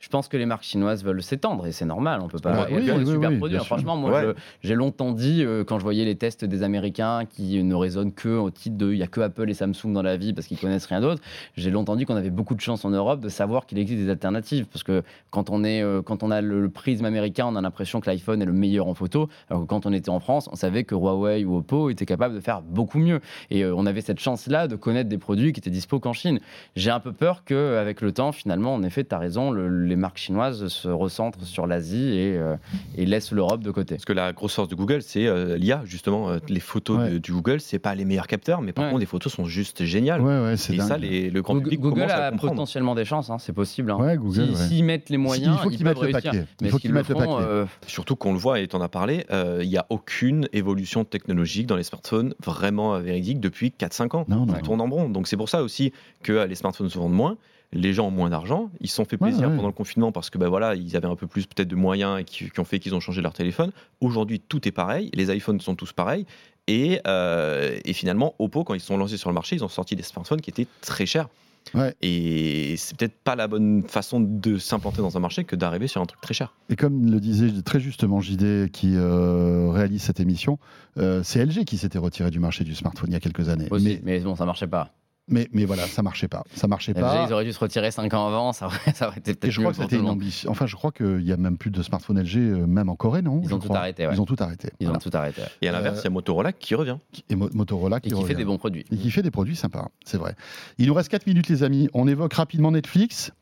je 0.00 0.08
pense 0.08 0.28
que 0.28 0.36
les 0.36 0.46
marques 0.46 0.62
chinoises 0.64 1.04
veulent 1.04 1.22
s'étendre 1.22 1.66
et 1.66 1.72
c'est 1.72 1.84
normal. 1.84 2.20
On 2.22 2.28
peut 2.28 2.38
pas. 2.38 2.66
Oui, 2.70 2.78
oui, 2.80 3.06
super 3.06 3.30
oui, 3.30 3.38
hein. 3.44 3.50
sûr. 3.50 3.66
Franchement, 3.66 3.96
moi, 3.96 4.10
Ouais. 4.10 4.34
j'ai 4.62 4.74
longtemps 4.74 5.12
dit 5.12 5.44
euh, 5.44 5.62
quand 5.62 5.78
je 5.78 5.84
voyais 5.84 6.04
les 6.06 6.16
tests 6.16 6.44
des 6.44 6.62
Américains 6.62 7.26
qui 7.28 7.62
ne 7.62 7.74
résonnent 7.74 8.12
que 8.12 8.30
au 8.30 8.50
titre 8.50 8.76
de 8.78 8.92
il 8.92 8.98
y 8.98 9.02
a 9.02 9.06
que 9.06 9.20
Apple 9.20 9.48
et 9.50 9.54
Samsung 9.54 9.92
dans 9.92 10.02
la 10.02 10.16
vie 10.16 10.32
parce 10.32 10.46
qu'ils 10.46 10.58
connaissent 10.58 10.86
rien 10.86 11.00
d'autre. 11.02 11.20
J'ai 11.56 11.70
longtemps 11.70 11.96
dit 11.96 12.06
qu'on 12.06 12.16
avait 12.16 12.30
beaucoup 12.30 12.54
de 12.54 12.60
chance 12.62 12.84
en 12.84 12.90
Europe 12.90 13.20
de 13.20 13.28
savoir 13.28 13.66
qu'il 13.66 13.78
existe 13.78 14.00
des 14.02 14.08
alternatives 14.10 14.66
parce 14.72 14.82
que 14.82 15.02
quand 15.30 15.50
on 15.50 15.64
est 15.64 15.82
euh, 15.82 16.00
quand 16.02 16.22
on 16.22 16.30
a 16.30 16.40
le, 16.40 16.62
le 16.62 16.68
prisme 16.70 17.04
américain, 17.04 17.46
on 17.46 17.54
a 17.56 17.60
l'impression 17.60 18.00
que 18.00 18.08
l'iPhone 18.08 18.40
est 18.40 18.46
le 18.46 18.52
meilleur 18.54 18.88
en 18.88 18.94
photo. 18.94 19.28
Alors 19.50 19.62
que 19.62 19.66
quand 19.68 19.84
on 19.84 19.92
était 19.92 20.08
en 20.10 20.20
France, 20.20 20.48
on 20.50 20.56
savait 20.56 20.84
que 20.84 20.94
Huawei 20.94 21.44
ou 21.44 21.58
Oppo 21.58 21.90
étaient 21.90 22.06
capables 22.06 22.34
de 22.34 22.40
faire 22.40 22.62
beaucoup 22.62 22.98
mieux. 22.98 23.20
Et 23.50 23.64
euh, 23.64 23.74
on 23.76 23.84
avait 23.84 24.00
cette 24.00 24.18
chance-là 24.20 24.66
de 24.66 24.76
connaître 24.76 25.10
des 25.10 25.18
produits 25.18 25.52
qui 25.52 25.60
étaient 25.60 25.68
dispo 25.70 26.00
qu'en 26.00 26.14
Chine. 26.14 26.40
J'ai 26.74 26.90
un 26.90 27.00
peu 27.00 27.12
peur 27.12 27.44
qu'avec 27.44 28.00
le 28.00 28.12
temps, 28.12 28.32
finalement, 28.32 28.72
en 28.74 28.82
effet, 28.82 29.04
tu 29.04 29.14
as 29.14 29.18
raison, 29.18 29.50
le- 29.50 29.89
les 29.90 29.96
marques 29.96 30.16
chinoises 30.18 30.68
se 30.68 30.88
recentrent 30.88 31.44
sur 31.44 31.66
l'Asie 31.66 32.08
et, 32.18 32.36
euh, 32.38 32.56
et 32.96 33.04
laissent 33.04 33.32
l'Europe 33.32 33.62
de 33.62 33.70
côté. 33.70 33.96
Parce 33.96 34.04
que 34.06 34.12
la 34.14 34.32
grosse 34.32 34.54
force 34.54 34.68
de 34.68 34.74
Google, 34.74 35.02
c'est 35.02 35.26
euh, 35.26 35.56
l'IA, 35.58 35.82
justement. 35.84 36.30
Euh, 36.30 36.38
Les 36.48 36.60
photos 36.60 36.98
Ouais. 36.98 37.10
de- 37.10 37.18
du 37.18 37.32
Google, 37.32 37.60
c'est 37.60 37.78
pas 37.78 37.94
les 37.94 38.04
meilleurs 38.04 38.26
capteurs, 38.26 38.62
mais 38.62 38.72
par 38.72 38.84
Ouais. 38.84 38.90
contre, 38.90 39.00
les 39.00 39.06
photos 39.06 39.32
sont 39.32 39.44
juste 39.44 39.84
géniales. 39.84 40.20
Ouais, 40.22 40.54
et 40.54 40.56
ça, 40.56 40.96
les- 40.96 41.28
le 41.30 41.42
grand 41.42 41.54
Google, 41.54 41.64
public 41.64 41.80
Google 41.80 42.02
à 42.02 42.26
a 42.28 42.32
potentiellement 42.32 42.94
des 42.94 43.04
chances, 43.04 43.28
hein, 43.30 43.38
c'est 43.38 43.52
possible. 43.52 43.90
hein. 43.90 44.16
Si-. 44.32 44.56
S'ils 44.68 44.84
mettent 44.84 45.10
les 45.10 45.16
moyens, 45.18 45.56
il 45.58 45.62
faut 45.62 45.70
ils 45.70 45.76
qu'ils 45.76 45.84
mettent 45.84 46.00
le 46.00 46.10
paquet. 46.10 46.44
Mais 46.62 46.70
qu'ils 46.70 46.92
mettent 46.92 47.08
le 47.08 47.16
euh, 47.20 47.66
Surtout 47.86 48.16
qu'on 48.16 48.32
le 48.32 48.38
voit 48.38 48.60
et 48.60 48.68
t'en 48.68 48.80
as 48.80 48.88
parlé, 48.88 49.26
euh, 49.30 49.58
il 49.62 49.68
n'y 49.68 49.76
a 49.76 49.86
aucune 49.90 50.48
évolution 50.52 51.04
technologique 51.04 51.66
dans 51.66 51.76
les 51.76 51.82
smartphones 51.82 52.34
vraiment 52.44 52.98
véridique 53.00 53.40
depuis 53.40 53.70
4-5 53.72 54.14
ans. 54.16 54.24
Non, 54.28 54.46
non, 54.46 54.48
Ça 54.48 54.58
non. 54.58 54.60
tourne 54.62 54.80
en 54.80 54.88
rond. 54.88 55.08
Donc 55.08 55.26
c'est 55.28 55.36
pour 55.36 55.48
ça 55.48 55.62
aussi 55.62 55.92
que 56.22 56.44
les 56.46 56.54
smartphones 56.54 56.88
se 56.90 56.98
vendent 56.98 57.12
moins. 57.12 57.36
Les 57.72 57.92
gens 57.92 58.08
ont 58.08 58.10
moins 58.10 58.30
d'argent, 58.30 58.70
ils 58.80 58.88
se 58.88 58.96
sont 58.96 59.04
fait 59.04 59.16
plaisir 59.16 59.48
ouais. 59.48 59.54
pendant 59.54 59.68
le 59.68 59.72
confinement 59.72 60.10
parce 60.10 60.28
que 60.28 60.38
ben 60.38 60.48
voilà, 60.48 60.74
ils 60.74 60.96
avaient 60.96 61.06
un 61.06 61.14
peu 61.14 61.28
plus 61.28 61.46
peut-être 61.46 61.68
de 61.68 61.76
moyens 61.76 62.20
et 62.20 62.24
qui, 62.24 62.50
qui 62.50 62.60
ont 62.60 62.64
fait 62.64 62.80
qu'ils 62.80 62.96
ont 62.96 63.00
changé 63.00 63.22
leur 63.22 63.32
téléphone. 63.32 63.70
Aujourd'hui, 64.00 64.40
tout 64.40 64.66
est 64.66 64.72
pareil, 64.72 65.10
les 65.14 65.32
iPhones 65.34 65.60
sont 65.60 65.76
tous 65.76 65.92
pareils. 65.92 66.26
Et, 66.66 67.00
euh, 67.06 67.78
et 67.84 67.92
finalement, 67.92 68.34
Oppo, 68.38 68.64
quand 68.64 68.74
ils 68.74 68.80
se 68.80 68.86
sont 68.86 68.96
lancés 68.96 69.16
sur 69.16 69.30
le 69.30 69.34
marché, 69.34 69.56
ils 69.56 69.64
ont 69.64 69.68
sorti 69.68 69.96
des 69.96 70.02
smartphones 70.02 70.40
qui 70.40 70.50
étaient 70.50 70.66
très 70.80 71.06
chers. 71.06 71.28
Ouais. 71.74 71.94
Et 72.02 72.74
c'est 72.76 72.96
peut-être 72.96 73.16
pas 73.22 73.36
la 73.36 73.46
bonne 73.46 73.82
façon 73.84 74.20
de 74.20 74.58
s'implanter 74.58 75.02
dans 75.02 75.16
un 75.16 75.20
marché 75.20 75.44
que 75.44 75.56
d'arriver 75.56 75.86
sur 75.86 76.00
un 76.00 76.06
truc 76.06 76.20
très 76.20 76.34
cher. 76.34 76.54
Et 76.68 76.76
comme 76.76 77.10
le 77.10 77.20
disait 77.20 77.50
très 77.62 77.80
justement 77.80 78.20
JD 78.20 78.70
qui 78.72 78.96
euh, 78.96 79.70
réalise 79.70 80.02
cette 80.02 80.20
émission, 80.20 80.58
euh, 80.98 81.22
c'est 81.22 81.44
LG 81.44 81.64
qui 81.64 81.78
s'était 81.78 81.98
retiré 81.98 82.30
du 82.30 82.40
marché 82.40 82.64
du 82.64 82.74
smartphone 82.74 83.10
il 83.10 83.12
y 83.12 83.16
a 83.16 83.20
quelques 83.20 83.48
années. 83.48 83.68
aussi, 83.70 83.84
Mais, 83.84 84.00
mais 84.02 84.20
bon, 84.20 84.34
ça 84.34 84.46
marchait 84.46 84.66
pas. 84.66 84.92
Mais, 85.30 85.48
mais 85.52 85.64
voilà, 85.64 85.86
ça 85.86 86.02
marchait 86.02 86.28
pas. 86.28 86.44
Ça 86.54 86.66
marchait 86.68 86.92
LG, 86.92 87.00
pas. 87.00 87.26
ils 87.28 87.32
auraient 87.32 87.44
dû 87.44 87.52
se 87.52 87.58
retirer 87.58 87.90
5 87.90 88.12
ans 88.14 88.26
avant, 88.26 88.52
ça 88.52 88.66
aurait, 88.66 88.78
ça 88.94 89.08
aurait 89.08 89.18
été 89.18 89.30
Et 89.30 89.34
peut-être 89.34 89.52
je 89.52 89.60
crois 89.60 89.72
que 89.72 89.78
c'était 89.78 89.96
une 89.96 90.08
ambition. 90.08 90.50
Enfin, 90.50 90.66
je 90.66 90.76
crois 90.76 90.92
qu'il 90.92 91.22
y 91.22 91.32
a 91.32 91.36
même 91.36 91.56
plus 91.56 91.70
de 91.70 91.82
smartphones 91.82 92.20
LG, 92.20 92.36
euh, 92.38 92.66
même 92.66 92.88
en 92.88 92.96
Corée, 92.96 93.22
non? 93.22 93.40
Ils 93.44 93.54
ont 93.54 93.58
tout 93.58 93.72
arrêté, 93.72 94.06
ouais. 94.06 94.14
Ils 94.14 94.20
ont 94.20 94.24
tout 94.26 94.36
arrêté. 94.38 94.70
Ils 94.80 94.88
ont 94.90 94.94
tout 94.98 95.10
arrêté. 95.14 95.42
Et 95.62 95.68
à 95.68 95.72
l'inverse, 95.72 95.98
Euh, 95.98 96.00
il 96.02 96.04
y 96.04 96.08
a 96.08 96.10
Motorola 96.10 96.52
qui 96.52 96.74
revient. 96.74 96.96
Et 97.28 97.36
Mo- 97.36 97.48
Motorola 97.54 98.00
qui, 98.00 98.08
Et 98.08 98.12
qui 98.12 98.24
fait 98.24 98.34
des 98.34 98.44
bons 98.44 98.58
produits. 98.58 98.84
Et 98.90 98.96
qui 98.96 99.10
fait 99.10 99.22
des 99.22 99.30
produits 99.30 99.56
sympas, 99.56 99.88
c'est 100.04 100.18
vrai. 100.18 100.34
Il 100.78 100.86
nous 100.86 100.94
reste 100.94 101.08
4 101.10 101.26
minutes, 101.26 101.48
les 101.48 101.62
amis. 101.62 101.88
On 101.94 102.06
évoque 102.08 102.34
rapidement 102.34 102.70
Netflix. 102.72 103.32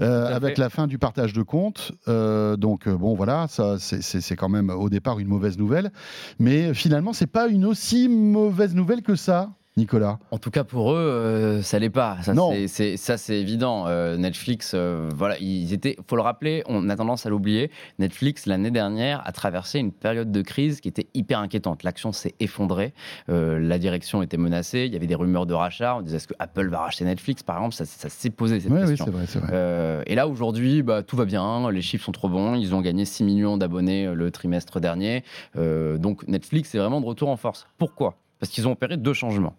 euh, 0.00 0.34
avec 0.34 0.56
la 0.58 0.70
fin 0.70 0.86
du 0.86 0.98
partage 0.98 1.32
de 1.34 1.42
comptes, 1.42 1.92
Euh, 2.08 2.56
donc 2.56 2.86
euh, 2.88 2.96
bon 2.96 3.14
voilà, 3.14 3.46
ça 3.48 3.78
c'est- 3.78 4.00
c'est 4.00 4.20
c'est 4.22 4.34
quand 4.36 4.48
même 4.48 4.70
au 4.70 4.88
départ 4.88 5.18
une 5.18 5.28
mauvaise 5.28 5.58
nouvelle, 5.58 5.92
mais 6.38 6.72
finalement 6.74 7.12
c'est 7.12 7.26
pas 7.26 7.46
une 7.48 7.64
aussi 7.66 8.08
mauvaise 8.08 8.74
nouvelle 8.74 9.02
que 9.02 9.14
ça, 9.14 9.50
Nicolas. 9.78 10.18
En 10.30 10.36
tout 10.38 10.50
cas, 10.50 10.64
pour 10.64 10.92
eux, 10.92 10.98
euh, 10.98 11.62
ça 11.62 11.78
l'est 11.78 11.88
pas. 11.88 12.18
Ça, 12.22 12.34
Non. 12.34 12.52
ça, 12.96 13.16
c'est 13.16 13.38
évident. 13.40 13.86
Euh, 13.86 14.18
Netflix, 14.18 14.72
euh, 14.74 15.08
voilà, 15.16 15.38
ils 15.38 15.72
étaient. 15.72 15.96
Faut 16.06 16.16
le 16.16 16.20
rappeler, 16.22 16.62
on 16.66 16.90
a 16.90 16.96
tendance 16.96 17.24
à 17.24 17.30
l'oublier. 17.30 17.70
Netflix 17.98 18.44
l'année 18.44 18.70
dernière 18.70 19.22
a 19.26 19.32
traversé 19.32 19.78
une 19.78 19.90
période 19.92 20.30
de 20.30 20.42
crise 20.42 20.80
qui 20.82 20.88
était 20.88 21.06
hyper 21.14 21.38
inquiétante. 21.38 21.84
L'action 21.84 22.12
s'est 22.12 22.34
effondrée. 22.38 22.92
Euh, 23.30 23.58
la 23.58 23.78
direction 23.78 24.22
était 24.22 24.36
menacée. 24.36 24.84
Il 24.86 24.92
y 24.92 24.96
avait 24.96 25.06
des 25.06 25.14
rumeurs 25.14 25.46
de 25.46 25.54
rachat. 25.54 25.96
On 25.96 26.02
disait 26.02 26.18
est-ce 26.18 26.28
que 26.28 26.34
Apple 26.38 26.68
va 26.68 26.80
racheter 26.80 27.06
Netflix, 27.06 27.42
par 27.42 27.56
exemple? 27.56 27.74
Ça, 27.74 27.86
ça 27.86 28.10
s'est 28.10 28.28
posé 28.30 28.60
cette 28.60 28.70
Oui, 28.70 28.80
oui, 28.82 28.88
question. 28.88 29.06
c'est 29.06 29.10
vrai, 29.10 29.24
c'est 29.26 29.38
vrai. 29.38 29.48
Euh, 29.52 30.02
et 30.06 30.14
là, 30.14 30.28
aujourd'hui, 30.28 30.82
bah, 30.82 31.02
tout 31.02 31.16
va 31.16 31.24
bien. 31.24 31.70
Les 31.70 31.80
chiffres 31.82 32.04
sont 32.04 32.12
trop 32.12 32.28
bons. 32.28 32.56
Ils 32.56 32.74
ont 32.74 32.82
gagné 32.82 33.06
6 33.06 33.24
millions 33.24 33.56
d'abonnés 33.56 34.12
le 34.14 34.30
trimestre 34.30 34.80
dernier. 34.80 35.24
Donc, 35.56 36.28
Netflix 36.28 36.74
est 36.74 36.78
vraiment 36.78 37.00
de 37.00 37.06
retour 37.06 37.30
en 37.30 37.36
force. 37.38 37.66
Pourquoi? 37.78 38.18
Parce 38.42 38.50
qu'ils 38.50 38.66
ont 38.66 38.72
opéré 38.72 38.96
deux 38.96 39.12
changements. 39.12 39.54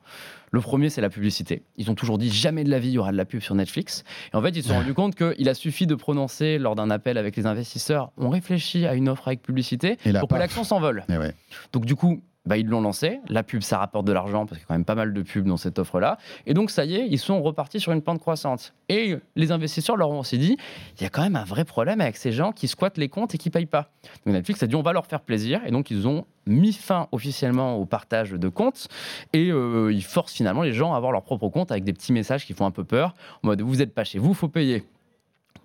Le 0.52 0.60
premier, 0.60 0.90
c'est 0.90 1.00
la 1.00 1.10
publicité. 1.10 1.64
Ils 1.78 1.90
ont 1.90 1.96
toujours 1.96 2.18
dit 2.18 2.30
jamais 2.30 2.66
de 2.66 2.70
la 2.70 2.80
vie, 2.80 2.90
il 2.90 2.96
y 2.96 2.98
aura 2.98 3.14
de 3.14 3.18
la 3.18 3.24
pub 3.24 3.40
sur 3.40 3.56
Netflix. 3.56 4.04
Et 4.34 4.36
en 4.36 4.42
fait, 4.42 4.50
ils 4.50 4.62
se 4.62 4.68
sont 4.68 4.76
rendus 4.76 4.94
compte 4.94 5.16
qu'il 5.16 5.48
a 5.48 5.54
suffi 5.54 5.88
de 5.88 5.96
prononcer 5.96 6.58
lors 6.58 6.76
d'un 6.76 6.90
appel 6.90 7.18
avec 7.18 7.38
les 7.38 7.46
investisseurs 7.46 8.12
on 8.18 8.30
réfléchit 8.30 8.86
à 8.86 8.94
une 8.94 9.08
offre 9.08 9.30
avec 9.30 9.42
publicité 9.42 9.98
Et 10.06 10.12
pour 10.12 10.28
que 10.28 10.36
l'action 10.36 10.66
s'envole. 10.66 11.06
Ouais. 11.08 11.34
Donc 11.72 11.86
du 11.86 11.96
coup, 11.96 12.22
bah, 12.46 12.58
ils 12.58 12.68
l'ont 12.68 12.82
lancé. 12.82 13.20
La 13.30 13.44
pub, 13.44 13.62
ça 13.62 13.78
rapporte 13.78 14.06
de 14.06 14.12
l'argent 14.12 14.46
parce 14.46 14.58
qu'il 14.58 14.64
y 14.64 14.66
a 14.66 14.68
quand 14.68 14.74
même 14.74 14.86
pas 14.86 14.96
mal 14.96 15.14
de 15.14 15.22
pubs 15.22 15.46
dans 15.46 15.58
cette 15.58 15.80
offre-là. 15.80 16.18
Et 16.46 16.54
donc 16.54 16.72
ça 16.72 16.86
y 16.86 16.96
est, 16.96 17.08
ils 17.08 17.20
sont 17.20 17.42
repartis 17.42 17.80
sur 17.80 17.92
une 17.92 18.02
pente 18.02 18.20
croissante. 18.20 18.74
Et 18.90 19.16
les 19.36 19.52
investisseurs 19.52 19.96
leur 19.96 20.10
ont 20.10 20.20
aussi 20.20 20.38
dit, 20.38 20.58
il 20.98 21.04
y 21.04 21.06
a 21.06 21.10
quand 21.10 21.24
même 21.24 21.36
un 21.36 21.46
vrai 21.46 21.64
problème 21.64 22.02
avec 22.02 22.18
ces 22.18 22.32
gens 22.32 22.52
qui 22.52 22.68
squattent 22.68 22.98
les 22.98 23.10
comptes 23.10 23.34
et 23.34 23.38
qui 23.38 23.50
payent 23.50 23.66
pas. 23.66 23.92
Donc 24.26 24.36
Netflix 24.36 24.62
a 24.62 24.68
dit, 24.68 24.76
on 24.76 24.82
va 24.82 24.94
leur 24.94 25.06
faire 25.06 25.22
plaisir. 25.22 25.62
Et 25.66 25.72
donc 25.72 25.90
ils 25.90 26.08
ont 26.08 26.26
mis 26.46 26.74
fin 26.74 27.08
officiellement 27.14 27.78
au 27.78 27.86
partage 27.86 28.32
de 28.32 28.50
comptes 28.50 28.90
et 29.32 29.50
euh, 29.50 29.94
ils 29.94 30.04
forcent 30.04 30.34
finalement 30.34 30.64
les 30.64 30.74
gens 30.74 30.94
à 30.94 30.98
avoir 30.98 31.14
leur 31.14 31.24
propre 31.24 31.48
compte 31.48 31.72
avec 31.72 31.86
des 31.86 31.94
petits 31.94 32.12
messages 32.12 32.46
qui 32.46 32.54
font 32.54 32.66
un 32.66 32.72
peu 32.72 32.84
peur. 32.84 33.14
En 33.44 33.48
mode, 33.48 33.62
vous 33.62 33.78
n'êtes 33.78 33.94
pas 33.94 34.04
chez 34.04 34.20
vous, 34.20 34.34
faut 34.34 34.50
payer. 34.50 34.84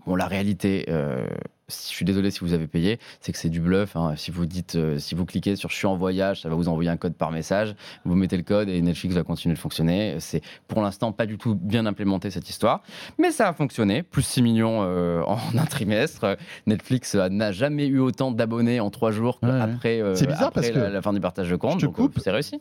Bon, 0.06 0.14
la 0.14 0.26
réalité, 0.26 0.86
euh, 0.88 1.26
si- 1.68 1.90
je 1.90 1.96
suis 1.96 2.04
désolé 2.04 2.30
si 2.30 2.40
vous 2.40 2.52
avez 2.52 2.66
payé, 2.66 2.98
c'est 3.20 3.32
que 3.32 3.38
c'est 3.38 3.48
du 3.48 3.60
bluff. 3.60 3.96
hein. 3.96 4.14
Si 4.16 4.30
vous 4.30 4.46
dites, 4.46 4.74
euh, 4.76 4.98
si 4.98 5.14
vous 5.14 5.24
cliquez 5.24 5.56
sur 5.56 5.70
"Je 5.70 5.76
suis 5.76 5.86
en 5.86 5.96
voyage", 5.96 6.42
ça 6.42 6.48
va 6.48 6.54
vous 6.54 6.68
envoyer 6.68 6.90
un 6.90 6.96
code 6.96 7.14
par 7.14 7.30
message. 7.30 7.74
Vous 8.04 8.14
mettez 8.14 8.36
le 8.36 8.42
code 8.42 8.68
et 8.68 8.80
Netflix 8.82 9.14
va 9.14 9.22
continuer 9.22 9.54
de 9.54 9.60
fonctionner. 9.60 10.16
C'est 10.20 10.40
pour 10.66 10.82
l'instant 10.82 11.12
pas 11.12 11.26
du 11.26 11.38
tout 11.38 11.54
bien 11.54 11.86
implémenté 11.86 12.30
cette 12.30 12.48
histoire, 12.48 12.82
mais 13.18 13.30
ça 13.30 13.48
a 13.48 13.52
fonctionné. 13.52 14.02
Plus 14.02 14.22
6 14.22 14.42
millions 14.42 14.80
euh, 14.82 15.22
en 15.22 15.38
un 15.58 15.64
trimestre. 15.66 16.36
Netflix 16.66 17.14
euh, 17.14 17.28
n'a 17.28 17.52
jamais 17.52 17.86
eu 17.86 17.98
autant 17.98 18.30
d'abonnés 18.30 18.80
en 18.80 18.90
trois 18.90 19.10
jours 19.10 19.38
Ouais, 19.42 19.50
après, 19.50 20.00
euh, 20.00 20.14
C'est 20.14 20.26
bizarre 20.26 20.48
après 20.48 20.60
parce 20.62 20.70
que- 20.72 20.78
la, 20.78 20.88
la 20.90 21.02
fin 21.02 21.12
du 21.12 21.20
partage 21.20 21.50
de 21.50 21.56
compte. 21.56 21.74
Je 21.80 21.80
te 21.80 21.84
donc, 21.86 21.94
coupe. 21.96 22.18
c'est 22.22 22.30
réussi. 22.30 22.60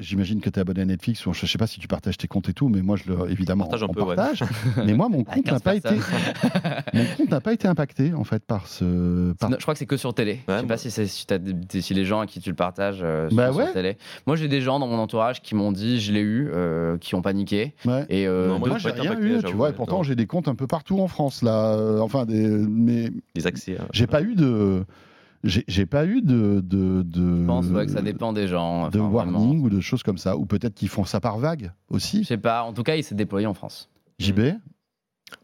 J'imagine 0.00 0.40
que 0.40 0.50
tu 0.50 0.58
es 0.58 0.60
abonné 0.60 0.82
à 0.82 0.84
Netflix, 0.84 1.24
ou 1.26 1.32
je 1.32 1.46
sais 1.46 1.58
pas 1.58 1.66
si 1.66 1.80
tu 1.80 1.88
partages 1.88 2.16
tes 2.18 2.28
comptes 2.28 2.48
et 2.48 2.52
tout, 2.54 2.68
mais 2.68 2.82
moi 2.82 2.96
je 2.96 3.04
le 3.12 3.30
évidemment 3.30 3.64
Partage 3.64 3.82
un 3.84 3.86
on 3.88 3.92
peu, 3.94 4.02
ouais. 4.02 4.16
partage. 4.16 4.42
mais 4.84 4.94
moi 4.94 5.08
mon 5.08 5.24
compte 5.24 5.44
n'a 5.46 5.52
15 5.52 5.62
pas 5.62 5.74
été 5.76 5.90
mon 6.94 7.04
compte 7.16 7.30
n'a 7.30 7.40
pas 7.40 7.52
été 7.52 7.68
impacté 7.68 8.12
en 8.14 8.24
fait 8.24 8.31
par 8.40 8.66
ce 8.68 9.32
par- 9.34 9.50
Non, 9.50 9.56
je 9.58 9.62
crois 9.62 9.74
que 9.74 9.78
c'est 9.78 9.86
que 9.86 9.96
sur 9.96 10.14
télé. 10.14 10.40
je 10.48 10.58
sais 10.60 10.66
pas 10.66 10.76
si, 10.76 10.90
c'est- 10.90 11.06
si, 11.06 11.26
des- 11.26 11.94
les 11.94 12.04
gens 12.04 12.20
à 12.20 12.26
qui 12.26 12.40
tu 12.40 12.48
le 12.50 12.56
partages 12.56 13.00
euh, 13.02 13.28
sont 13.28 13.36
Bah 13.36 13.48
sur 13.52 13.56
ouais. 13.60 13.72
télé. 13.72 13.96
Moi, 14.26 14.36
j'ai 14.36 14.48
des 14.48 14.60
gens 14.60 14.78
dans 14.78 14.86
mon 14.86 14.98
entourage 14.98 15.42
qui 15.42 15.54
m'ont 15.54 15.72
dit, 15.72 16.00
je 16.00 16.12
l'ai 16.12 16.20
eu, 16.20 16.48
euh, 16.52 16.96
qui 16.98 17.14
ont 17.14 17.22
paniqué. 17.22 17.74
Ouais. 17.84 18.06
Et 18.08 18.26
euh, 18.26 18.48
Non, 18.48 18.58
moi, 18.58 18.68
Moi, 18.70 18.78
j'ai 18.78 18.90
rien 18.90 19.18
eu, 19.20 19.42
tu 19.44 19.52
vois, 19.54 19.68
et 19.68 19.70
ouais, 19.70 19.76
pourtant 19.76 20.02
j'ai 20.02 20.16
des 20.16 20.26
comptes 20.26 20.48
un 20.48 20.54
peu 20.54 20.66
partout 20.66 21.00
en 21.00 21.08
France 21.08 21.42
là, 21.42 21.74
euh, 21.74 22.00
enfin 22.00 22.24
des, 22.24 22.46
mais 22.48 23.10
Les 23.34 23.46
accès. 23.46 23.78
euh, 23.78 23.84
j'ai 23.92 24.06
pas 24.06 24.22
eu 24.22 24.34
de, 24.34 24.84
j'ai 25.44 25.86
pas 25.86 26.06
eu 26.06 26.22
de, 26.22 26.60
de, 26.64 27.02
de 27.02 27.40
je 27.42 27.46
pense 27.46 27.66
ouais, 27.66 27.86
que 27.86 27.92
ça 27.92 28.00
dépend 28.02 28.32
des 28.32 28.46
gens. 28.46 28.88
de 28.90 28.98
enfin, 29.00 29.10
vraiment. 29.10 29.38
warning 29.40 29.60
ou 29.64 29.70
de 29.70 29.80
choses 29.80 30.02
comme 30.02 30.18
ça, 30.18 30.36
ou 30.36 30.46
peut-être 30.46 30.74
qu'ils 30.74 30.88
font 30.88 31.04
ça 31.04 31.20
par 31.20 31.38
vague 31.38 31.72
Je 31.90 31.96
aussi. 31.96 32.24
sais 32.24 32.38
pas. 32.38 32.62
En 32.62 32.72
tout 32.72 32.82
cas, 32.84 32.94
il 32.96 33.02
s'est 33.04 33.14
déployé 33.16 33.46
en 33.46 33.54
France. 33.54 33.90
JB 34.20 34.40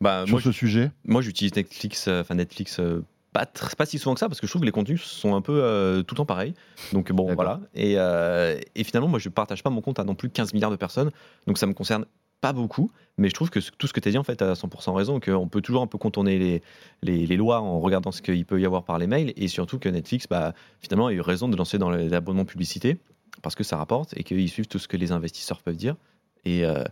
Bah, 0.01 0.23
sur 0.27 0.33
moi, 0.35 0.41
ce 0.43 0.53
sujet. 0.53 0.91
moi, 1.05 1.23
j'utilise 1.23 1.55
Netflix, 1.55 2.07
euh, 2.09 2.21
enfin 2.21 2.35
Netflix. 2.35 2.79
euh, 2.81 3.03
pas, 3.33 3.45
pas 3.47 3.85
si 3.87 3.99
souvent 3.99 4.15
que 4.15 4.21
ça 4.21 4.29
parce 4.29 4.41
que 4.41 4.47
je 4.47 4.53
trouve 4.53 4.63
que 4.63 4.67
les 4.67 4.73
contenus 4.73 5.03
sont 5.03 5.35
un 5.35 5.43
peu 5.43 5.61
euh, 5.63 6.03
tout 6.03 6.15
le 6.15 6.17
temps 6.17 6.27
pareils. 6.27 6.55
Donc 6.93 7.13
bon, 7.13 7.35
voilà. 7.35 7.61
Et, 7.75 7.95
euh, 7.99 8.59
et 8.75 8.85
finalement, 8.85 9.09
moi, 9.09 9.19
je 9.19 9.29
partage 9.29 9.63
pas 9.63 9.71
mon 9.71 9.81
compte 9.83 9.99
à 9.99 10.05
non 10.05 10.15
plus 10.15 10.31
15 10.31 10.55
milliards 10.55 10.71
de 10.71 10.77
personnes. 10.77 11.11
Donc 11.47 11.59
ça 11.59 11.67
me 11.67 11.75
concerne 11.75 12.07
pas 12.41 12.53
beaucoup. 12.53 12.91
Mais 13.19 13.29
je 13.29 13.35
trouve 13.35 13.51
que 13.51 13.59
tout 13.77 13.87
ce 13.87 13.93
que 13.93 14.01
tu 14.01 14.09
as 14.09 14.13
dit, 14.13 14.19
en 14.19 14.23
fait, 14.25 14.41
a 14.43 14.55
100% 14.55 14.95
raison. 14.95 15.21
Qu'on 15.21 15.49
peut 15.49 15.61
toujours 15.61 15.83
un 15.83 15.87
peu 15.87 15.99
contourner 15.99 16.39
les, 16.39 16.63
les, 17.03 17.27
les 17.27 17.37
lois 17.37 17.61
en 17.61 17.81
regardant 17.81 18.13
ce 18.13 18.23
qu'il 18.23 18.47
peut 18.47 18.61
y 18.61 18.65
avoir 18.65 18.85
par 18.85 18.99
les 18.99 19.07
mails. 19.07 19.33
Et 19.37 19.49
surtout 19.49 19.79
que 19.79 19.89
Netflix, 19.89 20.27
bah, 20.29 20.55
finalement, 20.81 21.09
a 21.09 21.13
eu 21.13 21.21
raison 21.21 21.49
de 21.49 21.57
lancer 21.57 21.77
dans 21.79 21.91
l'abonnement 21.91 22.45
publicité 22.45 22.97
parce 23.43 23.55
que 23.55 23.63
ça 23.65 23.77
rapporte 23.77 24.17
et 24.17 24.25
qu'ils 24.25 24.49
suivent 24.49 24.69
tout 24.69 24.79
ce 24.79 24.89
que 24.89 24.97
les 24.97 25.13
investisseurs 25.13 25.61
peuvent 25.63 25.77
dire. 25.77 25.97
Et 26.45 26.65
euh, 26.65 26.83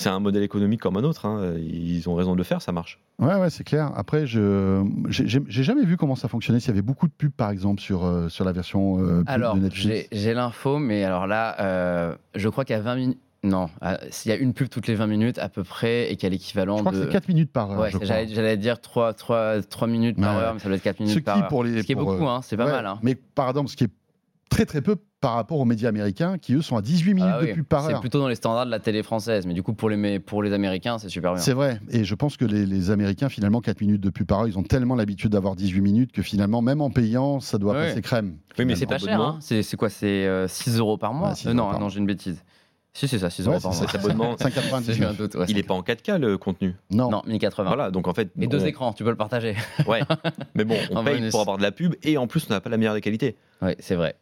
c'est 0.00 0.08
un 0.10 0.20
modèle 0.20 0.44
économique 0.44 0.80
comme 0.80 0.96
un 0.96 1.02
autre. 1.02 1.26
hein. 1.26 1.54
Ils 1.58 2.08
ont 2.08 2.14
raison 2.14 2.32
de 2.32 2.38
le 2.38 2.44
faire, 2.44 2.62
ça 2.62 2.70
marche. 2.70 3.00
Ouais, 3.18 3.34
ouais, 3.34 3.50
c'est 3.50 3.64
clair. 3.64 3.90
Après, 3.96 4.26
je 4.28 4.84
j'ai 5.08 5.62
jamais 5.64 5.84
vu 5.84 5.96
comment 5.96 6.14
ça 6.14 6.28
fonctionnait. 6.28 6.60
S'il 6.60 6.68
y 6.68 6.72
avait 6.72 6.82
beaucoup 6.82 7.08
de 7.08 7.12
pubs, 7.12 7.32
par 7.32 7.50
exemple, 7.50 7.80
sur, 7.80 8.04
euh, 8.04 8.28
sur 8.28 8.44
la 8.44 8.52
version 8.52 9.00
euh, 9.02 9.24
Alors, 9.26 9.56
de 9.56 9.60
Netflix. 9.60 10.08
j'ai 10.12 10.18
j'ai 10.20 10.34
l'info, 10.34 10.78
mais 10.78 11.02
alors 11.02 11.26
là, 11.26 11.56
euh, 11.60 12.14
je 12.36 12.48
crois 12.48 12.64
qu'il 12.64 12.76
y 12.76 12.78
a 12.78 12.82
20 12.82 12.94
minutes. 12.94 13.18
Non, 13.44 13.70
s'il 14.10 14.30
y 14.30 14.34
a 14.34 14.36
une 14.36 14.52
pub 14.52 14.68
toutes 14.68 14.88
les 14.88 14.96
20 14.96 15.06
minutes 15.06 15.38
à 15.38 15.48
peu 15.48 15.62
près 15.64 16.10
et 16.12 16.16
qu'il 16.16 16.24
y 16.24 16.26
a 16.26 16.30
l'équivalent 16.30 16.76
Je 16.78 16.82
crois 16.82 16.92
de. 16.92 16.98
que 16.98 17.04
c'est 17.04 17.10
4 17.12 17.28
minutes 17.28 17.52
par 17.52 17.70
heure. 17.70 17.78
Ouais, 17.80 17.90
j'allais 18.00 18.56
dire 18.56 18.80
3, 18.80 19.14
3, 19.14 19.62
3 19.62 19.86
minutes 19.88 20.20
par 20.20 20.36
heure, 20.36 20.54
mais 20.54 20.60
ça 20.60 20.68
doit 20.68 20.76
être 20.76 20.82
4 20.82 20.98
minutes 21.00 21.14
Ce 21.14 21.20
par 21.20 21.36
qui, 21.36 21.42
heure. 21.42 21.48
pour 21.48 21.62
les, 21.64 21.82
Ce 21.82 21.86
qui 21.86 21.92
est 21.92 21.94
beaucoup, 21.94 22.24
euh, 22.24 22.28
hein, 22.28 22.40
c'est 22.42 22.56
pas 22.56 22.64
ouais, 22.66 22.72
mal. 22.72 22.86
Hein. 22.86 22.98
Mais 23.02 23.14
par 23.14 23.48
exemple, 23.48 23.68
ce 23.70 23.76
qui 23.76 23.84
est 23.84 23.90
très 24.50 24.64
très 24.66 24.80
peu 24.80 24.96
par 25.20 25.34
rapport 25.34 25.58
aux 25.58 25.64
médias 25.64 25.88
américains 25.88 26.38
qui, 26.38 26.54
eux, 26.54 26.62
sont 26.62 26.76
à 26.76 26.82
18 26.82 27.14
minutes 27.14 27.30
Ah 27.34 27.40
de 27.40 27.46
oui, 27.46 27.52
pub 27.54 27.64
par 27.64 27.84
C'est 27.84 27.92
heure. 27.94 28.00
plutôt 28.00 28.20
dans 28.20 28.28
les 28.28 28.36
standards 28.36 28.66
de 28.66 28.70
la 28.70 28.78
télé 28.78 29.02
française, 29.02 29.46
mais 29.46 29.54
du 29.54 29.62
coup 29.64 29.72
pour 29.72 29.90
les, 29.90 30.20
pour 30.20 30.42
les 30.42 30.52
Américains, 30.52 30.98
c'est 30.98 31.08
super 31.08 31.32
bien. 31.34 31.42
C'est 31.42 31.54
vrai. 31.54 31.80
Et 31.90 32.04
je 32.04 32.14
pense 32.14 32.36
que 32.36 32.44
les, 32.44 32.66
les 32.66 32.90
Américains, 32.90 33.28
finalement, 33.28 33.60
4 33.60 33.80
minutes 33.80 34.00
de 34.00 34.10
pub 34.10 34.26
par 34.26 34.40
heure, 34.40 34.48
ils 34.48 34.58
ont 34.58 34.62
tellement 34.62 34.94
l'habitude 34.94 35.32
d'avoir 35.32 35.56
18 35.56 35.80
minutes 35.80 36.12
que 36.12 36.22
finalement, 36.22 36.62
même 36.62 36.80
en 36.80 36.90
payant, 36.90 37.40
ça 37.40 37.58
doit 37.58 37.74
Ouais. 37.74 37.88
passer 37.88 38.02
crème. 38.02 38.36
Oui, 38.58 38.64
mais 38.64 38.76
C'est 38.76 38.86
pas 38.86 38.98
cher, 38.98 39.20
hein. 39.20 39.38
c'est 39.40 39.62
c'est 39.62 39.76
quoi 39.76 39.88
C'est 39.90 40.06
euh, 40.26 40.46
6 40.46 40.78
euros 40.78 40.96
par 40.98 41.12
mois 41.14 41.30
Ouais, 41.30 41.34
6 41.34 41.48
Euh, 41.48 41.52
Non, 41.52 41.70
par 41.70 41.80
non, 41.80 41.88
j'ai 41.88 41.98
une 41.98 42.06
bêtise. 42.06 42.42
Si, 42.94 43.06
c'est 43.06 43.18
ça, 43.18 43.28
6 43.30 43.42
Ouais, 43.46 43.54
euros 43.54 43.60
par 43.60 43.74
c'est 43.74 43.92
mois. 43.92 44.00
abonnement, 44.12 44.36
J'ai 44.40 44.44
eu 45.00 45.04
un 45.04 45.12
5,99. 45.12 45.16
doute. 45.16 45.34
ouais, 45.34 45.44
il 45.48 45.54
n'est 45.56 45.60
c'est- 45.62 45.66
pas 45.66 45.74
en 45.74 45.82
4K 45.82 46.18
le 46.18 46.38
contenu. 46.38 46.74
Non. 46.90 47.10
Non, 47.10 47.22
1080. 47.26 47.68
Voilà, 47.68 47.90
donc 47.90 48.06
en 48.08 48.14
fait. 48.14 48.30
Et 48.40 48.46
deux 48.46 48.66
écrans, 48.66 48.92
tu 48.92 49.04
peux 49.04 49.10
le 49.10 49.16
partager. 49.16 49.56
Ouais. 49.86 50.00
Mais 50.54 50.64
bon, 50.64 50.76
on 50.90 50.96
En 50.96 51.04
paye 51.04 51.16
bonus. 51.18 51.30
pour 51.32 51.40
avoir 51.40 51.58
de 51.58 51.62
la 51.62 51.70
pub 51.72 51.94
et 52.02 52.16
en 52.18 52.26
plus, 52.26 52.46
on 52.48 52.52
n'a 52.54 52.60
pas 52.60 52.70
la 52.70 52.76
meilleure 52.76 52.94
des 52.94 53.00
qualités. 53.00 53.36
Oui, 53.62 53.72
c'est 53.80 53.94
vrai. 53.96 54.14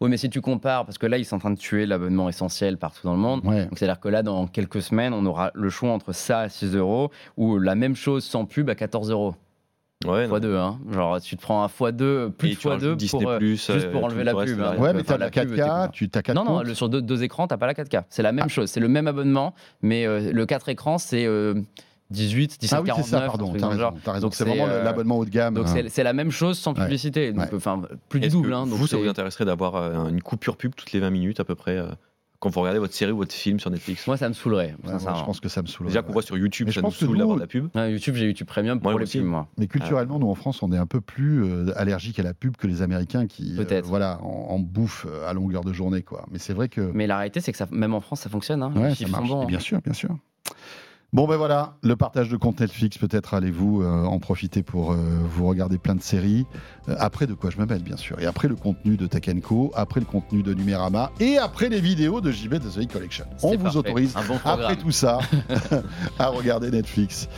Oui, 0.00 0.10
mais 0.10 0.16
si 0.16 0.30
tu 0.30 0.40
compares, 0.40 0.84
parce 0.84 0.98
que 0.98 1.06
là, 1.06 1.18
ils 1.18 1.24
sont 1.24 1.36
en 1.36 1.40
train 1.40 1.50
de 1.50 1.58
tuer 1.58 1.86
l'abonnement 1.86 2.28
essentiel 2.28 2.76
partout 2.78 3.00
dans 3.04 3.12
le 3.14 3.18
monde. 3.20 3.40
Ouais. 3.44 3.64
Donc, 3.66 3.78
c'est-à-dire 3.78 4.00
que 4.00 4.08
là, 4.08 4.22
dans 4.22 4.46
quelques 4.46 4.82
semaines, 4.82 5.12
on 5.14 5.24
aura 5.26 5.50
le 5.54 5.68
choix 5.70 5.90
entre 5.90 6.12
ça 6.12 6.40
à 6.40 6.48
6 6.48 6.74
euros 6.76 7.10
ou 7.36 7.58
la 7.58 7.74
même 7.74 7.96
chose 7.96 8.24
sans 8.24 8.44
pub 8.44 8.68
à 8.70 8.74
14 8.74 9.10
euros. 9.10 9.34
Ouais, 10.06 10.28
non. 10.28 10.36
x2, 10.38 10.56
hein. 10.56 10.78
Genre, 10.92 11.20
tu 11.20 11.36
te 11.36 11.42
prends 11.42 11.64
un 11.64 11.66
x2, 11.66 12.30
plus 12.30 12.50
Et 12.50 12.54
de 12.54 12.58
tu 12.60 12.68
rajoutes 12.68 12.92
x2 12.92 12.96
Disney+, 12.96 13.22
pour, 13.24 13.30
euh, 13.32 13.38
Plus, 13.38 13.72
juste 13.72 13.90
pour 13.90 14.04
enlever 14.04 14.22
la 14.22 14.32
pub. 14.32 14.60
hein. 14.60 14.76
Ouais, 14.78 14.92
mais 14.94 15.02
t'as 15.02 15.18
la 15.18 15.24
la 15.24 15.30
pub, 15.32 15.56
4K, 15.56 15.90
t'es- 15.90 16.08
tu 16.08 16.10
as 16.18 16.22
4 16.22 16.36
Non, 16.36 16.44
non, 16.44 16.62
le- 16.62 16.74
sur 16.74 16.88
deux, 16.88 17.02
deux 17.02 17.24
écrans, 17.24 17.48
t'as 17.48 17.56
pas 17.56 17.66
la 17.66 17.74
4K. 17.74 18.04
C'est 18.08 18.22
la 18.22 18.30
même 18.30 18.44
Ah. 18.46 18.48
chose. 18.48 18.70
C'est 18.70 18.78
le 18.78 18.86
même 18.86 19.08
abonnement, 19.08 19.54
mais 19.82 20.06
euh, 20.06 20.30
le 20.32 20.46
4 20.46 20.68
écrans, 20.68 20.98
c'est 20.98 21.26
euh, 21.26 21.54
18, 22.10 22.60
17, 22.60 22.78
Ah 22.78 22.82
oui, 22.82 22.86
c'est 22.88 22.94
49. 22.94 23.06
ça, 23.20 23.26
pardon, 23.26 23.52
raison. 23.52 23.72
genre. 23.72 23.94
t'as 24.02 24.12
raison. 24.12 24.26
Donc 24.26 24.34
C'est 24.34 24.44
vraiment 24.44 24.66
euh, 24.66 24.82
l'abonnement 24.82 25.18
haut 25.18 25.24
de 25.24 25.30
gamme. 25.30 25.54
Donc 25.54 25.66
hein. 25.68 25.82
c'est 25.88 26.02
la 26.02 26.12
même 26.12 26.30
chose 26.30 26.58
sans 26.58 26.72
Ouais. 26.74 26.82
publicité. 26.84 27.32
Ouais. 27.32 27.44
enfin, 27.54 27.82
plus 28.08 28.20
du 28.20 28.28
double. 28.28 28.52
hein, 28.54 28.66
donc 28.66 28.78
vous, 28.78 28.86
ça 28.86 28.96
c'est- 28.96 29.02
vous 29.02 29.08
intéresserait 29.08 29.44
d'avoir 29.44 29.74
euh, 29.76 30.08
une 30.08 30.22
coupure 30.22 30.56
pub 30.56 30.74
toutes 30.74 30.92
les 30.92 31.00
20 31.00 31.10
minutes 31.10 31.40
à 31.40 31.44
peu 31.44 31.54
près 31.54 31.76
euh, 31.76 31.88
quand 32.40 32.50
vous 32.50 32.60
regardez 32.60 32.78
votre 32.78 32.94
série 32.94 33.10
ou 33.10 33.16
votre 33.16 33.32
film 33.34 33.58
sur 33.58 33.68
Netflix? 33.68 34.06
Moi, 34.06 34.16
ça 34.16 34.28
me 34.28 34.32
saoulerait. 34.32 34.66
Ouais, 34.68 34.74
moi, 34.84 34.92
sincèrement. 34.92 35.18
je 35.18 35.24
pense 35.24 35.40
que 35.40 35.48
ça 35.48 35.60
me 35.60 35.66
saoule. 35.66 35.88
Déjà 35.88 36.02
qu'on 36.02 36.12
voit 36.12 36.22
sur 36.22 36.38
YouTube, 36.38 36.68
Mais 36.68 36.72
je 36.72 36.76
ça 36.76 36.80
nous 36.82 36.86
pense 36.86 36.96
que 36.98 37.04
saoule 37.04 37.18
d'avoir 37.18 37.36
de 37.36 37.40
la 37.42 37.48
pub. 37.48 37.68
YouTube, 37.74 38.14
j'ai 38.14 38.26
YouTube 38.26 38.46
Premium 38.46 38.78
pour 38.80 38.92
Moi 38.92 39.00
les 39.00 39.04
aussi. 39.04 39.18
pubs, 39.18 39.26
moi. 39.26 39.48
Mais 39.58 39.66
culturellement, 39.66 40.18
nous 40.20 40.28
en 40.30 40.34
France, 40.36 40.62
on 40.62 40.70
est 40.72 40.78
un 40.78 40.86
peu 40.86 41.00
plus 41.00 41.42
euh, 41.44 41.72
allergiques 41.76 42.20
à 42.20 42.22
la 42.22 42.34
pub 42.34 42.56
que 42.56 42.68
les 42.68 42.80
Américains 42.80 43.26
qui, 43.26 43.56
euh, 43.58 43.80
voilà, 43.84 44.20
en, 44.22 44.54
en 44.54 44.58
bouffent 44.60 45.06
à 45.26 45.32
longueur 45.34 45.64
de 45.64 45.72
journée, 45.72 46.02
quoi. 46.02 46.26
Mais 46.30 46.38
c'est 46.38 46.52
vrai 46.54 46.68
que 46.68 46.90
Mais 46.94 47.08
la 47.08 47.16
réalité, 47.18 47.40
c'est 47.40 47.50
que 47.50 47.58
ça, 47.58 47.66
même 47.72 47.92
en 47.92 48.00
France, 48.00 48.20
ça 48.20 48.30
fonctionne. 48.30 48.62
Hein. 48.62 48.72
les 48.76 48.94
ça 48.94 49.08
marche. 49.08 49.30
hein. 49.32 49.44
bien 49.46 49.58
sûr, 49.60 49.80
bien 49.82 49.92
sûr. 49.92 50.16
Bon 51.14 51.26
ben 51.26 51.38
voilà, 51.38 51.78
le 51.82 51.96
partage 51.96 52.28
de 52.28 52.36
compte 52.36 52.60
Netflix, 52.60 52.98
peut-être 52.98 53.32
allez-vous 53.32 53.80
euh, 53.80 54.04
en 54.04 54.18
profiter 54.18 54.62
pour 54.62 54.92
euh, 54.92 54.96
vous 55.24 55.46
regarder 55.46 55.78
plein 55.78 55.94
de 55.94 56.02
séries. 56.02 56.44
Euh, 56.90 56.96
après 56.98 57.26
de 57.26 57.32
quoi 57.32 57.48
je 57.48 57.56
me 57.56 57.64
mêle 57.64 57.82
bien 57.82 57.96
sûr. 57.96 58.20
Et 58.20 58.26
après 58.26 58.46
le 58.46 58.56
contenu 58.56 58.98
de 58.98 59.06
Tech 59.06 59.22
Co, 59.42 59.72
après 59.74 60.00
le 60.00 60.06
contenu 60.06 60.42
de 60.42 60.52
Numérama 60.52 61.10
et 61.18 61.38
après 61.38 61.70
les 61.70 61.80
vidéos 61.80 62.20
de 62.20 62.30
JB 62.30 62.56
de 62.56 62.68
The 62.68 62.92
Collection. 62.92 63.24
On 63.42 63.52
vous 63.56 63.56
parfait. 63.56 63.78
autorise 63.78 64.14
bon 64.28 64.38
après 64.44 64.76
tout 64.76 64.90
ça, 64.90 65.20
à 66.18 66.28
regarder 66.28 66.70
Netflix. 66.70 67.30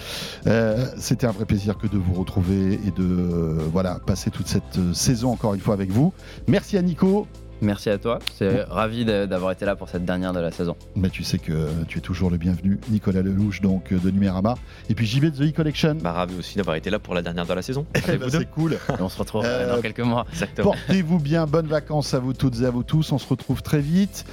C'était 0.96 1.28
un 1.28 1.32
vrai 1.32 1.44
plaisir 1.44 1.78
que 1.78 1.86
de 1.86 1.96
vous 1.96 2.14
retrouver 2.14 2.74
et 2.84 2.90
de 2.90 3.56
voilà 3.72 4.00
passer 4.04 4.32
toute 4.32 4.48
cette 4.48 4.94
saison 4.94 5.30
encore 5.30 5.54
une 5.54 5.60
fois 5.60 5.74
avec 5.74 5.92
vous. 5.92 6.12
Merci 6.48 6.76
à 6.76 6.82
Nico. 6.82 7.28
Merci 7.60 7.90
à 7.90 7.98
toi. 7.98 8.18
C'est 8.36 8.62
ravi 8.64 9.04
d'avoir 9.04 9.52
été 9.52 9.64
là 9.64 9.76
pour 9.76 9.88
cette 9.88 10.04
dernière 10.04 10.32
de 10.32 10.40
la 10.40 10.50
saison. 10.50 10.76
Mais 10.96 11.10
tu 11.10 11.24
sais 11.24 11.38
que 11.38 11.68
tu 11.88 11.98
es 11.98 12.00
toujours 12.00 12.30
le 12.30 12.36
bienvenu, 12.38 12.78
Nicolas 12.90 13.22
Lelouch 13.22 13.60
donc 13.60 13.92
euh, 13.92 13.98
de 13.98 14.10
Numérama 14.10 14.54
et 14.88 14.94
puis 14.94 15.06
JB 15.06 15.26
de 15.26 15.50
The 15.50 15.54
Collection. 15.54 15.96
Bah, 16.02 16.12
ravi 16.12 16.36
aussi 16.38 16.56
d'avoir 16.56 16.76
été 16.76 16.90
là 16.90 16.98
pour 16.98 17.14
la 17.14 17.22
dernière 17.22 17.46
de 17.46 17.52
la 17.52 17.62
saison. 17.62 17.86
Eh 17.94 18.16
ben, 18.16 18.30
c'est 18.30 18.50
cool. 18.50 18.74
Et 18.98 19.02
on 19.02 19.08
se 19.08 19.18
retrouve 19.18 19.44
Euh, 19.44 19.48
euh, 19.68 19.76
dans 19.76 19.82
quelques 19.82 20.00
mois. 20.00 20.26
Exactement. 20.32 20.72
Portez-vous 20.72 21.18
bien, 21.18 21.46
bonnes 21.46 21.66
vacances 21.66 22.14
à 22.14 22.18
vous 22.18 22.32
toutes 22.32 22.60
et 22.60 22.64
à 22.64 22.70
vous 22.70 22.82
tous. 22.82 23.12
On 23.12 23.18
se 23.18 23.28
retrouve 23.28 23.62
très 23.62 23.80
vite 23.80 24.24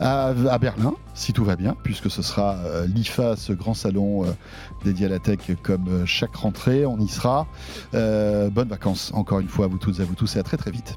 à, 0.00 0.28
à 0.28 0.58
Berlin, 0.58 0.94
si 1.14 1.32
tout 1.32 1.44
va 1.44 1.56
bien, 1.56 1.76
puisque 1.82 2.10
ce 2.10 2.22
sera 2.22 2.56
euh, 2.56 2.86
l'IFA, 2.86 3.36
ce 3.36 3.52
grand 3.52 3.74
salon 3.74 4.24
euh, 4.24 4.28
dédié 4.84 5.06
à 5.06 5.08
la 5.08 5.18
tech, 5.18 5.38
comme 5.62 5.88
euh, 5.88 6.06
chaque 6.06 6.34
rentrée. 6.36 6.86
On 6.86 6.98
y 6.98 7.08
sera. 7.08 7.46
Euh, 7.94 8.48
bonnes 8.50 8.68
vacances 8.68 9.10
encore 9.14 9.40
une 9.40 9.48
fois 9.48 9.64
à 9.64 9.68
vous 9.68 9.78
toutes 9.78 9.98
et 9.98 10.02
à 10.02 10.04
vous 10.04 10.14
tous 10.14 10.36
et 10.36 10.38
à 10.38 10.42
très 10.42 10.56
très 10.56 10.70
vite. 10.70 10.96